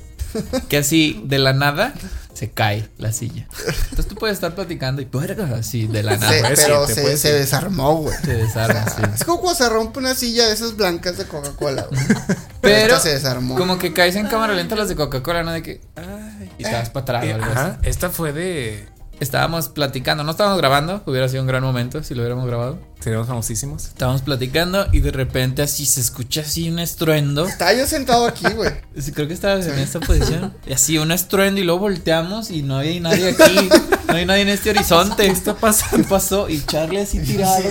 Que 0.67 0.77
así, 0.77 1.21
de 1.25 1.39
la 1.39 1.53
nada, 1.53 1.93
se 2.33 2.51
cae 2.51 2.87
la 2.97 3.11
silla. 3.11 3.47
Entonces 3.89 4.07
tú 4.07 4.15
puedes 4.15 4.35
estar 4.35 4.55
platicando 4.55 5.01
y 5.01 5.05
puerga, 5.05 5.55
así, 5.57 5.87
de 5.87 6.03
la 6.03 6.17
nada. 6.17 6.39
puede 6.39 6.55
pero 6.55 6.87
se, 6.87 7.33
desarmó, 7.33 7.97
güey. 7.97 8.15
Se 8.23 8.33
desarma, 8.33 8.85
sí. 8.89 9.01
Es 9.13 9.23
como 9.23 9.41
cuando 9.41 9.57
se 9.57 9.69
rompe 9.69 9.99
una 9.99 10.15
silla 10.15 10.47
de 10.47 10.53
esas 10.53 10.75
blancas 10.75 11.17
de 11.17 11.25
Coca-Cola, 11.25 11.87
güey. 11.89 12.01
Pero 12.61 12.95
esta 12.95 12.99
se 12.99 13.09
desarmó. 13.09 13.55
como 13.55 13.77
que 13.77 13.93
caes 13.93 14.15
en 14.15 14.27
cámara 14.27 14.53
lenta 14.53 14.75
las 14.75 14.89
de 14.89 14.95
Coca-Cola, 14.95 15.43
¿no? 15.43 15.51
De 15.51 15.63
que, 15.63 15.81
ay, 15.95 16.51
y 16.57 16.63
te 16.63 16.71
vas 16.71 16.89
para 16.89 17.03
atrás 17.03 17.23
Eh, 17.25 17.31
o 17.31 17.35
algo 17.35 17.45
así. 17.45 17.55
ajá, 17.55 17.79
esta 17.83 18.09
fue 18.09 18.31
de. 18.33 18.87
Estábamos 19.19 19.67
platicando, 19.67 20.23
no 20.23 20.31
estábamos 20.31 20.57
grabando, 20.57 21.03
hubiera 21.05 21.27
sido 21.27 21.41
un 21.41 21.47
gran 21.47 21.61
momento 21.61 22.03
si 22.03 22.15
lo 22.15 22.21
hubiéramos 22.21 22.47
grabado. 22.47 22.79
Seríamos 23.01 23.27
famosísimos. 23.27 23.85
Estábamos 23.85 24.21
platicando 24.21 24.87
y 24.91 24.99
de 24.99 25.11
repente 25.11 25.61
así 25.61 25.85
se 25.85 26.01
escucha 26.01 26.41
así 26.41 26.69
un 26.69 26.79
estruendo. 26.79 27.45
Estaba 27.45 27.73
yo 27.73 27.85
sentado 27.85 28.25
aquí, 28.27 28.45
güey. 28.55 28.71
Sí, 28.99 29.13
creo 29.13 29.27
que 29.27 29.33
estabas 29.33 29.65
en 29.67 29.79
esta 29.79 29.99
posición. 29.99 30.53
Y 30.67 30.73
así 30.73 30.97
un 30.97 31.11
estruendo 31.11 31.61
y 31.61 31.63
luego 31.63 31.81
volteamos 31.81 32.49
y 32.51 32.61
no 32.61 32.77
había 32.77 32.99
nadie 32.99 33.29
aquí. 33.29 33.69
No 34.09 34.15
hay 34.15 34.25
nadie 34.25 34.41
en 34.41 34.49
este 34.49 34.71
horizonte. 34.71 35.27
¿Qué 35.27 35.31
está 35.31 35.55
pasando? 35.55 35.97
¿Qué 35.97 36.03
pasó? 36.03 36.49
Y 36.49 36.65
Charlie 36.65 37.01
así 37.01 37.19
tirado. 37.19 37.61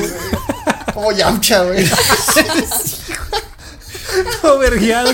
Como 0.95 1.11
Yamcha, 1.11 1.65
güey. 1.65 1.85
Todo. 4.43 4.59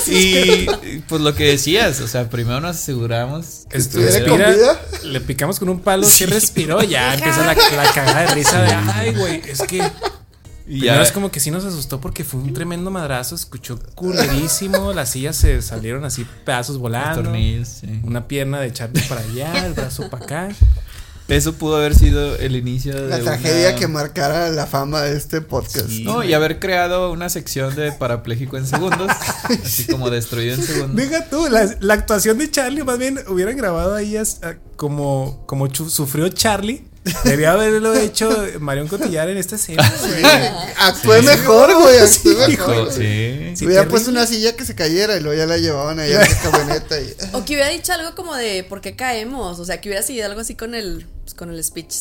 Y 0.09 0.66
y, 0.86 1.03
pues 1.09 1.20
lo 1.20 1.34
que 1.34 1.45
decías, 1.45 2.01
o 2.01 2.09
sea, 2.09 2.28
primero 2.30 2.61
nos 2.61 2.76
aseguramos. 2.76 3.66
que 3.68 3.78
estuviera 3.78 4.18
estuviera- 4.18 4.47
con 4.47 4.55
vida. 4.55 4.80
Le 5.05 5.20
picamos 5.20 5.59
con 5.59 5.68
un 5.68 5.80
palo, 5.80 6.05
sí 6.07 6.26
respiró, 6.26 6.82
ya 6.82 7.14
empieza 7.14 7.40
la, 7.47 7.55
la 7.55 7.92
cagada 7.92 8.20
de 8.22 8.34
risa 8.34 8.62
de 8.62 8.72
ay, 8.72 9.14
güey, 9.14 9.42
es 9.47 9.61
que 9.62 9.76
Y 10.66 10.78
primero 10.80 10.97
ya, 10.97 11.03
es 11.03 11.12
como 11.12 11.30
que 11.30 11.40
sí 11.40 11.51
nos 11.51 11.64
asustó 11.64 12.01
porque 12.01 12.24
fue 12.24 12.40
un 12.40 12.53
tremendo 12.55 12.90
madrazo, 12.90 13.34
escuchó 13.34 13.78
culerísimo, 13.95 14.92
las 14.92 15.11
sillas 15.11 15.36
se 15.36 15.61
salieron 15.62 16.05
así 16.05 16.26
pedazos 16.45 16.78
volando. 16.78 17.22
tornillos, 17.22 17.68
sí. 17.68 18.01
Una 18.05 18.26
pierna 18.28 18.61
de 18.61 18.72
Charlie 18.72 19.03
para 19.09 19.20
allá, 19.20 19.66
el 19.66 19.74
brazo 19.74 20.09
para 20.09 20.24
acá. 20.24 20.49
Eso 21.29 21.55
pudo 21.55 21.77
haber 21.77 21.95
sido 21.95 22.37
el 22.37 22.55
inicio 22.55 22.93
La 22.93 23.16
de 23.16 23.22
tragedia 23.25 23.70
una- 23.70 23.79
que 23.79 23.89
marcara 23.89 24.51
la 24.51 24.66
fama 24.66 25.01
de 25.03 25.16
este 25.16 25.41
podcast. 25.41 25.89
Sí. 25.89 26.05
No, 26.05 26.22
y 26.22 26.35
haber 26.35 26.61
creado 26.61 27.11
una 27.12 27.31
sección 27.31 27.75
de 27.75 27.93
parapléjico 27.93 28.59
en 28.59 28.66
segundos, 28.66 29.11
así 29.64 29.87
como 29.87 30.11
destruido 30.11 30.55
en 30.55 30.62
segundos. 30.62 30.97
Deja 30.97 31.25
tú, 31.31 31.49
la, 31.49 31.75
la 31.81 31.95
actuación 31.95 32.37
de 32.37 32.51
Charlie, 32.51 32.85
más 32.85 32.99
bien 32.99 33.18
hubieran 33.29 33.57
grabado 33.57 33.95
ahí 33.95 34.16
como, 34.77 35.45
como 35.47 35.75
sufrió 35.75 36.29
Charlie. 36.29 36.87
Debía 37.25 37.53
haberlo 37.53 37.95
hecho 37.95 38.31
Marion 38.61 38.89
Cotillar 38.89 39.29
en 39.29 39.37
esta 39.37 39.57
escena. 39.57 39.93
güey. 40.01 40.25
Actué 40.79 41.23
mejor, 41.23 41.75
güey. 41.81 41.99
Actué 41.99 42.35
mejor. 42.35 42.51
Hijo, 42.51 42.85
güey. 42.85 42.97
sí. 42.97 43.57
Sí, 43.57 43.67
Hubiera 43.67 43.87
puesto 43.89 44.11
una 44.11 44.27
silla 44.27 44.57
que 44.57 44.65
se 44.65 44.75
cayera 44.75 45.17
y 45.17 45.21
luego 45.21 45.37
ya 45.39 45.47
la 45.47 45.59
llevaban 45.59 46.01
allá 46.01 46.23
en 46.25 46.31
la 46.31 46.39
camioneta 46.51 47.01
y. 47.01 47.15
O 47.33 47.45
que 47.45 47.55
hubiera 47.55 47.69
dicho 47.69 47.93
algo 47.93 48.15
como 48.15 48.35
de 48.35 48.65
por 48.65 48.81
qué 48.81 48.97
caemos. 48.97 49.59
O 49.61 49.65
sea, 49.65 49.81
que 49.81 49.89
hubiera 49.91 50.03
seguido 50.03 50.27
algo 50.27 50.41
así 50.41 50.55
con 50.55 50.75
el, 50.75 51.07
pues, 51.23 51.35
con 51.35 51.51
el 51.51 51.63
speech 51.63 51.95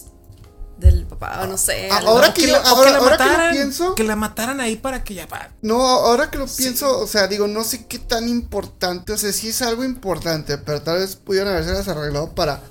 del 0.78 1.06
papá, 1.06 1.41
o 1.43 1.47
no 1.47 1.58
sé. 1.58 1.88
Ah, 1.91 1.97
algo. 1.97 2.10
ahora 2.12 2.34
que 2.34 2.47
yo- 2.47 2.54
la- 2.54 2.62
o 2.62 2.66
ahora- 2.76 2.91
que 2.91 2.97
lo 2.97 3.04
mataran, 3.06 3.51
pienso- 3.54 3.95
que 3.95 4.04
la 4.04 4.16
mataran 4.16 4.60
ahí 4.60 4.76
para 4.76 5.04
que 5.04 5.14
ya 5.14 5.28
va. 5.28 5.49
No, 5.62 5.80
ahora 5.82 6.32
que 6.32 6.38
lo 6.39 6.47
pienso, 6.47 6.97
o 6.99 7.08
sea, 7.08 7.28
digo, 7.28 7.47
no 7.47 7.64
sé 7.64 7.86
qué 7.86 7.99
tan 7.99 8.28
importante, 8.28 9.14
o 9.14 9.18
sea, 9.18 9.32
sí 9.32 9.49
es 9.49 9.62
algo 9.62 9.84
importante, 9.84 10.58
pero 10.58 10.82
tal 10.82 10.97
vez 10.99 11.16
pudieran 11.16 11.54
haberse 11.56 11.89
arreglado 11.91 12.34
para, 12.34 12.62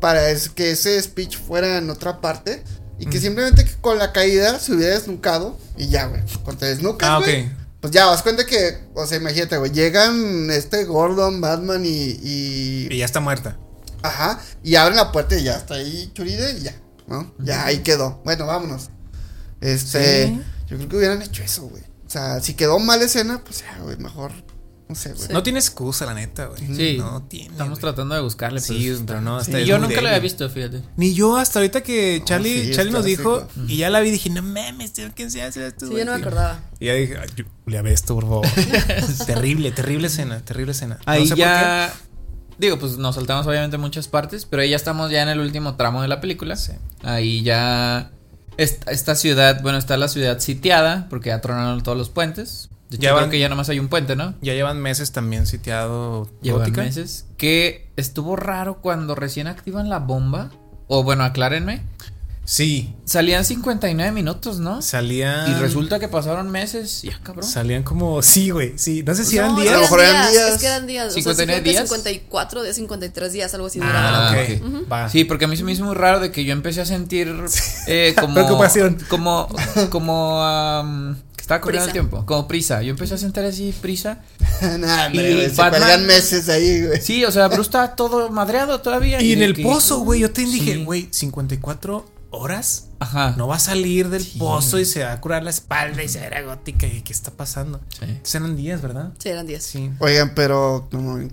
para 0.00 0.30
es- 0.30 0.48
que 0.50 0.70
ese 0.72 1.00
speech 1.02 1.38
fuera 1.38 1.78
en 1.78 1.90
otra 1.90 2.20
parte 2.20 2.62
y 2.98 3.06
que 3.06 3.20
simplemente 3.20 3.64
que 3.64 3.74
con 3.80 3.98
la 3.98 4.12
caída 4.12 4.58
se 4.58 4.72
hubiera 4.72 4.94
desnucado 4.94 5.56
y 5.76 5.88
ya, 5.88 6.06
güey. 6.06 6.22
Cuando 6.42 6.60
te 6.60 6.66
desnucas, 6.66 7.08
Ah, 7.08 7.18
güey, 7.18 7.46
ok. 7.46 7.52
pues 7.80 7.92
ya, 7.92 8.06
vas 8.06 8.22
cuenta 8.22 8.44
que, 8.46 8.78
o 8.94 9.06
sea, 9.06 9.18
imagínate, 9.18 9.56
güey, 9.56 9.70
llegan 9.72 10.50
este 10.50 10.84
Gordon, 10.84 11.40
Batman 11.40 11.84
y, 11.84 11.88
y, 12.22 12.88
Y 12.90 12.98
ya 12.98 13.04
está 13.04 13.20
muerta. 13.20 13.56
Ajá, 14.02 14.40
y 14.62 14.74
abren 14.76 14.96
la 14.96 15.10
puerta 15.12 15.36
y 15.36 15.42
ya 15.44 15.56
está 15.56 15.74
ahí 15.74 16.10
Churide 16.14 16.52
y 16.58 16.62
ya, 16.62 16.74
¿no? 17.06 17.32
Ya 17.38 17.64
ahí 17.66 17.78
quedó. 17.78 18.20
Bueno, 18.24 18.46
vámonos. 18.46 18.90
Este, 19.60 20.26
Sí. 20.26 20.40
yo 20.68 20.76
creo 20.76 20.88
que 20.88 20.96
hubieran 20.96 21.22
hecho 21.22 21.42
eso, 21.42 21.62
güey. 21.68 21.82
O 22.06 22.10
sea, 22.10 22.40
si 22.40 22.54
quedó 22.54 22.78
mal 22.78 23.02
escena, 23.02 23.42
pues 23.44 23.60
ya, 23.60 23.78
güey, 23.82 23.96
mejor, 23.98 24.32
no 24.88 24.94
sé, 24.94 25.12
güey. 25.12 25.26
Sí. 25.26 25.32
No 25.32 25.42
tiene 25.42 25.58
excusa, 25.58 26.06
la 26.06 26.14
neta, 26.14 26.46
güey. 26.46 26.60
Sí. 26.74 26.96
No 26.98 27.22
tiene. 27.24 27.50
Estamos 27.50 27.78
güey. 27.78 27.92
tratando 27.92 28.14
de 28.14 28.22
buscarle, 28.22 28.60
Sí, 28.60 28.96
pero 29.06 29.20
no, 29.20 29.44
Sí, 29.44 29.64
yo 29.64 29.78
nunca 29.78 30.00
lo 30.00 30.08
había 30.08 30.18
visto, 30.18 30.48
fíjate. 30.48 30.82
Ni 30.96 31.12
yo 31.12 31.36
hasta 31.36 31.58
ahorita 31.58 31.82
que 31.82 32.20
No, 32.20 32.24
Charlie, 32.24 32.72
Charlie 32.74 32.92
nos 32.92 33.04
dijo 33.04 33.46
y 33.66 33.76
ya 33.76 33.90
la 33.90 34.00
vi 34.00 34.10
dije, 34.10 34.30
no 34.30 34.42
mames, 34.42 34.94
tío, 34.94 35.08
¿quién 35.14 35.30
se 35.30 35.42
hace 35.42 35.66
esto? 35.66 35.86
Sí, 35.86 35.92
güey?" 35.92 36.04
yo 36.04 36.10
no 36.10 36.16
me 36.16 36.22
acordaba. 36.22 36.60
Y 36.80 36.86
ya 36.86 36.94
dije, 36.94 37.18
"Ay, 37.18 37.28
Julia, 37.64 37.82
ve 37.82 37.92
esto, 37.92 38.14
por 38.14 38.24
favor. 38.24 38.46
terrible, 39.26 39.72
terrible 39.72 40.06
escena, 40.06 40.40
terrible 40.44 40.72
escena. 40.72 40.96
No 41.06 41.12
Ahí 41.12 41.24
sé 41.24 41.30
por 41.30 41.38
ya. 41.38 41.92
Digo, 42.58 42.78
pues 42.78 42.96
nos 42.96 43.14
saltamos 43.14 43.46
obviamente 43.46 43.76
muchas 43.78 44.08
partes, 44.08 44.46
pero 44.46 44.62
ahí 44.62 44.70
ya 44.70 44.76
estamos 44.76 45.10
ya 45.10 45.22
en 45.22 45.28
el 45.28 45.38
último 45.40 45.76
tramo 45.76 46.02
de 46.02 46.08
la 46.08 46.20
película. 46.20 46.56
Sí. 46.56 46.72
Ahí 47.02 47.42
ya. 47.42 48.10
Esta, 48.56 48.90
esta 48.90 49.14
ciudad, 49.14 49.62
bueno, 49.62 49.78
está 49.78 49.96
la 49.96 50.08
ciudad 50.08 50.40
sitiada, 50.40 51.06
porque 51.08 51.28
ya 51.28 51.40
tronaron 51.40 51.82
todos 51.84 51.96
los 51.96 52.08
puentes. 52.08 52.70
De 52.90 52.96
hecho, 52.96 53.02
Ya 53.02 53.10
creo 53.10 53.20
van- 53.22 53.30
que 53.30 53.38
ya 53.38 53.48
nomás 53.48 53.68
hay 53.68 53.78
un 53.78 53.88
puente, 53.88 54.16
¿no? 54.16 54.34
Ya 54.40 54.54
llevan 54.54 54.80
meses 54.80 55.12
también 55.12 55.46
sitiado 55.46 56.28
Llevan 56.40 56.60
Gótica. 56.60 56.82
meses. 56.82 57.26
Que 57.36 57.90
estuvo 57.96 58.34
raro 58.36 58.80
cuando 58.80 59.14
recién 59.14 59.46
activan 59.46 59.88
la 59.90 59.98
bomba. 59.98 60.50
O 60.86 61.02
bueno, 61.02 61.22
aclárenme. 61.24 61.82
Sí, 62.46 62.94
Salían 63.04 63.44
59 63.44 64.10
minutos, 64.10 64.58
¿no? 64.58 64.80
salían. 64.80 65.50
Y 65.50 65.54
resulta 65.60 65.98
que 65.98 66.08
pasaron 66.08 66.50
meses. 66.50 67.02
Ya, 67.02 67.20
cabrón. 67.22 67.44
Salían 67.46 67.82
como. 67.82 68.22
Sí, 68.22 68.48
güey. 68.48 68.78
Sí, 68.78 69.02
no 69.02 69.14
sé 69.14 69.26
si 69.26 69.36
eran 69.36 69.54
No, 69.54 69.60
días. 69.60 69.74
a 69.74 69.76
lo 69.76 69.82
mejor 69.82 70.00
eran 70.00 70.30
días. 70.32 70.54
Es 70.54 70.58
que 70.58 70.66
eran 70.66 70.86
días. 70.86 71.08
o 71.08 71.10
sea, 71.10 71.14
sí 71.16 71.20
59 71.20 71.60
creo 71.60 71.64
que 71.64 71.70
días. 71.72 71.88
54 71.90 72.62
días, 72.62 72.76
53 72.76 73.32
días, 73.34 73.52
algo 73.52 73.66
así. 73.66 73.80
Ah, 73.82 74.30
duraba. 74.30 74.30
Ok. 74.30 74.90
Va. 74.90 75.08
Sí, 75.10 75.24
porque 75.24 75.44
a 75.44 75.48
mí 75.48 75.58
se 75.58 75.64
me 75.64 75.72
hizo 75.72 75.84
muy 75.84 75.94
raro 75.94 76.20
de 76.20 76.32
que 76.32 76.46
yo 76.46 76.54
empecé 76.54 76.80
a 76.80 76.86
sentir 76.86 77.36
eh, 77.86 78.14
como. 78.18 78.32
Preocupación. 78.32 78.96
Como. 79.10 79.46
Como. 79.90 81.16
Estaba 81.48 81.62
corriendo 81.62 81.86
el 81.86 81.92
tiempo. 81.92 82.26
Como 82.26 82.46
prisa. 82.46 82.82
Yo 82.82 82.90
empecé 82.90 83.14
a 83.14 83.18
sentir 83.18 83.42
así 83.42 83.74
prisa. 83.80 84.18
nah, 84.78 85.06
hombre, 85.06 85.30
Y 85.30 85.34
güey, 85.34 85.48
se 85.50 85.56
Batman- 85.56 85.80
cuelgan 85.80 86.06
meses 86.06 86.48
ahí, 86.50 86.86
güey. 86.86 87.00
Sí, 87.00 87.24
o 87.24 87.32
sea, 87.32 87.48
Bruce 87.48 87.62
estaba 87.62 87.96
todo 87.96 88.28
madreado 88.30 88.80
todavía. 88.82 89.22
Y 89.22 89.32
en 89.32 89.42
el 89.42 89.54
que- 89.54 89.62
pozo, 89.62 90.00
güey. 90.00 90.20
Yo 90.20 90.30
te 90.30 90.42
dije, 90.42 90.74
Sí. 90.74 90.84
güey, 90.84 91.08
54 91.10 92.06
horas. 92.30 92.84
Ajá. 93.00 93.34
No 93.38 93.48
va 93.48 93.56
a 93.56 93.60
salir 93.60 94.10
del 94.10 94.22
Sí. 94.24 94.38
pozo 94.38 94.78
y 94.78 94.84
se 94.84 95.04
va 95.04 95.12
a 95.12 95.20
curar 95.22 95.42
la 95.42 95.48
espalda 95.50 96.02
y 96.02 96.08
se 96.08 96.20
verá 96.20 96.42
gótica. 96.42 96.86
¿Y 96.86 97.00
qué 97.00 97.12
está 97.14 97.30
pasando? 97.30 97.80
Sí. 97.90 98.00
Entonces 98.02 98.34
eran 98.34 98.54
días, 98.56 98.82
¿verdad? 98.82 99.12
Sí, 99.18 99.30
eran 99.30 99.46
10. 99.46 99.62
Sí. 99.64 99.90
Oigan, 100.00 100.32
pero 100.34 100.86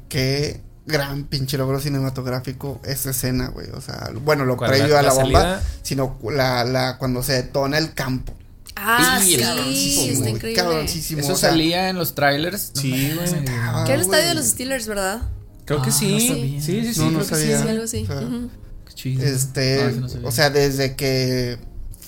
qué 0.08 0.62
gran 0.86 1.26
pinche 1.26 1.58
logro 1.58 1.80
cinematográfico 1.82 2.80
esa 2.86 3.10
escena, 3.10 3.50
güey. 3.50 3.70
O 3.72 3.82
sea, 3.82 4.12
bueno, 4.24 4.46
lo 4.46 4.56
¿Cuál, 4.56 4.70
previo 4.72 4.98
a 4.98 5.02
la, 5.02 5.10
la 5.10 5.14
bomba, 5.14 5.42
salida? 5.42 5.64
sino 5.82 6.18
la, 6.32 6.64
la 6.64 6.98
cuando 7.00 7.22
se 7.24 7.34
detona 7.34 7.78
el 7.80 7.94
campo. 7.94 8.34
Ah, 8.76 9.20
Sí, 9.24 9.38
Cabroncísimo, 9.38 10.14
está 10.18 10.30
increíble. 10.30 10.62
cabroncísimo, 10.62 11.20
Eso 11.22 11.34
o 11.34 11.36
sea, 11.38 11.50
salía 11.52 11.90
en 11.90 11.96
los 11.98 12.14
trailers. 12.14 12.72
No 12.76 12.82
Sí, 12.82 13.12
güey. 13.16 13.30
Que 13.46 13.52
era 13.52 13.94
el 13.96 14.02
estadio 14.02 14.18
de 14.24 14.24
güey. 14.34 14.36
los 14.36 14.46
Steelers, 14.48 14.88
¿verdad? 14.88 15.22
Creo 15.66 15.82
que 15.82 15.90
Ah, 15.90 15.94
sí. 15.94 16.12
no 16.12 16.20
sí, 16.20 16.28
sabía. 16.28 16.62
sí, 16.62 16.82
sí, 16.84 16.94
sí. 16.94 17.00
No, 17.00 17.06
no 17.12 17.12
creo 17.20 17.30
que 17.30 17.36
sabía. 17.36 17.58
Sí, 17.58 17.64
sí. 17.64 17.70
algo 17.70 17.84
así. 17.84 18.04
O 18.04 18.06
sea, 18.08 18.22
Ujú. 18.28 18.50
Qué 18.88 18.94
chido. 18.94 19.24
Este, 19.26 19.82
Ah, 19.84 19.92
no 19.92 20.28
o 20.28 20.32
sea, 20.32 20.50
desde 20.50 20.96
que 20.96 21.58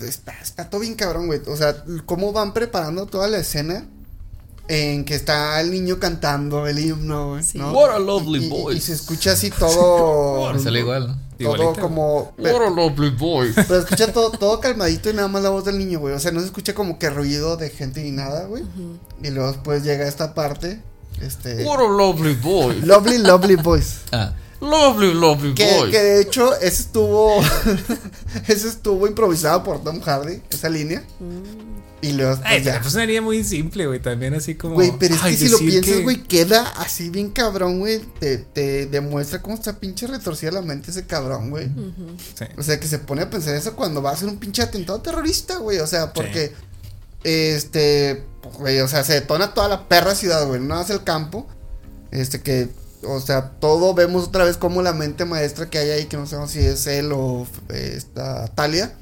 está, 0.02 0.34
está 0.42 0.70
todo 0.70 0.82
bien 0.82 0.96
cabrón, 0.96 1.28
güey. 1.28 1.42
O 1.48 1.56
sea, 1.56 1.84
cómo 2.06 2.32
van 2.34 2.54
preparando 2.54 3.06
toda 3.08 3.28
la 3.28 3.38
escena 3.40 3.86
en 4.68 5.06
que 5.06 5.16
está 5.16 5.60
el 5.62 5.72
niño 5.72 5.98
cantando 6.00 6.68
el 6.68 6.78
himno, 6.80 7.30
güey. 7.30 7.44
Sí. 7.44 7.58
¿no? 7.58 7.72
What 7.72 7.96
a 7.96 8.00
lovely 8.00 8.40
Y- 8.44 8.46
y- 8.46 8.50
voice. 8.50 8.78
Y, 8.78 8.82
se 8.82 8.94
escucha 8.94 9.32
así 9.32 9.50
todo. 9.50 10.58
Sale 10.64 10.80
igual. 10.80 11.18
Todo 11.40 11.54
Igualito. 11.56 11.82
como. 11.82 12.34
What 12.38 12.62
a 12.66 12.70
lovely 12.70 13.10
voice. 13.12 13.54
Pero 13.68 13.80
escucha 13.80 14.12
todo, 14.12 14.32
todo 14.32 14.60
calmadito 14.60 15.10
y 15.10 15.14
nada 15.14 15.28
más 15.28 15.44
la 15.44 15.50
voz 15.50 15.66
del 15.66 15.78
niño, 15.78 16.00
güey. 16.00 16.14
O 16.16 16.20
sea, 16.20 16.32
no 16.32 16.40
se 16.40 16.48
escucha 16.48 16.74
como 16.74 16.98
que 16.98 17.10
ruido 17.10 17.58
de 17.58 17.70
gente 17.70 18.02
ni 18.04 18.12
nada, 18.12 18.46
güey. 18.46 18.64
Y 19.22 19.30
luego 19.30 19.52
después 19.52 19.84
llega 19.84 20.08
esta 20.08 20.34
parte. 20.34 20.82
Este. 21.22 21.64
What 21.64 21.80
a 21.80 21.84
lovely 21.88 22.34
voice. 22.36 22.86
Lovely, 22.86 23.18
lovely 23.20 23.56
voice. 23.56 23.98
Ah, 24.12 24.34
lovely, 24.60 25.14
lovely 25.14 25.54
Que, 25.54 25.78
voice. 25.78 25.92
que 25.92 26.00
de 26.00 26.22
hecho, 26.22 26.56
ese 26.56 26.82
estuvo. 26.82 27.40
ese 28.48 28.68
estuvo 28.68 29.06
improvisado 29.08 29.64
por 29.64 29.84
Tom 29.84 30.00
Hardy, 30.02 30.42
esa 30.50 30.70
línea. 30.70 31.04
Y 32.00 32.14
luego 32.14 32.32
después 32.32 32.52
Ay, 32.54 32.64
ya. 32.64 32.80
pues 32.80 32.94
sonaría 32.94 33.22
muy 33.24 33.44
simple, 33.44 33.88
güey. 33.88 34.00
También 34.00 34.36
así 34.36 34.54
como. 34.54 34.76
Güey, 34.76 34.94
pero 35.00 35.16
es 35.16 35.24
ay, 35.24 35.32
que 35.36 35.38
si 35.46 35.50
lo 35.50 35.58
piensas, 35.58 35.96
que- 35.96 36.04
güey, 36.04 36.24
queda 36.24 36.62
así 36.78 37.10
bien 37.10 37.32
cabrón, 37.32 37.80
güey. 37.80 38.00
Te, 38.20 38.38
te 38.38 38.86
demuestra 38.86 39.42
cómo 39.42 39.56
está 39.56 39.80
pinche 39.80 40.06
retorcida 40.06 40.52
la 40.52 40.62
mente 40.62 40.92
ese 40.92 41.08
cabrón, 41.08 41.50
güey. 41.50 41.68
Sí. 42.38 42.46
O 42.56 42.62
sea, 42.62 42.80
que 42.80 42.88
se 42.88 43.00
pone 43.00 43.24
a 43.24 43.30
pensar 43.32 43.56
eso 43.56 43.76
cuando 43.76 44.02
va 44.04 44.12
a 44.12 44.14
hacer 44.14 44.28
un 44.28 44.38
pinche 44.38 44.62
atentado 44.62 45.02
terrorista, 45.02 45.58
güey. 45.58 45.80
O 45.80 45.88
sea, 45.88 46.14
porque. 46.14 46.54
Este. 47.24 48.24
Güey, 48.60 48.80
o 48.82 48.88
sea, 48.88 49.04
se 49.04 49.14
detona 49.14 49.54
toda 49.56 49.68
la 49.68 49.88
perra 49.88 50.14
ciudad, 50.16 50.46
güey. 50.48 50.62
No 50.62 50.76
más 50.76 50.90
el 50.92 51.04
campo. 51.04 51.48
Este 52.12 52.42
que. 52.42 52.70
O 53.04 53.20
sea, 53.20 53.52
todo 53.60 53.94
vemos 53.94 54.28
otra 54.28 54.44
vez 54.44 54.58
como 54.58 54.82
la 54.82 54.94
mente 54.94 55.26
maestra 55.26 55.70
que 55.70 55.78
hay 55.80 55.90
ahí, 55.92 56.06
que 56.06 56.18
no 56.18 56.28
sabemos 56.28 56.52
si 56.52 56.60
es 56.60 56.86
él 56.88 57.12
o 57.12 57.48
eh, 57.70 57.94
esta 57.96 58.48
Talia. 58.50 58.96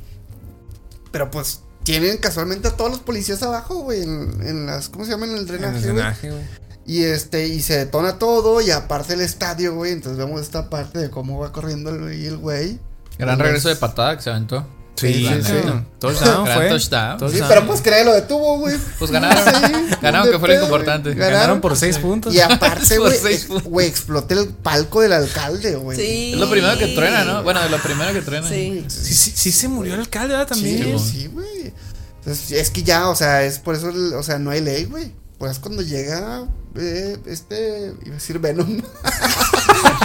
Pero 1.12 1.32
pues 1.32 1.62
tienen 1.86 2.18
casualmente 2.18 2.68
a 2.68 2.72
todos 2.72 2.92
los 2.92 3.00
policías 3.00 3.42
abajo, 3.44 3.76
güey, 3.76 4.04
en, 4.04 4.42
en 4.46 4.66
las, 4.66 4.90
¿cómo 4.90 5.06
se 5.06 5.12
llama? 5.12 5.26
En 5.28 5.34
el 5.34 5.40
En 5.40 5.46
drenaje, 5.46 5.78
el 5.78 5.84
güey. 5.84 5.96
drenaje, 5.96 6.32
güey. 6.32 6.44
Y 6.86 7.04
este, 7.04 7.48
y 7.48 7.62
se 7.62 7.78
detona 7.78 8.20
todo, 8.20 8.60
y 8.62 8.70
aparte 8.72 9.14
el 9.14 9.22
estadio, 9.22 9.74
güey. 9.74 9.92
Entonces 9.94 10.18
vemos 10.18 10.42
esta 10.42 10.70
parte 10.70 11.00
de 11.00 11.10
cómo 11.10 11.40
va 11.40 11.52
corriendo 11.52 11.90
el 11.92 12.12
el 12.12 12.38
güey. 12.38 12.80
Gran 13.18 13.40
regreso 13.40 13.70
de 13.70 13.76
patada 13.78 14.18
que 14.18 14.24
se 14.24 14.30
aventó. 14.30 14.68
Sí, 14.96 15.14
sí, 15.28 15.42
sí. 15.44 15.54
Touchdown 16.00 16.48
fue. 16.48 16.70
touchdown. 16.70 17.32
Sí, 17.32 17.40
pero 17.48 17.68
pues 17.68 17.82
que 17.82 17.92
nadie 17.92 18.06
lo 18.06 18.14
detuvo, 18.14 18.60
güey. 18.60 18.78
Pues 18.98 19.12
ganaron. 19.12 19.44
Sí, 19.44 19.96
Ganaron, 20.02 20.32
que 20.32 20.40
fue 20.40 20.48
lo 20.56 20.64
importante. 20.64 21.14
Ganaron 21.14 21.60
por 21.62 21.76
seis 21.76 21.98
puntos. 21.98 22.34
Y 22.34 22.40
aparte, 22.40 22.98
güey, 23.00 23.18
seis 23.18 23.40
ex- 23.40 23.46
puntos. 23.46 23.64
güey, 23.72 23.88
explota 23.88 24.34
el 24.36 24.48
palco 24.50 25.02
del 25.02 25.12
alcalde, 25.14 25.76
güey. 25.76 25.98
Sí. 25.98 26.32
Es 26.34 26.40
lo 26.40 26.50
primero 26.50 26.78
que 26.78 26.88
truena, 26.96 27.26
¿no? 27.26 27.44
Bueno, 27.44 27.62
de 27.62 27.70
lo 27.70 27.78
primero 27.80 28.14
que 28.14 28.22
truena. 28.22 28.48
Sí. 28.48 28.86
Sí, 28.88 29.14
sí, 29.14 29.32
sí 29.36 29.52
se 29.52 29.68
murió 29.68 29.96
el 29.96 30.00
alcalde, 30.02 30.30
¿verdad? 30.30 30.48
También. 30.48 30.78
Sí, 30.78 30.92
güey. 30.92 31.00
sí, 31.00 31.28
güey. 31.28 31.74
Entonces, 32.20 32.52
es 32.52 32.70
que 32.72 32.84
ya, 32.84 33.10
o 33.10 33.16
sea, 33.16 33.44
es 33.44 33.60
por 33.60 33.76
eso, 33.76 33.90
el- 33.90 34.14
o 34.14 34.24
sea, 34.24 34.40
no 34.40 34.52
hay 34.52 34.62
ley, 34.62 34.86
güey. 34.86 35.12
Pues 35.38 35.60
cuando 35.60 35.82
llega 35.82 36.46
eh, 36.78 37.18
este, 37.26 37.94
iba 38.06 38.12
a 38.12 38.16
decir 38.16 38.40
Venom. 38.40 38.82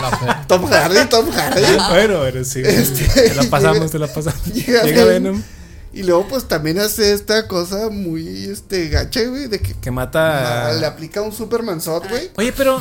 Tom 0.48 0.66
Hardy, 0.66 1.08
Tom 1.08 1.30
Hardy. 1.30 1.62
Bueno, 1.90 2.18
bueno, 2.18 2.44
sí. 2.44 2.60
Este, 2.64 3.04
te 3.30 3.34
la 3.34 3.44
pasamos, 3.44 3.78
llega- 3.78 3.90
te 3.90 3.98
la 3.98 4.06
pasamos. 4.12 4.44
llega 4.46 4.82
Llega 4.82 5.04
Venom. 5.04 5.42
Y 5.92 6.04
luego, 6.04 6.28
pues 6.28 6.46
también 6.46 6.78
hace 6.78 7.12
esta 7.12 7.48
cosa 7.48 7.90
muy, 7.90 8.44
este, 8.44 8.88
gacha, 8.90 9.22
güey, 9.24 9.48
de 9.48 9.58
que 9.60 9.74
que 9.74 9.90
mata. 9.90 10.72
le 10.74 10.86
aplica 10.86 11.20
un 11.20 11.32
Superman 11.32 11.80
Shot, 11.80 12.08
güey. 12.08 12.30
Oye, 12.36 12.52
pero 12.52 12.80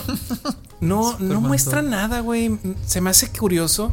no, 0.80 1.18
no 1.20 1.42
Thor. 1.58 1.84
nada, 1.84 2.20
güey. 2.20 2.58
Se 2.86 3.02
me 3.02 3.10
hace 3.10 3.30
curioso. 3.30 3.92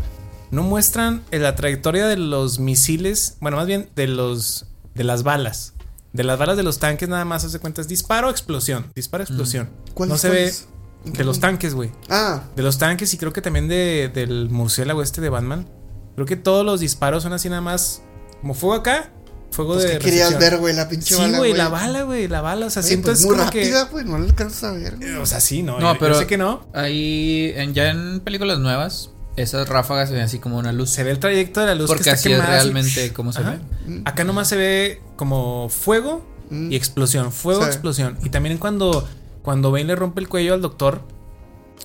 No 0.51 0.63
muestran 0.63 1.23
eh, 1.31 1.39
la 1.39 1.57
trayectoria 1.57 2.07
de 2.07 2.17
los 2.19 2.59
misiles. 2.59 3.37
Bueno, 3.41 3.57
más 3.57 3.67
bien 3.67 3.89
de 3.97 4.07
los. 4.07 4.67
de 4.95 5.03
las 5.05 5.23
balas. 5.23 5.73
De 6.13 6.23
las 6.23 6.39
balas 6.39 6.57
de 6.57 6.63
los 6.63 6.79
tanques, 6.79 7.09
nada 7.09 7.25
más 7.25 7.43
hace 7.45 7.59
cuenta. 7.59 7.81
Es 7.81 7.89
disparo, 7.89 8.31
explosión. 8.31 8.93
Disparo, 8.95 9.25
explosión. 9.25 9.69
¿Cuáles, 9.95 10.13
no 10.13 10.19
se 10.19 10.29
ve. 10.29 10.53
De 11.07 11.25
los 11.25 11.41
tanques, 11.41 11.75
güey. 11.75 11.91
Ah, 12.09 12.43
De 12.57 12.63
los 12.63 12.79
tanques 12.79 13.13
y 13.15 13.19
creo 13.19 13.33
que 13.33 13.41
también 13.41 13.69
de, 13.69 14.11
del 14.13 14.51
murciélago 14.51 15.03
este 15.03 15.21
de 15.21 15.29
Batman. 15.29 15.67
Creo 16.15 16.27
que 16.27 16.37
todos 16.37 16.65
los 16.65 16.81
disparos 16.81 17.23
son 17.23 17.33
así 17.33 17.49
nada 17.49 17.61
más. 17.63 18.03
Como 18.41 18.55
fuego 18.55 18.75
acá, 18.75 19.11
fuego 19.51 19.75
pues, 19.75 19.85
de. 19.85 19.93
¿qué 19.93 19.99
querías 19.99 20.29
recepción. 20.31 20.51
ver, 20.51 20.61
güey? 20.61 20.75
La 20.75 20.89
pinche 20.89 21.15
Sí, 21.15 21.21
bala, 21.21 21.39
güey, 21.39 21.53
la 21.55 21.69
bala, 21.69 22.03
güey, 22.03 22.27
la 22.29 22.41
bala. 22.41 22.67
O 22.67 22.71
sea, 22.71 22.83
siento 22.83 23.07
pues, 23.09 23.21
es 23.21 23.27
muy 23.27 23.37
como 23.37 23.51
que. 23.51 23.61
rápida, 23.61 23.85
güey, 23.85 24.05
no 24.05 24.19
la 24.19 24.25
alcanzas 24.25 24.65
a 24.65 24.73
ver. 24.73 24.97
güey. 24.97 25.15
O 25.17 25.27
sea, 25.27 25.41
sí, 25.41 25.63
no. 25.63 25.79
No, 25.79 25.93
yo- 25.95 25.99
pero- 25.99 26.15
Yo 26.15 26.21
sé 26.21 26.27
que 26.27 26.37
no. 26.39 26.67
Ahí, 26.75 27.53
en- 27.57 27.73
ya 27.75 27.91
en 27.91 28.21
películas 28.21 28.59
nuevas, 28.59 29.11
esas 29.37 29.69
ráfagas 29.69 30.09
se 30.09 30.15
ven 30.15 30.25
así 30.25 30.39
como 30.39 30.59
una 30.59 30.73
luz. 30.73 30.91
Se 30.91 31.03
ve 31.05 31.11
el 31.11 31.19
trayecto 31.19 31.61
de 31.61 31.67
la 31.67 31.75
luz 31.75 31.87
Porque 31.89 32.05
que 32.05 32.11
está 32.11 32.21
así 32.21 32.33
es 32.33 32.45
realmente 32.47 33.13
como 33.13 33.33
se 33.33 33.41
Ajá. 33.41 33.59
ve. 33.87 34.03
Acá 34.05 34.25
nomás 34.25 34.49
se 34.49 34.57
ve 34.57 35.03
como 35.17 35.69
fuego 35.69 36.27
Mm. 36.51 36.73
y 36.73 36.77
explosión, 36.77 37.33
fuego, 37.33 37.63
Sí. 37.63 37.67
explosión. 37.69 38.19
Y 38.25 38.31
también 38.31 38.57
cuando, 38.59 39.07
cuando 39.47 39.71
Bane 39.71 39.85
le 39.85 39.97
rompe 39.97 40.21
el 40.21 40.29
cuello 40.29 40.53
al 40.53 40.61
doctor, 40.61 41.01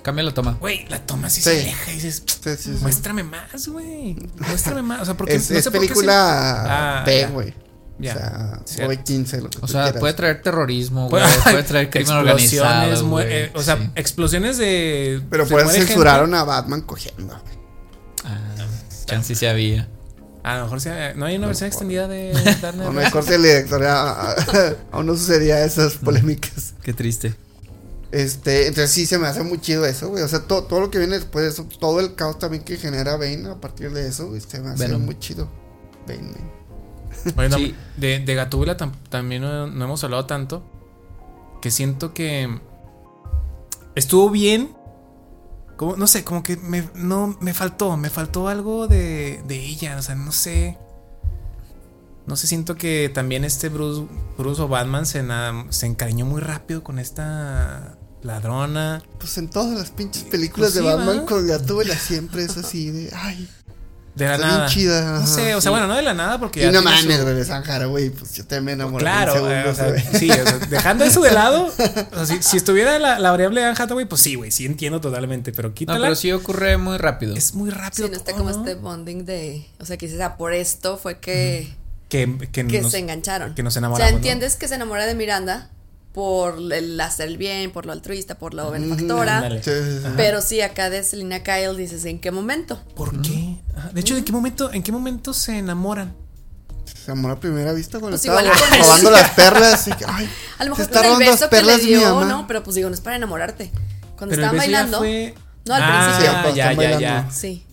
Cambia 0.02 0.24
la 0.24 0.34
toma. 0.34 0.56
güey, 0.60 0.84
la 0.88 0.98
toma 1.06 1.28
así 1.28 1.40
Sí. 1.40 1.50
se 1.50 1.60
aleja 1.62 1.90
y 1.92 1.94
dices, 1.94 2.22
Sí, 2.26 2.50
sí, 2.56 2.56
sí. 2.74 2.78
muéstrame 2.82 3.22
más, 3.22 3.68
güey. 3.68 4.16
Muéstrame 4.48 4.82
más. 4.82 5.00
O 5.02 5.04
sea, 5.04 5.14
porque 5.16 5.34
Es, 5.36 5.48
no 5.50 5.56
es 5.58 5.62
sé 5.64 5.70
por 5.70 5.80
qué 5.80 5.86
película 5.86 7.00
Ah, 7.00 7.04
B, 7.06 7.26
güey. 7.26 7.54
Ya. 8.00 8.12
O 8.14 8.18
sea, 8.18 8.60
Cierto. 8.64 9.00
o 9.00 9.04
15, 9.04 9.40
lo 9.42 9.50
que 9.50 9.58
O 9.58 9.60
tú 9.60 9.68
sea, 9.68 9.82
quieras. 9.84 10.00
puede 10.00 10.14
traer 10.14 10.42
terrorismo, 10.42 11.08
güey. 11.08 11.22
Puede- 11.44 11.62
traer 11.62 11.88
crimen 11.90 12.16
organizado. 12.16 13.20
Eh, 13.20 13.52
o 13.54 13.62
sea, 13.62 13.76
Sí. 13.76 13.90
explosiones 13.94 14.58
de. 14.58 15.22
Pero 15.30 15.44
se 15.44 15.50
por 15.50 15.60
eso 15.60 15.66
muere 15.66 15.78
gente. 15.78 15.92
censuraron 15.92 16.34
a 16.34 16.42
Batman 16.42 16.80
cogiendo. 16.80 17.40
Ah, 18.24 18.40
chance 19.06 19.34
sí 19.36 19.46
había. 19.46 19.88
A 20.42 20.56
lo 20.56 20.64
mejor 20.64 20.80
sea- 20.80 21.14
no 21.14 21.26
hay 21.26 21.36
una 21.36 21.46
versión 21.46 21.68
extendida 21.68 22.08
de 22.08 22.32
Dark 22.60 22.80
A 22.80 22.84
lo 22.86 22.92
mejor 22.92 23.22
si 23.22 23.34
el 23.34 23.42
director 23.42 23.84
aún 24.90 25.06
no 25.06 25.14
sucedía 25.14 25.64
esas 25.64 25.92
polémicas. 25.94 26.74
Qué 26.82 26.92
triste. 26.92 27.34
Este, 28.12 28.66
entonces 28.68 28.90
sí 28.90 29.06
se 29.06 29.18
me 29.18 29.26
hace 29.26 29.42
muy 29.42 29.58
chido 29.60 29.84
eso, 29.86 30.10
güey. 30.10 30.22
O 30.22 30.28
sea, 30.28 30.40
to- 30.46 30.64
todo 30.64 30.80
lo 30.80 30.90
que 30.90 30.98
viene 30.98 31.16
después 31.16 31.44
de 31.44 31.50
eso, 31.50 31.66
todo 31.80 31.98
el 31.98 32.14
caos 32.14 32.38
también 32.38 32.62
que 32.62 32.76
genera 32.76 33.16
Bane 33.16 33.48
a 33.48 33.54
partir 33.60 33.90
de 33.90 34.06
eso, 34.06 34.28
güey, 34.28 34.40
se 34.42 34.60
me 34.60 34.68
hace 34.70 34.84
Venom. 34.86 35.02
muy 35.04 35.18
chido. 35.18 35.48
Bane, 36.06 36.30
Bane. 36.30 36.52
Oye, 37.38 37.48
no, 37.48 37.56
Sí. 37.56 37.74
de, 37.96 38.18
de 38.20 38.34
Gatúbela 38.34 38.76
tam- 38.76 38.92
también 39.08 39.40
no, 39.42 39.66
no 39.66 39.84
hemos 39.86 40.04
hablado 40.04 40.26
tanto. 40.26 40.62
Que 41.62 41.70
siento 41.70 42.12
que 42.12 42.58
estuvo 43.94 44.28
bien. 44.30 44.76
Como, 45.76 45.96
no 45.96 46.06
sé, 46.06 46.22
como 46.22 46.42
que 46.42 46.56
me, 46.58 46.88
no, 46.94 47.36
me 47.40 47.54
faltó, 47.54 47.96
me 47.96 48.10
faltó 48.10 48.48
algo 48.48 48.88
de, 48.88 49.42
de 49.46 49.56
ella. 49.64 49.96
O 49.96 50.02
sea, 50.02 50.14
no 50.16 50.32
sé. 50.32 50.76
No 52.26 52.36
sé, 52.36 52.46
siento 52.46 52.76
que 52.76 53.10
también 53.12 53.44
este 53.44 53.68
Bruce, 53.68 54.06
Bruce 54.38 54.60
o 54.62 54.68
Batman 54.68 55.06
se, 55.06 55.22
na- 55.22 55.66
se 55.70 55.86
encariñó 55.86 56.24
muy 56.26 56.40
rápido 56.40 56.84
con 56.84 56.98
esta 56.98 57.96
ladrona. 58.22 59.02
Pues 59.18 59.36
en 59.38 59.48
todas 59.50 59.76
las 59.78 59.90
pinches 59.90 60.24
películas 60.24 60.72
Pues 60.72 60.74
de 60.74 60.80
sí, 60.80 60.86
Batman 60.86 61.26
con 61.26 61.46
Gatúbela 61.46 61.96
siempre 61.96 62.44
es 62.44 62.56
así 62.56 62.90
de, 62.90 63.10
ay, 63.14 63.48
De 64.14 64.26
la 64.26 64.34
Está 64.34 64.46
bien 64.46 64.56
nada. 64.58 64.68
chida, 64.68 65.04
No 65.10 65.16
ajá, 65.16 65.26
sé, 65.26 65.54
o 65.54 65.60
sea, 65.60 65.62
sí. 65.62 65.68
bueno, 65.70 65.86
no 65.86 65.94
de 65.96 66.02
la 66.02 66.12
nada 66.14 66.38
porque 66.38 66.60
Y 66.60 66.62
ya. 66.64 66.70
no 66.72 66.78
su- 66.80 66.84
mames, 66.84 67.22
güey, 67.22 67.34
de 67.34 67.44
San 67.46 67.68
Haraway, 67.68 68.10
pues 68.10 68.34
yo 68.34 68.44
también 68.44 68.64
me 68.64 68.72
enamoré. 68.72 69.02
Claro, 69.02 69.34
en 69.36 69.40
güey, 69.40 69.52
o 69.66 69.74
segundos, 69.74 69.76
sea, 69.76 69.88
güey. 70.10 70.20
sí, 70.20 70.30
o 70.30 70.34
sea, 70.46 70.58
dejando 70.68 71.04
eso 71.04 71.20
de 71.22 71.30
lado, 71.32 71.66
o 71.66 71.70
sea, 71.72 72.26
si, 72.26 72.42
si 72.42 72.56
estuviera 72.58 72.98
la, 72.98 73.18
la 73.18 73.30
variable 73.30 73.60
de 73.62 73.66
Anne 73.68 73.76
Hathaway, 73.78 74.04
pues 74.06 74.20
sí, 74.20 74.34
güey, 74.34 74.50
sí 74.50 74.66
entiendo 74.66 75.00
totalmente, 75.00 75.52
pero 75.52 75.70
No, 75.70 75.74
quítala. 75.74 76.00
pero 76.00 76.14
sí 76.14 76.30
ocurre 76.30 76.76
muy 76.76 76.98
rápido. 76.98 77.34
Es 77.34 77.54
muy 77.54 77.70
Sí, 77.70 77.76
rápido. 77.76 78.08
no 78.08 78.16
está 78.16 78.32
como 78.34 78.50
¿no? 78.50 78.58
este 78.58 78.74
bonding 78.74 79.24
de. 79.24 79.66
O 79.80 79.86
sea, 79.86 79.96
que 79.96 80.06
dices, 80.06 80.20
ah, 80.20 80.36
por 80.36 80.52
esto 80.52 80.98
fue 80.98 81.18
que, 81.18 81.74
Que, 82.10 82.36
que, 82.52 82.66
que 82.66 82.82
nos- 82.82 82.92
se 82.92 82.98
engancharon. 82.98 83.54
que 83.54 83.62
nos 83.62 83.74
O 83.76 83.78
enamoramos. 83.78 84.06
sea, 84.06 84.10
¿no? 84.12 84.18
entiendes 84.18 84.56
que 84.56 84.68
se 84.68 84.74
enamora 84.74 85.06
de 85.06 85.14
Miranda 85.14 85.70
por 86.12 86.58
el 86.72 87.00
hacer 87.00 87.28
el 87.28 87.38
bien, 87.38 87.70
por 87.72 87.86
lo 87.86 87.92
altruista, 87.92 88.36
por 88.36 88.52
lo 88.54 88.70
benefactora. 88.70 89.36
ándale. 89.38 89.62
Sí, 89.62 89.70
sí, 89.70 89.98
sí. 90.02 90.08
Pero 90.16 90.40
sí, 90.42 90.60
acá 90.60 90.90
de 90.90 91.02
Selina 91.02 91.42
Kyle 91.42 91.74
dices, 91.76 92.04
¿en 92.04 92.20
qué 92.20 92.30
momento? 92.30 92.82
¿Por 92.94 93.20
qué? 93.22 93.56
Ajá, 93.76 93.88
De 93.92 94.00
hecho, 94.00 94.16
¿en 94.16 94.24
qué 94.24 94.32
momento, 94.32 94.72
en 94.72 94.82
qué 94.82 94.92
momento 94.92 95.32
se 95.32 95.58
enamoran? 95.58 96.14
Se 97.04 97.10
amor 97.10 97.30
a 97.32 97.40
primera 97.40 97.72
vista 97.72 97.98
cuando 97.98 98.16
Pues 98.18 98.24
estaba 98.24 98.42
robando 98.78 99.10
las 99.10 99.30
perlas. 99.30 99.88
Y 99.88 99.92
que, 99.92 100.04
ay, 100.06 100.28
A 100.58 100.64
lo 100.64 100.76
se 100.76 100.82
mejor 100.82 100.94
está 100.96 100.98
con 100.98 101.04
el 101.06 101.12
robando 101.12 101.30
las 101.30 101.38
que 101.40 101.44
le 101.44 101.48
perlas 101.62 101.82
mi 101.82 101.86
dio, 101.88 102.14
mamá. 102.14 102.24
¿no? 102.26 102.46
Pero 102.46 102.62
pues 102.62 102.76
digo, 102.76 102.88
no 102.90 102.94
es 102.94 103.00
para 103.00 103.16
enamorarte. 103.16 103.70
Cuando 104.16 104.34
Pero 104.36 104.42
estaban 104.42 104.56
bailando. 104.58 104.98
fue- 104.98 105.34
No, 105.64 105.74
al 105.74 105.82
ah, 105.82 106.04
principio. 106.04 106.32
cuando 106.32 106.54
ya, 106.56 106.70
están 106.70 106.76
ya, 106.84 106.90
ya. 106.90 106.96
bailando. 106.98 107.32
Sí. 107.34 107.66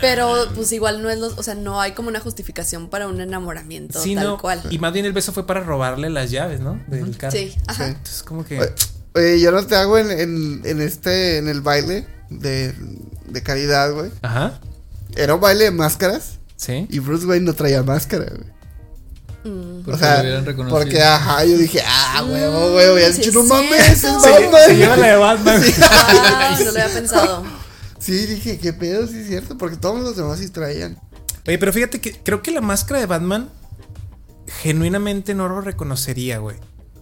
Pero 0.00 0.46
pues 0.54 0.70
igual 0.72 1.02
no 1.02 1.10
es 1.10 1.18
los, 1.18 1.38
o 1.38 1.42
sea, 1.42 1.54
no 1.54 1.80
hay 1.80 1.92
como 1.92 2.08
una 2.08 2.20
justificación 2.20 2.88
para 2.88 3.08
un 3.08 3.20
enamoramiento 3.20 4.00
Sí, 4.00 4.14
tal 4.14 4.24
no, 4.24 4.38
cual. 4.38 4.62
Y 4.70 4.78
más 4.78 4.92
bien 4.92 5.06
el 5.06 5.12
beso 5.12 5.32
fue 5.32 5.46
para 5.46 5.60
robarle 5.60 6.10
las 6.10 6.30
llaves, 6.30 6.60
¿no? 6.60 6.80
Del 6.86 7.16
carro. 7.16 7.32
Sí, 7.36 7.54
ajá. 7.66 7.84
Sí. 7.86 7.90
Entonces, 7.90 8.22
como 8.22 8.44
que. 8.44 8.60
Oye, 8.60 8.72
Oye, 9.14 9.40
yo 9.40 9.50
no 9.50 9.66
te 9.66 9.74
hago 9.74 9.98
en, 9.98 10.10
en, 10.10 10.62
en 10.64 10.80
este, 10.80 11.38
en 11.38 11.48
el 11.48 11.62
baile 11.62 12.06
de, 12.30 12.74
de 13.26 13.42
caridad, 13.42 13.92
güey. 13.92 14.10
Ajá. 14.22 14.60
Era 15.16 15.34
un 15.34 15.40
baile 15.40 15.64
de 15.64 15.70
máscaras 15.72 16.38
Sí. 16.56 16.86
y 16.90 16.98
Bruce 16.98 17.24
Wayne 17.26 17.46
no 17.46 17.54
traía 17.54 17.82
máscara, 17.82 18.26
güey. 18.26 18.58
Mm. 19.44 19.82
Porque 19.84 19.92
o 19.92 19.98
sea, 19.98 20.44
porque 20.68 21.02
ajá, 21.02 21.44
yo 21.44 21.56
dije, 21.56 21.80
ah, 21.86 22.24
huevo, 22.28 22.74
huevo, 22.74 22.96
dicho, 22.96 23.28
es 23.30 23.34
no 23.34 23.44
mames, 23.44 23.88
es 23.88 24.02
Batman. 24.02 24.60
se 24.66 24.76
lleva 24.76 24.96
la 24.96 25.06
de 25.06 25.16
Batman. 25.16 25.62
Ah, 25.80 26.56
no 26.58 26.64
lo 26.64 26.70
había 26.70 26.88
pensado. 26.88 27.44
Sí, 27.98 28.26
dije, 28.26 28.58
qué 28.58 28.72
pedo, 28.72 29.06
sí 29.06 29.18
es 29.18 29.26
cierto, 29.28 29.58
porque 29.58 29.76
todos 29.76 30.00
los 30.00 30.16
demás 30.16 30.38
sí 30.38 30.48
traían. 30.48 30.98
Oye, 31.46 31.58
pero 31.58 31.72
fíjate 31.72 32.00
que 32.00 32.12
creo 32.12 32.42
que 32.42 32.50
la 32.50 32.60
máscara 32.60 33.00
de 33.00 33.06
Batman 33.06 33.48
genuinamente 34.46 35.34
no 35.34 35.48
lo 35.48 35.60
reconocería, 35.60 36.38
güey. 36.38 36.56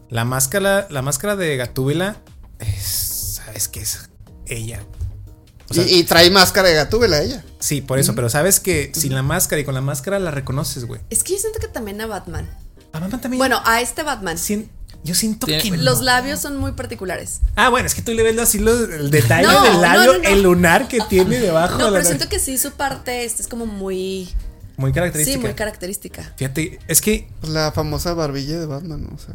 La 0.09 0.25
máscara, 0.25 0.87
la 0.91 1.03
máscara 1.03 1.37
de 1.37 1.57
Gatúbela 1.57 2.17
es, 2.59 3.41
sabes 3.45 3.69
que 3.69 3.81
es 3.81 4.09
ella. 4.47 4.83
O 5.69 5.75
sea, 5.75 5.85
y, 5.85 5.97
y 5.99 6.05
trae 6.05 6.31
máscara 6.31 6.69
de 6.69 6.75
gatúbela 6.77 7.21
ella. 7.23 7.45
sí, 7.59 7.81
por 7.81 7.99
eso, 7.99 8.15
pero 8.15 8.31
sabes 8.31 8.61
que 8.61 8.93
sin 8.95 9.15
la 9.15 9.25
máscara 9.25 9.61
y 9.61 9.65
con 9.65 9.75
la 9.75 9.81
máscara 9.81 10.21
la 10.21 10.31
reconoces, 10.31 10.85
güey. 10.85 11.01
Es 11.11 11.25
que 11.25 11.33
yo 11.33 11.39
siento 11.41 11.59
que 11.59 11.67
también 11.67 12.01
a 12.01 12.07
Batman. 12.07 12.49
A 12.93 13.01
Batman 13.01 13.21
también. 13.21 13.39
Bueno, 13.41 13.61
a 13.65 13.81
este 13.81 14.05
Batman. 14.05 14.39
sien- 14.39 14.71
yo 15.07 15.15
siento 15.15 15.47
Tiene- 15.47 15.63
que 15.63 15.77
Los 15.79 16.03
labios 16.03 16.41
son 16.41 16.57
muy 16.59 16.73
particulares. 16.73 17.41
Ah, 17.55 17.71
bueno, 17.71 17.87
es 17.87 17.95
que 17.95 18.03
tú 18.03 18.13
le 18.13 18.23
ves 18.23 18.39
así 18.39 18.59
los- 18.59 18.89
el 18.91 19.11
detalle 19.11 19.47
No, 19.47 19.63
del 19.65 19.81
labio, 19.81 20.13
no, 20.15 20.19
no. 20.19 20.29
el 20.29 20.43
lunar 20.43 20.89
que 20.89 20.99
tiene 21.09 21.39
debajo. 21.39 21.79
No, 21.79 21.87
de 21.87 21.91
la 21.93 21.97
pero 21.99 22.05
siento 22.07 22.29
que 22.29 22.39
sí, 22.39 22.59
su 22.59 22.73
parte 22.73 23.25
esta 23.25 23.41
es 23.43 23.49
como 23.49 23.65
muy. 23.67 24.29
muy 24.77 24.93
característica. 24.93 25.39
Sí, 25.39 25.43
muy 25.43 25.55
característica. 25.55 26.35
Fíjate, 26.37 26.79
es 26.89 27.01
que 27.01 27.29
Pues 27.41 27.51
la 27.53 27.73
famosa 27.73 28.13
barbilla 28.13 28.59
de 28.61 28.67
Batman, 28.67 29.09
o 29.15 29.19
sea. 29.19 29.35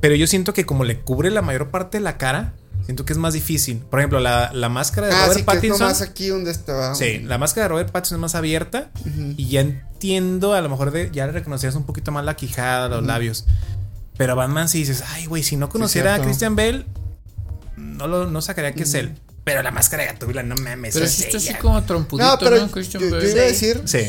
Pero 0.00 0.14
yo 0.14 0.28
siento 0.28 0.52
que 0.54 0.64
como 0.64 0.84
le 0.84 1.00
cubre 1.00 1.30
la 1.32 1.42
mayor 1.42 1.70
parte 1.70 1.98
de 1.98 2.04
la 2.04 2.16
cara, 2.18 2.54
siento 2.84 3.04
que 3.04 3.12
es 3.12 3.18
más 3.18 3.34
difícil. 3.34 3.78
Por 3.78 3.98
ejemplo, 3.98 4.20
la, 4.20 4.52
la 4.54 4.68
máscara 4.68 5.08
de 5.08 5.12
Ah, 5.14 5.16
Robert 5.26 5.30
sí, 5.32 5.36
que 5.36 5.40
es 5.40 5.46
Pattinson. 5.46 5.80
nomás 5.80 6.00
aquí 6.02 6.28
donde 6.28 6.52
estaba. 6.52 6.94
Sí, 6.94 7.18
la 7.18 7.36
máscara 7.38 7.64
de 7.64 7.68
Robert 7.70 7.90
Pattinson 7.90 8.18
es 8.18 8.20
más 8.20 8.34
abierta. 8.36 8.90
Y 9.36 9.48
ya 9.48 9.60
entiendo, 9.62 10.54
a 10.54 10.60
lo 10.60 10.68
mejor 10.68 10.92
de, 10.92 11.10
ya 11.12 11.26
le 11.26 11.32
reconocías 11.32 11.74
un 11.74 11.84
poquito 11.84 12.12
más 12.12 12.24
la 12.24 12.36
quijada, 12.36 12.88
los 12.88 13.04
labios. 13.04 13.46
Pero 14.18 14.36
Batman 14.36 14.68
sí 14.68 14.78
dices, 14.80 15.02
ay, 15.08 15.24
güey, 15.26 15.42
si 15.42 15.56
no 15.56 15.68
conociera 15.70 16.16
a. 16.16 16.20
Christian 16.20 16.54
Bale, 16.56 16.84
no 17.76 18.06
lo 18.06 18.26
no 18.26 18.42
sacaría 18.42 18.72
que 18.74 18.82
es 18.82 18.94
él. 18.94 19.18
Pero 19.44 19.62
la 19.62 19.70
máscara 19.70 20.02
de 20.02 20.10
Gatúbela, 20.12 20.42
no 20.42 20.56
mames. 20.56 20.92
Pero 20.94 21.06
sí 21.06 21.24
está 21.24 21.38
así 21.38 21.54
como 21.54 21.82
trompudito, 21.84 22.26
No, 22.26 22.32
¿no? 22.32 22.38
pero 22.38 22.70
Christian 22.70 23.02
yo, 23.02 23.08
iba 23.08 23.18
a 23.18 23.20
Sí. 23.22 23.28
decir, 23.34 23.82
Sí, 23.86 24.00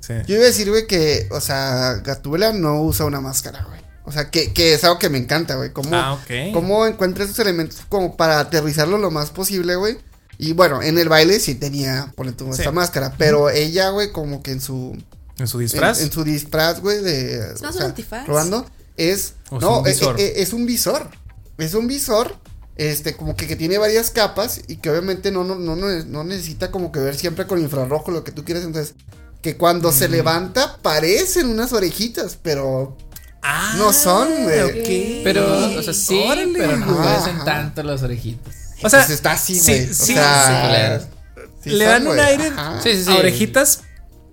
sí. 0.00 0.12
yo 0.26 0.34
iba 0.34 0.42
a 0.44 0.46
decir, 0.46 0.68
güey, 0.70 0.86
que, 0.88 1.28
o 1.30 1.40
sea, 1.40 2.00
Gatúbela 2.02 2.52
no 2.52 2.82
usa 2.82 3.06
una 3.06 3.20
máscara, 3.20 3.62
güey. 3.68 3.78
O 4.04 4.10
sea, 4.10 4.30
que, 4.30 4.52
que 4.54 4.72
es 4.74 4.82
algo 4.84 4.98
que 4.98 5.10
me 5.10 5.18
encanta, 5.18 5.54
güey. 5.56 5.70
Cómo, 5.72 5.90
Ah, 5.94 6.14
ok. 6.14 6.52
cómo 6.54 6.86
encuentra 6.86 7.24
esos 7.24 7.38
elementos 7.38 7.80
como 7.90 8.16
para 8.16 8.40
aterrizarlo 8.40 8.96
lo 8.98 9.10
más 9.10 9.30
posible, 9.30 9.76
güey. 9.76 9.98
Y 10.38 10.54
bueno, 10.54 10.82
en 10.82 10.98
el 10.98 11.08
baile 11.10 11.38
sí 11.40 11.54
tenía, 11.56 12.10
ponle 12.16 12.32
tú, 12.32 12.46
Sí. 12.54 12.60
esta 12.62 12.72
máscara. 12.72 13.14
Pero 13.18 13.50
ella, 13.50 13.90
güey, 13.90 14.10
como 14.10 14.42
que 14.42 14.52
en 14.52 14.60
su. 14.62 14.96
En 15.38 15.46
su 15.46 15.58
disfraz. 15.58 16.00
en 16.00 16.10
su 16.10 16.24
disfraz, 16.24 16.80
güey, 16.80 17.02
de. 17.02 17.52
Es 17.54 17.60
más 17.62 17.76
o 17.76 17.78
un 17.78 17.84
antifaz. 17.84 18.26
Robando, 18.26 18.66
es. 18.98 19.34
O 19.50 19.58
no, 19.60 19.86
es 19.86 20.02
un 20.02 20.10
eh, 20.10 20.14
visor. 20.14 20.20
eh, 20.20 20.32
es 20.36 20.52
un 20.52 20.66
visor. 20.66 21.10
Es 21.56 21.74
un 21.74 21.86
visor. 21.86 22.36
Este, 22.76 23.16
como 23.16 23.34
que, 23.34 23.48
que 23.48 23.56
tiene 23.56 23.76
varias 23.78 24.10
capas 24.10 24.60
y 24.68 24.76
que 24.76 24.88
obviamente 24.90 25.32
no, 25.32 25.42
no, 25.42 25.56
no, 25.56 25.74
no, 25.74 25.88
no 26.04 26.22
necesita 26.24 26.70
como 26.70 26.92
que 26.92 27.00
ver 27.00 27.16
siempre 27.16 27.46
con 27.46 27.60
infrarrojo 27.60 28.12
lo 28.12 28.22
que 28.22 28.30
tú 28.30 28.44
quieres. 28.44 28.64
Entonces, 28.64 28.94
que 29.42 29.56
cuando 29.56 29.90
Mm. 29.90 29.94
se 29.94 30.08
levanta 30.08 30.76
parecen 30.82 31.48
unas 31.48 31.72
orejitas, 31.72 32.38
pero 32.40 32.96
ah, 33.42 33.74
no 33.78 33.92
son, 33.92 34.28
güey. 34.44 34.60
ok. 34.62 35.24
Pero, 35.24 35.78
o 35.78 35.82
sea, 35.82 35.92
sí, 35.92 36.22
Órale, 36.24 36.52
pero 36.56 36.76
no 36.76 36.96
parecen 36.98 37.36
Ajá. 37.36 37.44
tanto 37.44 37.82
las 37.82 38.02
orejitas. 38.04 38.54
O 38.80 38.88
sea, 38.88 39.00
pues 39.00 39.10
está 39.10 39.32
así, 39.32 39.58
sí, 39.58 39.72
o 39.90 39.94
sí, 39.94 40.14
sea, 40.14 41.00
sí. 41.00 41.06
sí 41.64 41.70
Le 41.70 41.84
son, 41.84 41.94
dan 42.04 42.06
un 42.06 42.20
aire 42.20 42.46
ajá. 42.46 42.80
Sí, 42.80 42.94
sí, 42.94 43.04
sí. 43.06 43.10
a 43.10 43.16
orejitas. 43.16 43.80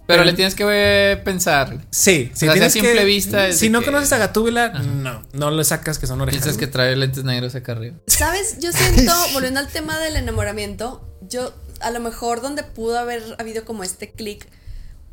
Pero 0.07 0.23
le 0.23 0.33
tienes 0.33 0.53
que 0.55 1.19
pensar. 1.23 1.79
Sí, 1.89 2.29
si 2.33 2.45
sea, 2.45 2.53
tienes 2.53 2.69
a 2.69 2.73
simple 2.73 2.93
que- 2.95 3.05
vista 3.05 3.47
es 3.47 3.57
Si 3.57 3.69
no 3.69 3.79
que- 3.79 3.85
conoces 3.87 4.11
a 4.13 4.17
Gatúbela, 4.17 4.69
no, 4.69 5.21
no 5.33 5.51
le 5.51 5.63
sacas 5.63 5.97
que 5.97 6.05
son 6.07 6.21
orejas. 6.21 6.41
Piensas 6.43 6.59
que 6.59 6.67
trae 6.67 6.95
lentes 6.95 7.23
negros 7.23 7.55
acá 7.55 7.71
arriba. 7.71 7.95
¿Sabes? 8.07 8.57
Yo 8.59 8.71
siento, 8.71 9.13
volviendo 9.33 9.59
al 9.59 9.67
tema 9.67 9.97
del 9.99 10.15
enamoramiento, 10.15 11.03
yo 11.27 11.53
a 11.81 11.89
lo 11.89 11.99
mejor 11.99 12.41
donde 12.41 12.63
pudo 12.63 12.99
haber 12.99 13.23
habido 13.39 13.65
como 13.65 13.83
este 13.83 14.11
clic, 14.11 14.47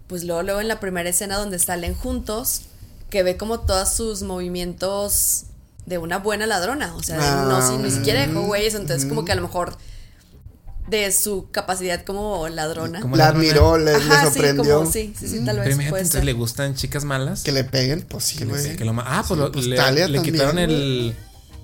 pues 0.09 0.24
luego, 0.24 0.43
luego 0.43 0.60
en 0.60 0.69
la 0.69 0.78
primera 0.78 1.09
escena 1.09 1.36
donde 1.39 1.59
salen 1.59 1.94
juntos, 1.94 2.62
que 3.09 3.23
ve 3.23 3.36
como 3.36 3.60
todos 3.60 3.93
sus 3.94 4.23
movimientos 4.23 5.44
de 5.86 5.98
una 5.98 6.19
buena 6.19 6.47
ladrona, 6.47 6.94
o 6.94 7.02
sea, 7.02 7.44
no, 7.47 7.66
si, 7.66 7.77
ni 7.77 7.90
siquiera 7.90 8.27
dejó 8.27 8.43
güeyes, 8.43 8.74
entonces 8.74 9.09
como 9.09 9.24
que 9.24 9.32
a 9.32 9.35
lo 9.35 9.43
mejor 9.43 9.77
de 10.98 11.10
su 11.12 11.48
capacidad 11.51 12.05
como 12.05 12.48
ladrona. 12.48 13.01
Como 13.01 13.16
La 13.16 13.24
ladrona. 13.27 13.44
admiró, 13.48 13.78
le, 13.78 13.85
le 13.93 13.97
Ajá, 13.97 14.27
sí, 14.27 14.32
sorprendió. 14.35 14.78
como, 14.78 14.90
sí, 14.93 15.14
sí, 15.19 15.28
sí, 15.28 15.44
tal 15.44 15.59
vez 15.59 15.78
entonces 15.78 16.09
ser. 16.09 16.24
le 16.24 16.32
gustan 16.32 16.74
chicas 16.74 17.05
malas. 17.05 17.43
Que 17.43 17.52
le 17.52 17.64
peguen, 17.64 18.02
pues 18.02 18.24
sí, 18.24 18.44
güey. 18.44 18.77
que 18.77 18.85
lo 18.85 18.93
ma- 18.93 19.05
ah, 19.06 19.24
pues, 19.27 19.39
Sí, 19.39 19.44
lo- 19.44 19.52
pues 19.52 19.66
le, 19.66 19.77
Talia 19.77 20.06
le 20.09 20.19
también, 20.19 20.35
quitaron 20.35 20.59
el, 20.59 21.14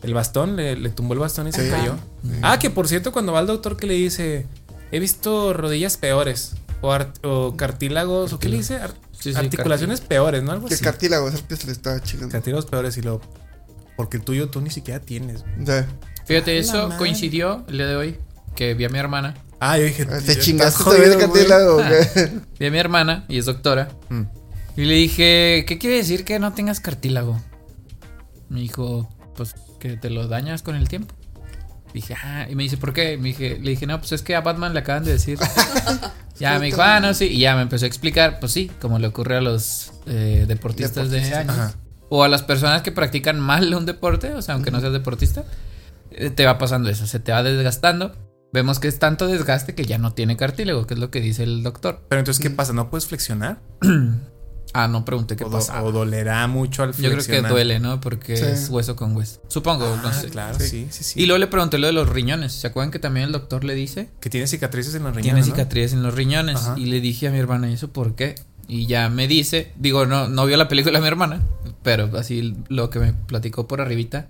el 0.03 0.15
bastón, 0.15 0.57
le, 0.57 0.77
le 0.77 0.91
tumbó 0.91 1.15
el 1.15 1.21
bastón 1.21 1.49
y 1.49 1.53
se 1.53 1.69
cayó. 1.69 1.97
Ah, 2.43 2.59
que 2.59 2.71
por 2.71 2.89
cierto, 2.89 3.13
cuando 3.13 3.33
va 3.33 3.39
al 3.39 3.47
doctor 3.47 3.77
que 3.77 3.87
le 3.87 3.95
dice, 3.95 4.47
he 4.93 4.99
visto 5.01 5.53
rodillas 5.53 5.97
peores. 5.97 6.53
O, 6.81 6.93
ar- 6.93 7.13
o 7.25 7.57
cartílagos, 7.57 8.33
¿o 8.33 8.39
qué 8.39 8.49
le 8.49 8.57
dice? 8.59 8.77
Ar- 8.77 8.95
Sí, 9.21 9.33
sí, 9.33 9.37
articulaciones 9.39 10.01
peores, 10.01 10.45
¿no? 10.45 10.53
Algo 10.53 10.69
Que 10.69 10.75
así. 10.75 10.85
cartílago 10.85 11.27
es 11.29 11.35
el 11.35 11.43
que 11.43 11.57
se 11.57 11.67
le 11.67 11.73
estaba 11.73 12.01
chingando. 12.01 12.31
Cartílagos 12.31 12.67
peores 12.67 12.97
y 12.99 13.03
lo. 13.03 13.21
Porque 13.97 14.17
el 14.19 14.23
tuyo 14.23 14.49
tú 14.49 14.61
ni 14.61 14.71
siquiera 14.71 15.01
tienes. 15.01 15.43
Fíjate, 16.25 16.53
A 16.53 16.55
la 16.55 16.61
eso 16.61 16.91
coincidió 16.99 17.65
el 17.67 17.79
día 17.79 17.87
de 17.87 17.97
hoy. 17.97 18.17
Que 18.55 18.75
vi 18.75 18.85
a 18.85 18.89
mi 18.89 18.99
hermana. 18.99 19.35
Ah, 19.61 19.77
yo 19.79 19.85
dije. 19.85 20.05
te 20.05 20.17
"Estás 20.17 20.39
chingaste 20.39 20.83
jodido, 20.83 21.19
también 21.19 21.21
el 21.21 21.29
güey". 21.29 21.47
cartílago. 21.49 22.41
Vi 22.61 22.67
a 22.67 22.71
mi 22.71 22.79
hermana 22.79 23.25
y 23.29 23.39
es 23.39 23.45
doctora. 23.47 23.89
Mm. 24.09 24.23
Y 24.77 24.85
le 24.85 24.95
dije, 24.95 25.65
¿qué 25.67 25.79
quiere 25.79 25.97
decir 25.97 26.25
que 26.25 26.39
no 26.39 26.53
tengas 26.53 26.79
cartílago? 26.79 27.41
Me 28.49 28.61
dijo, 28.61 29.09
pues 29.37 29.55
que 29.81 29.97
te 29.97 30.11
lo 30.11 30.29
dañas 30.29 30.63
con 30.63 30.77
el 30.77 30.89
tiempo. 30.89 31.15
Dije, 31.93 32.15
ah, 32.23 32.47
y 32.49 32.55
me 32.55 32.63
dice, 32.63 32.77
¿por 32.77 32.93
qué? 32.93 33.17
Me 33.17 33.29
dije, 33.29 33.59
le 33.61 33.71
dije, 33.71 33.87
no, 33.87 33.99
pues 33.99 34.13
es 34.13 34.23
que 34.23 34.37
a 34.37 34.41
Batman 34.41 34.75
le 34.75 34.81
acaban 34.81 35.05
de 35.05 35.13
decir. 35.13 35.39
ya 36.39 36.59
me 36.61 36.67
dijo, 36.67 36.83
ah, 36.83 37.01
no, 37.01 37.13
sí. 37.15 37.25
Y 37.27 37.41
ya 37.41 37.57
me 37.57 37.63
empezó 37.63 37.85
a 37.87 37.89
explicar, 37.89 38.39
pues 38.39 38.53
sí, 38.53 38.71
como 38.81 38.99
le 39.01 39.09
ocurre 39.09 39.39
a 39.39 39.41
los 39.41 39.93
eh, 40.07 40.45
deportistas 40.47 41.11
de 41.11 41.21
años. 41.35 41.59
ajá. 41.59 41.75
O 42.11 42.23
a 42.23 42.29
las 42.29 42.43
personas 42.43 42.83
que 42.83 42.93
practican 42.93 43.41
mal 43.41 43.75
un 43.75 43.85
deporte, 43.87 44.33
o 44.35 44.41
sea, 44.43 44.55
aunque 44.55 44.71
no 44.71 44.81
seas 44.81 44.93
deportista, 44.93 45.45
eh, 46.11 46.31
te 46.31 46.47
va 46.47 46.57
pasando 46.57 46.89
eso, 46.89 47.07
se 47.07 47.19
te 47.21 47.33
va 47.33 47.43
desgastando. 47.43 48.15
Vemos 48.53 48.79
que 48.79 48.89
es 48.89 48.99
tanto 48.99 49.27
desgaste 49.27 49.75
que 49.75 49.85
ya 49.85 49.99
no 49.99 50.13
tiene 50.15 50.37
cartílago, 50.37 50.87
que 50.87 50.95
es 50.95 51.01
lo 51.01 51.11
que 51.11 51.21
dice 51.21 51.43
el 51.43 51.63
doctor. 51.63 52.03
Pero 52.09 52.21
entonces, 52.21 52.43
¿qué 52.43 52.51
pasa? 52.51 52.73
¿No 52.73 52.89
puedes 52.91 53.07
flexionar? 53.07 53.61
Ah, 54.75 54.87
no 54.87 55.03
pregunté 55.03 55.35
qué 55.35 55.45
o, 55.45 55.49
do- 55.49 55.57
pasa. 55.57 55.83
o 55.83 55.93
dolerá 55.93 56.47
mucho 56.47 56.83
al 56.83 56.91
Yo 56.91 56.97
flexionar. 57.11 57.25
creo 57.25 57.43
que 57.45 57.49
duele, 57.49 57.81
¿no? 57.81 58.03
Porque 58.03 58.37
Sí. 58.37 58.45
es 58.45 58.69
hueso 58.69 58.97
con 58.97 59.17
hueso. 59.17 59.41
Supongo, 59.49 59.87
no 60.03 60.09
Ah, 60.09 60.13
sé. 60.13 60.29
claro, 60.29 60.61
Sí. 60.61 60.69
sí, 60.69 60.87
sí, 60.91 61.05
sí. 61.05 61.23
Y 61.23 61.27
luego 61.27 61.39
le 61.39 61.47
pregunté 61.47 61.79
lo 61.79 61.87
de 61.87 61.95
los 61.95 62.07
riñones. 62.07 62.53
¿Se 62.53 62.67
acuerdan 62.67 62.91
que 62.91 62.99
también 62.99 63.25
el 63.27 63.33
doctor 63.33 63.65
le 63.65 63.75
dice? 63.75 64.11
que 64.21 64.29
tiene 64.29 64.47
cicatrices 64.47 64.95
en 64.95 65.05
los 65.05 65.13
riñones. 65.17 65.25
Tiene 65.25 65.41
¿no? 65.41 65.47
cicatrices 65.47 65.95
en 65.95 66.03
los 66.03 66.15
riñones. 66.15 66.57
Ajá. 66.57 66.75
Y 66.79 66.85
le 66.85 67.01
dije 67.01 67.29
a 67.29 67.31
mi 67.31 67.39
hermana, 67.39 67.71
¿y 67.71 67.73
eso 67.73 67.89
por 67.95 68.15
qué? 68.15 68.35
Y 68.69 68.85
ya 68.87 69.09
me 69.09 69.27
dice, 69.27 69.73
digo, 69.79 70.05
no, 70.05 70.29
no 70.29 70.45
vio 70.45 70.59
la 70.59 70.69
película 70.69 71.01
mi 71.01 71.07
hermana, 71.07 71.41
pero 71.83 72.11
así 72.19 72.55
lo 72.69 72.91
que 72.91 72.99
me 72.99 73.15
platicó 73.15 73.67
por 73.67 73.81
arribita. 73.81 74.29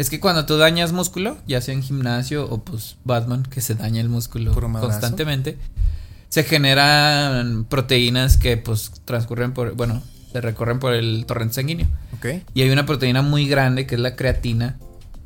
Es 0.00 0.08
que 0.08 0.18
cuando 0.18 0.46
tú 0.46 0.56
dañas 0.56 0.92
músculo, 0.92 1.36
ya 1.46 1.60
sea 1.60 1.74
en 1.74 1.82
gimnasio 1.82 2.48
o 2.48 2.64
pues 2.64 2.96
Batman, 3.04 3.42
que 3.42 3.60
se 3.60 3.74
daña 3.74 4.00
el 4.00 4.08
músculo 4.08 4.54
constantemente, 4.54 5.58
se 6.30 6.42
generan 6.42 7.66
proteínas 7.66 8.38
que 8.38 8.56
pues 8.56 8.92
transcurren 9.04 9.52
por, 9.52 9.74
bueno, 9.74 10.02
se 10.32 10.40
recorren 10.40 10.78
por 10.78 10.94
el 10.94 11.26
torrente 11.26 11.56
sanguíneo. 11.56 11.86
Ok. 12.16 12.26
Y 12.54 12.62
hay 12.62 12.70
una 12.70 12.86
proteína 12.86 13.20
muy 13.20 13.46
grande 13.46 13.86
que 13.86 13.96
es 13.96 14.00
la 14.00 14.16
creatina 14.16 14.78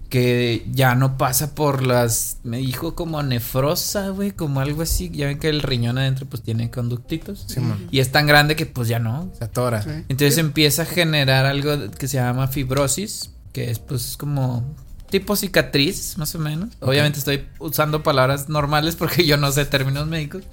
que 0.09 0.66
ya 0.72 0.96
no 0.96 1.18
pasa 1.18 1.55
por 1.55 1.86
las 1.86 2.38
me 2.42 2.59
dijo 2.59 2.96
como 2.96 3.22
nefrosa, 3.22 4.09
güey, 4.09 4.32
como 4.32 4.59
algo 4.59 4.82
así, 4.82 5.09
ya 5.10 5.26
ven 5.28 5.38
que 5.38 5.51
el 5.51 5.62
riñón 5.62 5.98
adentro 5.98 6.26
pues 6.26 6.42
tiene 6.42 6.72
conductitos 6.72 7.44
Simón. 7.46 7.86
y 7.92 8.01
es 8.01 8.10
tan 8.10 8.26
grande 8.26 8.56
que 8.56 8.66
pues 8.66 8.88
ya 8.88 8.98
no. 8.98 9.30
Se 9.38 9.44
atora. 9.44 9.82
Sí. 9.82 9.90
Entonces 10.09 10.38
empieza 10.38 10.82
a 10.82 10.86
generar 10.86 11.46
algo 11.46 11.90
que 11.92 12.09
se 12.09 12.16
llama 12.16 12.48
fibrosis, 12.48 13.34
que 13.55 13.70
es 13.70 13.78
pues 13.78 14.18
como 14.18 14.62
tipo 15.09 15.35
cicatriz, 15.36 16.18
más 16.18 16.35
o 16.35 16.39
menos. 16.40 16.70
Obviamente 16.81 17.18
estoy 17.20 17.47
usando 17.60 18.02
palabras 18.02 18.51
normales 18.51 18.97
porque 18.97 19.24
yo 19.24 19.39
no 19.39 19.51
sé 19.52 19.64
términos 19.64 20.06
médicos, 20.06 20.44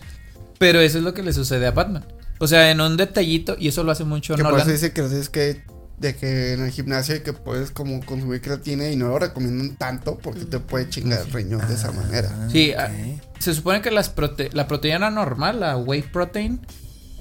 pero 0.58 0.80
eso 0.80 1.00
es 1.00 1.04
lo 1.04 1.14
que 1.14 1.24
le 1.24 1.34
sucede 1.34 1.68
a 1.68 1.72
Batman. 1.72 2.06
O 2.40 2.48
sea, 2.48 2.72
en 2.72 2.80
un 2.80 2.96
detallito, 2.98 3.56
y 3.60 3.68
eso 3.68 3.84
lo 3.84 3.92
hace 3.92 4.04
mucho 4.04 4.36
Que 4.36 4.44
por 4.44 4.52
Nolan. 4.54 4.66
eso 4.68 4.72
dice 4.72 4.94
que 4.94 5.02
es 5.02 5.30
que 5.30 5.64
de 5.98 6.16
que 6.16 6.54
en 6.54 6.64
el 6.64 6.72
gimnasio 6.72 7.16
y 7.16 7.20
que 7.20 7.32
puedes 7.34 7.70
como 7.70 8.04
consumir 8.04 8.42
creatina 8.42 8.90
y 8.90 8.96
no 8.96 9.10
lo 9.10 9.20
recomiendan 9.20 9.76
tanto 9.76 10.18
porque 10.18 10.46
te 10.46 10.60
puede 10.60 10.90
chingar 10.90 11.22
el 11.22 11.32
riñón 11.32 11.68
de 11.68 11.76
esa 11.76 11.92
manera. 11.92 12.50
Sí, 12.52 12.74
ah, 12.74 12.90
se 13.38 13.54
supone 13.54 13.82
que 13.84 13.92
las 13.92 14.16
prote- 14.16 14.50
la 14.54 14.68
proteína 14.68 15.12
normal, 15.12 15.60
la 15.60 15.78
whey 15.78 16.02
protein, 16.02 16.60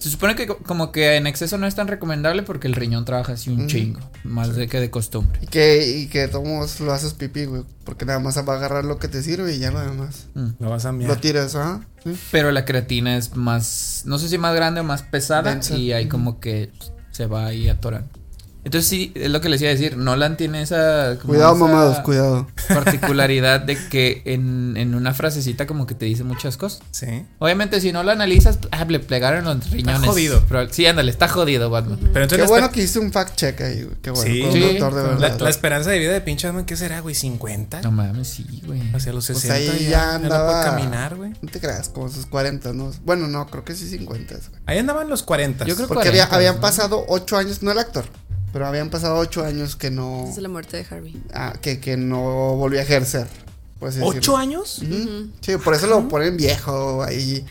se 0.00 0.10
supone 0.10 0.34
que 0.34 0.46
co- 0.46 0.58
como 0.58 0.90
que 0.92 1.16
en 1.16 1.26
exceso 1.26 1.58
no 1.58 1.66
es 1.66 1.74
tan 1.74 1.86
recomendable 1.86 2.42
porque 2.42 2.66
el 2.66 2.74
riñón 2.74 3.04
trabaja 3.04 3.34
así 3.34 3.50
un 3.50 3.66
chingo, 3.68 4.00
más 4.24 4.54
de 4.56 4.66
que 4.66 4.80
de 4.80 4.90
costumbre. 4.90 5.38
Y 5.42 5.46
que, 5.46 5.86
y 5.98 6.06
que 6.08 6.26
todos 6.28 6.80
lo 6.80 6.92
haces 6.92 7.14
pipí, 7.14 7.44
güey. 7.44 7.62
Porque 7.84 8.04
nada 8.06 8.18
más 8.18 8.36
va 8.38 8.54
a 8.54 8.56
agarrar 8.56 8.84
lo 8.84 8.98
que 8.98 9.08
te 9.08 9.22
sirve 9.22 9.54
y 9.54 9.58
ya 9.58 9.70
lo 9.70 9.80
demás. 9.80 10.26
Mm. 10.34 10.48
Lo 10.58 10.70
vas 10.70 10.84
a 10.84 10.88
Lo 10.92 11.00
enviar. 11.00 11.20
tiras, 11.20 11.54
ajá. 11.54 11.80
Sí. 12.04 12.18
Pero 12.32 12.50
la 12.50 12.64
creatina 12.64 13.16
es 13.16 13.36
más, 13.36 14.02
no 14.06 14.18
sé 14.18 14.28
si 14.28 14.38
más 14.38 14.54
grande 14.54 14.80
o 14.80 14.84
más 14.84 15.02
pesada 15.02 15.50
Densa. 15.52 15.76
y 15.76 15.92
ahí 15.92 16.08
como 16.08 16.40
que 16.40 16.70
se 17.10 17.26
va 17.26 17.46
ahí 17.46 17.68
atorando. 17.68 18.08
Entonces 18.64 18.88
sí, 18.88 19.12
es 19.14 19.30
lo 19.30 19.40
que 19.40 19.48
les 19.48 19.60
iba 19.62 19.70
a 19.70 19.74
decir, 19.74 19.96
Nolan 19.96 20.36
tiene 20.36 20.62
esa... 20.62 21.16
como 21.20 21.32
Cuidado, 21.34 21.54
esa 21.56 21.64
mamados, 21.64 21.98
cuidado. 22.00 22.46
Particularidad 22.68 23.60
de 23.60 23.76
que 23.88 24.22
en, 24.26 24.76
en 24.76 24.94
una 24.94 25.14
frasecita 25.14 25.66
como 25.66 25.86
que 25.86 25.94
te 25.94 26.04
dice 26.06 26.24
muchas 26.24 26.56
cosas. 26.56 26.82
Sí. 26.90 27.24
Obviamente 27.38 27.80
si 27.80 27.92
no 27.92 28.02
lo 28.02 28.10
analizas, 28.10 28.58
ah, 28.70 28.84
le 28.84 29.00
plegaron 29.00 29.44
los 29.44 29.70
riñones. 29.70 30.08
jodido. 30.08 30.42
Pero- 30.48 30.68
sí, 30.72 30.86
ándale, 30.86 31.10
está 31.10 31.28
jodido 31.28 31.70
Batman. 31.70 31.98
Pero 32.00 32.12
Qué 32.12 32.22
entonces 32.22 32.48
bueno 32.48 32.66
la, 32.66 32.72
que 32.72 32.80
hiciste 32.80 32.98
un 32.98 33.12
fact 33.12 33.36
check 33.36 33.60
ahí, 33.62 33.82
güey. 33.84 33.96
Qué 34.02 34.10
bueno. 34.10 34.30
Sí. 34.32 34.40
con 34.42 34.52
Sí. 34.52 34.62
un 34.62 34.68
doctor 34.78 34.94
de 34.94 35.02
la- 35.02 35.08
verdad. 35.28 35.40
la 35.40 35.50
esperanza 35.50 35.90
de 35.90 35.98
vida 35.98 36.12
de 36.12 36.20
pinche 36.20 36.46
Batman, 36.46 36.64
¿qué 36.66 36.76
será, 36.76 37.00
güey? 37.00 37.14
¿50? 37.14 37.82
No 37.82 37.90
mames, 37.92 38.28
sí, 38.28 38.62
güey. 38.66 38.82
O 38.94 39.00
sea, 39.00 39.12
a 39.12 39.14
los 39.14 39.26
Pues 39.26 39.38
60 39.40 39.72
ahí 39.72 39.84
ya, 39.84 39.90
ya 39.90 40.14
andaba- 40.16 40.64
caminar, 40.64 41.16
güey. 41.16 41.32
No 41.40 41.50
te 41.50 41.60
creas, 41.60 41.88
como 41.88 42.08
sus 42.08 42.26
40, 42.26 42.72
¿no? 42.72 42.90
Bueno, 43.04 43.26
no, 43.28 43.46
creo 43.46 43.64
que 43.64 43.74
sí 43.74 43.88
50, 43.88 44.34
güey. 44.34 44.46
Ahí 44.66 44.78
andaban 44.78 45.08
los 45.08 45.22
40. 45.22 45.64
Yo 45.64 45.74
creo 45.76 45.88
que 45.88 45.94
Porque 45.94 46.08
había, 46.08 46.24
40, 46.28 46.36
habían 46.36 46.54
¿no? 46.56 46.60
pasado 46.60 47.04
8 47.08 47.36
años, 47.38 47.62
no 47.62 47.70
el 47.72 47.78
actor, 47.78 48.04
pero 48.52 48.66
habían 48.66 48.90
pasado 48.90 49.16
8 49.18 49.44
años 49.44 49.76
que 49.76 49.90
no. 49.90 50.24
Desde 50.26 50.42
la 50.42 50.48
muerte 50.48 50.76
de 50.76 50.86
Harvey. 50.94 51.22
ah, 51.34 51.54
que, 51.60 51.80
que 51.80 51.96
no 51.96 52.56
volvió 52.56 52.80
a 52.80 52.82
ejercer. 52.82 53.26
¿Ocho 54.02 54.36
años? 54.36 54.82
Sí, 55.40 55.56
por 55.64 55.72
eso 55.74 55.86
lo 55.86 56.06
ponen 56.08 56.36
viejo 56.36 57.02
ahí. 57.02 57.46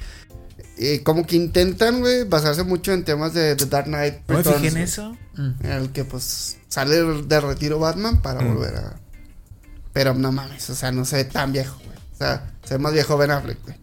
Y 0.77 0.99
como 0.99 1.26
que 1.26 1.35
intentan, 1.35 1.99
güey, 1.99 2.23
basarse 2.23 2.63
mucho 2.63 2.93
en 2.93 3.03
temas 3.03 3.34
de 3.34 3.55
The 3.55 3.65
Dark 3.65 3.85
Knight. 3.88 4.19
No 4.27 4.38
me 4.38 4.43
fijé 4.43 4.67
en 4.67 4.77
eso. 4.77 5.17
Mm. 5.35 5.49
En 5.63 5.71
el 5.71 5.89
que 5.91 6.05
pues 6.05 6.57
sale 6.69 6.95
de 7.23 7.41
retiro 7.41 7.80
Batman 7.80 8.21
para 8.21 8.41
Mm. 8.41 8.53
volver 8.53 8.76
a. 8.76 8.99
Pero 9.91 10.13
no 10.13 10.31
mames, 10.31 10.69
o 10.69 10.76
sea, 10.76 10.91
no 10.91 11.03
se 11.03 11.15
ve 11.17 11.23
tan 11.26 11.51
viejo, 11.51 11.76
güey. 11.84 11.97
O 12.13 12.17
sea, 12.17 12.51
se 12.63 12.76
ve 12.76 12.77
más 12.80 12.93
viejo 12.93 13.17
Ben 13.17 13.31
Affleck, 13.31 13.57
güey. 13.63 13.76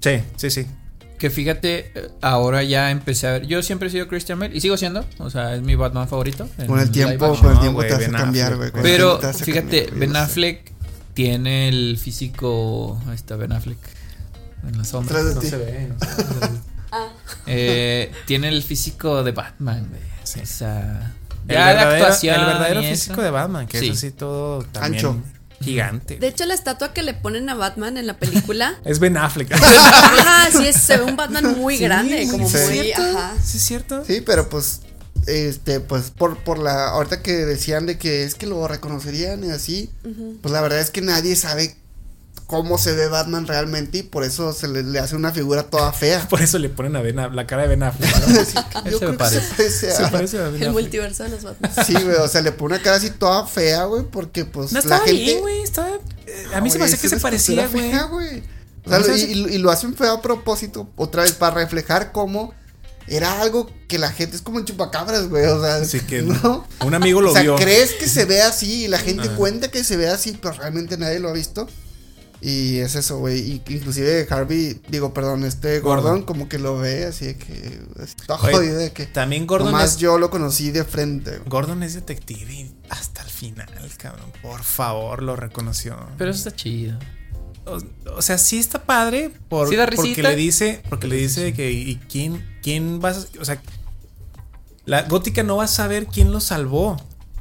Sí, 0.00 0.24
sí, 0.36 0.50
sí. 0.50 0.66
Que 1.20 1.28
fíjate, 1.30 1.92
ahora 2.22 2.62
ya 2.62 2.90
empecé 2.90 3.26
a 3.28 3.32
ver. 3.32 3.46
Yo 3.46 3.62
siempre 3.62 3.88
he 3.88 3.90
sido 3.92 4.08
Christian 4.08 4.38
Bale 4.38 4.56
y 4.56 4.60
sigo 4.62 4.76
siendo. 4.78 5.04
O 5.18 5.28
sea, 5.30 5.54
es 5.54 5.60
mi 5.62 5.74
Batman 5.76 6.08
favorito. 6.08 6.48
Con 6.66 6.80
el 6.80 6.90
tiempo, 6.90 7.36
con 7.36 7.50
el 7.50 7.54
No, 7.56 7.60
tiempo 7.60 7.76
güey, 7.76 7.88
te 7.88 7.94
hace 7.94 8.10
cambiar, 8.10 8.56
güey. 8.56 8.70
el 8.74 8.82
Pero 8.82 9.18
fíjate, 9.20 9.84
cambiar, 9.84 9.94
Ben 10.00 10.12
sé. 10.12 10.18
Affleck 10.18 10.72
tiene 11.14 11.68
el 11.68 11.98
físico. 11.98 12.98
Ahí 13.06 13.14
está 13.14 13.36
Ben 13.36 13.52
Affleck. 13.52 13.78
En 14.66 14.78
la 14.78 14.84
sombra. 14.84 15.22
No 15.22 15.40
se 15.42 15.56
ve. 15.58 15.88
no 15.88 16.06
se 16.06 16.24
ve. 16.40 16.48
Eh, 17.46 18.10
tiene 18.26 18.48
el 18.48 18.62
físico 18.62 19.22
de 19.22 19.30
Batman, 19.32 19.86
güey. 19.90 20.00
Sí. 20.24 20.40
O 20.42 20.46
sea. 20.46 21.12
El 21.46 21.54
Ya 21.54 21.68
de 21.68 21.74
verdadero, 21.74 21.90
actuación. 22.04 22.40
el 22.40 22.46
verdadero 22.46 22.80
eso. 22.80 22.90
físico 22.90 23.22
de 23.22 23.30
Batman, 23.30 23.66
que 23.66 23.78
Sí. 23.80 23.88
es 23.90 23.96
así 23.98 24.10
todo 24.12 24.62
también 24.64 24.94
Ancho. 25.06 25.22
Gigante. 25.62 26.16
De 26.16 26.28
hecho, 26.28 26.46
la 26.46 26.54
estatua 26.54 26.92
que 26.94 27.02
le 27.02 27.14
ponen 27.14 27.48
a 27.48 27.54
Batman 27.54 27.96
en 27.98 28.06
la 28.06 28.18
película. 28.18 28.78
Es 28.84 28.98
Ben 28.98 29.16
Affleck. 29.16 29.52
ajá, 29.54 30.50
sí, 30.50 30.66
es, 30.66 30.76
se 30.76 30.96
ve 30.96 31.04
un 31.04 31.16
Batman 31.16 31.58
muy 31.58 31.76
Sí, 31.76 31.84
grande, 31.84 32.26
como 32.30 32.48
sí. 32.48 32.56
muy. 32.56 32.80
¿Cierto? 32.80 33.02
Ajá. 33.02 33.34
¿Sí 33.42 33.56
es 33.58 33.62
cierto? 33.62 34.04
Sí, 34.04 34.22
pero 34.24 34.48
pues, 34.48 34.80
este, 35.26 35.80
pues 35.80 36.10
por, 36.10 36.38
por 36.38 36.58
la, 36.58 36.88
ahorita 36.88 37.22
que 37.22 37.32
decían 37.32 37.86
de 37.86 37.98
que 37.98 38.24
es 38.24 38.34
que 38.34 38.46
lo 38.46 38.66
reconocerían 38.68 39.44
y 39.44 39.50
así, 39.50 39.90
pues 40.40 40.52
la 40.52 40.60
verdad 40.62 40.80
es 40.80 40.90
que 40.90 41.02
nadie 41.02 41.36
sabe 41.36 41.76
cómo 42.46 42.78
se 42.78 42.92
ve 42.92 43.06
Batman 43.06 43.46
realmente 43.46 43.98
y 43.98 44.02
por 44.02 44.24
eso 44.24 44.52
se 44.52 44.66
le, 44.66 44.82
le 44.82 44.98
hace 44.98 45.14
una 45.14 45.30
figura 45.30 45.62
toda 45.64 45.92
fea. 45.92 46.26
Por 46.28 46.42
eso 46.42 46.58
le 46.58 46.68
ponen 46.68 46.96
a 46.96 47.00
Ben 47.00 47.16
Affleck- 47.16 47.34
la 47.34 47.46
cara 47.46 47.62
de 47.62 47.68
Ben 47.68 47.82
Affleck. 47.84 48.10
se 48.98 49.06
me 49.06 49.12
parece. 49.14 49.40
parece 49.56 49.90
Se 49.92 50.02
a- 50.04 50.10
parece 50.10 50.38
a 50.38 50.48
Ben 50.48 50.62
El 50.64 50.72
multiverso 50.72 51.22
de 51.22 51.28
los 51.30 51.44
Batman. 51.44 51.70
Sí, 51.86 51.94
güey, 51.94 52.16
o 52.16 52.26
sea, 52.26 52.40
le 52.42 52.50
pone 52.50 52.74
una 52.74 52.82
cara 52.82 52.96
así 52.96 53.10
toda 53.10 53.46
fea, 53.46 53.84
güey, 53.84 54.02
porque 54.10 54.44
pues 54.44 54.72
No 54.72 54.78
la 54.78 54.80
estaba 54.80 55.04
gente... 55.04 55.22
bien, 55.22 55.40
güey. 55.40 55.62
Estaba... 55.62 55.90
eh, 56.26 56.44
A 56.54 56.60
mí 56.60 56.70
se 56.70 56.78
me 56.78 56.86
hace 56.86 56.98
que 56.98 57.08
se 57.08 57.18
parecía, 57.18 57.66
güey. 57.68 58.42
O 58.84 59.02
sea, 59.04 59.16
y, 59.16 59.20
y- 59.32 59.54
y 59.54 59.58
lo 59.58 59.70
hacen 59.70 59.94
feo 59.94 60.12
a 60.14 60.20
propósito, 60.22 60.88
otra 60.96 61.22
vez, 61.22 61.32
para 61.32 61.54
reflejar 61.54 62.10
cómo 62.12 62.52
era 63.06 63.40
algo 63.42 63.70
que 63.88 63.98
la 63.98 64.10
gente 64.10 64.34
es 64.36 64.42
como 64.42 64.58
en 64.58 64.64
chupacabras, 64.64 65.28
güey. 65.28 65.44
O 65.46 65.60
sea, 65.62 65.76
Así 65.76 66.00
que 66.00 66.22
¿no? 66.22 66.66
un 66.84 66.94
amigo 66.94 67.20
lo 67.20 67.30
o 67.30 67.32
sea, 67.32 67.42
vio. 67.42 67.56
crees 67.56 67.92
que 67.92 68.08
se 68.08 68.24
ve 68.24 68.42
así 68.42 68.84
y 68.84 68.88
la 68.88 68.98
gente 68.98 69.28
cuenta 69.30 69.68
que 69.70 69.84
se 69.84 69.96
ve 69.96 70.08
así, 70.08 70.36
pero 70.40 70.54
realmente 70.54 70.96
nadie 70.96 71.18
lo 71.20 71.28
ha 71.28 71.32
visto. 71.32 71.68
Y 72.42 72.78
es 72.78 72.94
eso, 72.94 73.18
güey. 73.18 73.38
Y 73.40 73.62
inclusive 73.74 74.26
Harvey, 74.30 74.80
digo, 74.88 75.12
perdón, 75.12 75.44
este 75.44 75.80
Gordon, 75.80 76.04
Gordon. 76.04 76.22
como 76.24 76.48
que 76.48 76.58
lo 76.58 76.78
ve 76.78 77.04
así 77.04 77.26
de 77.26 77.36
que 77.36 77.80
está 78.02 78.36
Oye, 78.36 78.54
jodido 78.54 78.76
de 78.78 78.92
que 78.92 79.04
También 79.06 79.46
Gordon 79.46 79.72
más 79.72 79.92
es, 79.92 79.96
yo 79.98 80.18
lo 80.18 80.30
conocí 80.30 80.70
de 80.70 80.84
frente. 80.84 81.38
Gordon 81.46 81.82
es 81.82 81.92
detective 81.94 82.50
y 82.52 82.74
hasta 82.88 83.22
el 83.22 83.28
final, 83.28 83.68
cabrón. 83.98 84.32
Por 84.40 84.62
favor, 84.62 85.22
lo 85.22 85.36
reconoció. 85.36 85.98
Pero 86.16 86.30
eso 86.30 86.48
está 86.48 86.56
chido. 86.56 86.98
O, 87.66 87.78
o 88.16 88.22
sea, 88.22 88.38
sí 88.38 88.58
está 88.58 88.84
padre 88.84 89.30
por, 89.50 89.68
¿Sí 89.68 89.76
da 89.76 89.86
porque 89.94 90.22
le 90.22 90.34
dice, 90.34 90.82
porque 90.88 91.06
le 91.08 91.16
dice 91.16 91.52
que 91.52 91.70
y 91.70 91.96
quién, 92.10 92.42
quién 92.62 93.00
vas, 93.00 93.28
a- 93.36 93.40
o 93.40 93.44
sea, 93.44 93.60
la 94.86 95.02
gótica 95.02 95.42
no 95.42 95.56
va 95.58 95.64
a 95.64 95.68
saber 95.68 96.06
quién 96.06 96.32
lo 96.32 96.40
salvó. 96.40 96.96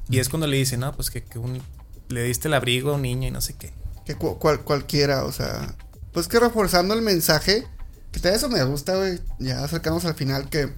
Y 0.09 0.19
es 0.19 0.27
cuando 0.27 0.45
le 0.47 0.57
dice, 0.57 0.75
no, 0.75 0.93
pues 0.93 1.09
que, 1.09 1.23
que 1.23 1.39
un- 1.39 1.61
le 2.09 2.23
diste 2.23 2.47
el 2.49 2.53
abrigo 2.53 2.91
a 2.91 2.95
un 2.95 3.03
niño 3.03 3.27
y 3.27 3.31
no 3.31 3.39
sé 3.41 3.55
qué. 3.55 3.71
Que 4.09 4.15
cu- 4.15 4.39
cual- 4.39 4.61
cualquiera, 4.63 5.23
o 5.25 5.31
sea. 5.31 5.75
Pues 6.13 6.27
que 6.27 6.39
reforzando 6.39 6.95
el 6.95 7.03
mensaje. 7.03 7.63
Que 8.11 8.19
también 8.19 8.35
eso 8.37 8.49
me 8.49 8.63
gusta, 8.63 8.95
güey. 8.95 9.19
Ya 9.37 9.63
acercamos 9.63 10.03
al 10.05 10.15
final. 10.15 10.49
Que. 10.49 10.73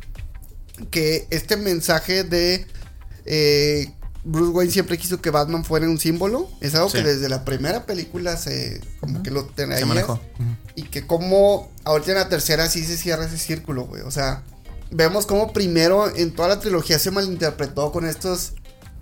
Que 0.90 1.28
este 1.30 1.56
mensaje 1.56 2.26
de. 2.26 2.68
eh, 3.24 3.94
Bruce 4.26 4.52
Wayne 4.52 4.74
siempre 4.74 4.98
quiso 4.98 5.22
que 5.22 5.30
Batman 5.30 5.64
fuera 5.64 5.88
un 5.88 5.98
símbolo. 5.98 6.50
Es 6.60 6.76
algo 6.76 6.90
Sí. 6.90 6.98
que 6.98 7.04
desde 7.06 7.30
la 7.30 7.46
primera 7.46 7.86
película 7.86 8.36
se. 8.36 8.82
Como 9.00 9.24
que 9.24 9.32
lo 9.32 9.46
tenía. 9.46 9.78
Se 9.78 9.86
manejó. 9.86 10.20
Y 10.76 10.84
que 10.84 11.08
como. 11.08 11.72
Ahorita 11.86 12.12
en 12.12 12.18
la 12.18 12.28
tercera 12.28 12.70
sí 12.70 12.84
se 12.84 12.98
cierra 12.98 13.26
ese 13.28 13.38
círculo, 13.38 13.86
güey. 13.86 14.02
O 14.02 14.12
sea. 14.12 14.44
Vemos 14.94 15.26
como 15.26 15.54
primero 15.54 16.14
en 16.14 16.36
toda 16.36 16.50
la 16.50 16.60
trilogía 16.60 17.00
se 17.00 17.12
malinterpretó 17.12 17.94
con 17.94 18.06
estos 18.06 18.56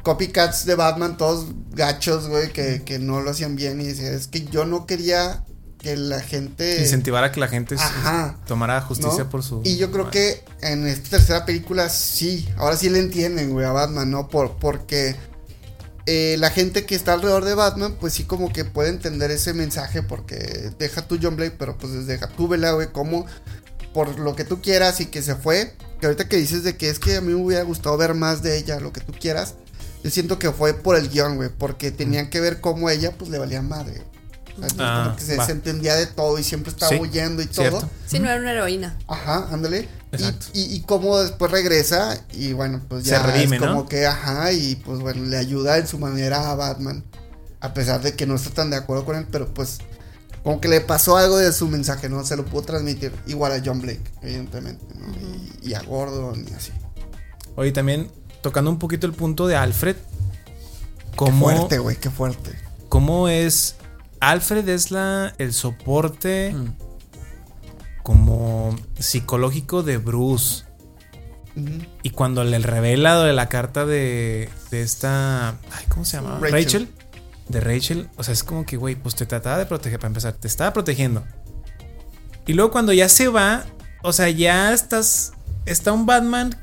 copycats 0.04 0.66
de 0.66 0.76
Batman, 0.76 1.18
todos 1.18 1.48
gachos, 1.72 2.28
güey, 2.28 2.52
que, 2.52 2.84
que 2.84 3.00
no 3.00 3.22
lo 3.22 3.32
hacían 3.32 3.56
bien. 3.56 3.82
Y 3.82 3.86
decía, 3.86 4.12
es 4.12 4.28
que 4.28 4.46
yo 4.46 4.66
no 4.66 4.86
quería 4.86 5.44
que 5.80 5.96
la 5.96 6.20
gente. 6.20 6.82
Incentivar 6.82 7.24
a 7.24 7.32
que 7.32 7.40
la 7.40 7.48
gente 7.48 7.76
Ajá. 7.76 8.38
tomara 8.46 8.80
justicia 8.82 9.24
¿no? 9.24 9.30
por 9.30 9.44
su. 9.44 9.62
Y 9.64 9.78
yo 9.78 9.92
creo 9.92 10.12
que 10.12 10.44
en 10.62 10.86
esta 10.86 11.12
tercera 11.12 11.46
película 11.46 11.90
sí, 11.90 12.48
ahora 12.58 12.76
sí 12.76 12.90
le 12.90 13.00
entienden, 13.00 13.52
güey, 13.52 13.66
a 13.66 13.72
Batman, 13.72 14.12
¿no? 14.12 14.28
Por, 14.28 14.58
porque 14.58 15.16
eh, 16.06 16.36
la 16.38 16.50
gente 16.50 16.86
que 16.86 16.96
está 16.96 17.14
alrededor 17.14 17.46
de 17.46 17.56
Batman, 17.56 17.96
pues 18.00 18.14
sí 18.14 18.26
como 18.26 18.52
que 18.52 18.66
puede 18.66 18.90
entender 18.90 19.32
ese 19.32 19.54
mensaje, 19.54 20.04
porque 20.04 20.72
deja 20.78 21.08
tu 21.08 21.18
John 21.22 21.36
Blake, 21.36 21.56
pero 21.58 21.78
pues 21.78 21.94
desde 21.94 22.18
Gatúbela, 22.18 22.72
güey, 22.72 22.92
como 22.92 23.26
por 23.94 24.20
lo 24.20 24.36
que 24.36 24.44
tú 24.44 24.62
quieras 24.62 25.00
y 25.00 25.08
que 25.08 25.22
se 25.22 25.36
fue, 25.36 25.76
que 26.00 26.08
ahorita 26.08 26.28
que 26.28 26.38
dices 26.38 26.64
de 26.64 26.78
que 26.78 26.90
es 26.90 27.00
que 27.00 27.16
a 27.16 27.22
mí 27.22 27.34
me 27.34 27.42
hubiera 27.42 27.64
gustado 27.64 27.98
ver 27.98 28.14
más 28.14 28.44
de 28.44 28.58
ella, 28.58 28.80
lo 28.80 28.92
que 28.92 29.02
tú 29.02 29.14
quieras, 29.14 29.56
yo 30.10 30.14
siento 30.14 30.40
que 30.40 30.52
fue 30.52 30.74
por 30.74 30.96
el 30.96 31.10
guion, 31.10 31.36
güey, 31.38 31.50
porque 31.50 31.92
tenían 31.92 32.30
que 32.30 32.40
ver 32.42 32.60
cómo 32.62 32.90
ella, 32.90 33.12
pues 33.18 33.30
le 33.30 33.38
valía 33.38 33.62
madre. 33.62 34.02
O 34.58 34.62
sea, 34.62 34.68
entonces, 34.70 34.78
Ah, 34.82 35.04
como 35.06 35.16
que 35.16 35.24
se, 35.24 35.46
se 35.46 35.52
entendía 35.52 35.96
de 35.96 36.06
todo 36.08 36.38
y 36.40 36.44
siempre 36.44 36.72
estaba 36.72 36.92
Sí, 36.92 36.98
huyendo 37.00 37.42
y 37.42 37.48
cierto. 37.48 37.80
todo. 37.80 37.90
Sí, 38.08 38.20
no 38.20 38.30
era 38.30 38.42
una 38.42 38.52
heroína. 38.52 38.98
Ajá, 39.08 39.48
ándale. 39.52 39.88
Y, 40.12 40.16
Exacto. 40.16 40.48
y, 40.54 40.62
y 40.76 40.82
cómo 40.82 41.20
después 41.20 41.52
regresa 41.52 42.20
y 42.34 42.54
bueno, 42.54 42.82
pues 42.90 43.04
Se 43.04 43.12
ya 43.12 43.22
redime, 43.24 43.58
es 43.58 43.62
como 43.62 43.74
¿no? 43.76 43.88
que, 43.88 44.06
ajá, 44.08 44.52
y 44.52 44.76
pues 44.78 45.00
bueno, 45.00 45.24
le 45.26 45.38
ayuda 45.38 45.78
en 45.78 45.88
su 45.88 45.98
manera 46.00 46.50
a 46.52 46.56
Batman. 46.56 47.04
A 47.62 47.74
pesar 47.74 48.02
de 48.02 48.16
que 48.16 48.26
no 48.26 48.36
está 48.36 48.50
tan 48.50 48.70
de 48.70 48.78
acuerdo 48.78 49.06
con 49.06 49.16
él, 49.18 49.28
pero 49.32 49.54
pues 49.54 49.78
como 50.44 50.60
que 50.60 50.68
le 50.68 50.82
pasó 50.82 51.16
algo 51.18 51.38
de 51.38 51.52
su 51.54 51.68
mensaje, 51.68 52.10
¿no? 52.10 52.26
Se 52.26 52.36
lo 52.36 52.46
pudo 52.46 52.64
transmitir 52.64 53.14
igual 53.28 53.52
a 53.52 53.62
John 53.64 53.82
Blake, 53.82 54.02
evidentemente, 54.22 54.84
¿no? 54.96 55.08
y, 55.62 55.70
y 55.70 55.74
a 55.74 55.82
Gordon 55.84 56.46
y 56.50 56.54
así. 56.54 56.72
Oye, 57.56 57.72
también 57.74 58.10
tocando 58.42 58.70
un 58.72 58.80
poquito 58.80 59.06
el 59.08 59.14
punto 59.14 59.48
de 59.48 59.56
Alfred. 59.56 59.96
Qué 59.96 61.16
¿Cómo, 61.16 61.46
fuerte, 61.50 61.80
güey, 61.80 61.98
qué 61.98 62.10
fuerte. 62.10 62.52
cómo 62.88 63.28
es. 63.28 63.76
Alfred 64.22 64.68
es 64.70 64.92
la, 64.92 65.34
el 65.38 65.54
soporte 65.54 66.54
Mm. 66.54 66.74
como 68.04 68.76
psicológico 68.98 69.84
de 69.84 69.98
Bruce. 69.98 70.64
Y 72.04 72.12
cuando 72.12 72.44
le 72.46 72.58
revela 72.60 73.22
de 73.24 73.34
la 73.34 73.50
carta 73.50 73.86
de, 73.86 74.50
de 74.72 74.82
esta. 74.82 75.50
Ay, 75.50 75.86
¿Cómo 75.90 76.06
se 76.06 76.16
llama? 76.18 76.40
Rachel. 76.42 76.52
Rachel. 76.54 76.90
De 77.50 77.60
Rachel. 77.60 78.10
O 78.16 78.24
sea, 78.24 78.34
es 78.34 78.44
como 78.46 78.66
que, 78.66 78.78
güey, 78.78 78.96
pues 78.96 79.16
te 79.16 79.26
trataba 79.26 79.58
de 79.58 79.66
proteger 79.66 80.00
para 80.00 80.08
empezar. 80.08 80.34
Te 80.34 80.48
estaba 80.48 80.72
protegiendo. 80.72 81.24
Y 82.48 82.54
luego 82.54 82.72
cuando 82.72 82.94
ya 82.94 83.10
se 83.10 83.28
va, 83.28 83.66
o 84.04 84.14
sea, 84.14 84.30
ya 84.30 84.72
estás. 84.74 85.34
Está 85.66 85.92
un 85.92 86.06
Batman 86.06 86.56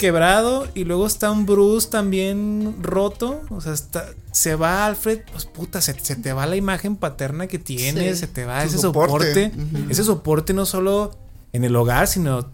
quebrado 0.00 0.66
y 0.74 0.82
luego 0.84 1.06
está 1.06 1.30
un 1.30 1.46
Bruce 1.46 1.88
también 1.90 2.74
roto. 2.82 3.42
O 3.50 3.60
sea, 3.60 3.72
está, 3.72 4.06
se 4.32 4.56
va 4.56 4.86
Alfred, 4.86 5.20
pues 5.30 5.44
puta, 5.46 5.80
se, 5.80 5.94
se 6.00 6.16
te 6.16 6.32
va 6.32 6.46
la 6.46 6.56
imagen 6.56 6.96
paterna 6.96 7.46
que 7.46 7.58
tienes, 7.60 8.16
Sí. 8.18 8.20
se 8.22 8.26
te 8.26 8.44
va 8.46 8.62
Su 8.62 8.66
ese 8.68 8.78
soporte. 8.78 9.52
Ese 9.88 10.02
soporte 10.02 10.52
no 10.54 10.66
solo 10.66 11.16
en 11.52 11.64
el 11.64 11.76
hogar, 11.76 12.08
sino 12.08 12.50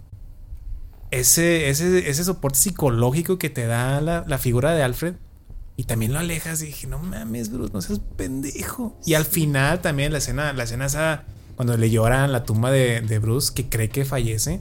ese, 1.10 1.68
ese, 1.70 2.10
ese 2.10 2.24
soporte 2.24 2.58
psicológico 2.58 3.38
que 3.38 3.48
te 3.50 3.66
da 3.66 4.00
la, 4.00 4.24
la 4.26 4.38
figura 4.38 4.72
de 4.72 4.82
Alfred. 4.82 5.14
Y 5.78 5.84
también 5.84 6.12
lo 6.14 6.18
alejas 6.18 6.62
y 6.62 6.66
dije, 6.66 6.86
no 6.86 6.98
mames, 6.98 7.50
Bruce, 7.52 7.72
no 7.72 7.80
seas 7.82 8.00
pendejo. 8.16 8.98
Y 9.04 9.14
al 9.14 9.24
final 9.26 9.80
también 9.82 10.10
la 10.10 10.18
escena, 10.18 10.52
la 10.54 10.64
escena 10.64 10.86
esa, 10.86 11.24
cuando 11.56 11.76
le 11.76 11.90
lloran 11.90 12.32
la 12.32 12.44
tumba 12.44 12.70
de, 12.70 13.00
de 13.00 13.18
Bruce, 13.18 13.52
que 13.54 13.68
cree 13.68 13.88
que 13.88 14.04
fallece. 14.04 14.60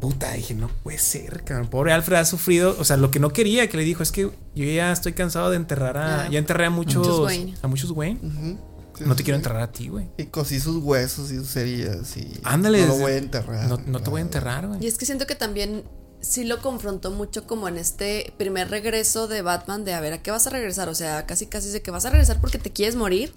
Puta, 0.00 0.32
dije, 0.32 0.54
no 0.54 0.68
puede 0.82 0.98
ser, 0.98 1.44
cabrón. 1.44 1.68
Pobre 1.68 1.92
Alfred 1.92 2.16
ha 2.16 2.24
sufrido. 2.24 2.76
O 2.78 2.84
sea, 2.84 2.96
lo 2.96 3.12
que 3.12 3.20
no 3.20 3.32
quería 3.32 3.68
que 3.68 3.76
le 3.76 3.84
dijo 3.84 4.02
es 4.02 4.10
que 4.10 4.22
yo 4.22 4.64
ya 4.64 4.90
estoy 4.92 5.12
cansado 5.12 5.50
de 5.50 5.56
enterrar 5.56 5.96
a. 5.96 6.24
Ah. 6.24 6.28
Ya 6.28 6.40
enterré 6.40 6.66
a 6.66 6.70
muchos. 6.70 7.06
Muchos 7.06 7.20
Wayne. 7.20 7.54
A 7.62 7.68
muchos 7.68 7.90
Wayne. 7.92 8.18
Sí, 8.20 9.04
No 9.04 9.12
sí, 9.12 9.18
te 9.18 9.22
quiero 9.22 9.36
enterrar 9.36 9.62
a 9.62 9.70
ti, 9.70 9.88
güey. 9.88 10.08
Y 10.16 10.24
cosí 10.24 10.58
sus 10.58 10.82
huesos 10.82 11.30
y 11.30 11.36
sus 11.36 11.54
heridas 11.56 12.16
y... 12.16 12.40
Ándale, 12.44 12.80
No 12.80 12.88
lo 12.88 12.98
voy 12.98 13.12
a 13.12 13.18
enterrar. 13.18 13.68
No, 13.68 13.78
no 13.86 14.00
te 14.00 14.10
voy 14.10 14.20
a 14.20 14.22
enterrar, 14.22 14.66
güey. 14.66 14.82
Y 14.82 14.86
es 14.86 14.98
que 14.98 15.06
siento 15.06 15.26
que 15.26 15.34
también 15.34 15.84
sí 16.20 16.44
lo 16.44 16.60
confrontó 16.60 17.10
mucho 17.10 17.46
como 17.46 17.68
en 17.68 17.76
este 17.76 18.32
primer 18.38 18.70
regreso 18.70 19.28
de 19.28 19.42
Batman 19.42 19.84
de 19.84 19.92
a 19.94 20.00
ver 20.00 20.14
a 20.14 20.22
qué 20.22 20.30
vas 20.30 20.46
a 20.46 20.50
regresar. 20.50 20.88
O 20.88 20.94
sea, 20.94 21.26
casi 21.26 21.46
casi 21.46 21.68
de 21.68 21.82
que 21.82 21.90
vas 21.90 22.04
a 22.04 22.10
regresar 22.10 22.40
porque 22.40 22.58
te 22.58 22.72
quieres 22.72 22.96
morir. 22.96 23.32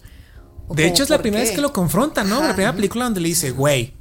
¿O 0.69 0.75
De 0.75 0.87
hecho, 0.87 1.03
es 1.03 1.09
la 1.09 1.17
primera 1.21 1.43
qué? 1.43 1.49
vez 1.49 1.55
que 1.55 1.61
lo 1.61 1.73
confrontan, 1.73 2.29
¿no? 2.29 2.37
Ajá. 2.37 2.47
La 2.47 2.53
primera 2.53 2.73
película 2.75 3.03
donde 3.03 3.19
le 3.19 3.27
dice, 3.29 3.51
güey, 3.51 3.93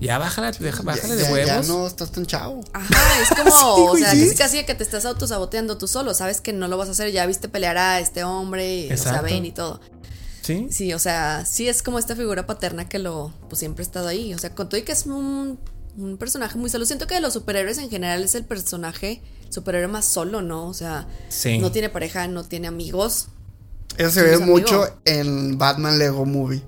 ya 0.00 0.18
bájala, 0.18 0.52
deja- 0.52 0.82
bájale 0.82 1.08
ya, 1.08 1.14
de 1.16 1.22
ya- 1.24 1.32
huevos. 1.32 1.66
Ya 1.66 1.72
no 1.72 1.86
estás 1.86 2.12
tan 2.12 2.26
chavo. 2.26 2.60
Ajá, 2.72 3.20
es 3.22 3.28
como, 3.36 3.50
Sí, 3.50 3.82
o 3.88 3.96
sea, 3.96 4.10
sí. 4.12 4.34
casi 4.36 4.64
que 4.64 4.74
te 4.74 4.84
estás 4.84 5.04
autosaboteando 5.04 5.78
tú 5.78 5.88
solo, 5.88 6.12
sabes 6.14 6.40
que 6.40 6.52
no 6.52 6.68
lo 6.68 6.76
vas 6.76 6.88
a 6.88 6.92
hacer, 6.92 7.10
ya 7.12 7.24
viste 7.26 7.48
pelear 7.48 7.78
a 7.78 7.98
este 8.00 8.24
hombre, 8.24 8.76
y, 8.76 8.84
o 8.84 8.88
sea, 8.88 8.96
Exacto. 8.96 9.22
Ben 9.24 9.44
y 9.46 9.52
todo. 9.52 9.80
Sí. 10.42 10.66
Sí, 10.70 10.92
o 10.92 10.98
sea, 10.98 11.44
sí 11.46 11.68
es 11.68 11.82
como 11.84 11.98
esta 12.00 12.16
figura 12.16 12.46
paterna 12.46 12.88
que 12.88 12.98
lo, 12.98 13.32
pues 13.48 13.60
siempre 13.60 13.82
ha 13.82 13.86
estado 13.86 14.08
ahí. 14.08 14.34
O 14.34 14.38
sea, 14.38 14.54
con 14.54 14.68
todo 14.68 14.78
y 14.80 14.82
que 14.82 14.90
es 14.92 15.06
un, 15.06 15.58
un 15.96 16.16
personaje 16.18 16.58
muy 16.58 16.68
solo. 16.68 16.84
Siento 16.84 17.06
que 17.06 17.14
de 17.14 17.20
los 17.20 17.32
superhéroes 17.34 17.78
en 17.78 17.88
general 17.88 18.24
es 18.24 18.34
el 18.34 18.44
personaje 18.44 19.22
superhéroe 19.50 19.86
más 19.86 20.04
solo, 20.04 20.42
¿no? 20.42 20.66
O 20.66 20.74
sea, 20.74 21.06
Sí. 21.28 21.58
no 21.58 21.70
tiene 21.70 21.90
pareja, 21.90 22.26
no 22.26 22.42
tiene 22.42 22.66
amigos. 22.66 23.28
Eso 23.98 24.10
se 24.10 24.22
ve 24.22 24.30
es 24.34 24.36
amigo. 24.40 24.52
mucho 24.58 24.86
en 25.04 25.58
Batman 25.58 25.98
Lego 25.98 26.24
Movie. 26.24 26.62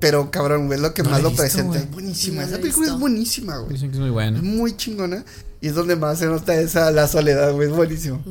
Pero 0.00 0.30
cabrón, 0.30 0.66
güey, 0.68 0.78
lo 0.80 0.94
que 0.94 1.02
No 1.02 1.10
más 1.10 1.22
lo 1.22 1.30
visto, 1.30 1.42
presenta. 1.42 1.78
Es 1.78 1.90
buenísima. 1.90 2.42
No 2.42 2.48
Esa 2.48 2.58
película 2.58 2.84
visto. 2.86 2.94
es 2.94 3.00
buenísima, 3.00 3.56
güey. 3.58 3.72
Dicen 3.72 3.90
que 3.90 3.94
es 3.96 4.00
muy 4.00 4.08
Es 4.08 4.12
bueno. 4.14 4.42
muy 4.42 4.76
chingona. 4.76 5.24
Y 5.60 5.66
es 5.68 5.74
donde 5.74 5.96
más 5.96 6.20
se 6.20 6.26
nota 6.26 6.54
esa 6.54 6.90
la 6.92 7.08
soledad, 7.08 7.52
güey. 7.52 7.68
Es 7.68 7.74
buenísimo. 7.74 8.22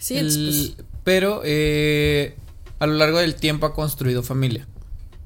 Sí, 0.00 0.16
El- 0.16 0.26
es, 0.26 0.36
pues, 0.76 0.86
pero 1.04 1.40
eh, 1.44 2.36
a 2.80 2.86
lo 2.86 2.94
largo 2.94 3.18
del 3.18 3.36
tiempo 3.36 3.66
ha 3.66 3.74
construido 3.74 4.24
familia. 4.24 4.66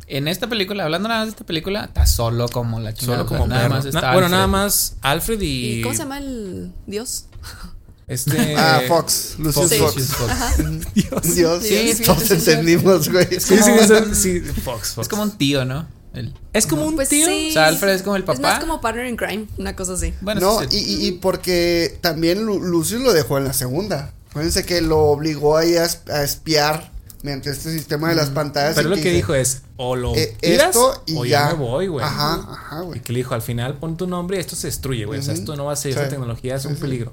En 0.09 0.27
esta 0.29 0.47
película, 0.47 0.85
hablando 0.85 1.09
nada 1.09 1.21
más 1.21 1.29
de 1.29 1.31
esta 1.33 1.47
película, 1.47 1.85
está 1.85 2.05
solo 2.07 2.49
como 2.49 2.81
la 2.81 2.93
chingada. 2.93 3.19
Solo 3.21 3.29
como 3.29 3.47
nada 3.47 3.63
perro. 3.63 3.75
más 3.77 3.85
está 3.87 4.01
Na- 4.01 4.13
bueno, 4.13 4.27
Alfred. 4.27 4.31
nada 4.37 4.47
más 4.47 4.97
Alfred 5.01 5.41
y. 5.41 5.79
¿Y 5.79 5.83
cómo 5.83 5.95
se 5.95 6.01
llama 6.03 6.19
el 6.19 6.73
dios? 6.87 7.27
Este. 8.09 8.55
ah, 8.59 8.83
Fox. 8.89 9.35
Lucius. 9.39 9.75
Fox. 9.77 10.07
Fox. 10.07 10.95
Dios. 10.95 11.23
Dios, 11.35 11.63
Sí, 11.63 11.93
sí, 11.95 12.03
todos 12.03 12.31
entendimos, 12.31 13.09
güey. 13.11 13.27
Sí, 13.39 13.59
sí, 13.59 13.71
eso- 13.79 14.05
sí, 14.15 14.41
Fox, 14.41 14.95
Fox. 14.95 14.99
Es 15.05 15.09
como 15.09 15.23
un 15.23 15.33
tío, 15.37 15.65
¿no? 15.65 15.87
El- 16.15 16.35
Es 16.55 16.67
como 16.67 16.87
un 16.87 16.95
Pues 16.97 17.11
tío. 17.11 17.27
sí. 17.27 17.49
O 17.51 17.53
sea, 17.53 17.67
Alfred 17.67 17.93
es 17.95 18.03
como 18.03 18.17
el 18.17 18.23
Es 18.23 18.29
más 18.29 18.39
papá. 18.39 18.61
como 18.61 18.81
partner 18.81 19.07
in 19.07 19.17
crime, 19.17 19.47
una 19.59 19.77
cosa 19.77 19.93
así. 19.93 20.15
Bueno, 20.23 20.41
no, 20.41 20.61
sí, 20.61 20.67
y, 20.71 20.77
y, 20.79 21.07
y 21.09 21.13
porque 21.13 21.99
también 22.01 22.45
Lu- 22.47 22.61
Lucius 22.63 23.03
lo 23.03 23.13
dejó 23.13 23.37
en 23.39 23.45
la 23.45 23.53
segunda. 23.53 24.13
Fíjense 24.33 24.65
que 24.65 24.81
lo 24.81 24.99
obligó 25.01 25.57
ahí 25.59 25.77
a, 25.77 25.85
es- 25.85 26.01
a 26.11 26.23
espiar 26.25 26.93
mediante 27.23 27.51
este 27.51 27.71
sistema 27.73 28.09
de 28.09 28.15
las 28.15 28.31
pantallas. 28.31 28.75
Pero 28.75 28.89
y 28.89 28.91
lo 28.91 28.97
que 28.97 29.03
dice, 29.03 29.15
dijo 29.17 29.35
es: 29.35 29.63
o 29.77 29.97
lo 29.97 30.15
eh, 30.17 30.35
tiras 30.41 30.69
esto 30.69 31.03
y 31.07 31.17
o 31.17 31.25
ya. 31.27 31.51
ya 31.51 31.57
me 31.57 31.63
voy, 31.65 31.89
güey. 31.89 32.05
Ajá, 32.05 32.35
ajá, 32.49 32.81
Y 32.83 32.87
güey. 32.87 33.01
que 33.03 33.13
le 33.13 33.19
dijo: 33.19 33.35
al 33.35 33.43
final 33.43 33.77
pon 33.79 33.97
tu 33.99 34.07
nombre 34.07 34.39
y 34.39 34.41
esto 34.41 34.57
se 34.57 34.69
destruye, 34.69 35.05
güey. 35.05 35.21
O 35.21 35.23
sea, 35.23 35.35
esto 35.35 35.57
no 35.57 35.67
va 35.67 35.75
a 35.75 35.77
ser 35.77 35.93
Sí. 35.93 35.99
esa 35.99 36.09
tecnología, 36.09 36.57
es 36.57 36.63
Sí, 36.63 36.69
un 36.69 36.75
sí. 36.77 36.81
peligro. 36.81 37.13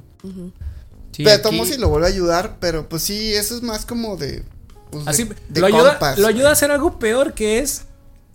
Sí, 1.16 1.24
Pero 1.24 1.36
aquí- 1.36 1.44
tomo 1.44 1.66
si 1.66 1.78
lo 1.78 1.90
vuelve 1.90 2.08
a 2.08 2.10
ayudar, 2.10 2.58
pero 2.60 2.90
pues 2.90 3.04
sí, 3.04 3.34
eso 3.34 3.56
es 3.56 3.62
más 3.62 3.86
como 3.86 4.18
de. 4.18 4.44
pues, 4.92 5.08
Así 5.08 5.30
de 5.50 5.62
lo 5.62 5.68
ayuda, 5.68 5.92
compas, 5.92 6.20
lo 6.20 6.28
ayuda 6.28 6.50
a 6.50 6.52
hacer 6.54 6.72
algo 6.72 7.00
peor 7.00 7.34
que 7.34 7.60
es 7.60 7.86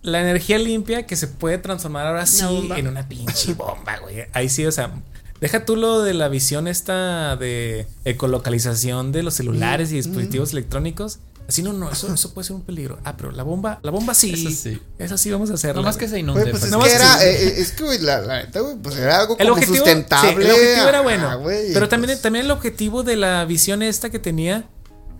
la 0.01 0.19
energía 0.21 0.57
limpia 0.57 1.05
que 1.05 1.15
se 1.15 1.27
puede 1.27 1.59
transformar 1.59 2.07
ahora 2.07 2.25
sí 2.25 2.43
bomba. 2.43 2.79
en 2.79 2.87
una 2.87 3.07
pinche 3.07 3.53
bomba, 3.55 3.97
güey. 3.99 4.25
Ahí 4.33 4.49
sí, 4.49 4.65
o 4.65 4.71
sea, 4.71 4.93
deja 5.39 5.63
tú 5.65 5.75
lo 5.75 6.01
de 6.01 6.15
la 6.15 6.27
visión 6.27 6.67
esta 6.67 7.35
de 7.35 7.85
ecolocalización 8.03 9.11
de 9.11 9.23
los 9.23 9.35
celulares 9.35 9.91
y 9.91 9.95
dispositivos 9.95 10.53
electrónicos. 10.53 11.19
Así 11.47 11.61
no, 11.63 11.73
no, 11.73 11.91
eso, 11.91 12.13
eso 12.13 12.33
puede 12.33 12.47
ser 12.47 12.55
un 12.55 12.61
peligro. 12.63 12.99
Ah, 13.03 13.17
pero 13.17 13.31
la 13.31 13.43
bomba, 13.43 13.79
la 13.83 13.91
bomba 13.91 14.13
sí. 14.13 14.31
Eso 14.33 14.49
sí. 14.69 14.81
Esa 14.97 15.17
sí 15.17 15.29
vamos 15.31 15.51
a 15.51 15.55
hacerla. 15.55 15.81
No 15.81 15.85
más 15.85 15.97
que 15.97 16.07
se 16.07 16.17
inunde. 16.19 16.41
Güey, 16.41 16.51
pues 16.51 16.63
es 16.63 16.69
que 16.71 16.77
más 16.77 16.87
era, 16.93 17.17
que- 17.19 17.29
eh, 17.47 17.53
es 17.61 17.71
que, 17.73 17.83
güey, 17.83 17.99
la, 17.99 18.21
la 18.21 18.43
neta, 18.43 18.61
güey, 18.61 18.75
pues 18.81 18.95
era 18.95 19.19
algo 19.19 19.35
El 19.37 19.47
como 19.49 19.53
objetivo, 19.59 19.75
sustentable. 19.77 20.29
sí, 20.45 20.49
el 20.49 20.51
objetivo 20.55 20.87
era 20.87 21.01
bueno. 21.01 21.39
güey, 21.39 21.73
pero 21.73 21.89
también, 21.89 22.11
pues, 22.11 22.21
también 22.21 22.45
el 22.45 22.51
objetivo 22.51 23.03
de 23.03 23.17
la 23.17 23.43
visión 23.45 23.81
esta 23.83 24.09
que 24.09 24.19
tenía, 24.19 24.69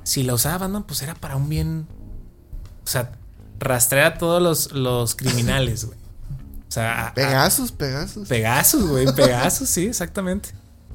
si 0.03 0.23
la 0.23 0.33
usaba 0.33 0.57
Batman, 0.59 0.83
pues 0.83 1.01
era 1.01 1.15
para 1.15 1.35
un 1.35 1.49
bien. 1.49 1.85
O 2.85 2.87
sea, 2.87 3.11
rastrear 3.59 4.13
a 4.13 4.17
todos 4.17 4.41
los, 4.41 4.71
los 4.71 5.15
criminales, 5.15 5.85
güey. 5.85 5.97
O 6.69 6.71
sea, 6.71 6.93
a- 6.93 7.07
a- 7.09 7.13
Pegasus, 7.13 7.71
Pegasus. 7.73 8.27
Pegasus, 8.29 8.87
güey. 8.87 9.05
Pegasus, 9.13 9.67
sí, 9.69 9.87
exactamente. 9.87 10.49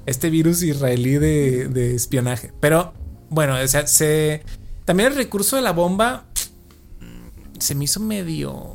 Este 0.07 0.31
virus 0.31 0.63
israelí 0.63 1.19
de, 1.19 1.69
de 1.69 1.95
espionaje. 1.95 2.53
Pero, 2.61 2.95
bueno, 3.29 3.57
o 3.63 3.69
sea, 3.69 3.87
se. 3.87 4.43
También 4.87 5.11
el 5.11 5.17
recurso 5.17 5.57
de 5.57 5.63
la 5.63 5.73
bomba 5.73 6.25
se 7.59 7.75
me 7.75 7.85
hizo 7.85 8.01
medio. 8.01 8.73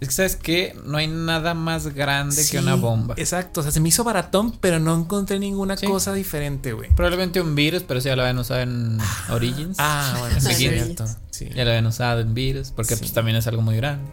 Es 0.00 0.08
que, 0.08 0.14
¿sabes 0.14 0.36
qué? 0.36 0.76
No 0.84 0.98
hay 0.98 1.06
nada 1.08 1.54
más 1.54 1.94
grande 1.94 2.36
Sí, 2.36 2.52
que 2.52 2.58
una 2.58 2.74
bomba. 2.74 3.14
Exacto, 3.16 3.60
o 3.60 3.62
sea, 3.62 3.72
se 3.72 3.80
me 3.80 3.88
hizo 3.88 4.04
baratón, 4.04 4.52
pero 4.60 4.78
no 4.78 4.94
encontré 4.94 5.38
ninguna 5.38 5.76
Sí. 5.78 5.86
cosa 5.86 6.12
diferente, 6.12 6.74
güey. 6.74 6.94
Probablemente 6.94 7.40
un 7.40 7.54
virus, 7.54 7.82
pero 7.82 7.98
eso 8.00 8.08
ya 8.10 8.16
lo 8.16 8.22
habían 8.22 8.38
usado 8.38 8.60
en 8.60 8.98
Origins. 9.30 9.76
Ah, 9.80 10.16
bueno, 10.20 10.38
sí, 10.40 10.54
cierto. 10.54 11.06
Sí. 11.30 11.48
Ya 11.54 11.64
lo 11.64 11.70
habían 11.70 11.86
usado 11.86 12.20
en 12.20 12.34
virus, 12.34 12.72
porque 12.72 12.94
Sí. 12.94 13.00
pues 13.00 13.12
también 13.14 13.38
es 13.38 13.46
algo 13.46 13.62
muy 13.62 13.76
grande. 13.76 14.04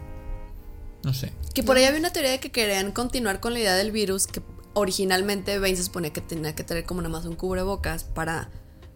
No 1.02 1.12
sé. 1.12 1.32
Que 1.52 1.62
por 1.62 1.76
ahí 1.76 1.84
había 1.84 2.00
una 2.00 2.10
teoría 2.14 2.30
de 2.30 2.40
que 2.40 2.50
querían 2.50 2.90
continuar 2.92 3.40
con 3.40 3.52
la 3.52 3.60
idea 3.60 3.74
del 3.74 3.92
virus, 3.92 4.26
que 4.26 4.42
originalmente 4.72 5.58
Bane 5.58 5.76
se 5.76 5.84
suponía 5.84 6.14
que 6.14 6.22
tenía 6.22 6.54
que 6.54 6.64
tener 6.64 6.84
como 6.86 7.02
nada 7.02 7.12
más 7.12 7.26
un 7.26 7.36
cubrebocas 7.36 8.04
para 8.04 8.48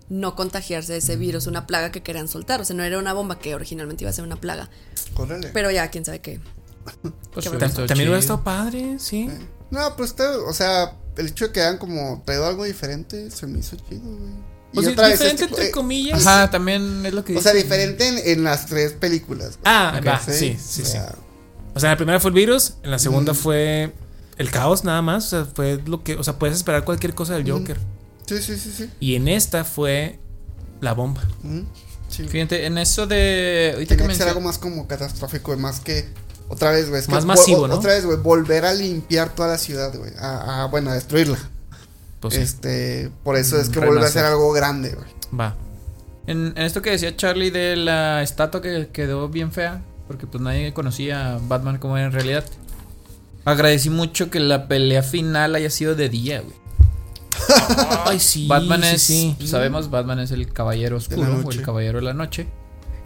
no 0.09 0.35
contagiarse 0.37 0.93
de 0.93 0.99
ese 0.99 1.17
virus, 1.17 1.47
una 1.47 1.67
plaga 1.67 1.91
que 1.93 2.03
querían 2.03 2.29
soltar. 2.29 2.61
O 2.61 2.65
sea, 2.65 2.75
no 2.77 2.83
era 2.83 2.99
una 2.99 3.13
bomba 3.13 3.39
que 3.39 3.55
originalmente 3.55 4.05
iba 4.05 4.11
a 4.11 4.15
ser 4.15 4.25
una 4.25 4.37
plaga. 4.37 4.71
Córrele. 5.15 5.49
Pero 5.53 5.71
ya, 5.71 5.89
quién 5.91 6.05
sabe 6.05 6.21
qué. 6.21 6.41
Pues 7.35 7.49
Qué 7.49 7.51
También 7.59 8.09
hubiera 8.09 8.19
estado 8.19 8.43
padre, 8.43 8.97
sí. 8.99 9.29
No, 9.71 9.95
pues 9.97 10.15
o 10.19 10.53
sea, 10.55 10.97
el 11.17 11.27
hecho 11.27 11.47
de 11.49 11.53
que 11.53 11.61
hayan 11.61 11.77
como 11.79 12.23
traído 12.25 12.47
algo 12.47 12.65
diferente 12.65 13.31
se 13.31 13.47
me 13.47 13.59
hizo 13.59 13.77
chido, 13.77 14.01
güey. 14.03 14.31
Y 14.73 14.75
Pues 14.75 14.87
otra 14.89 15.09
vez, 15.09 15.19
diferente 15.19 15.45
este- 15.45 15.55
entre 15.55 15.69
eh, 15.69 15.71
comillas. 15.71 16.27
Ajá, 16.27 16.51
también 16.51 17.05
es 17.07 17.13
lo 17.13 17.25
que 17.25 17.37
o 17.37 17.41
sea, 17.43 17.53
diferente 17.53 18.07
en, 18.09 18.19
en 18.39 18.45
las 18.45 18.67
tres 18.67 18.93
películas. 18.93 19.53
güey. 19.53 19.61
Ah, 19.65 20.01
va, 20.07 20.21
sí, 20.21 20.33
sí, 20.33 20.57
sí. 20.59 20.85
sea, 20.85 21.15
O 21.75 21.81
sea, 21.81 21.89
en 21.91 21.93
la 21.93 21.97
primera 21.97 22.21
fue 22.21 22.31
el 22.31 22.35
virus, 22.35 22.75
en 22.83 22.91
la 22.91 22.99
segunda 22.99 23.33
Mm. 23.33 23.37
fue 23.37 23.93
el 24.37 24.51
caos 24.51 24.85
nada 24.85 25.01
más. 25.03 25.27
O 25.27 25.29
sea, 25.31 25.45
fue 25.47 25.81
lo 25.87 26.03
que. 26.03 26.17
O 26.17 26.25
sea, 26.25 26.39
puedes 26.39 26.57
esperar 26.57 26.85
cualquier 26.85 27.15
cosa 27.15 27.35
del 27.35 27.45
Mm. 27.45 27.47
Sí, 28.29 28.39
sí, 28.43 28.57
sí, 28.59 28.71
sí. 28.77 28.91
Y 29.01 29.15
en 29.17 29.27
esta 29.29 29.65
fue 29.65 30.19
la 30.81 30.93
bomba. 30.95 31.23
Mm, 31.43 31.61
sí. 32.09 32.25
Fíjate, 32.29 32.67
en 32.67 32.79
eso 32.79 33.07
de. 33.07 33.71
Ahorita 33.75 33.95
que 33.95 34.03
Tenía 34.03 34.09
que 34.09 34.15
ser 34.15 34.27
mencio- 34.27 34.29
algo 34.37 34.41
más 34.41 34.59
como 34.59 34.87
catastrófico, 34.87 35.57
más 35.57 35.81
que 35.81 36.09
otra 36.49 36.71
vez, 36.73 36.89
güey. 36.91 37.03
que 37.03 37.11
Más 37.11 37.25
vo- 37.25 37.29
masivo, 37.29 37.69
¿no? 37.69 37.75
Otra 37.77 37.95
vez, 37.95 38.05
güey, 38.05 38.19
volver 38.19 38.65
a 38.65 38.75
limpiar 38.75 39.35
toda 39.35 39.49
la 39.49 39.59
ciudad, 39.59 39.95
güey. 39.97 40.13
A, 40.19 40.65
a, 40.65 40.67
bueno, 40.67 40.91
a 40.91 40.95
destruirla. 40.95 41.39
Pues 42.21 42.35
sí, 42.35 42.41
Este, 42.41 43.11
por 43.25 43.37
eso 43.37 43.61
es 43.61 43.69
que 43.69 43.79
Mm, 43.79 43.85
vuelve 43.85 43.97
a 43.97 44.01
renacer. 44.03 44.23
ser 44.23 44.25
algo 44.31 44.53
grande, 44.53 44.91
güey. 44.91 45.07
va. 45.39 45.57
En, 46.27 46.49
en 46.57 46.59
esto 46.59 46.83
que 46.83 46.91
decía 46.91 47.17
Charlie 47.17 47.51
de 47.51 47.77
la 47.77 48.23
estatua 48.23 48.61
que 48.61 48.89
quedó 48.93 49.29
bien 49.29 49.51
fea. 49.53 49.83
porque 50.09 50.27
pues 50.27 50.43
nadie 50.43 50.73
conocía 50.73 51.35
a 51.35 51.39
Batman 51.39 51.77
como 51.79 51.97
era 51.99 52.07
en 52.07 52.13
realidad. 52.13 52.45
Agradecí 53.45 53.91
mucho 53.91 54.31
que 54.31 54.41
la 54.41 54.67
pelea 54.69 55.03
final 55.03 55.55
haya 55.55 55.71
sido 55.71 55.95
de 55.95 56.09
día, 56.09 56.41
güey. 56.41 56.55
Ay, 58.05 58.21
sí. 58.21 58.47
Batman 58.47 58.83
sí, 58.83 58.89
es, 58.95 59.03
sí. 59.03 59.37
sabemos, 59.47 59.91
Batman 59.91 60.21
es 60.21 60.31
el 60.31 60.53
caballero 60.53 60.97
oscuro 60.97 61.43
o 61.45 61.51
el 61.51 61.63
caballero 61.63 61.99
de 61.99 62.05
la 62.05 62.15
noche. 62.15 62.49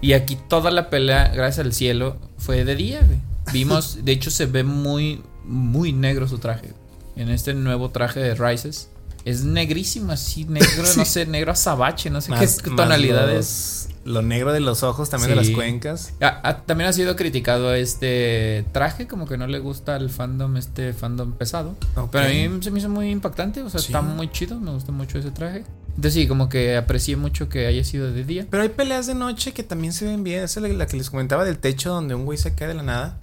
Y 0.01 0.15
aquí 0.15 0.37
toda 0.49 0.71
la 0.71 0.91
pelea, 0.91 1.29
gracias 1.29 1.65
al 1.65 1.73
cielo, 1.73 2.17
fue 2.39 2.65
de 2.65 2.75
día, 2.75 3.01
güey. 3.07 3.19
Vimos, 3.53 3.99
de 4.05 4.13
hecho 4.13 4.31
se 4.31 4.47
ve 4.47 4.65
muy, 4.65 5.23
muy 5.45 5.93
negro 5.93 6.27
su 6.29 6.39
traje. 6.39 6.73
En 7.17 7.29
este 7.29 7.55
nuevo 7.55 7.91
traje 7.91 8.21
de 8.21 8.35
Rises. 8.35 8.89
Es 9.25 9.45
negrísimo, 9.45 10.13
así 10.13 10.45
negro, 10.45 10.83
no 10.97 11.05
sé, 11.05 11.27
negro 11.27 11.53
azabache, 11.53 12.11
no 12.11 12.21
sé 12.21 12.31
Más- 12.31 12.61
qué 12.61 12.71
tonalidades. 12.71 13.89
Lo 14.05 14.21
negro 14.23 14.53
de 14.53 14.61
los 14.61 14.83
ojos, 14.83 15.11
también 15.11 15.31
de 15.31 15.37
las 15.37 15.51
cuencas. 15.51 16.13
Ah, 16.21 16.41
ah, 16.43 16.57
también 16.67 16.91
ha 16.91 16.93
sido 16.93 17.15
criticado 17.15 17.73
este 17.75 18.65
traje, 18.73 19.07
como 19.07 19.27
que 19.27 19.37
no 19.37 19.47
le 19.47 19.59
gusta 19.61 19.95
al 19.95 20.11
fandom, 20.11 20.57
este 20.57 20.93
fandom 20.93 21.33
pesado. 21.33 21.77
Pero 22.11 22.25
a 22.25 22.29
mí 22.29 22.49
se 22.63 22.71
me 22.71 22.79
hizo 22.81 22.89
muy 22.89 23.11
impactante, 23.11 23.63
o 23.63 23.71
sea, 23.71 23.81
Sí. 23.81 23.87
está 23.87 24.03
muy 24.03 24.31
chido, 24.31 24.59
me 24.59 24.73
gusta 24.73 24.91
mucho 24.93 25.19
ese 25.19 25.31
traje. 25.31 25.65
Entonces 25.95 26.15
sí, 26.15 26.27
como 26.27 26.49
que 26.49 26.77
aprecié 26.77 27.17
mucho 27.17 27.49
que 27.49 27.67
haya 27.67 27.85
sido 27.85 28.11
de 28.11 28.25
día. 28.25 28.47
Pero 28.51 28.63
hay 28.63 28.71
peleas 28.71 29.07
de 29.07 29.15
noche 29.15 29.53
que 29.53 29.63
también 29.63 29.93
se 29.93 30.07
ven 30.07 30.25
bien. 30.25 30.43
Esa 30.43 30.61
es 30.61 30.67
la, 30.71 30.73
la 30.77 30.87
que 30.87 30.97
les 30.97 31.11
comentaba 31.11 31.45
del 31.45 31.59
techo 31.59 31.91
donde 31.91 32.15
un 32.15 32.25
güey 32.25 32.39
se 32.39 32.55
cae 32.55 32.69
de 32.69 32.75
la 32.75 32.83
nada. 32.83 33.21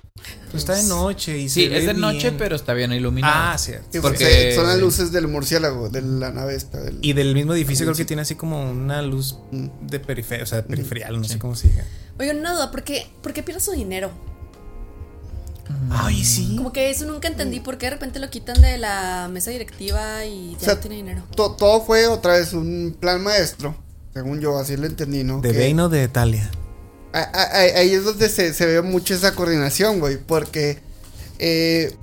Pues 0.51 0.63
está 0.63 0.73
de 0.75 0.83
noche 0.83 1.37
y 1.37 1.47
Sí, 1.49 1.63
se 1.63 1.69
ve 1.69 1.77
es 1.79 1.85
de 1.85 1.93
noche, 1.93 2.17
bien. 2.29 2.37
pero 2.37 2.55
está 2.55 2.73
bien 2.73 2.91
iluminado. 2.91 3.33
Ah, 3.53 3.57
cierto. 3.57 3.87
Sí, 3.91 3.99
Porque- 3.99 4.25
porque 4.25 4.55
son 4.55 4.65
las 4.67 4.79
luces 4.79 5.11
del 5.11 5.27
murciélago, 5.27 5.89
de 5.89 6.01
la 6.01 6.31
nave 6.31 6.55
esta. 6.55 6.79
Del, 6.79 6.97
Y 7.01 7.13
del 7.13 7.33
mismo 7.35 7.53
edificio 7.53 7.85
creo 7.85 7.95
que 7.95 8.05
tiene 8.05 8.23
así 8.23 8.33
como 8.35 8.69
una 8.71 9.01
luz 9.03 9.37
Mm. 9.51 9.67
de 9.87 9.99
periferia, 9.99 10.43
o 10.43 10.47
sea, 10.47 10.65
periferial, 10.65 11.17
no 11.17 11.23
Sí. 11.23 11.33
sé 11.33 11.39
cómo 11.39 11.55
se 11.55 11.67
diga. 11.69 11.85
Oigan, 12.19 12.39
una 12.39 12.53
duda, 12.53 12.71
¿por 12.71 12.83
qué, 12.83 13.07
¿por 13.21 13.31
qué 13.33 13.43
pierde 13.43 13.61
su 13.61 13.71
dinero? 13.73 14.09
Ay, 15.91 16.23
sí. 16.23 16.55
Como 16.57 16.73
que 16.73 16.89
eso 16.89 17.05
nunca 17.05 17.27
entendí, 17.27 17.59
¿por 17.59 17.77
qué 17.77 17.85
de 17.87 17.91
repente 17.91 18.19
lo 18.19 18.29
quitan 18.29 18.59
de 18.61 18.77
la 18.79 19.29
mesa 19.31 19.51
directiva 19.51 20.25
y 20.25 20.51
ya 20.53 20.57
O 20.57 20.61
sea, 20.61 20.73
no 20.75 20.79
tiene 20.81 20.95
dinero? 20.95 21.23
to- 21.35 21.51
todo 21.51 21.81
fue 21.85 22.07
otra 22.07 22.33
vez 22.33 22.53
un 22.53 22.97
plan 22.99 23.21
maestro, 23.23 23.75
según 24.13 24.39
yo, 24.41 24.57
así 24.57 24.75
lo 24.77 24.87
entendí, 24.87 25.23
¿no? 25.23 25.41
De 25.41 25.51
Que- 25.51 25.59
Bane 25.69 25.81
o 25.83 25.89
de 25.89 26.07
Talia. 26.07 26.49
A- 27.13 27.19
a- 27.19 27.43
a- 27.43 27.79
ahí 27.79 27.93
es 27.93 28.03
donde 28.03 28.29
se, 28.29 28.53
se 28.53 28.65
ve 28.65 28.81
mucho 28.81 29.13
esa 29.13 29.33
coordinación, 29.35 29.99
güey, 29.99 30.17
porque 30.17 30.79
eh, 31.39 31.95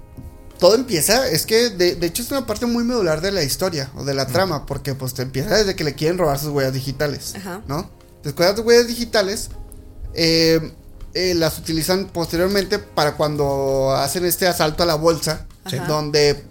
todo 0.58 0.74
empieza, 0.74 1.28
es 1.28 1.44
que 1.46 1.70
de, 1.70 1.94
de 1.96 2.06
hecho 2.06 2.22
es 2.22 2.30
una 2.30 2.46
parte 2.46 2.66
muy 2.66 2.82
medular 2.84 3.20
de 3.20 3.30
la 3.32 3.42
historia 3.42 3.90
o 3.96 4.04
de 4.04 4.14
la 4.14 4.26
trama, 4.26 4.64
porque 4.66 4.94
pues 4.94 5.12
te 5.14 5.22
empieza 5.22 5.54
desde 5.56 5.76
que 5.76 5.84
le 5.84 5.94
quieren 5.94 6.16
robar 6.18 6.38
sus 6.38 6.48
huellas 6.48 6.72
digitales, 6.72 7.34
Ajá. 7.36 7.62
¿no? 7.68 7.90
Después 8.24 8.48
de 8.48 8.56
las 8.56 8.66
huellas 8.66 8.86
digitales, 8.86 9.50
eh, 10.14 10.72
eh, 11.14 11.34
las 11.34 11.58
utilizan 11.58 12.06
posteriormente 12.06 12.78
para 12.78 13.16
cuando 13.16 13.92
hacen 13.92 14.24
este 14.24 14.46
asalto 14.46 14.82
a 14.82 14.86
la 14.86 14.94
bolsa, 14.94 15.46
Ajá. 15.64 15.84
donde 15.86 16.42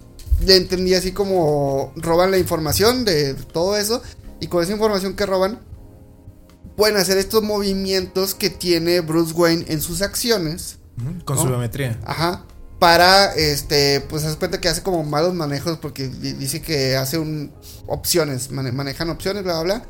le 0.46 0.56
entendí 0.58 0.94
así 0.94 1.12
como 1.12 1.92
roban 1.96 2.30
la 2.32 2.38
información 2.38 3.06
de 3.06 3.34
todo 3.34 3.76
eso, 3.78 4.02
y 4.40 4.48
con 4.48 4.62
esa 4.64 4.74
información 4.74 5.16
que 5.16 5.26
roban, 5.26 5.60
pueden 6.76 6.98
hacer 6.98 7.18
estos 7.18 7.42
movimientos 7.44 8.36
que 8.36 8.50
tiene 8.50 9.00
Bruce 9.02 9.34
Wayne 9.34 9.66
en 9.68 9.82
sus 9.82 10.02
acciones. 10.02 10.78
Con 11.26 11.36
¿No? 11.36 11.42
su 11.42 11.48
biometría. 11.50 12.00
Ajá. 12.06 12.46
Para, 12.80 13.34
este, 13.36 14.02
pues 14.02 14.24
se 14.24 14.36
cuenta 14.36 14.60
que 14.62 14.68
hace 14.70 14.84
como 14.84 15.04
malos 15.04 15.34
manejos 15.34 15.78
porque 15.78 16.08
di- 16.08 16.34
dice 16.34 16.62
que 16.62 16.96
hace 16.98 17.18
un 17.18 17.54
opciones, 17.88 18.52
mane- 18.52 18.72
manejan 18.74 19.10
opciones, 19.10 19.44
bla, 19.44 19.62
bla, 19.62 19.76
bla. 19.78 19.86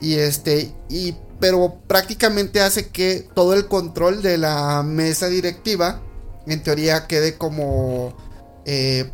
Y 0.00 0.14
este, 0.14 0.72
y, 0.88 1.16
pero 1.40 1.80
prácticamente 1.86 2.60
hace 2.60 2.88
que 2.88 3.28
todo 3.34 3.54
el 3.54 3.66
control 3.66 4.22
de 4.22 4.38
la 4.38 4.82
mesa 4.82 5.26
directiva, 5.28 6.00
en 6.46 6.62
teoría, 6.62 7.06
quede 7.06 7.36
como, 7.36 8.16
eh, 8.64 9.10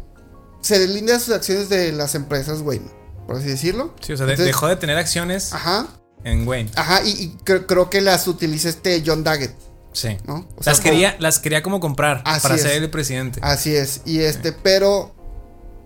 se 0.61 0.79
deslinda 0.79 1.19
sus 1.19 1.35
acciones 1.35 1.69
de 1.69 1.93
las 1.93 2.15
empresas, 2.15 2.61
Wayne, 2.61 2.87
por 3.27 3.37
así 3.37 3.47
decirlo. 3.49 3.95
Sí, 4.01 4.13
o 4.13 4.17
sea, 4.17 4.25
Entonces- 4.25 4.47
dejó 4.47 4.69
de 4.69 4.77
tener 4.77 4.97
acciones 4.99 5.53
Ajá, 5.53 5.87
en 6.25 6.47
Wayne. 6.47 6.71
ajá, 6.75 7.03
y, 7.05 7.11
y 7.11 7.37
cre- 7.45 7.67
creo 7.67 7.89
que 7.91 8.01
las 8.01 8.27
utiliza 8.29 8.69
este 8.69 9.03
John 9.07 9.23
Daggett, 9.25 9.55
Sí. 9.93 10.19
¿no? 10.27 10.47
O 10.57 10.63
sea, 10.63 10.73
las, 10.73 10.81
como- 10.81 10.91
quería, 10.93 11.17
las 11.21 11.39
quería 11.39 11.63
como 11.63 11.81
comprar 11.81 12.23
Así 12.25 12.43
para 12.43 12.55
es. 12.57 12.63
ser 12.63 12.83
el 12.83 12.91
presidente. 12.91 13.41
Así 13.43 13.75
es, 13.75 14.03
y 14.05 14.21
este, 14.21 14.53
pero 14.53 15.15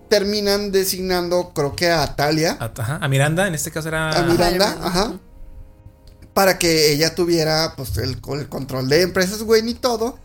terminan 0.09 0.71
designando, 0.73 1.51
creo 1.53 1.75
que 1.75 1.89
a 1.89 2.15
Talia, 2.15 2.57
A, 2.59 2.71
ajá, 2.77 2.99
a 3.01 3.07
Miranda, 3.07 3.47
en 3.47 3.55
este 3.55 3.71
caso 3.71 3.87
era. 3.87 4.09
a 4.11 4.23
Miranda, 4.23 4.77
ajá, 4.83 5.13
para 6.33 6.57
que 6.59 6.91
ella 6.93 7.13
tuviera, 7.15 7.73
pues, 7.77 7.97
el, 7.97 8.17
el 8.33 8.49
control 8.49 8.89
de 8.89 9.01
empresas, 9.03 9.43
güey, 9.43 9.67
y 9.69 9.73
todo, 9.75 10.17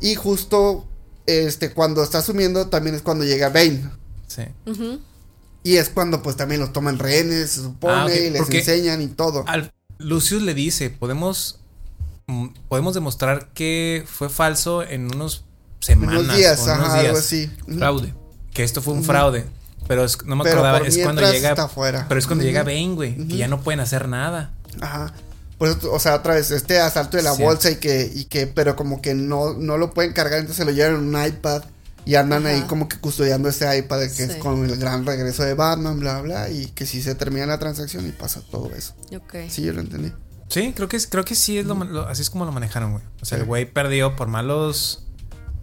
y 0.00 0.14
justo, 0.14 0.86
este, 1.26 1.72
cuando 1.72 2.02
está 2.02 2.18
asumiendo, 2.18 2.68
también 2.68 2.94
es 2.96 3.02
cuando 3.02 3.24
llega 3.24 3.48
Bane, 3.50 3.90
Sí. 4.26 4.42
Ujú. 4.66 5.00
Y 5.64 5.76
es 5.78 5.88
cuando, 5.88 6.22
pues, 6.22 6.36
también 6.36 6.60
los 6.60 6.72
toman 6.72 7.00
rehenes, 7.00 7.50
se 7.50 7.62
supone, 7.62 8.12
Ah, 8.12 8.14
y 8.14 8.30
les 8.30 8.42
porque- 8.42 8.58
enseñan 8.60 9.02
y 9.02 9.08
todo. 9.08 9.42
Al, 9.48 9.72
Lucius 9.98 10.42
le 10.42 10.54
dice: 10.54 10.90
podemos, 10.90 11.58
mm, 12.28 12.48
podemos 12.68 12.94
demostrar 12.94 13.48
que 13.54 14.04
fue 14.06 14.28
falso 14.28 14.82
en 14.84 15.12
unos 15.12 15.44
semanas. 15.80 16.20
unos 16.20 16.36
días, 16.36 16.60
o 16.60 16.64
unos 16.64 16.88
ajá, 16.88 16.98
algo 17.00 17.18
así. 17.18 17.50
Fraude. 17.76 18.14
Que 18.52 18.62
esto 18.62 18.80
fue 18.80 18.94
un 18.94 19.02
fraude. 19.02 19.44
Pero 19.88 20.04
es- 20.04 20.24
no 20.24 20.36
me 20.36 20.44
Pero 20.44 20.60
acordaba. 20.60 20.86
Es 20.86 20.96
cuando 20.98 21.20
llega. 21.30 21.50
está 21.50 21.64
afuera. 21.64 22.06
Pero 22.08 22.18
es 22.18 22.26
cuando 22.26 22.44
llega 22.44 22.62
Bane, 22.62 22.94
güey. 22.94 23.18
Ujú. 23.20 23.28
Que 23.28 23.36
ya 23.36 23.48
no 23.48 23.60
pueden 23.62 23.80
hacer 23.80 24.08
nada. 24.08 24.52
Ajá. 24.80 25.12
Por 25.58 25.68
eso, 25.68 25.92
o 25.92 25.98
sea, 26.00 26.14
otra 26.16 26.34
vez, 26.34 26.50
este 26.50 26.80
asalto 26.80 27.16
de 27.16 27.22
la 27.22 27.32
bolsa 27.32 27.70
y 27.70 27.76
que, 27.76 28.10
y 28.14 28.24
que, 28.24 28.46
pero 28.46 28.76
como 28.76 29.00
que 29.02 29.14
no, 29.14 29.52
no 29.54 29.76
lo 29.78 29.92
pueden 29.92 30.12
cargar, 30.12 30.40
entonces 30.40 30.56
se 30.56 30.64
lo 30.64 30.70
llevan 30.72 30.94
en 30.96 31.14
un 31.14 31.26
iPad 31.26 31.62
y 32.04 32.16
andan 32.16 32.44
ahí 32.46 32.62
como 32.62 32.88
que 32.88 32.98
custodiando 32.98 33.48
ese 33.48 33.78
iPad 33.78 34.00
de 34.00 34.12
que 34.12 34.24
es 34.24 34.36
con 34.36 34.64
el 34.68 34.76
gran 34.76 35.06
regreso 35.06 35.42
de 35.42 35.54
Batman, 35.54 35.98
bla, 36.00 36.20
bla, 36.20 36.50
y 36.50 36.66
que 36.66 36.86
si 36.86 37.00
se 37.02 37.14
termina 37.14 37.46
la 37.46 37.58
transacción 37.58 38.06
y 38.06 38.12
pasa 38.12 38.42
todo 38.50 38.70
eso. 38.74 38.94
Ok. 39.16 39.34
Sí, 39.48 39.62
yo 39.62 39.72
lo 39.72 39.80
entendí. 39.80 40.12
Sí, 40.48 40.72
creo 40.76 40.88
que, 40.88 40.98
creo 41.08 41.24
que 41.24 41.34
sí 41.34 41.58
es 41.58 41.66
lo, 41.66 41.74
lo- 41.74 42.06
así 42.06 42.22
es 42.22 42.30
como 42.30 42.44
lo 42.44 42.52
manejaron, 42.52 42.92
güey. 42.92 43.04
O 43.22 43.24
sea, 43.24 43.38
Sí. 43.38 43.42
el 43.42 43.46
güey 43.46 43.64
perdió 43.64 44.14
por 44.16 44.28
malos 44.28 45.00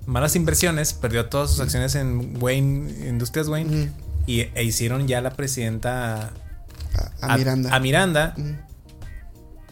malas 0.07 0.35
inversiones, 0.35 0.93
perdió 0.93 1.27
todas 1.27 1.51
sus 1.51 1.59
acciones 1.59 1.93
en 1.95 2.41
Wayne, 2.41 3.07
Industrias 3.07 3.47
Wayne, 3.47 3.91
y, 4.25 4.41
e 4.41 4.63
hicieron 4.63 5.07
ya 5.07 5.21
la 5.21 5.31
presidenta 5.33 6.31
A, 7.21 7.33
a 7.33 7.37
Miranda. 7.37 7.73
A 7.75 7.79
Miranda, 7.79 8.33
Ujú. 8.35 8.55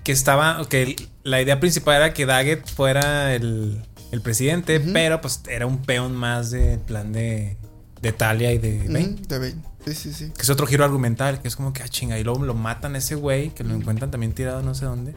que 0.03 0.11
estaba, 0.11 0.63
que 0.69 0.95
la 1.23 1.41
idea 1.41 1.59
principal 1.59 1.95
era 1.97 2.13
que 2.13 2.25
Daggett 2.27 2.65
fuera 2.67 3.33
el, 3.35 3.83
el 4.11 4.21
presidente, 4.21 4.77
Ujú. 4.79 4.91
pero 4.93 5.21
pues 5.21 5.41
era 5.49 5.65
un 5.65 5.77
peón 5.79 6.15
más 6.15 6.51
del 6.51 6.79
plan 6.79 7.11
de, 7.13 7.57
de 8.01 8.11
Talia 8.11 8.51
y 8.53 8.57
de 8.57 8.79
Bane. 8.87 9.15
de 9.27 9.39
Bane. 9.39 9.55
Sí, 9.85 9.93
sí, 9.93 10.13
sí. 10.13 10.31
Que 10.35 10.41
es 10.41 10.49
otro 10.49 10.67
giro 10.67 10.83
argumental, 10.83 11.41
que 11.41 11.47
es 11.47 11.55
como 11.55 11.73
que, 11.73 11.83
ah, 11.83 11.87
chinga, 11.87 12.19
y 12.19 12.23
luego 12.23 12.43
lo 12.43 12.53
matan 12.53 12.95
a 12.95 12.97
ese 12.97 13.15
güey, 13.15 13.49
que 13.53 13.63
lo 13.63 13.73
encuentran 13.73 14.11
también 14.11 14.33
tirado 14.33 14.61
no 14.61 14.75
sé 14.75 14.85
dónde. 14.85 15.13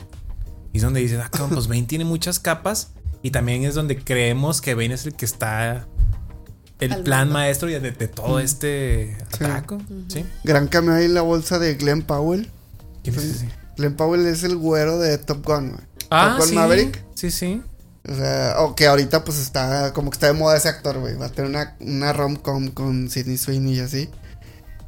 Y 0.73 0.78
es 0.78 0.82
donde 0.82 1.01
dices, 1.01 1.20
ah, 1.23 1.28
cabrón, 1.31 1.51
pues 1.51 1.69
Bane 1.69 1.82
tiene 1.85 2.05
muchas 2.05 2.39
capas. 2.39 2.90
Y 3.23 3.31
también 3.31 3.64
es 3.64 3.74
donde 3.74 3.97
creemos 4.02 4.60
que 4.60 4.74
Bane 4.74 4.94
es 4.94 5.06
el 5.06 5.14
que 5.14 5.24
está. 5.24 5.86
El 6.81 6.93
Al 6.93 7.02
plan 7.05 7.20
mando. 7.28 7.35
maestro 7.35 7.69
de, 7.69 7.78
de 7.81 8.09
todo 8.09 8.40
este 8.40 9.16
Sí. 9.19 9.44
atraco. 9.44 9.81
Sí. 10.09 10.24
Gran 10.43 10.66
cameo 10.66 10.94
ahí 10.94 11.05
en 11.05 11.14
la 11.14 11.23
bolsa 11.23 11.59
de 11.60 11.74
Glenn 11.77 12.02
Powell. 12.02 12.51
¿Quién 13.05 13.14
es 13.14 13.23
Sí. 13.23 13.31
ese? 13.31 13.48
Glenn 13.77 13.94
Powell 13.94 14.27
es 14.27 14.43
el 14.43 14.56
güero 14.56 14.98
de 14.98 15.16
Top 15.19 15.44
Gun, 15.47 15.70
güey. 15.73 15.85
Ah, 16.10 16.31
Top 16.31 16.39
Gun 16.40 16.48
sí. 16.48 16.55
Maverick. 16.56 17.05
Sí, 17.14 17.31
sí. 17.31 17.62
O 18.09 18.15
sea, 18.15 18.57
o 18.59 18.74
que 18.74 18.87
ahorita 18.87 19.23
pues 19.24 19.39
está 19.39 19.93
como 19.93 20.11
que 20.11 20.16
está 20.16 20.27
de 20.27 20.33
moda 20.33 20.57
ese 20.57 20.69
actor, 20.69 20.99
güey. 20.99 21.15
Va 21.16 21.27
a 21.27 21.29
tener 21.29 21.49
una, 21.51 21.77
una 21.81 22.12
rom-com 22.12 22.69
con 22.70 23.09
Sidney 23.11 23.39
Sweeney 23.39 23.77
y 23.77 23.81
así. 23.81 24.11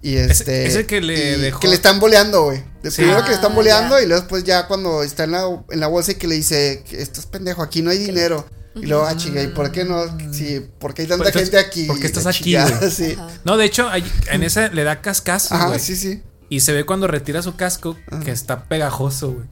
Y 0.03 0.17
Es- 0.17 0.41
este. 0.41 0.67
es 0.67 0.75
el 0.75 0.87
que 0.87 1.01
le 1.01 1.39
dejó- 1.39 1.61
Que 1.61 1.69
le 1.69 1.75
están 1.75 2.01
boleando, 2.01 2.45
güey. 2.45 2.63
De 2.83 2.91
Sí. 2.91 3.03
Primero 3.03 3.23
que 3.23 3.29
le 3.31 3.35
están 3.37 3.53
Ah, 3.53 3.55
boleando 3.55 4.01
y 4.03 4.07
luego 4.07 4.21
después 4.21 4.45
ya 4.45 4.67
cuando 4.67 5.03
está 5.03 5.25
en 5.25 5.31
la, 5.31 5.45
en 5.71 5.81
la 5.81 5.87
bolsa 5.87 6.13
y 6.13 6.15
que 6.17 6.27
le 6.27 6.35
dice, 6.35 6.83
esto 6.91 7.21
es 7.21 7.27
pendejo, 7.27 7.63
aquí 7.63 7.83
no 7.83 7.91
hay 7.91 7.99
dinero. 7.99 8.47
Y 8.75 8.87
luego, 8.87 9.05
ah, 9.07 9.17
chinga, 9.17 9.41
¿y 9.41 9.47
por 9.47 9.71
qué 9.71 9.85
no? 9.85 10.03
Sí, 10.33 10.61
¿por 10.81 10.93
qué 10.93 11.03
hay 11.03 11.09
tanta 11.09 11.23
Pues, 11.23 11.35
gente 11.37 11.57
aquí? 11.59 11.87
¿por 11.87 12.01
qué 12.01 12.07
estás 12.09 12.27
aquí, 12.27 12.55
güey? 12.57 12.91
Sí. 12.91 13.17
No, 13.45 13.57
de 13.57 13.65
hecho, 13.67 13.89
hay- 13.89 14.05
en 14.33 14.43
esa 14.43 14.67
le 14.69 14.83
da 14.83 15.01
cascazo, 15.01 15.55
Ajá, 15.55 15.69
güey. 15.69 15.79
sí, 15.79 15.95
sí. 15.95 16.21
Y 16.49 16.61
se 16.61 16.73
ve 16.73 16.85
cuando 16.85 17.07
retira 17.07 17.41
su 17.43 17.55
casco 17.57 17.97
Ajá. 18.11 18.25
que 18.25 18.33
está 18.33 18.65
pegajoso, 18.65 19.31
güey. 19.35 19.47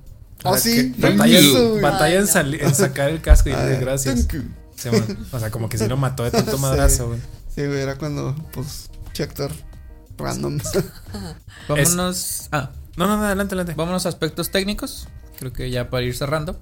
Oh, 0.45 0.57
sea, 0.57 0.73
sí, 0.73 0.95
Batalla, 0.99 2.19
en, 2.19 2.27
sali- 2.27 2.59
en 2.61 2.75
sacar 2.75 3.11
el 3.11 3.21
casco 3.21 3.49
y 3.49 3.53
Ah, 3.53 3.67
dice 3.67 3.81
gracias. 3.81 4.27
Sí, 4.77 4.89
o 5.33 5.39
sea, 5.39 5.51
como 5.51 5.69
que 5.69 5.79
sí 5.79 5.87
lo 5.87 5.97
mató 5.97 6.25
de 6.25 6.31
tanto 6.33 6.59
madrazo, 6.59 7.09
güey. 7.09 7.21
Sí, 7.55 7.65
güey, 7.67 7.81
era 7.81 7.97
cuando, 7.97 8.35
pues, 8.53 8.91
actor 9.21 9.53
random. 10.19 10.59
Vámonos. 11.69 12.49
Ah, 12.53 12.71
No, 12.97 13.07
no, 13.07 13.17
no, 13.17 13.25
adelante, 13.25 13.55
adelante. 13.55 13.75
vámonos 13.77 14.07
a 14.07 14.09
aspectos 14.09 14.51
técnicos. 14.51 15.07
Creo 15.39 15.53
que 15.53 15.71
ya 15.71 15.91
para 15.91 16.05
ir 16.05 16.17
cerrando. 16.17 16.59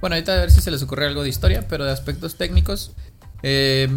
Bueno, 0.00 0.16
ahorita 0.16 0.32
a 0.32 0.36
ver 0.36 0.50
si 0.50 0.60
se 0.60 0.70
les 0.70 0.82
ocurre 0.82 1.06
algo 1.06 1.22
de 1.22 1.28
historia, 1.30 1.66
pero 1.68 1.84
de 1.84 1.92
aspectos 1.92 2.36
técnicos. 2.36 2.92
eh, 3.42 3.88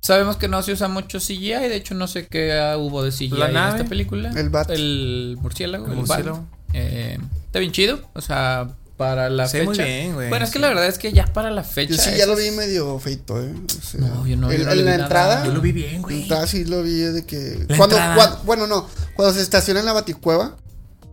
sabemos 0.00 0.36
que 0.36 0.46
no 0.48 0.62
se 0.62 0.72
usa 0.72 0.86
mucho 0.88 1.18
CGI. 1.18 1.50
De 1.68 1.76
hecho, 1.76 1.94
no 1.94 2.06
sé 2.06 2.26
qué 2.28 2.52
ah, 2.58 2.76
hubo 2.78 3.02
de 3.02 3.10
CGI 3.10 3.28
La 3.30 3.46
en 3.48 3.54
nave, 3.54 3.76
esta 3.78 3.88
película. 3.88 4.30
el 4.36 4.48
bat. 4.50 4.70
El 4.70 5.36
murciélago. 5.40 5.86
El 5.86 5.90
el 5.92 5.96
murciélago. 5.98 6.36
bat. 6.38 6.46
Eh, 6.74 7.18
está 7.48 7.58
bien 7.58 7.72
chido. 7.72 8.00
O 8.14 8.20
sea, 8.20 8.68
para 8.96 9.28
la 9.30 9.46
Se 9.46 9.58
ve 9.60 9.64
muy 9.66 9.76
fecha. 9.76 9.86
bien, 9.86 10.14
güey, 10.14 10.28
Bueno, 10.28 10.44
es 10.44 10.50
que 10.50 10.58
sí. 10.58 10.62
la 10.62 10.68
verdad 10.68 10.86
es 10.88 10.98
que 10.98 11.12
ya 11.12 11.26
para 11.26 11.50
la 11.50 11.62
fecha. 11.62 11.94
Yo 11.94 12.02
sí 12.02 12.10
ya 12.16 12.26
lo 12.26 12.34
vi 12.36 12.46
es- 12.46 12.56
medio 12.56 12.98
feito, 12.98 13.40
¿eh? 13.42 13.52
O 13.78 13.82
sea, 13.86 14.00
No, 14.00 14.26
yo 14.26 14.36
no, 14.36 14.48
yo 14.52 14.58
En, 14.58 14.64
no 14.64 14.64
en 14.64 14.66
la 14.66 14.74
vi 14.74 14.82
nada. 14.82 15.02
entrada. 15.04 15.44
Yo 15.46 15.52
lo 15.52 15.60
vi 15.60 15.70
bien, 15.72 15.88
En 15.90 15.96
la 15.96 16.02
güey. 16.08 16.22
entrada 16.22 16.46
sí 16.46 16.64
lo 16.64 16.82
vi 16.82 16.94
de 16.98 17.24
que. 17.24 17.64
La 17.68 17.76
Cuando, 17.76 17.96
entrada. 17.96 18.14
cuan- 18.16 18.38
bueno, 18.46 18.66
no. 18.66 18.88
Cuando 19.14 19.34
se 19.34 19.40
estaciona 19.42 19.80
en 19.80 19.86
la 19.86 19.92
baticueva, 19.92 20.56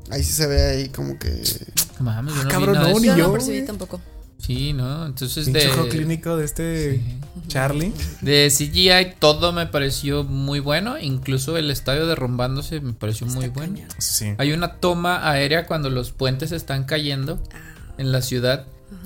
ahí 0.10 0.24
sí 0.24 0.32
se 0.34 0.48
ve 0.48 0.62
ahí 0.64 0.90
como 0.90 1.20
que. 1.20 1.30
No 2.00 2.06
Mames, 2.06 2.34
yo 2.34 2.40
no 2.42 2.48
vi 2.48 2.52
cabrón, 2.54 2.74
nada 2.76 2.88
de 2.88 2.94
no, 2.94 3.00
ni 3.00 3.08
Yo 3.08 3.16
yo, 3.18 3.28
no 3.28 3.34
percibí 3.34 3.58
güey. 3.58 3.68
tampoco. 3.68 4.02
Sí, 4.46 4.74
no, 4.74 5.08
entonces 5.08 5.52
de, 5.52 5.68
juego 5.68 5.90
clínico 5.90 6.38
de 6.38 6.46
este 6.46 7.02
Charlie. 7.48 7.92
de 8.22 8.52
CGI 8.56 9.16
todo 9.18 9.54
me 9.54 9.66
pareció 9.66 10.24
muy 10.24 10.60
bueno, 10.60 11.00
incluso 11.00 11.58
el 11.58 11.72
estadio 11.72 12.06
derrumbándose 12.06 12.80
me 12.80 12.94
pareció 12.94 13.26
muy 13.26 13.48
bueno. 13.48 13.80
Sí. 13.98 14.34
Hay 14.38 14.52
una 14.52 14.76
toma 14.76 15.28
aérea 15.30 15.66
cuando 15.66 15.90
los 15.90 16.12
puentes 16.12 16.52
están 16.52 16.84
cayendo 16.84 17.40
Ah, 17.54 17.94
en 17.98 18.12
la 18.12 18.22
ciudad, 18.22 18.66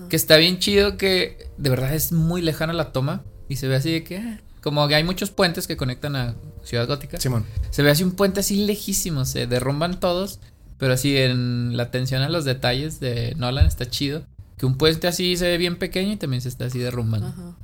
que 0.09 0.15
está 0.15 0.37
bien 0.37 0.59
chido 0.59 0.97
que 0.97 1.47
de 1.57 1.69
verdad 1.69 1.93
es 1.93 2.11
muy 2.11 2.41
lejana 2.41 2.73
la 2.73 2.91
toma 2.91 3.23
y 3.47 3.57
se 3.57 3.67
ve 3.67 3.75
así 3.75 3.91
de 3.91 4.03
que 4.03 4.17
ah, 4.17 4.39
como 4.61 4.87
que 4.87 4.95
hay 4.95 5.03
muchos 5.03 5.31
puentes 5.31 5.67
que 5.67 5.77
conectan 5.77 6.15
a 6.15 6.35
Ciudad 6.63 6.87
Gótica. 6.87 7.19
Simón. 7.19 7.45
Se 7.69 7.81
ve 7.81 7.91
así 7.91 8.03
un 8.03 8.11
puente 8.11 8.41
así 8.41 8.65
lejísimo, 8.65 9.25
se 9.25 9.47
derrumban 9.47 9.99
todos, 9.99 10.39
pero 10.77 10.93
así 10.93 11.15
en 11.17 11.77
la 11.77 11.83
atención 11.83 12.21
a 12.21 12.29
los 12.29 12.45
detalles 12.45 12.99
de 12.99 13.35
Nolan 13.37 13.65
está 13.65 13.89
chido. 13.89 14.23
Que 14.59 14.65
un 14.67 14.77
puente 14.77 15.07
así 15.07 15.35
se 15.37 15.45
ve 15.47 15.57
bien 15.57 15.79
pequeño 15.79 16.11
y 16.13 16.17
también 16.17 16.41
se 16.41 16.49
está 16.49 16.65
así 16.65 16.77
derrumbando. 16.77 17.27
ajá. 17.29 17.55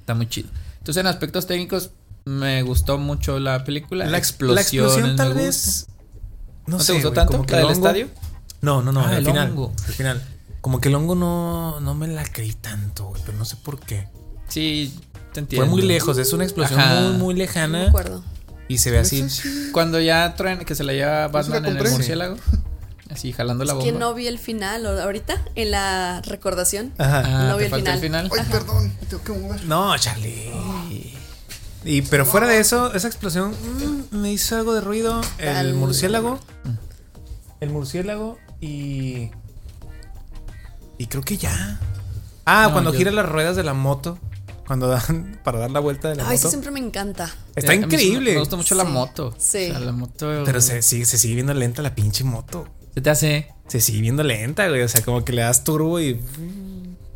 Está 0.00 0.14
muy 0.14 0.26
chido. 0.28 0.48
Entonces 0.78 1.00
en 1.00 1.06
aspectos 1.06 1.46
técnicos 1.46 1.90
me 2.24 2.62
gustó 2.62 2.98
mucho 2.98 3.38
la 3.38 3.62
película. 3.64 4.06
La, 4.06 4.18
ex- 4.18 4.30
explosión 4.30 4.54
la 4.54 4.60
explosión 4.90 5.16
tal 5.16 5.34
vez. 5.34 5.86
¿No, 6.66 6.72
No, 6.72 6.78
te 6.78 6.84
sé, 6.84 6.92
gustó 6.94 7.12
tanto? 7.12 7.32
como 7.32 7.44
que 7.46 7.52
¿La 7.52 7.60
el 7.60 7.66
del 7.68 7.76
hongo- 7.76 7.86
estadio? 7.86 8.08
No, 8.62 8.82
no, 8.82 8.90
no, 8.92 9.00
Ah, 9.00 9.10
al 9.10 9.18
el 9.18 9.26
final. 9.26 9.50
hongo. 9.50 9.72
Al 9.86 9.92
final. 9.92 10.22
Como 10.62 10.80
que 10.80 10.88
el 10.88 10.94
hongo 10.94 11.14
no, 11.14 11.78
no 11.80 11.94
me 11.94 12.08
la 12.08 12.24
creí 12.24 12.54
tanto, 12.54 13.04
güey, 13.08 13.20
pero 13.26 13.36
no 13.36 13.44
sé 13.44 13.56
por 13.56 13.78
qué. 13.78 14.08
Sí, 14.48 14.98
te 15.34 15.40
entiendo. 15.40 15.66
Fue 15.66 15.70
muy 15.70 15.82
lejos, 15.86 16.16
es 16.16 16.32
una 16.32 16.44
explosión 16.44 16.80
Ajá. 16.80 17.00
muy, 17.02 17.10
muy 17.18 17.18
No 17.18 17.26
me 17.28 17.34
lejana. 17.34 17.88
acuerdo. 17.88 18.24
Y 18.66 18.78
se 18.78 18.90
ve 18.90 18.98
así. 18.98 19.28
Sí. 19.28 19.68
Cuando 19.72 20.00
ya 20.00 20.34
traen 20.36 20.60
que 20.64 20.74
se 20.74 20.84
la 20.84 20.94
lleva 20.94 21.12
la 21.22 21.28
Batman 21.28 21.66
en 21.66 21.76
el 21.76 21.90
murciélago. 21.90 22.36
Así 23.14 23.32
jalando 23.32 23.64
la 23.64 23.72
Es 23.72 23.78
bomba. 23.78 23.92
que 23.92 23.98
no 23.98 24.12
vi 24.14 24.26
el 24.26 24.38
final 24.38 24.84
ahorita 25.00 25.40
en 25.54 25.70
la 25.70 26.20
recordación. 26.22 26.92
Ajá. 26.98 27.22
Ah, 27.24 27.48
no 27.48 27.56
vi 27.56 27.68
te 27.68 27.76
el 27.90 27.98
final. 28.00 28.30
Ay, 28.38 28.46
perdón, 28.50 28.92
me 29.00 29.06
tengo 29.06 29.22
que 29.22 29.32
mover. 29.32 29.64
No, 29.64 29.96
Charlie. 29.98 30.52
Y 31.84 32.02
pero 32.02 32.24
fuera 32.26 32.46
de 32.48 32.58
eso, 32.58 32.92
esa 32.94 33.06
explosión 33.08 33.52
mm, 34.10 34.16
me 34.16 34.32
hizo 34.32 34.56
algo 34.56 34.74
de 34.74 34.80
ruido. 34.80 35.20
El 35.38 35.74
murciélago. 35.74 36.38
El 37.60 37.70
murciélago 37.70 38.38
y. 38.60 39.30
Y 40.98 41.06
creo 41.06 41.22
que 41.22 41.36
ya. 41.36 41.80
Ah, 42.46 42.64
No, 42.68 42.72
cuando 42.72 42.92
yo- 42.92 42.98
gira 42.98 43.10
las 43.10 43.26
ruedas 43.28 43.56
de 43.56 43.62
la 43.64 43.74
moto. 43.74 44.18
Cuando 44.66 44.88
dan 44.88 45.38
para 45.44 45.58
dar 45.58 45.70
la 45.70 45.80
vuelta 45.80 46.08
de 46.08 46.14
la 46.16 46.26
Ay, 46.26 46.36
eso 46.36 46.44
moto. 46.44 46.50
siempre 46.50 46.70
me 46.70 46.80
encanta. 46.80 47.24
Está 47.54 47.74
Eh, 47.74 47.78
sí 47.78 47.84
increíble. 47.84 48.32
Me 48.32 48.38
gusta 48.40 48.56
mucho 48.56 48.74
la 48.74 48.84
moto. 48.84 49.34
sí. 49.36 49.66
O 49.68 49.70
sea, 49.72 49.80
la 49.80 49.92
moto. 49.92 50.42
Pero 50.44 50.60
se 50.62 50.80
sigue 50.82 51.34
viendo 51.34 51.52
lenta 51.52 51.82
la 51.82 51.94
pinche 51.94 52.24
moto. 52.24 52.66
Se 52.94 53.00
te 53.00 53.10
hace 53.10 53.48
Se 53.68 53.80
sigue 53.80 54.00
viendo 54.00 54.22
lenta, 54.22 54.68
güey. 54.68 54.82
O 54.82 54.88
sea, 54.88 55.02
como 55.02 55.24
que 55.24 55.32
le 55.32 55.42
das 55.42 55.64
turbo 55.64 56.00
y. 56.00 56.20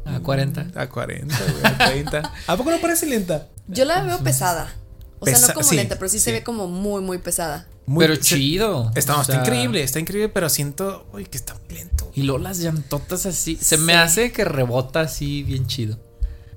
a 0.05 0.21
40. 0.21 0.69
A 0.75 0.89
40, 0.89 1.37
güey, 1.39 1.73
a 1.73 1.79
30. 1.79 2.33
¿A 2.47 2.57
poco 2.57 2.71
no 2.71 2.79
parece 2.81 3.07
lenta? 3.07 3.47
Yo 3.69 3.85
la 3.85 4.03
veo 4.03 4.19
pesada. 4.21 4.75
O 5.21 5.27
sea, 5.27 5.39
no 5.39 5.49
como 5.55 5.69
sí, 5.69 5.77
lenta, 5.77 5.97
pero 5.97 6.09
sí, 6.09 6.19
sí. 6.19 6.25
se 6.27 6.33
ve 6.33 6.43
como 6.45 6.69
muy, 6.69 7.03
muy 7.03 7.19
pesada. 7.19 7.67
Muy- 7.87 8.05
pero 8.05 8.17
chido. 8.17 8.93
Está, 8.95 9.17
o 9.17 9.21
está 9.21 9.33
sea, 9.35 9.43
increíble, 9.43 9.83
está 9.83 9.99
increíble, 9.99 10.29
pero 10.29 10.49
siento 10.49 11.07
uy, 11.13 11.25
que 11.27 11.37
está 11.37 11.55
muy 11.55 11.77
lento. 11.79 12.11
Y 12.15 12.23
luego 12.23 12.39
las 12.43 12.59
llantotas 12.59 13.27
así. 13.27 13.57
Se 13.61 13.77
Sí. 13.77 13.83
me 13.83 13.95
hace 13.95 14.31
que 14.33 14.45
rebota 14.45 15.01
así 15.01 15.43
bien 15.43 15.67
chido. 15.67 15.99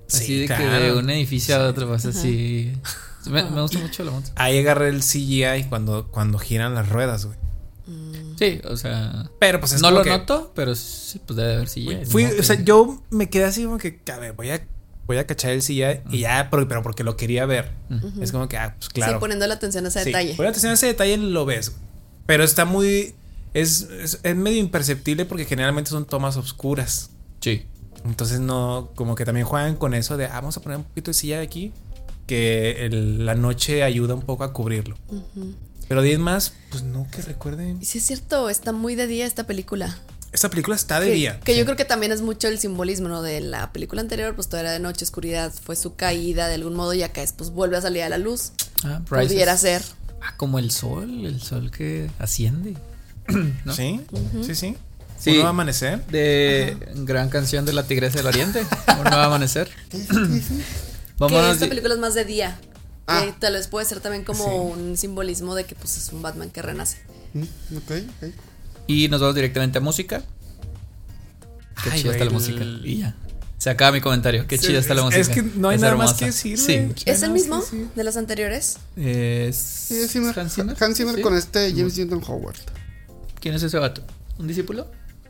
Así 0.07 0.25
Sí, 0.25 0.39
de 0.39 0.47
que 0.47 0.63
de 0.63 0.93
un 0.93 1.09
edificio 1.09 1.55
a 1.55 1.67
otro 1.67 1.89
pasa 1.89 2.09
así. 2.09 2.73
Me, 3.25 3.43
me 3.49 3.61
gusta 3.61 3.79
mucho 3.79 4.03
la 4.03 4.11
moto. 4.11 4.29
Ahí 4.35 4.59
agarré 4.59 4.89
el 4.89 5.01
CGI 5.01 5.65
cuando, 5.69 6.07
cuando 6.11 6.37
giran 6.37 6.75
las 6.75 6.89
ruedas, 6.89 7.25
güey. 7.25 7.37
Sí, 8.41 8.59
o 8.67 8.75
sea. 8.75 9.29
Pero 9.39 9.59
pues 9.59 9.73
es 9.73 9.81
no 9.81 9.91
lo 9.91 10.01
que- 10.03 10.09
noto, 10.09 10.51
pero 10.55 10.73
sí, 10.75 11.21
pues 11.25 11.37
debe 11.37 11.53
haber 11.55 11.69
sí. 11.69 11.87
Fui, 12.05 12.25
o 12.25 12.43
sea, 12.43 12.61
yo 12.63 13.01
me 13.11 13.29
quedé 13.29 13.45
así 13.45 13.63
como 13.65 13.77
que, 13.77 13.99
a 14.11 14.17
ver, 14.17 14.33
voy 14.33 14.49
a, 14.49 14.65
voy 15.05 15.17
a 15.17 15.27
cachar 15.27 15.51
el 15.51 15.61
CGI 15.61 16.01
y 16.09 16.19
ya, 16.21 16.47
pero, 16.49 16.67
pero 16.67 16.81
porque 16.81 17.03
lo 17.03 17.15
quería 17.17 17.45
ver. 17.45 17.71
Es 18.19 18.31
como 18.31 18.47
que, 18.49 18.57
ah, 18.57 18.75
pues 18.79 18.89
claro. 18.89 19.13
Sí, 19.13 19.19
poniendo 19.19 19.45
la 19.45 19.53
atención 19.53 19.85
a 19.85 19.89
ese 19.89 19.99
Sí, 19.99 20.05
detalle. 20.07 20.33
Pon 20.35 20.47
atención 20.47 20.71
a 20.71 20.73
ese 20.73 20.87
detalle 20.87 21.17
lo 21.17 21.45
ves. 21.45 21.73
Pero 22.25 22.43
está 22.43 22.65
muy. 22.65 23.13
Es, 23.53 23.81
es, 24.01 24.19
es 24.23 24.35
medio 24.35 24.59
imperceptible 24.59 25.25
porque 25.25 25.45
generalmente 25.45 25.89
son 25.91 26.05
tomas 26.05 26.37
oscuras. 26.37 27.09
Sí. 27.41 27.65
Entonces 28.05 28.39
no, 28.39 28.89
como 28.95 29.13
que 29.15 29.25
también 29.25 29.45
juegan 29.45 29.75
con 29.75 29.93
eso 29.93 30.17
de, 30.17 30.25
ah, 30.25 30.35
vamos 30.35 30.57
a 30.57 30.61
poner 30.61 30.77
un 30.79 30.85
poquito 30.85 31.11
de 31.11 31.13
silla 31.15 31.41
aquí, 31.41 31.71
que 32.25 32.85
el- 32.85 33.25
la 33.25 33.35
noche 33.35 33.83
ayuda 33.83 34.15
un 34.15 34.21
poco 34.23 34.43
a 34.45 34.53
cubrirlo. 34.53 34.95
Pero 35.91 36.03
10 36.03 36.19
más, 36.19 36.53
pues 36.69 36.83
no 36.83 37.05
que 37.11 37.21
recuerden. 37.21 37.79
Y 37.81 37.83
sí 37.83 37.97
es 37.97 38.05
cierto, 38.05 38.49
está 38.49 38.71
muy 38.71 38.95
de 38.95 39.07
día 39.07 39.25
esta 39.25 39.45
película. 39.45 39.93
Esta 40.31 40.49
película 40.49 40.73
está 40.77 41.01
de 41.01 41.07
que, 41.07 41.13
día. 41.15 41.39
que 41.41 41.57
yo 41.57 41.65
creo 41.65 41.75
que 41.75 41.83
también 41.83 42.13
es 42.13 42.21
mucho 42.21 42.47
el 42.47 42.59
simbolismo, 42.59 43.09
¿no? 43.09 43.21
De 43.21 43.41
la 43.41 43.73
película 43.73 43.99
anterior, 43.99 44.33
pues 44.33 44.47
todo 44.47 44.61
era 44.61 44.71
de 44.71 44.79
noche, 44.79 45.03
oscuridad, 45.03 45.51
fue 45.51 45.75
su 45.75 45.95
caída 45.95 46.47
de 46.47 46.53
algún 46.53 46.75
modo 46.75 46.93
y 46.93 47.03
acá 47.03 47.21
es, 47.21 47.33
pues 47.33 47.49
vuelve 47.49 47.75
a 47.75 47.81
salir 47.81 48.03
a 48.03 48.07
la 48.07 48.17
luz. 48.17 48.53
Ah, 48.85 49.01
Bryce 49.09 49.33
Pudiera 49.33 49.57
ser. 49.57 49.83
Ah, 50.21 50.33
como 50.37 50.59
el 50.59 50.71
sol, 50.71 51.25
el 51.25 51.41
sol 51.41 51.71
que 51.71 52.09
asciende. 52.19 52.77
¿no? 53.65 53.73
Sí, 53.73 53.99
sí, 54.43 54.55
sí. 54.55 54.77
Sí. 55.19 55.31
Un 55.31 55.35
nuevo 55.35 55.49
amanecer. 55.49 56.05
De 56.05 56.77
gran 57.03 57.27
canción 57.27 57.65
de 57.65 57.73
la 57.73 57.83
Tigresa 57.83 58.19
del 58.19 58.27
Oriente. 58.27 58.61
Un 58.97 59.03
nuevo 59.03 59.23
amanecer. 59.23 59.69
Vámonos. 61.17 61.55
esta 61.55 61.67
película 61.67 61.95
es 61.95 61.99
más 61.99 62.13
de 62.13 62.23
día. 62.23 62.57
Ah. 63.19 63.25
Que 63.25 63.33
tal 63.33 63.53
vez 63.53 63.67
puede 63.67 63.85
ser 63.85 63.99
también 63.99 64.23
como 64.23 64.43
Sí. 64.45 64.79
un 64.81 64.97
simbolismo 64.97 65.55
de 65.55 65.65
que 65.65 65.75
pues 65.75 65.97
es 65.97 66.11
un 66.13 66.21
Batman 66.21 66.49
que 66.49 66.61
renace. 66.61 66.97
Mm, 67.33 67.43
Ok, 67.77 67.91
ok. 68.21 68.29
Y 68.87 69.07
nos 69.09 69.21
vamos 69.21 69.35
directamente 69.35 69.77
a 69.77 69.81
música. 69.81 70.21
Qué 71.83 71.89
Ay, 71.91 72.01
chida 72.01 72.11
está 72.13 72.25
la 72.25 72.31
música. 72.31 72.63
Y 72.63 72.99
ya. 72.99 73.15
Se 73.57 73.69
acaba 73.69 73.91
mi 73.91 74.01
comentario. 74.01 74.47
Qué 74.47 74.57
chida 74.57 74.79
está 74.79 74.93
la 74.93 75.01
Es- 75.01 75.05
música. 75.05 75.21
Es 75.21 75.29
que 75.29 75.43
no 75.43 75.69
hay 75.69 75.75
Es 75.75 75.81
nada 75.81 75.95
más 75.95 76.13
que 76.15 76.25
decir, 76.25 76.57
Sí. 76.57 76.89
¿Es 77.05 77.21
el 77.23 77.31
mismo 77.31 77.63
de 77.95 78.03
los 78.03 78.17
anteriores? 78.17 78.77
Es. 78.95 79.55
Sí, 79.55 79.95
es 79.97 80.11
Zimmer- 80.15 80.37
Hans 80.37 80.53
Zimmer. 80.55 80.75
Hans 80.83 80.97
Zimmer 80.97 81.15
Sí. 81.15 81.21
con 81.21 81.35
este 81.37 81.71
James 81.75 81.97
Newton 81.97 82.23
Howard. 82.27 82.57
¿Quién 83.39 83.53
es 83.55 83.63
ese 83.63 83.77
vato? 83.77 84.03
¿Un 84.39 84.47
discípulo? 84.47 84.87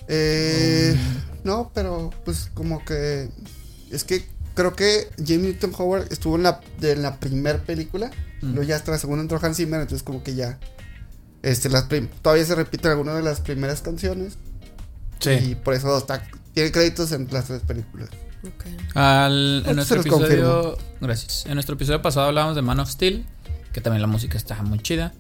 Eh, 0.07 0.95
Mm. 0.97 1.47
No, 1.47 1.71
pero 1.73 2.11
pues 2.25 2.49
como 2.53 2.83
que. 2.85 3.29
Es 3.91 4.03
que 4.05 4.25
creo 4.53 4.75
que 4.75 5.09
James 5.17 5.41
Newton 5.41 5.73
Howard 5.77 6.07
estuvo 6.11 6.35
en 6.35 6.43
la, 6.43 6.59
de 6.79 6.95
la 6.95 7.19
primera 7.19 7.59
película. 7.59 8.11
Mm. 8.41 8.47
Luego 8.53 8.63
ya 8.63 8.75
hasta 8.75 8.91
la 8.91 8.97
segunda 8.97 9.21
entró 9.21 9.39
Hans 9.41 9.57
Zimmer, 9.57 9.81
entonces 9.81 10.03
como 10.03 10.23
que 10.23 10.35
ya. 10.35 10.59
Este, 11.43 11.69
las 11.69 11.83
prim- 11.85 12.07
todavía 12.21 12.45
se 12.45 12.53
repiten 12.55 12.91
algunas 12.91 13.15
de 13.15 13.23
las 13.23 13.41
primeras 13.41 13.81
canciones. 13.81 14.37
Y 15.21 15.23
Sí. 15.23 15.55
por 15.63 15.73
eso 15.73 15.97
está, 15.97 16.23
tiene 16.53 16.71
créditos 16.71 17.11
en 17.11 17.27
las 17.31 17.45
tres 17.45 17.61
películas. 17.61 18.09
Ok. 18.43 18.95
Al, 18.95 19.63
en 19.67 19.75
nuestro 19.75 20.01
episodio. 20.01 20.77
Gracias. 20.99 21.45
En 21.45 21.53
nuestro 21.55 21.75
episodio 21.75 22.01
pasado 22.01 22.27
hablábamos 22.27 22.55
de 22.55 22.61
Man 22.61 22.79
of 22.79 22.89
Steel. 22.89 23.25
Que 23.73 23.81
también 23.81 24.01
la 24.01 24.07
música 24.07 24.37
está 24.37 24.61
muy 24.63 24.79
chida. 24.79 25.13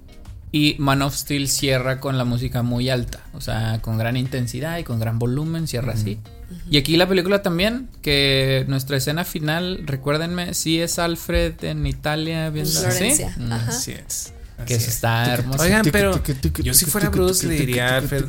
Y 0.51 0.75
Man 0.79 1.01
of 1.03 1.15
Steel 1.15 1.47
cierra 1.47 1.99
con 1.99 2.17
la 2.17 2.25
música 2.25 2.63
muy 2.63 2.89
alta. 2.89 3.21
O 3.33 3.39
sea, 3.41 3.79
con 3.81 3.97
gran 3.97 4.17
intensidad 4.17 4.77
y 4.79 4.83
con 4.83 4.99
gran 4.99 5.19
volumen. 5.19 5.67
Cierra 5.67 5.93
así. 5.93 6.19
Y 6.69 6.77
aquí 6.77 6.97
la 6.97 7.07
película 7.07 7.41
también. 7.41 7.89
Que 8.01 8.65
nuestra 8.67 8.97
escena 8.97 9.25
final, 9.25 9.83
recuérdenme, 9.85 10.53
sí 10.53 10.79
es 10.81 10.99
Alfred 10.99 11.63
en 11.63 11.85
Italia 11.85 12.49
viendo 12.49 12.71
así. 12.71 12.97
Florencia, 12.97 13.35
Mm. 13.37 13.51
Así 13.51 13.91
es. 13.91 14.33
Que 14.65 14.75
eso 14.75 14.87
es. 14.87 14.93
está 14.95 15.33
hermoso. 15.33 15.63
Oigan, 15.63 15.83
pero 15.91 16.21
yo 16.63 16.73
si 16.73 16.85
fuera 16.85 17.09
Bruce 17.09 17.47
le 17.47 17.55
diría 17.55 17.95
a 17.95 17.97
Alfred, 17.97 18.25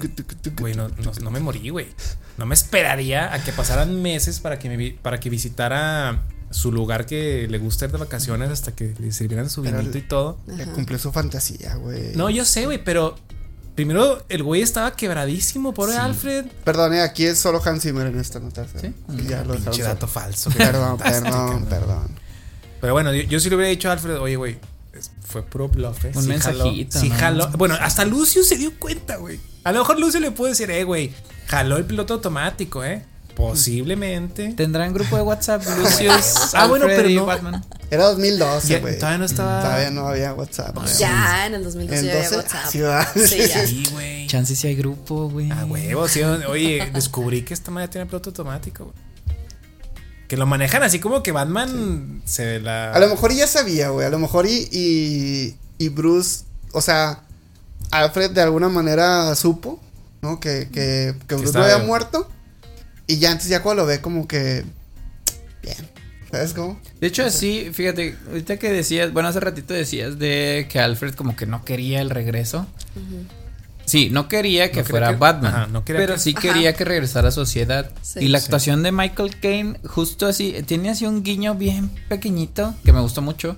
güey, 0.58 0.74
no, 0.74 0.88
no, 0.88 1.12
no 1.20 1.30
me 1.30 1.40
morí, 1.40 1.68
güey. 1.68 1.88
No 2.38 2.46
me 2.46 2.54
esperaría 2.54 3.34
a 3.34 3.44
que 3.44 3.52
pasaran 3.52 4.00
meses 4.00 4.40
para 4.40 4.58
que 4.58 4.68
me 4.74 4.90
para 4.92 5.20
que 5.20 5.28
visitara 5.28 6.22
su 6.50 6.72
lugar 6.72 7.04
que 7.06 7.46
le 7.48 7.58
gusta 7.58 7.84
ir 7.86 7.92
de 7.92 7.98
vacaciones 7.98 8.50
hasta 8.50 8.72
que 8.72 8.94
le 8.98 9.12
sirvieran 9.12 9.50
su 9.50 9.62
Pero 9.62 9.78
vinito 9.78 9.98
y 9.98 10.02
todo. 10.02 10.38
Cumplió 10.74 10.98
su 10.98 11.12
fantasía, 11.12 11.74
güey. 11.76 12.14
No, 12.14 12.30
yo 12.30 12.44
sé, 12.44 12.64
güey, 12.64 12.82
pero 12.82 13.16
primero 13.74 14.24
el 14.28 14.42
güey 14.42 14.62
estaba 14.62 14.94
quebradísimo, 14.94 15.72
pobre 15.74 15.92
Sí. 15.92 15.98
Alfred. 15.98 16.46
Perdón, 16.64 16.94
eh, 16.94 17.00
aquí 17.02 17.24
es 17.24 17.38
solo 17.38 17.60
Hans 17.64 17.82
Zimmer 17.82 18.06
en 18.06 18.18
esta 18.18 18.38
nota. 18.40 18.66
Sí. 18.80 18.92
Y 19.08 19.26
ya 19.28 19.38
lo 19.44 19.52
dejaron 19.54 19.62
Pinche 19.64 19.82
dato 19.82 20.06
falso. 20.06 20.50
Perdón, 20.56 20.98
perdón, 20.98 21.66
perdón. 21.66 22.18
Pero 22.80 22.92
bueno, 22.92 23.12
yo, 23.12 23.22
yo 23.22 23.38
sí 23.40 23.48
le 23.48 23.56
hubiera 23.56 23.70
dicho 23.70 23.88
a 23.88 23.92
Alfred, 23.92 24.18
oye, 24.20 24.36
güey, 24.36 24.58
fue 25.26 25.42
puro 25.42 25.68
bluff, 25.68 26.04
¿eh? 26.04 26.12
Un 26.14 26.22
Sí 26.22 26.28
mensajito, 26.28 26.92
jaló, 26.92 27.00
sí 27.02 27.08
¿no? 27.08 27.14
jaló. 27.16 27.48
Bueno, 27.56 27.76
hasta 27.80 28.04
Lucio 28.04 28.42
se 28.44 28.56
dio 28.56 28.72
cuenta, 28.78 29.16
güey. 29.16 29.40
A 29.64 29.72
lo 29.72 29.78
mejor 29.80 29.98
Lucio 30.00 30.20
le 30.20 30.30
puede 30.32 30.52
decir, 30.52 30.70
eh, 30.70 30.84
güey, 30.84 31.12
jaló 31.46 31.76
el 31.76 31.84
piloto 31.84 32.14
automático, 32.14 32.84
¿eh? 32.84 33.04
Posiblemente. 33.36 34.52
Tendrán 34.54 34.92
grupo 34.92 35.16
de 35.16 35.22
WhatsApp, 35.22 35.62
Lucius. 35.78 36.54
Ah, 36.54 36.66
bueno, 36.66 36.84
Alfred 36.86 36.96
pero 37.04 37.20
no. 37.20 37.26
Batman. 37.26 37.64
Era 37.90 38.04
2012, 38.04 38.68
Ya- 38.68 38.78
güey. 38.80 38.98
todavía 38.98 39.18
no 39.18 39.24
estaba. 39.24 39.62
Todavía 39.62 39.90
no 39.90 40.08
había 40.08 40.32
WhatsApp. 40.34 40.74
güey. 40.74 40.88
Ya 40.98 41.46
en 41.46 41.54
el 41.54 41.64
2012 41.64 42.00
¿En 42.00 42.06
ya 42.06 42.12
había 42.12 42.30
12? 42.30 42.36
WhatsApp. 42.36 43.16
Sí. 43.16 43.26
Sí. 43.26 43.66
Sí, 43.66 43.84
güey. 43.92 44.26
chance 44.26 44.54
si 44.56 44.66
hay 44.68 44.74
grupo, 44.76 45.28
güey. 45.28 45.50
A 45.50 45.64
huevo, 45.64 46.08
sí. 46.08 46.22
Oye, 46.22 46.90
descubrí 46.92 47.42
que 47.42 47.54
esta 47.54 47.70
madre 47.70 47.88
tiene 47.88 48.06
piloto 48.06 48.30
automático, 48.30 48.84
güey. 48.84 48.96
Que 50.28 50.36
lo 50.38 50.46
manejan 50.46 50.82
así 50.82 50.98
como 50.98 51.22
que 51.22 51.32
Batman 51.32 52.22
se 52.24 52.58
la. 52.60 52.92
A 52.92 52.98
lo 52.98 53.08
mejor 53.08 53.32
ya 53.34 53.46
sabía, 53.46 53.90
güey. 53.90 54.06
A 54.06 54.10
lo 54.10 54.18
mejor 54.18 54.46
y, 54.46 54.66
y, 54.72 55.56
y 55.76 55.88
Bruce, 55.90 56.44
o 56.72 56.80
sea, 56.80 57.24
Alfred 57.90 58.30
de 58.30 58.40
alguna 58.40 58.70
manera 58.70 59.34
supo, 59.34 59.78
¿no? 60.22 60.40
Que, 60.40 60.70
que, 60.72 61.14
que 61.28 61.34
Bruce 61.34 61.52
no 61.58 61.64
había 61.64 61.78
muerto. 61.78 62.26
Y 63.12 63.18
ya 63.18 63.30
antes, 63.32 63.48
ya 63.48 63.62
cuando 63.62 63.82
lo 63.82 63.86
ve 63.88 64.00
como 64.00 64.26
que. 64.26 64.64
Bien. 65.62 65.76
¿Sabes 66.30 66.54
cómo? 66.54 66.80
De 66.98 67.08
hecho, 67.08 67.28
sí, 67.28 67.68
fíjate, 67.74 68.16
ahorita 68.28 68.56
que 68.56 68.70
decías, 68.72 69.12
bueno, 69.12 69.28
hace 69.28 69.38
ratito 69.38 69.74
decías 69.74 70.18
de 70.18 70.66
que 70.70 70.78
Alfred 70.80 71.12
como 71.14 71.36
que 71.36 71.44
no 71.44 71.62
quería 71.62 72.00
el 72.00 72.08
regreso. 72.08 72.66
Sí, 73.84 74.08
no 74.10 74.28
quería 74.28 74.70
que 74.70 74.78
No 74.78 74.84
quería 74.84 74.90
fuera 74.90 75.10
que- 75.10 75.16
Batman, 75.16 75.54
ajá, 75.54 75.66
no 75.66 75.84
quería 75.84 76.00
pero 76.00 76.14
que- 76.14 76.20
sí 76.20 76.30
Ajá. 76.34 76.40
quería 76.40 76.72
que 76.74 76.84
regresara 76.86 77.28
a 77.28 77.32
sociedad. 77.32 77.90
Sí. 78.00 78.20
y 78.20 78.28
la 78.28 78.38
Sí. 78.38 78.44
actuación 78.46 78.82
de 78.82 78.92
Michael 78.92 79.38
Caine, 79.40 79.78
justo 79.84 80.26
así, 80.26 80.54
tiene 80.64 80.88
así 80.88 81.04
un 81.04 81.22
guiño 81.22 81.54
bien 81.54 81.90
pequeñito 82.08 82.74
que 82.82 82.92
me 82.94 83.00
gustó 83.00 83.20
mucho. 83.20 83.56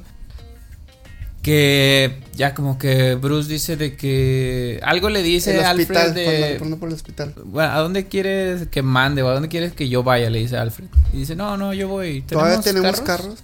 Que 1.44 2.20
ya 2.34 2.54
como 2.54 2.78
que 2.78 3.16
Bruce 3.16 3.50
dice 3.52 3.76
de 3.76 3.96
que 3.96 4.80
algo 4.82 5.10
le 5.10 5.22
dice 5.22 5.50
el 5.52 5.58
hospital, 5.58 6.06
Alfred 6.08 6.14
de 6.52 6.58
ponen 6.58 6.78
por 6.78 6.88
el 6.88 6.94
hospital. 6.94 7.34
bueno, 7.44 7.70
¿a 7.70 7.78
dónde 7.80 8.08
quieres 8.08 8.66
que 8.68 8.80
mande 8.80 9.22
o 9.22 9.28
a 9.28 9.34
dónde 9.34 9.50
quieres 9.50 9.74
que 9.74 9.90
yo 9.90 10.02
vaya? 10.02 10.30
Le 10.30 10.38
dice 10.38 10.56
Alfred. 10.56 10.86
Y 11.12 11.18
dice, 11.18 11.36
no, 11.36 11.58
no, 11.58 11.74
yo 11.74 11.86
voy. 11.88 12.22
Todavía 12.22 12.62
tenemos 12.62 12.98
carros. 13.02 13.40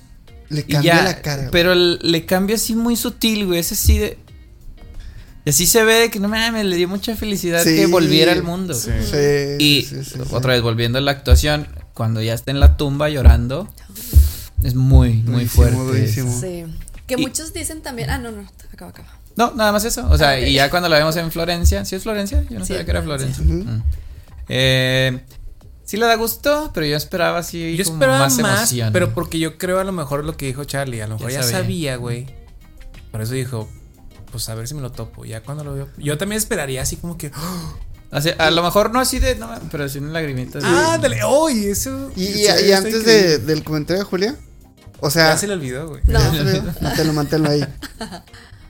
Le 0.49 0.65
cambia 0.65 0.95
ya, 0.97 1.03
la 1.05 1.21
cara. 1.21 1.37
güey. 1.43 1.51
pero 1.53 1.75
le 1.75 2.25
cambia 2.25 2.57
así 2.57 2.75
muy 2.75 2.97
sutil, 2.97 3.47
güey. 3.47 3.61
Es 3.61 3.71
así 3.73 3.99
de. 3.99 4.17
Y 5.45 5.51
así 5.51 5.67
se 5.67 5.85
ve 5.85 5.95
de 5.95 6.11
que 6.11 6.21
no 6.21 6.29
mames, 6.29 6.65
le 6.65 6.77
dio 6.77 6.89
mucha 6.89 7.15
felicidad 7.17 7.63
Sí. 7.63 7.77
que 7.77 7.85
volviera 7.87 8.33
al 8.33 8.43
mundo. 8.43 8.73
Sí. 8.73 8.91
Sí, 9.03 9.17
Y 9.59 9.83
sí, 9.83 9.97
sí, 10.05 10.11
sí, 10.15 10.21
otra 10.31 10.55
vez 10.55 10.63
volviendo 10.63 10.97
a 10.99 11.03
la 11.03 11.11
actuación, 11.11 11.67
cuando 11.93 12.23
ya 12.23 12.33
está 12.33 12.51
en 12.51 12.61
la 12.61 12.77
tumba 12.79 13.11
llorando, 13.11 13.69
es 14.65 14.75
muy, 14.75 15.17
muy 15.23 15.45
Durísimo, 15.45 15.49
fuerte. 15.51 15.77
durísimo. 15.83 16.41
Sí. 16.41 16.65
Que 17.17 17.21
Y- 17.21 17.27
muchos 17.27 17.53
dicen 17.53 17.83
también. 17.83 18.09
Ah, 18.11 18.19
no, 18.19 18.31
no, 18.31 18.49
acaba, 18.73 18.91
acaba. 18.91 19.09
No, 19.37 19.53
nada 19.55 19.73
más 19.73 19.85
eso. 19.85 20.07
O 20.11 20.17
sea, 20.19 20.39
y 20.41 20.55
ya 20.55 20.71
cuando 20.71 20.89
la 20.89 20.97
vemos 20.99 21.17
en 21.17 21.31
Florencia, 21.33 21.85
¿sí 21.85 21.97
es 21.97 22.03
Florencia? 22.03 22.45
Yo 22.49 22.59
no 22.59 22.65
Sí, 22.65 22.69
sabía 22.73 22.85
que 22.85 22.91
era 22.91 23.03
Florencia. 23.03 23.45
Mm. 23.45 23.83
Eh, 24.49 25.21
sí 25.85 25.97
le 25.97 26.07
da 26.07 26.15
gusto, 26.17 26.71
pero 26.75 26.87
yo 26.87 26.97
esperaba 26.97 27.39
así 27.39 27.77
Yo 27.77 27.85
como 27.85 27.97
esperaba 27.97 28.19
más 28.21 28.39
más, 28.39 28.59
emoción. 28.73 28.93
pero 28.93 29.13
porque 29.15 29.39
yo 29.39 29.59
creo 29.59 29.79
a 29.79 29.85
lo 29.85 29.93
mejor 29.93 30.25
lo 30.25 30.37
que 30.37 30.47
dijo 30.47 30.65
Charlie, 30.65 31.01
a 31.01 31.07
lo 31.07 31.15
mejor 31.17 31.31
Ya 31.31 31.41
ya, 31.41 31.47
sabía. 31.47 31.97
güey. 31.97 32.27
Por 33.11 33.23
eso 33.23 33.33
dijo, 33.35 33.69
pues 34.31 34.49
a 34.49 34.55
ver 34.55 34.69
si 34.69 34.75
me 34.75 34.83
lo 34.83 34.93
topo. 34.93 35.25
Ya 35.25 35.43
cuando 35.43 35.65
lo 35.65 35.75
veo, 35.75 35.89
yo 35.99 36.17
también 36.19 36.39
esperaría 36.39 36.83
así 36.83 36.97
como 36.97 37.19
que. 37.19 37.31
Así, 38.13 38.31
a 38.39 38.51
lo 38.51 38.65
mejor 38.65 38.91
no 38.93 38.99
así 38.99 39.21
de, 39.21 39.37
no, 39.37 39.49
pero 39.71 39.89
sí 39.89 39.99
una 40.01 40.11
lagrimita. 40.11 40.59
así. 40.59 40.67
ah, 40.69 40.99
dale, 41.01 41.25
uy, 41.25 41.67
eso. 41.67 42.11
Y, 42.17 42.25
y- 42.25 42.45
se 42.45 42.61
y 42.61 42.65
ve 42.67 42.75
antes 42.75 43.05
de, 43.05 43.39
del 43.39 43.63
comentario 43.63 44.03
de 44.03 44.11
Julia, 44.11 44.37
o 45.01 45.11
sea, 45.11 45.31
Ya 45.31 45.37
se 45.39 45.47
le 45.47 45.55
olvidó, 45.55 45.89
güey. 45.89 46.03
No. 46.07 46.19
Manténlo, 46.81 47.13
manténlo 47.13 47.51
ahí. 47.51 47.67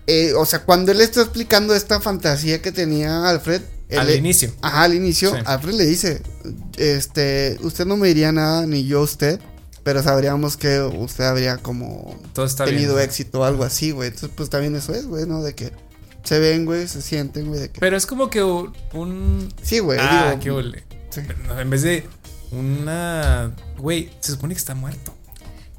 Eh, 0.07 0.32
o 0.35 0.44
sea, 0.44 0.61
cuando 0.65 0.93
él 0.93 1.01
está 1.01 1.20
explicando 1.23 1.74
esta 1.74 2.01
fantasía 2.01 2.61
que 2.62 2.73
tenía 2.73 3.28
Alfred. 3.28 3.62
él 3.89 3.98
Al 3.98 4.11
inicio. 4.15 4.52
Ajá, 4.62 4.82
al 4.82 4.94
inicio. 4.94 5.31
Sí. 5.35 5.43
Alfred 5.44 5.74
le 5.74 5.86
dice: 5.86 6.23
Este, 6.77 7.59
usted 7.62 7.86
no 7.86 7.97
me 7.97 8.09
diría 8.09 8.32
nada, 8.32 8.66
ni 8.66 8.86
yo 8.86 9.01
a 9.01 9.02
usted. 9.02 9.40
Pero 9.82 10.02
sabríamos 10.02 10.57
que 10.59 10.81
usted 10.81 11.24
habría 11.24 11.57
como 11.57 12.19
Todo 12.35 12.44
está 12.44 12.66
tenido 12.66 12.97
bien. 12.97 13.07
éxito 13.09 13.40
o 13.40 13.44
algo 13.44 13.65
así, 13.65 13.93
güey. 13.93 14.09
Entonces, 14.09 14.31
pues 14.36 14.51
también 14.51 14.77
eso 14.77 14.93
es, 14.94 15.07
güey, 15.07 15.27
¿no? 15.27 15.43
De 15.43 15.55
que 15.55 15.73
se 16.23 16.39
ven, 16.39 16.66
güey, 16.66 16.86
se 16.86 17.01
sienten, 17.01 17.47
güey. 17.48 17.61
De 17.61 17.70
que... 17.70 17.81
Pero 17.81 17.97
es 17.97 18.05
como 18.05 18.28
que 18.28 18.43
un. 18.43 19.48
Sí, 19.62 19.78
güey. 19.78 19.98
ah, 20.01 20.31
digo, 20.31 20.40
qué 20.43 20.51
ole. 20.51 20.85
sí. 21.09 21.23
Pero 21.27 21.39
no, 21.47 21.59
En 21.61 21.70
vez 21.70 21.82
de 21.82 22.07
una. 22.51 23.55
Güey, 23.78 24.11
se 24.20 24.32
supone 24.32 24.55
que 24.55 24.59
está 24.59 24.74
muerto. 24.74 25.15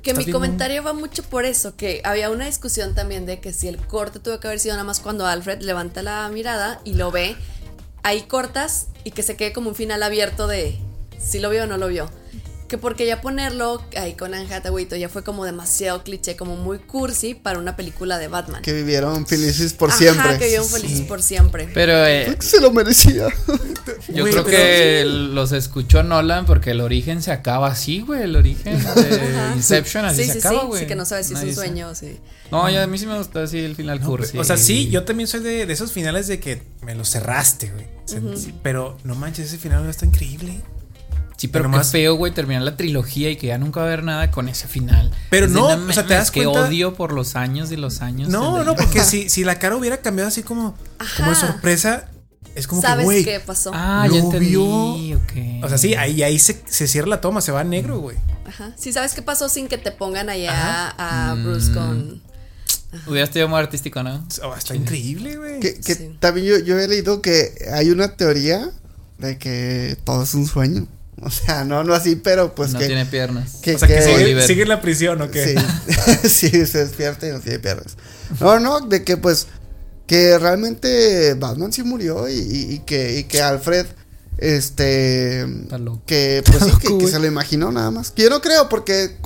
Que 0.02 0.14
mi 0.14 0.32
comentario 0.32 0.84
va 0.84 0.94
mucho 0.94 1.22
por 1.24 1.46
eso, 1.46 1.76
que 1.76 2.02
había 2.04 2.30
una 2.30 2.46
discusión 2.46 2.96
también 2.96 3.26
de 3.26 3.40
que 3.40 3.54
si 3.54 3.68
el 3.68 3.78
corte 3.78 4.20
tuvo 4.20 4.40
que 4.40 4.48
haber 4.48 4.60
sido 4.60 4.74
nada 4.74 4.84
más 4.84 5.00
cuando 5.00 5.28
Alfred 5.28 5.62
levanta 5.62 6.02
la 6.02 6.28
mirada 6.30 6.82
y 6.84 6.96
lo 6.96 7.12
ve, 7.12 7.36
ahí 8.04 8.22
cortas 8.24 8.88
y 9.04 9.12
que 9.12 9.24
se 9.24 9.36
quede 9.36 9.54
como 9.54 9.70
un 9.70 9.76
final 9.76 10.02
abierto 10.02 10.48
de 10.48 10.78
si 11.20 11.40
lo 11.40 11.50
vio 11.50 11.64
o 11.64 11.68
no 11.68 11.78
lo 11.78 11.88
vio. 11.88 12.10
Que 12.72 12.78
porque 12.78 13.06
ya 13.06 13.20
ponerlo 13.20 13.84
ahí 13.98 14.14
con 14.14 14.34
Anne 14.34 14.48
Hathaway 14.50 14.88
ya 14.98 15.10
fue 15.10 15.26
como 15.26 15.44
demasiado 15.44 16.06
cliché, 16.06 16.38
como 16.38 16.56
muy 16.56 16.80
cursi 16.80 17.34
para 17.36 17.60
una 17.60 17.76
película 17.76 18.18
de 18.18 18.30
Batman. 18.30 18.62
Que 18.62 18.72
vivieron 18.72 19.28
felices 19.28 19.74
por 19.74 19.90
Ajá, 19.90 19.98
siempre. 19.98 20.38
que 20.38 20.46
vivieron 20.46 20.70
felices 20.70 21.02
por 21.02 21.22
siempre. 21.22 21.70
Pero 21.74 22.08
eh, 22.08 22.22
Creo 22.28 22.38
que 22.40 22.46
se 22.46 22.62
lo 22.62 22.72
merecía. 22.72 23.28
yo 24.08 24.24
creo 24.24 24.46
que 24.46 25.04
los 25.06 25.52
escuchó 25.52 26.02
Nolan 26.04 26.46
porque 26.46 26.72
el 26.72 26.80
origen 26.80 27.22
se 27.22 27.34
acaba 27.34 27.68
así, 27.68 28.00
güey. 28.00 28.22
El 28.24 28.38
origen 28.38 28.82
de 28.82 28.90
Ajá. 28.90 29.54
Inception 29.54 30.06
así 30.06 30.24
sí, 30.24 30.28
se 30.28 30.34
sí, 30.36 30.40
acaba, 30.40 30.62
sí, 30.62 30.68
güey. 30.68 30.82
sí, 30.84 30.88
que 30.88 30.96
no 30.96 31.04
sabes 31.04 31.28
si 31.28 31.34
es 31.34 31.40
un 31.42 31.54
sabe. 31.54 31.68
sueño 31.68 31.90
o 31.90 31.94
si... 31.96 32.20
No, 32.52 32.70
ya 32.70 32.84
a 32.84 32.88
mí 32.88 32.98
sí 32.98 33.06
me 33.06 33.18
gustó 33.18 33.42
así 33.42 33.60
el 33.60 33.76
final 33.76 34.00
No, 34.00 34.08
cursi. 34.08 34.38
O 34.38 34.46
sea, 34.46 34.56
sí, 34.56 34.90
yo 34.90 35.04
también 35.04 35.28
soy 35.28 35.42
de, 35.42 35.66
de 35.66 35.74
esos 35.74 35.92
finales 35.92 36.28
de 36.28 36.40
que 36.40 36.64
me 36.86 36.96
lo 36.96 37.04
cerraste, 37.04 37.70
güey. 37.70 37.86
Sí, 38.06 38.54
Pero 38.64 38.98
no 39.04 39.16
manches, 39.16 39.48
ese 39.48 39.58
final 39.58 39.90
está 39.90 40.06
increíble. 40.06 40.62
Sí, 41.42 41.48
pero 41.48 41.70
más- 41.70 41.92
feo, 41.92 42.16
güey, 42.16 42.32
terminar 42.34 42.62
la 42.62 42.78
trilogía 42.78 43.30
y 43.32 43.36
que 43.36 43.48
ya 43.48 43.58
nunca 43.58 43.80
va 43.80 43.86
a 43.88 43.90
haber 43.90 44.04
nada 44.04 44.30
con 44.30 44.48
ese 44.48 44.68
final. 44.68 45.12
Pero 45.32 45.48
Es 45.48 45.52
no, 45.52 45.66
o 45.66 45.92
sea, 45.94 46.06
te 46.06 46.14
das 46.14 46.30
que 46.30 46.44
cuenta- 46.44 46.66
odio 46.68 46.94
por 46.94 47.14
los 47.14 47.36
años 47.36 47.72
y 47.72 47.78
los 47.78 48.02
años. 48.02 48.30
No, 48.30 48.64
no, 48.64 48.76
porque 48.76 49.00
si, 49.04 49.28
si 49.30 49.44
la 49.44 49.58
cara 49.58 49.76
hubiera 49.76 49.98
cambiado 49.98 50.28
así 50.28 50.44
como, 50.44 50.76
como 51.18 51.30
de 51.32 51.36
sorpresa, 51.36 52.10
es 52.54 52.68
como 52.68 52.82
que, 52.82 52.88
¿Sabes 52.88 53.06
güey. 53.06 53.24
qué 53.24 53.40
pasó? 53.40 53.72
Ah, 53.74 54.06
lo 54.08 54.14
ya 54.16 54.20
entendí. 54.22 54.50
vio. 54.50 55.18
ok. 55.18 55.64
O 55.64 55.70
sea, 55.70 55.78
sí, 55.80 55.96
ahí, 55.96 56.22
ahí 56.22 56.38
se, 56.38 56.62
se 56.68 56.88
cierra 56.88 57.08
la 57.08 57.22
toma, 57.22 57.42
se 57.42 57.52
va 57.52 57.62
a 57.62 57.64
negro, 57.64 58.00
güey. 58.00 58.18
Ajá. 58.48 58.74
Sí, 58.78 58.92
¿sabes 58.94 59.14
qué 59.14 59.22
pasó 59.24 59.50
sin 59.50 59.68
que 59.68 59.78
te 59.80 59.92
pongan 59.92 60.30
allá 60.30 60.90
Ajá. 60.90 61.32
a 61.32 61.36
Mm. 61.36 61.44
Bruce 61.44 61.72
con... 61.74 62.22
Hubiera 63.08 63.24
estado 63.24 63.48
muy 63.48 63.58
artístico, 63.60 64.04
¿no? 64.04 64.28
Oh, 64.44 64.54
está 64.54 64.76
increíble, 64.76 65.38
güey. 65.38 65.60
Que, 65.62 65.80
que 65.80 65.96
Sí. 65.96 66.16
también 66.20 66.46
yo, 66.46 66.60
yo 66.60 66.78
he 66.78 66.88
leído 66.90 67.22
que 67.22 67.54
hay 67.74 67.90
una 67.90 68.10
teoría 68.18 68.70
de 69.18 69.38
que 69.38 69.98
todo 70.04 70.24
es 70.24 70.34
un 70.34 70.46
sueño. 70.46 70.88
O 71.24 71.30
sea, 71.30 71.64
no, 71.66 71.84
no 71.84 71.94
así, 71.94 72.16
pero 72.16 72.56
pues 72.56 72.74
no 72.74 72.80
que. 72.80 72.88
tiene 72.88 73.06
piernas. 73.06 73.58
que- 73.62 73.76
O 73.76 73.80
sea, 73.80 73.88
que 73.88 73.96
que- 73.96 74.42
sigue, 74.48 74.64
en 74.64 74.70
la 74.70 74.82
prisión, 74.82 75.22
¿o 75.22 75.30
qué? 75.30 75.56
Sí, 76.24 76.30
sí, 76.50 76.50
se 76.66 76.80
despierta 76.86 77.28
y 77.28 77.32
no 77.32 77.40
tiene 77.40 77.60
piernas. 77.60 77.96
No, 78.40 78.60
no, 78.60 78.80
de 78.82 79.04
que 79.04 79.18
pues. 79.18 79.48
Que 80.08 80.38
realmente 80.40 81.36
Batman 81.36 81.72
sí 81.72 81.84
murió 81.84 82.28
y, 82.28 82.34
y- 82.34 82.74
y 82.74 82.80
que, 82.80 83.20
y 83.20 83.24
que 83.26 83.42
Alfred. 83.42 83.86
Este. 84.38 85.42
Está 85.44 85.78
loco. 85.78 86.02
Que 86.06 86.42
pues 86.46 86.58
sí, 86.60 86.66
Está 86.70 86.80
que, 86.80 86.88
loco, 86.88 86.98
que 86.98 87.04
güey. 87.06 87.14
se 87.14 87.20
lo 87.20 87.28
imaginó 87.28 87.72
nada 87.72 87.92
más. 87.92 88.12
Que 88.12 88.24
yo 88.24 88.30
no 88.30 88.42
creo, 88.42 88.68
porque 88.70 89.18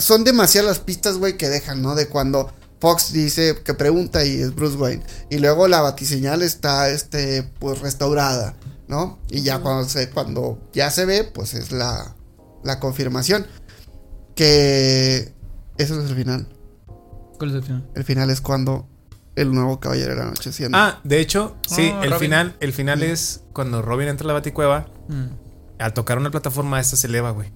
son 0.00 0.24
demasiadas 0.24 0.68
las 0.68 0.78
pistas, 0.80 1.16
güey, 1.18 1.36
que 1.36 1.48
dejan, 1.48 1.80
¿no? 1.82 1.94
De 1.94 2.08
cuando 2.08 2.52
Fox 2.80 3.12
dice 3.12 3.56
que 3.64 3.72
pregunta 3.74 4.24
y 4.24 4.40
es 4.42 4.54
Bruce 4.54 4.76
Wayne. 4.76 5.02
Y 5.30 5.38
luego 5.38 5.68
la 5.68 5.80
batiseñal 5.80 6.42
está, 6.42 6.90
este, 6.90 7.44
pues 7.58 7.78
restaurada, 7.80 8.54
¿no? 8.88 9.18
Y 9.28 9.42
ya 9.42 9.60
cuando 9.60 9.88
se, 9.88 10.10
cuando 10.10 10.58
ya 10.72 10.90
se 10.90 11.04
ve, 11.06 11.24
pues 11.24 11.54
es 11.54 11.72
la, 11.72 12.14
la 12.62 12.80
confirmación. 12.80 13.46
Que 14.34 15.32
eso 15.78 15.94
no 15.94 16.02
es 16.02 16.10
el 16.10 16.16
final. 16.16 16.48
¿Cuál 17.38 17.50
es 17.50 17.56
el 17.56 17.62
final? 17.62 17.88
El 17.94 18.04
final 18.04 18.30
es 18.30 18.40
cuando 18.40 18.88
el 19.36 19.52
nuevo 19.52 19.80
caballero 19.80 20.10
de 20.10 20.16
la 20.20 20.24
noche 20.26 20.52
siendo. 20.52 20.76
Ah, 20.78 21.00
de 21.04 21.20
hecho, 21.20 21.56
sí, 21.68 21.90
Ah, 21.92 22.00
el 22.04 22.10
Robin. 22.10 22.20
final, 22.20 22.56
el 22.60 22.72
final 22.72 23.02
es 23.02 23.42
cuando 23.52 23.82
Robin 23.82 24.08
entra 24.08 24.24
a 24.24 24.28
la 24.28 24.32
baticueva. 24.34 24.86
Mm. 25.08 25.26
Al 25.78 25.92
tocar 25.92 26.18
una 26.18 26.30
plataforma, 26.30 26.80
esta 26.80 26.96
se 26.96 27.06
eleva, 27.08 27.30
güey. 27.30 27.52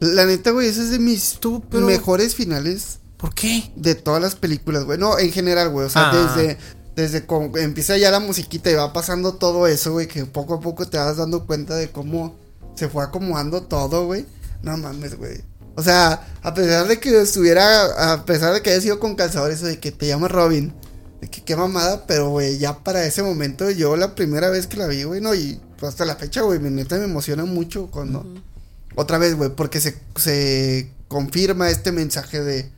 La 0.00 0.26
neta, 0.26 0.50
güey, 0.50 0.68
ese 0.68 0.82
es 0.82 0.90
de 0.90 0.98
mis 0.98 1.38
Tú, 1.40 1.64
pero- 1.70 1.86
mejores 1.86 2.34
finales 2.34 3.00
¿Por 3.16 3.34
qué? 3.34 3.72
de 3.74 3.94
todas 3.94 4.20
las 4.22 4.36
películas, 4.36 4.84
güey. 4.84 4.98
No, 4.98 5.18
en 5.18 5.32
general, 5.32 5.70
güey. 5.70 5.86
O 5.86 5.90
sea, 5.90 6.10
Ah. 6.10 6.34
desde, 6.36 6.58
desde 6.98 7.26
con, 7.26 7.52
empieza 7.56 7.96
ya 7.96 8.10
la 8.10 8.18
musiquita 8.18 8.72
y 8.72 8.74
va 8.74 8.92
pasando 8.92 9.34
todo 9.34 9.68
eso, 9.68 9.92
güey. 9.92 10.08
Que 10.08 10.24
poco 10.26 10.54
a 10.54 10.60
poco 10.60 10.88
te 10.88 10.98
vas 10.98 11.16
dando 11.16 11.46
cuenta 11.46 11.76
de 11.76 11.92
cómo 11.92 12.34
se 12.74 12.88
fue 12.88 13.04
acomodando 13.04 13.62
todo, 13.62 14.06
güey. 14.06 14.26
No 14.62 14.76
mames, 14.76 15.16
güey. 15.16 15.40
O 15.76 15.82
sea, 15.82 16.26
a 16.42 16.54
pesar 16.54 16.88
de 16.88 16.98
que 16.98 17.20
estuviera, 17.20 18.12
a 18.12 18.24
pesar 18.24 18.52
de 18.52 18.62
que 18.62 18.70
haya 18.70 18.80
sido 18.80 18.98
con 18.98 19.14
calzadores, 19.14 19.60
de 19.60 19.78
que 19.78 19.92
te 19.92 20.08
llama 20.08 20.26
Robin. 20.26 20.74
De 21.20 21.28
que 21.28 21.44
qué 21.44 21.54
mamada, 21.54 22.04
pero 22.06 22.30
güey, 22.30 22.58
ya 22.58 22.80
para 22.82 23.04
ese 23.04 23.22
momento, 23.22 23.70
yo 23.70 23.96
la 23.96 24.16
primera 24.16 24.50
vez 24.50 24.66
que 24.66 24.76
la 24.76 24.88
vi, 24.88 25.04
güey, 25.04 25.20
no, 25.20 25.34
y 25.36 25.60
pues, 25.78 25.90
hasta 25.90 26.04
la 26.04 26.16
fecha, 26.16 26.42
güey, 26.42 26.58
me 26.58 26.70
neta 26.70 26.96
me 26.96 27.04
emociona 27.04 27.44
mucho 27.44 27.88
cuando. 27.92 28.26
Otra 28.96 29.18
vez, 29.18 29.36
güey, 29.36 29.50
porque 29.50 29.80
se, 29.80 29.96
se 30.16 30.90
confirma 31.06 31.70
este 31.70 31.92
mensaje 31.92 32.42
de, 32.42 32.72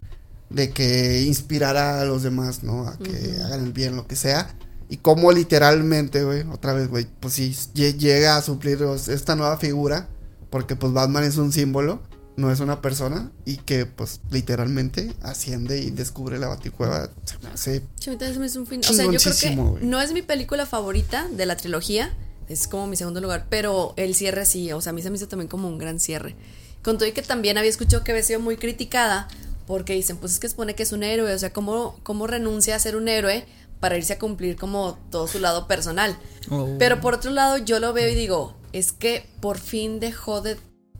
de 0.50 0.70
que 0.70 1.22
inspirará 1.22 2.00
a 2.00 2.04
los 2.04 2.22
demás, 2.22 2.62
¿no? 2.62 2.86
A 2.86 2.98
que 2.98 3.38
hagan 3.44 3.64
el 3.64 3.72
bien, 3.72 3.96
lo 3.96 4.06
que 4.06 4.16
sea. 4.16 4.54
Y 4.88 4.96
cómo 4.98 5.30
literalmente, 5.32 6.24
güey, 6.24 6.42
otra 6.52 6.72
vez, 6.72 6.88
güey, 6.88 7.06
pues 7.20 7.34
sí, 7.34 7.56
lle- 7.74 7.96
llega 7.96 8.36
a 8.36 8.42
suplir 8.42 8.78
esta 9.08 9.36
nueva 9.36 9.56
figura, 9.56 10.08
porque 10.50 10.74
pues 10.76 10.92
Batman 10.92 11.24
es 11.24 11.36
un 11.36 11.52
símbolo. 11.52 12.02
no 12.36 12.50
es 12.50 12.60
una 12.60 12.80
persona 12.80 13.30
y 13.44 13.56
que 13.58 13.84
pues 13.84 14.20
literalmente 14.30 15.12
asciende 15.20 15.78
y 15.80 15.90
descubre 15.90 16.38
la 16.38 16.48
baticueva. 16.48 17.10
Se 17.24 17.38
me 17.38 17.50
hace 17.50 17.82
se 17.98 18.10
me 18.16 18.60
un 18.60 18.66
fin. 18.66 18.80
O 18.80 18.92
sea, 18.94 19.04
yo 19.04 19.10
creo 19.10 19.18
Chingoncísimo, 19.18 19.64
que 19.74 19.80
güey. 19.80 19.84
no 19.86 20.00
es 20.00 20.12
mi 20.12 20.22
película 20.22 20.64
favorita 20.64 21.28
de 21.28 21.44
la 21.44 21.56
trilogía. 21.56 22.16
Es 22.48 22.66
como 22.66 22.86
mi 22.86 22.96
segundo 22.96 23.20
lugar. 23.20 23.46
Pero 23.50 23.92
el 23.96 24.14
cierre 24.14 24.46
sí. 24.46 24.72
O 24.72 24.80
sea, 24.80 24.90
a 24.90 24.92
mí 24.94 25.02
se 25.02 25.10
me 25.10 25.16
hizo 25.16 25.28
también 25.28 25.48
como 25.48 25.68
un 25.68 25.76
gran 25.76 26.00
cierre. 26.00 26.34
Con 26.82 26.96
todo 26.96 27.06
y 27.08 27.12
que 27.12 27.20
también 27.20 27.58
había 27.58 27.68
escuchado 27.70 28.04
que 28.04 28.12
había 28.12 28.24
sido 28.24 28.40
muy 28.40 28.56
criticada. 28.56 29.28
Porque 29.70 29.92
dicen, 29.92 30.16
pues 30.16 30.32
es 30.32 30.40
que 30.40 30.48
supone 30.48 30.74
que 30.74 30.82
es 30.82 30.90
un 30.90 31.04
héroe. 31.04 31.32
O 31.32 31.38
sea, 31.38 31.52
¿cómo, 31.52 32.00
cómo 32.02 32.26
renuncia 32.26 32.74
a 32.74 32.78
ser 32.80 32.96
un 32.96 33.06
héroe 33.06 33.46
para 33.78 33.96
irse 33.96 34.14
a 34.14 34.18
cumplir 34.18 34.56
como 34.56 34.98
todo 35.12 35.28
su 35.28 35.38
lado 35.38 35.68
personal? 35.68 36.18
Oh. 36.50 36.74
Pero 36.80 37.00
por 37.00 37.14
otro 37.14 37.30
lado, 37.30 37.56
yo 37.56 37.78
lo 37.78 37.92
veo 37.92 38.08
y 38.08 38.16
digo, 38.16 38.56
es 38.72 38.90
que 38.90 39.30
por 39.38 39.58
fin 39.58 40.00
dejó 40.00 40.40
de 40.40 40.56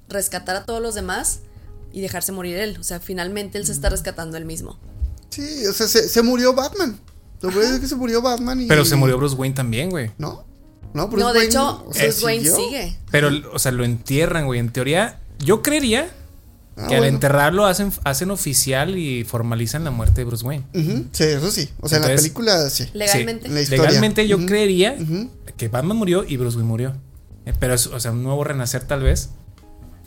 rescatar 0.08 0.54
a 0.54 0.64
todos 0.66 0.80
los 0.80 0.94
demás 0.94 1.40
y 1.92 2.00
dejarse 2.00 2.30
morir 2.30 2.58
él. 2.58 2.76
O 2.78 2.84
sea, 2.84 3.00
finalmente 3.00 3.58
él 3.58 3.66
se 3.66 3.72
está 3.72 3.88
rescatando 3.88 4.36
él 4.36 4.44
mismo. 4.44 4.78
Sí, 5.30 5.66
o 5.66 5.72
sea, 5.72 5.88
se, 5.88 6.08
se 6.08 6.22
murió 6.22 6.54
Batman. 6.54 6.96
Lo 7.40 7.48
a 7.48 7.52
decir 7.52 7.80
que 7.80 7.88
se 7.88 7.96
murió 7.96 8.22
Batman 8.22 8.60
y. 8.60 8.66
Pero 8.68 8.84
se 8.84 8.94
murió 8.94 9.18
Bruce 9.18 9.34
Wayne 9.34 9.56
también, 9.56 9.90
güey. 9.90 10.12
¿No? 10.16 10.44
No, 10.94 11.08
Bruce 11.08 11.24
no, 11.24 11.32
de 11.32 11.38
Wayne, 11.40 11.50
hecho, 11.50 11.84
o 11.88 11.92
sea, 11.92 12.04
Bruce 12.04 12.24
Wayne 12.24 12.44
siguió. 12.44 12.56
sigue. 12.56 12.98
Pero, 13.10 13.30
o 13.52 13.58
sea, 13.58 13.72
lo 13.72 13.82
entierran, 13.82 14.46
güey. 14.46 14.60
En 14.60 14.70
teoría, 14.70 15.18
yo 15.40 15.60
creería 15.60 16.08
Ah, 16.76 16.86
que 16.88 16.96
al 16.96 17.04
enterrarlo 17.04 17.66
hacen, 17.66 17.92
hacen 18.04 18.30
oficial 18.30 18.96
y 18.96 19.24
formalizan 19.24 19.84
la 19.84 19.90
muerte 19.90 20.22
de 20.22 20.24
Bruce 20.24 20.44
Wayne. 20.44 20.64
Sí, 21.12 21.24
eso 21.24 21.50
sí. 21.50 21.68
O 21.80 21.88
sea, 21.88 21.98
en 21.98 22.08
la 22.08 22.14
película 22.16 22.70
sí. 22.70 22.88
Legalmente. 22.94 23.46
En 23.48 23.54
la 23.54 23.60
historia. 23.62 23.84
Legalmente 23.86 24.26
yo 24.28 24.44
creería 24.46 24.96
que 25.56 25.68
Batman 25.68 25.96
murió 25.96 26.24
y 26.26 26.36
Bruce 26.36 26.56
Wayne 26.56 26.68
murió. 26.68 26.94
Eh, 27.44 27.52
Pero 27.58 27.74
es, 27.74 27.86
o 27.86 27.98
sea, 28.00 28.12
un 28.12 28.22
nuevo 28.22 28.44
renacer 28.44 28.84
tal 28.84 29.02
vez. 29.02 29.30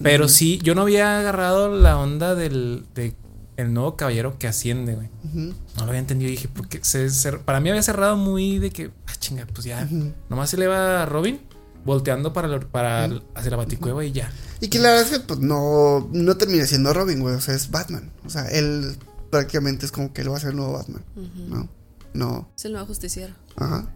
Pero 0.01 0.27
sí, 0.27 0.59
yo 0.63 0.73
no 0.75 0.81
había 0.81 1.19
agarrado 1.19 1.75
la 1.75 1.97
onda 1.97 2.33
del 2.35 2.85
de 2.95 3.13
el 3.55 3.71
nuevo 3.71 3.95
caballero 3.95 4.39
que 4.39 4.47
asciende, 4.47 4.95
güey. 4.95 5.09
No 5.33 5.53
lo 5.77 5.83
había 5.83 5.99
entendido. 5.99 6.31
Dije, 6.31 6.49
porque 6.51 6.79
se, 6.81 7.05
cer- 7.05 7.39
para 7.39 7.59
mí 7.59 7.69
había 7.69 7.83
cerrado 7.83 8.17
muy 8.17 8.57
de 8.57 8.71
que, 8.71 8.89
ah, 9.05 9.13
chinga, 9.19 9.45
pues 9.53 9.65
ya. 9.65 9.87
Nomás 10.29 10.49
se 10.49 10.57
le 10.57 10.65
va 10.65 11.03
a 11.03 11.05
Robin 11.05 11.39
volteando 11.85 12.33
para, 12.33 12.47
lo- 12.47 12.67
para 12.69 13.05
hacia 13.35 13.51
la 13.51 13.57
baticueva 13.57 14.03
y 14.05 14.11
ya. 14.11 14.31
Y 14.61 14.69
que 14.69 14.79
la 14.79 14.89
verdad 14.91 15.05
es 15.05 15.11
que 15.11 15.19
pues 15.25 15.39
no, 15.39 16.09
no 16.11 16.37
termina 16.37 16.65
siendo 16.65 16.93
Robin, 16.93 17.19
güey. 17.19 17.35
O 17.35 17.41
sea, 17.41 17.53
es 17.55 17.69
Batman. 17.71 18.11
O 18.25 18.29
sea, 18.29 18.47
él 18.49 18.95
prácticamente 19.29 19.85
es 19.85 19.91
como 19.91 20.13
que 20.13 20.21
él 20.21 20.31
va 20.31 20.37
a 20.37 20.39
ser 20.39 20.51
el 20.51 20.55
nuevo 20.57 20.73
Batman. 20.73 21.03
No. 21.47 21.69
No. 22.13 22.49
Es 22.55 22.65
el 22.65 22.71
nuevo 22.73 22.87
justiciero. 22.87 23.33
Ajá. 23.57 23.87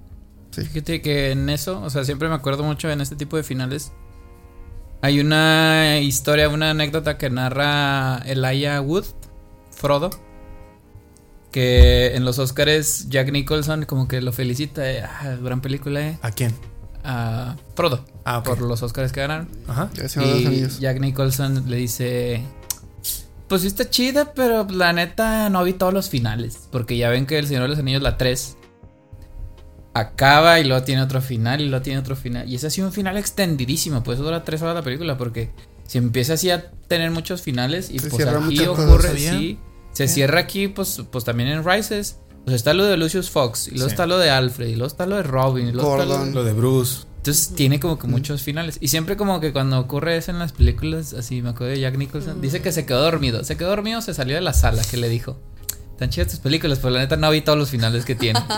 Sí. 0.51 0.61
Fíjate 0.64 1.01
que 1.01 1.31
en 1.31 1.49
eso, 1.49 1.81
o 1.81 1.89
sea, 1.89 2.03
siempre 2.03 2.27
me 2.30 2.35
acuerdo 2.35 2.64
mucho 2.64 2.89
en 2.89 2.99
este 3.01 3.15
tipo 3.15 3.38
de 3.38 3.43
finales. 3.43 3.91
Hay 5.01 5.19
una 5.19 5.99
historia, 5.99 6.49
una 6.49 6.72
anécdota 6.72 7.18
que 7.19 7.30
narra 7.30 8.18
Elijah 8.26 8.81
Wood, 8.81 9.05
Frodo, 9.72 10.09
que 11.51 12.15
en 12.15 12.26
los 12.26 12.39
Oscars 12.39 13.07
Jack 13.09 13.31
Nicholson 13.31 13.85
como 13.85 14.07
que 14.07 14.22
lo 14.22 14.31
felicita, 14.34 14.89
eh, 14.91 15.03
ah, 15.03 15.35
gran 15.41 15.61
película, 15.61 16.01
eh, 16.01 16.19
¿A 16.22 16.31
quién? 16.31 16.53
A 17.10 17.56
Frodo, 17.74 18.04
Ah, 18.26 18.44
por 18.44 18.62
los 18.62 18.84
Oscars 18.84 19.14
que 19.14 19.22
ganaron. 19.22 19.48
Ajá. 19.68 19.90
Y. 19.96 20.68
Jack 20.80 21.00
Nicholson 21.00 21.70
le 21.70 21.78
dice, 21.78 22.44
pues 23.48 23.62
sí 23.62 23.68
está 23.68 23.90
chida, 23.90 24.34
pero 24.34 24.68
la 24.70 24.92
neta 24.92 25.50
no 25.50 25.64
vi 25.64 25.72
todos 25.72 25.94
los 25.94 26.10
finales, 26.10 26.68
porque 26.70 26.98
ya 26.98 27.10
ven 27.10 27.26
que 27.26 27.40
El 27.40 27.48
Señor 27.48 27.64
de 27.64 27.70
los 27.70 27.80
Anillos, 27.80 28.02
la 28.02 28.18
3, 28.18 28.58
acaba 29.94 30.60
y 30.60 30.66
luego 30.66 30.84
tiene 30.84 31.02
otro 31.02 31.22
final 31.22 31.62
y 31.62 31.70
luego 31.70 31.82
tiene 31.82 32.00
otro 32.00 32.18
final. 32.18 32.48
Y 32.50 32.56
ese 32.56 32.68
ha 32.68 32.70
sido 32.70 32.88
un 32.88 32.94
final 32.94 33.16
extendidísimo, 33.18 34.04
pues 34.04 34.18
eso 34.18 34.26
dura 34.26 34.44
3 34.44 34.62
horas 34.62 34.76
la 34.76 34.84
película, 34.84 35.18
porque 35.18 35.52
si 35.86 35.98
empieza 35.98 36.34
así 36.34 36.50
a 36.52 36.72
tener 36.90 37.12
muchos 37.12 37.42
finales 37.42 37.90
y 37.90 38.00
Se 38.00 38.10
pues 38.10 38.28
aquí 38.28 38.60
ocurre, 38.66 39.08
¿sabía? 39.08 39.32
sí, 39.32 39.60
se 39.94 40.10
cierra 40.10 40.42
aquí, 40.42 40.68
pues, 40.68 41.02
pues 41.10 41.24
también 41.24 41.48
en 41.50 41.64
Rises. 41.64 42.18
Pues 42.48 42.56
está 42.56 42.74
lo 42.74 42.86
de 42.86 42.95
Lucius 42.95 43.30
Fox, 43.30 43.68
y 43.68 43.72
luego 43.72 43.90
Sí. 43.90 43.91
está 43.95 44.06
lo 44.06 44.18
de 44.19 44.30
Alfred, 44.30 44.68
y 44.68 44.76
luego 44.76 44.88
está 44.88 45.06
lo 45.06 45.18
de 45.18 45.24
Robin, 45.24 45.68
y 45.68 45.72
luego 45.74 45.99
está 46.02 46.06
lo 46.06 46.24
de-. 46.26 46.32
Lo 46.32 46.44
de 46.45 46.53
Bruce. 46.53 47.02
entonces 47.18 47.53
tiene 47.56 47.78
como 47.82 47.99
que 47.99 48.07
muchos 48.07 48.41
finales. 48.41 48.78
Y 48.80 48.88
siempre 48.88 49.18
como 49.18 49.41
que 49.41 49.52
cuando 49.52 49.78
ocurre 49.78 50.15
eso 50.15 50.32
en 50.32 50.40
las 50.40 50.53
películas, 50.53 51.11
así 51.11 51.41
me 51.41 51.49
acuerdo 51.49 51.74
de 51.74 51.82
Jack 51.82 51.98
Nicholson, 51.98 52.40
dice 52.40 52.61
que 52.61 52.72
se 52.72 52.86
quedó 52.86 53.02
dormido. 53.02 53.44
Se 53.44 53.57
quedó 53.57 53.68
dormido, 53.68 53.99
se 54.02 54.14
salió 54.14 54.36
de 54.36 54.41
la 54.41 54.53
sala, 54.53 54.82
que 54.90 54.95
le 54.95 55.10
dijo. 55.10 55.38
Tan 55.98 56.10
chidas 56.10 56.28
tus 56.30 56.40
películas, 56.40 56.78
pero 56.80 56.91
la 56.91 56.99
neta 56.99 57.18
no 57.18 57.30
vi 57.32 57.41
todos 57.41 57.57
los 57.57 57.69
finales 57.69 58.06
que 58.06 58.15
tiene. 58.15 58.40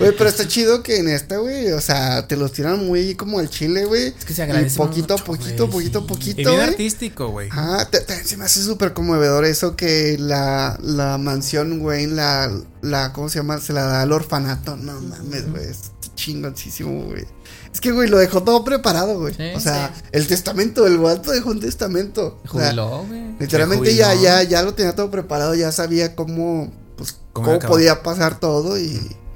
Güey, 0.00 0.12
pero 0.16 0.30
está 0.30 0.48
chido 0.48 0.82
que 0.82 0.96
en 0.96 1.08
esta, 1.10 1.36
güey, 1.36 1.72
o 1.72 1.80
sea, 1.82 2.26
te 2.26 2.34
los 2.34 2.52
tiran 2.52 2.86
muy 2.86 3.14
como 3.16 3.38
al 3.38 3.50
chile, 3.50 3.84
güey. 3.84 4.06
Es 4.18 4.24
que 4.24 4.32
se 4.32 4.40
Y 4.40 4.44
agradece 4.44 4.78
poquito 4.78 5.12
a 5.12 5.16
mucho, 5.18 5.24
poquito, 5.26 5.68
poquito 5.68 5.98
a 5.98 6.00
sí. 6.00 6.06
Y 6.06 6.08
poquito, 6.08 6.36
bien 6.36 6.54
güey. 6.56 6.68
artístico, 6.70 7.28
güey. 7.28 7.50
Te- 7.90 8.00
te- 8.00 8.24
se 8.24 8.38
me 8.38 8.46
hace 8.46 8.62
súper 8.62 8.94
conmovedor 8.94 9.44
eso 9.44 9.76
que 9.76 10.16
la, 10.18 10.78
la 10.82 11.18
mansión, 11.18 11.80
güey, 11.80 12.06
la, 12.06 12.50
la, 12.80 13.12
¿cómo 13.12 13.28
se 13.28 13.40
llama? 13.40 13.58
Se 13.58 13.74
la 13.74 13.82
da 13.82 14.00
al 14.00 14.12
orfanato. 14.12 14.74
No 14.78 14.98
mames, 15.02 15.50
güey, 15.50 15.64
es 15.66 15.90
chingoncísimo, 16.14 17.02
güey. 17.04 17.26
Es 17.72 17.80
que, 17.80 17.92
güey, 17.92 18.08
lo 18.08 18.18
dejó 18.18 18.42
todo 18.42 18.64
preparado, 18.64 19.18
güey. 19.20 19.34
Sí. 19.34 19.52
o 19.54 19.60
sea, 19.60 19.92
Sí. 19.94 20.02
el 20.12 20.26
testamento, 20.26 20.86
el 20.86 20.98
guato 20.98 21.30
dejó 21.30 21.50
un 21.50 21.60
testamento. 21.60 22.40
O 22.48 22.58
sea, 22.58 22.68
Jubiló, 22.70 23.04
güey. 23.06 23.36
literalmente 23.38 23.94
ya, 23.94 24.08
jubiló. 24.10 24.22
ya, 24.22 24.42
ya 24.42 24.62
lo 24.62 24.74
tenía 24.74 24.94
todo 24.96 25.10
preparado, 25.10 25.54
ya 25.54 25.70
sabía 25.72 26.16
cómo, 26.16 26.72
pues, 26.96 27.16
¿Cómo 27.32 27.58
podía 27.60 28.02
pasar 28.02 28.40
todo 28.40 28.76
y, 28.78 28.84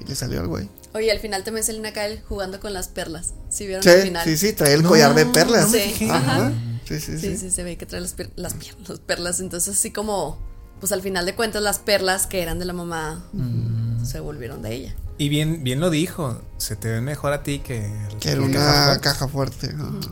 y 0.01 0.05
le 0.09 0.15
salió 0.17 0.41
al 0.41 0.49
güey. 0.49 0.69
Oye, 0.95 1.11
al 1.11 1.19
final 1.21 1.43
también 1.45 1.65
Selena 1.65 1.93
Kyle 1.93 2.23
jugando 2.29 2.61
con 2.61 2.73
las 2.73 2.89
perlas. 2.89 3.35
¿Sí 3.51 3.67
vieron 3.67 3.83
Sí, 3.83 3.89
al 3.91 4.03
final? 4.03 4.25
sí, 4.25 4.37
sí, 4.37 4.53
trae 4.53 4.75
el 4.75 4.83
No, 4.83 4.89
collar 4.91 5.15
de 5.15 5.27
perlas. 5.27 5.67
no 5.67 5.73
fijé. 5.73 6.11
Ajá. 6.11 6.53
Sí, 6.87 7.01
sí, 7.01 7.19
Sí, 7.19 7.31
sí. 7.31 7.37
sí, 7.39 7.51
se 7.51 7.63
ve 7.65 7.77
que 7.77 7.87
trae 7.87 8.01
las, 8.01 8.13
per- 8.13 8.31
las, 8.37 8.55
pier- 8.57 8.77
las 8.89 8.99
perlas. 9.01 9.41
Entonces, 9.41 9.75
así 9.77 9.91
como, 9.91 10.39
pues 10.81 10.93
al 10.93 11.03
final 11.03 11.25
de 11.27 11.35
cuentas, 11.35 11.63
las 11.63 11.79
perlas 11.79 12.27
que 12.27 12.43
eran 12.43 12.59
de 12.59 12.65
la 12.67 12.73
mamá 12.75 13.25
Mm. 13.33 13.74
Se 14.07 14.21
volvieron 14.21 14.63
de 14.63 14.75
ella. 14.75 14.95
Y 15.19 15.29
bien, 15.29 15.63
bien 15.65 15.81
lo 15.81 15.91
dijo. 15.91 16.41
Se 16.59 16.77
te 16.77 16.89
ve 16.89 17.01
mejor 17.01 17.33
a 17.33 17.43
ti 17.43 17.61
que. 17.61 17.91
Que 18.21 18.31
era 18.31 18.41
que 18.41 18.47
una 18.47 18.59
caja 18.59 19.01
caja 19.01 19.29
fuerte. 19.29 19.69
ajá. 19.69 19.77
fuerte. 19.91 20.09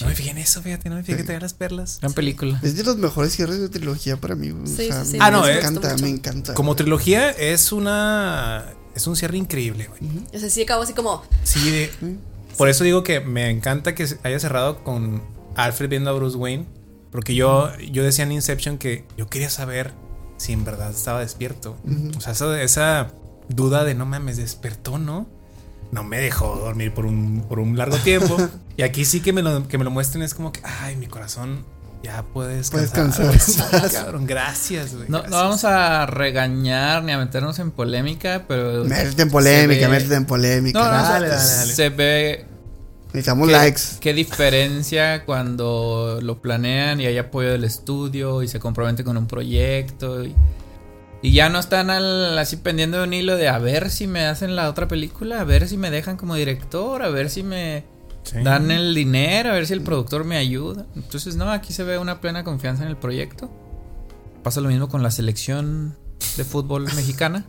No 0.00 0.06
me 0.08 0.14
fijé 0.14 0.30
en 0.30 0.38
eso, 0.38 0.62
fíjate, 0.62 0.88
no 0.88 0.96
me 0.96 1.02
fijé 1.04 1.18
que 1.18 1.24
traía 1.24 1.40
las 1.40 1.52
perlas. 1.54 1.98
Gran 2.00 2.14
película. 2.14 2.58
Es 2.62 2.76
de 2.76 2.82
los 2.82 2.96
mejores 2.96 3.32
cierres 3.34 3.60
de 3.60 3.68
trilogía 3.68 4.16
para 4.16 4.34
mí. 4.34 4.50
güey. 4.50 4.66
Sí, 4.66 4.88
o 4.88 4.92
sea, 4.92 5.04
sí, 5.04 5.12
sí, 5.12 5.18
Ah, 5.20 5.30
no, 5.30 5.42
me 5.42 5.50
eh. 5.52 5.58
encanta, 5.58 5.96
Me 5.98 6.08
encanta. 6.08 6.54
Como 6.54 6.74
trilogía 6.76 7.30
es 7.30 7.72
una. 7.72 8.64
Es 8.94 9.06
un 9.06 9.16
cierre 9.16 9.36
increíble, 9.36 9.88
güey. 9.88 10.00
O 10.34 10.38
sea, 10.38 10.48
sí 10.50 10.62
acabó 10.62 10.82
así 10.82 10.92
como, 10.94 11.22
Sí, 11.44 11.70
de- 11.70 11.90
por 12.56 12.68
eso 12.68 12.84
digo 12.84 13.02
que 13.02 13.20
me 13.20 13.48
encanta 13.50 13.94
que 13.94 14.06
haya 14.22 14.38
cerrado 14.38 14.82
con 14.84 15.22
Alfred 15.56 15.88
viendo 15.88 16.10
a 16.10 16.12
Bruce 16.14 16.36
Wayne. 16.36 16.66
Porque 17.10 17.34
yo, 17.34 17.70
yo 17.78 18.02
decía 18.02 18.24
en 18.24 18.32
Inception 18.32 18.78
que 18.78 19.04
yo 19.18 19.28
quería 19.28 19.50
saber 19.50 19.92
si 20.42 20.52
en 20.52 20.64
verdad 20.64 20.90
estaba 20.90 21.20
despierto. 21.20 21.76
O 22.16 22.20
sea, 22.20 22.32
esa, 22.32 22.60
esa 22.62 23.08
duda 23.48 23.84
de 23.84 23.94
no 23.94 24.06
mames, 24.06 24.36
despertó, 24.36 24.98
¿no? 24.98 25.26
No 25.92 26.02
me 26.04 26.18
dejó 26.18 26.56
dormir 26.56 26.92
por 26.94 27.06
un, 27.06 27.44
por 27.48 27.58
un 27.60 27.76
largo 27.76 27.96
tiempo. 27.98 28.36
y 28.76 28.82
aquí 28.82 29.04
sí 29.04 29.20
que 29.20 29.32
me, 29.32 29.42
lo, 29.42 29.68
que 29.68 29.78
me 29.78 29.84
lo 29.84 29.90
muestren 29.90 30.22
es 30.22 30.34
como 30.34 30.50
que, 30.52 30.60
ay, 30.64 30.96
mi 30.96 31.06
corazón 31.06 31.64
ya 32.02 32.22
puede 32.24 32.62
Puedes 32.62 32.90
descansar. 32.92 33.30
descansar. 33.30 33.88
Sí, 33.90 33.94
cabrón, 33.94 34.26
gracias, 34.26 34.94
güey. 34.96 35.08
No, 35.08 35.22
vamos 35.30 35.64
a 35.64 36.06
regañar 36.06 37.04
ni 37.04 37.12
a 37.12 37.18
meternos 37.18 37.58
en 37.60 37.70
polémica, 37.70 38.44
pero. 38.48 38.84
Métete 38.84 39.22
en 39.22 39.30
polémica, 39.30 39.86
ve- 39.86 39.94
métete 39.98 40.14
en 40.16 40.24
polémica. 40.26 40.78
No, 40.78 40.84
no, 40.86 40.90
Dale, 40.90 41.28
dale, 41.28 41.28
dale. 41.28 41.72
se 41.72 41.88
ve 41.90 42.46
Necesitamos 43.12 43.48
¿Qué, 43.48 43.52
likes. 43.52 43.80
qué 44.00 44.14
diferencia 44.14 45.24
cuando 45.24 46.18
lo 46.22 46.40
planean 46.40 47.00
y 47.00 47.06
hay 47.06 47.18
apoyo 47.18 47.50
del 47.50 47.64
estudio 47.64 48.42
y 48.42 48.48
se 48.48 48.58
compromete 48.58 49.04
con 49.04 49.16
un 49.18 49.26
proyecto 49.26 50.24
y, 50.24 50.34
y 51.20 51.32
ya 51.32 51.50
no 51.50 51.58
están 51.58 51.90
al- 51.90 52.38
así 52.38 52.56
pendiendo 52.56 52.98
de 52.98 53.04
un 53.04 53.12
hilo 53.12 53.36
de 53.36 53.48
a 53.48 53.58
ver 53.58 53.90
si 53.90 54.06
me 54.06 54.24
hacen 54.24 54.56
la 54.56 54.70
otra 54.70 54.88
película, 54.88 55.40
a 55.40 55.44
ver 55.44 55.68
si 55.68 55.76
me 55.76 55.90
dejan 55.90 56.16
como 56.16 56.34
director, 56.36 57.02
a 57.02 57.08
ver 57.10 57.28
si 57.30 57.42
me 57.42 57.84
Sí. 58.24 58.36
dan 58.44 58.70
el 58.70 58.94
dinero, 58.94 59.50
a 59.50 59.54
ver 59.54 59.66
si 59.66 59.72
el 59.72 59.80
productor 59.82 60.22
me 60.24 60.36
ayuda. 60.36 60.86
Entonces, 60.94 61.34
no, 61.34 61.50
aquí 61.50 61.72
se 61.72 61.82
ve 61.82 61.98
una 61.98 62.20
plena 62.20 62.44
confianza 62.44 62.84
en 62.84 62.88
el 62.88 62.96
proyecto. 62.96 63.50
Pasa 64.44 64.60
lo 64.60 64.68
mismo 64.68 64.88
con 64.88 65.02
la 65.02 65.10
selección 65.10 65.96
de 66.36 66.44
fútbol 66.44 66.84
mexicana, 66.94 67.44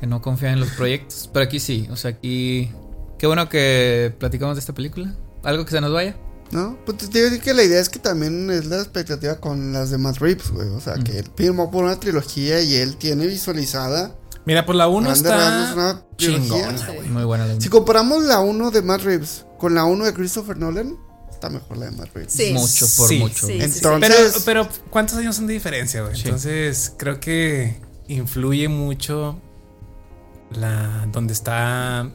que 0.00 0.06
no 0.06 0.22
confía 0.22 0.50
en 0.50 0.60
los 0.60 0.70
proyectos. 0.70 1.28
Pero 1.30 1.44
aquí 1.44 1.60
sí, 1.60 1.88
o 1.90 1.96
sea, 1.96 2.12
aquí... 2.12 2.70
Qué 3.18 3.26
bueno 3.26 3.48
que 3.48 4.14
platicamos 4.18 4.56
de 4.56 4.60
esta 4.60 4.72
película. 4.74 5.12
¿Algo 5.42 5.64
que 5.64 5.70
se 5.72 5.80
nos 5.80 5.92
vaya? 5.92 6.16
¿No? 6.50 6.78
Pues 6.86 6.96
te 6.98 7.18
iba 7.18 7.26
a 7.28 7.30
decir 7.30 7.44
que 7.44 7.52
la 7.52 7.62
idea 7.62 7.80
es 7.80 7.88
que 7.88 7.98
también 7.98 8.50
es 8.50 8.66
la 8.66 8.76
expectativa 8.76 9.36
con 9.36 9.72
las 9.72 9.90
demás 9.90 10.18
Reeves, 10.18 10.50
güey. 10.50 10.68
O 10.68 10.80
sea, 10.80 10.94
que 10.94 11.18
él 11.18 11.26
firmó 11.36 11.70
por 11.70 11.84
una 11.84 11.98
trilogía 12.00 12.60
y 12.62 12.76
él 12.76 12.96
tiene 12.96 13.26
visualizada. 13.26 14.14
Mira, 14.46 14.64
pues 14.64 14.78
la 14.78 14.88
1 14.88 15.00
Grandes 15.02 15.18
está 15.68 15.74
una 15.74 16.02
chingona, 16.16 16.86
güey. 16.94 17.08
Muy 17.10 17.24
buena 17.24 17.46
la 17.46 17.60
Si 17.60 17.68
comparamos 17.68 18.24
la 18.24 18.40
1 18.40 18.70
de 18.70 18.80
Matt 18.82 19.02
Reeves 19.02 19.44
con 19.58 19.74
la 19.74 19.84
1 19.84 20.06
de 20.06 20.14
Christopher 20.14 20.56
Nolan, 20.56 20.96
está 21.30 21.50
mejor 21.50 21.76
la 21.76 21.86
de 21.86 21.92
Matt 21.92 22.14
Reeves. 22.14 22.32
sí. 22.32 22.52
Mucho 22.54 22.86
por 22.96 23.08
Sí. 23.08 23.18
mucho. 23.18 23.46
Sí, 23.46 23.60
sí, 23.60 23.70
sí. 23.70 23.80
Pero, 23.82 23.96
Entonces, 23.96 24.42
pero, 24.46 24.66
¿cuántos 24.88 25.18
años 25.18 25.36
son 25.36 25.46
de 25.48 25.52
diferencia, 25.52 26.00
güey? 26.02 26.14
Sí. 26.14 26.22
Entonces, 26.24 26.94
creo 26.96 27.20
que 27.20 27.78
influye 28.06 28.68
mucho 28.68 29.38
la 30.50 31.06
donde 31.12 31.34
está 31.34 32.10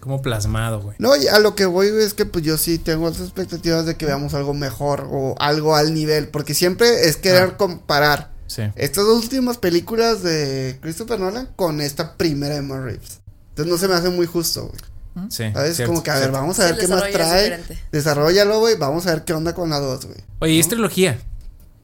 como 0.00 0.22
plasmado, 0.22 0.80
güey. 0.80 0.96
No, 0.98 1.14
y 1.16 1.28
a 1.28 1.38
lo 1.38 1.54
que 1.54 1.66
voy 1.66 1.90
güey, 1.90 2.04
es 2.04 2.14
que 2.14 2.24
pues 2.26 2.44
yo 2.44 2.56
sí 2.58 2.78
tengo 2.78 3.08
las 3.08 3.20
expectativas 3.20 3.86
de 3.86 3.96
que 3.96 4.06
veamos 4.06 4.34
algo 4.34 4.54
mejor 4.54 5.06
o 5.10 5.34
algo 5.38 5.76
al 5.76 5.94
nivel, 5.94 6.28
porque 6.28 6.54
siempre 6.54 7.08
es 7.08 7.16
querer 7.16 7.50
Ah. 7.52 7.56
comparar 7.56 8.30
Sí. 8.46 8.62
estas 8.76 9.04
dos 9.04 9.22
últimas 9.22 9.58
películas 9.58 10.22
de 10.22 10.78
Christopher 10.80 11.20
Nolan 11.20 11.48
con 11.54 11.80
esta 11.80 12.16
primera 12.16 12.54
de 12.56 12.62
Matt 12.62 12.82
Reeves. 12.82 13.20
Entonces 13.50 13.72
no 13.72 13.78
se 13.78 13.86
me 13.88 13.94
hace 13.94 14.08
muy 14.10 14.26
justo, 14.26 14.66
güey. 14.68 15.28
Sí. 15.30 15.52
¿Sabes? 15.52 15.76
cierto, 15.76 15.92
como 15.92 16.02
que 16.02 16.10
a 16.10 16.18
ver, 16.18 16.30
vamos 16.30 16.58
a 16.60 16.64
ver 16.64 16.78
qué 16.78 16.88
más 16.88 17.02
trae. 17.12 17.44
diferente. 17.44 17.78
Desarrollalo, 17.92 18.58
güey. 18.60 18.76
Vamos 18.76 19.06
a 19.06 19.10
ver 19.12 19.24
qué 19.24 19.32
onda 19.34 19.54
con 19.54 19.68
la 19.70 19.78
2, 19.78 20.06
güey. 20.06 20.18
Oye, 20.38 20.52
¿y 20.54 20.60
es 20.60 20.68
trilogía? 20.68 21.18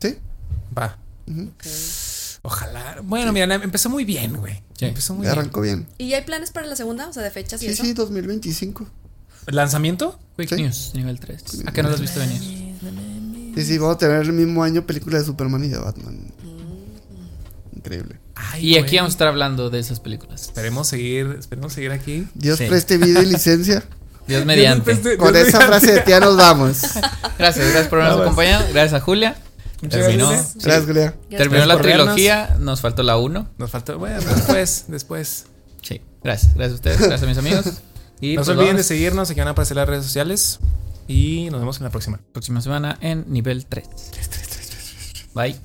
¿Sí? 0.01 0.17
Va. 0.77 0.97
Ujú. 1.29 1.51
Ojalá. 2.47 2.99
Bueno, 3.03 3.33
mira, 3.33 3.53
empezó 3.57 3.91
muy 3.91 4.05
bien, 4.05 4.37
güey. 4.37 4.63
Sí. 4.79 4.87
Empezó 4.87 5.15
muy 5.15 5.25
Ya 5.27 5.33
bien. 5.33 5.41
arrancó 5.41 5.61
bien. 5.61 5.87
¿Y 5.99 6.13
hay 6.15 6.23
planes 6.23 6.51
para 6.53 6.67
la 6.67 6.77
segunda? 6.77 7.09
O 7.09 7.13
sea, 7.13 7.23
de 7.23 7.31
fechas 7.31 7.61
y 7.63 7.67
Sí, 7.67 7.73
eso. 7.73 7.83
sí, 7.85 7.93
2025. 7.93 8.87
¿Lanzamiento? 9.47 10.19
Quick 10.37 10.49
Sí. 10.51 10.63
News, 10.63 10.93
nivel 10.95 11.19
3. 11.21 11.43
¿A 11.67 11.73
qué 11.73 11.83
no 11.83 11.91
las 11.91 12.01
viste 12.01 12.19
venir? 12.21 12.41
Sí, 13.55 13.65
sí, 13.65 13.79
vamos 13.79 13.97
a 13.97 13.99
tener 13.99 14.21
el 14.23 14.33
mismo 14.33 14.63
año 14.63 14.87
película 14.87 15.19
de 15.19 15.25
Superman 15.25 15.65
y 15.65 15.69
de 15.69 15.79
Batman. 15.79 16.19
Increíble. 17.75 18.19
Ay, 18.35 18.75
Y 18.75 18.79
aquí 18.79 18.97
vamos 18.97 19.11
a 19.11 19.15
estar 19.15 19.29
hablando 19.29 19.71
de 19.71 19.79
esas 19.79 20.01
películas. 20.01 20.43
Esperemos 20.43 20.89
seguir, 20.89 21.37
esperemos 21.39 21.73
seguir 21.73 21.91
aquí. 21.93 22.27
Dios 22.35 22.59
Sí. 22.59 22.67
preste 22.67 22.97
vida 22.99 23.23
y 23.23 23.27
licencia. 23.27 23.83
Dios 24.29 24.45
mediante. 24.45 24.95
Dios 24.95 25.17
Con 25.17 25.33
mediante. 25.33 25.51
esa 25.51 25.61
frase 25.67 25.93
de 25.93 26.01
tía 26.01 26.21
nos 26.21 26.37
vamos. 26.37 26.81
Gracias, 27.39 27.65
gracias 27.67 27.89
por 27.89 28.01
habernos 28.01 28.23
acompañado. 28.23 28.65
Gracias 28.73 28.95
a 28.95 29.01
Julia. 29.01 29.37
Muchas 29.83 30.01
Terminó, 30.01 30.29
gracias. 30.31 30.53
sí, 30.53 30.59
Gracias, 30.63 30.87
Julia. 30.87 31.11
terminó 31.29 31.49
Gracias 31.51 31.67
la 31.69 31.75
vernos. 31.77 32.05
trilogía. 32.15 32.57
Nos 32.59 32.81
faltó 32.81 33.03
la 33.03 33.17
1. 33.19 33.49
Nos 33.59 33.71
faltó, 33.71 33.99
bueno, 33.99 34.21
después, 34.21 34.85
después. 34.89 35.47
Sí, 35.83 36.01
gracias. 36.25 36.55
Gracias 36.55 36.73
a 36.73 36.75
ustedes. 36.77 36.99
Gracias 36.99 37.23
a 37.23 37.27
mis 37.27 37.39
amigos. 37.39 37.65
Y 38.19 38.31
no 38.31 38.37
pues 38.37 38.47
se 38.47 38.53
olviden 38.53 38.69
de 38.69 38.73
vamos. 38.77 38.87
seguirnos, 38.87 39.31
aquí 39.31 39.41
van 39.41 39.49
a 39.49 39.51
aparecer 39.51 39.77
las 39.77 39.87
redes 39.87 40.05
sociales. 40.07 40.59
Y 41.07 41.49
nos 41.51 41.61
vemos 41.61 41.77
en 41.77 41.85
la 41.85 41.91
próxima. 41.91 42.19
Próxima 42.33 42.63
semana 42.63 42.97
en 43.03 43.31
nivel 43.31 43.67
3. 43.67 43.87
Bye. 45.35 45.57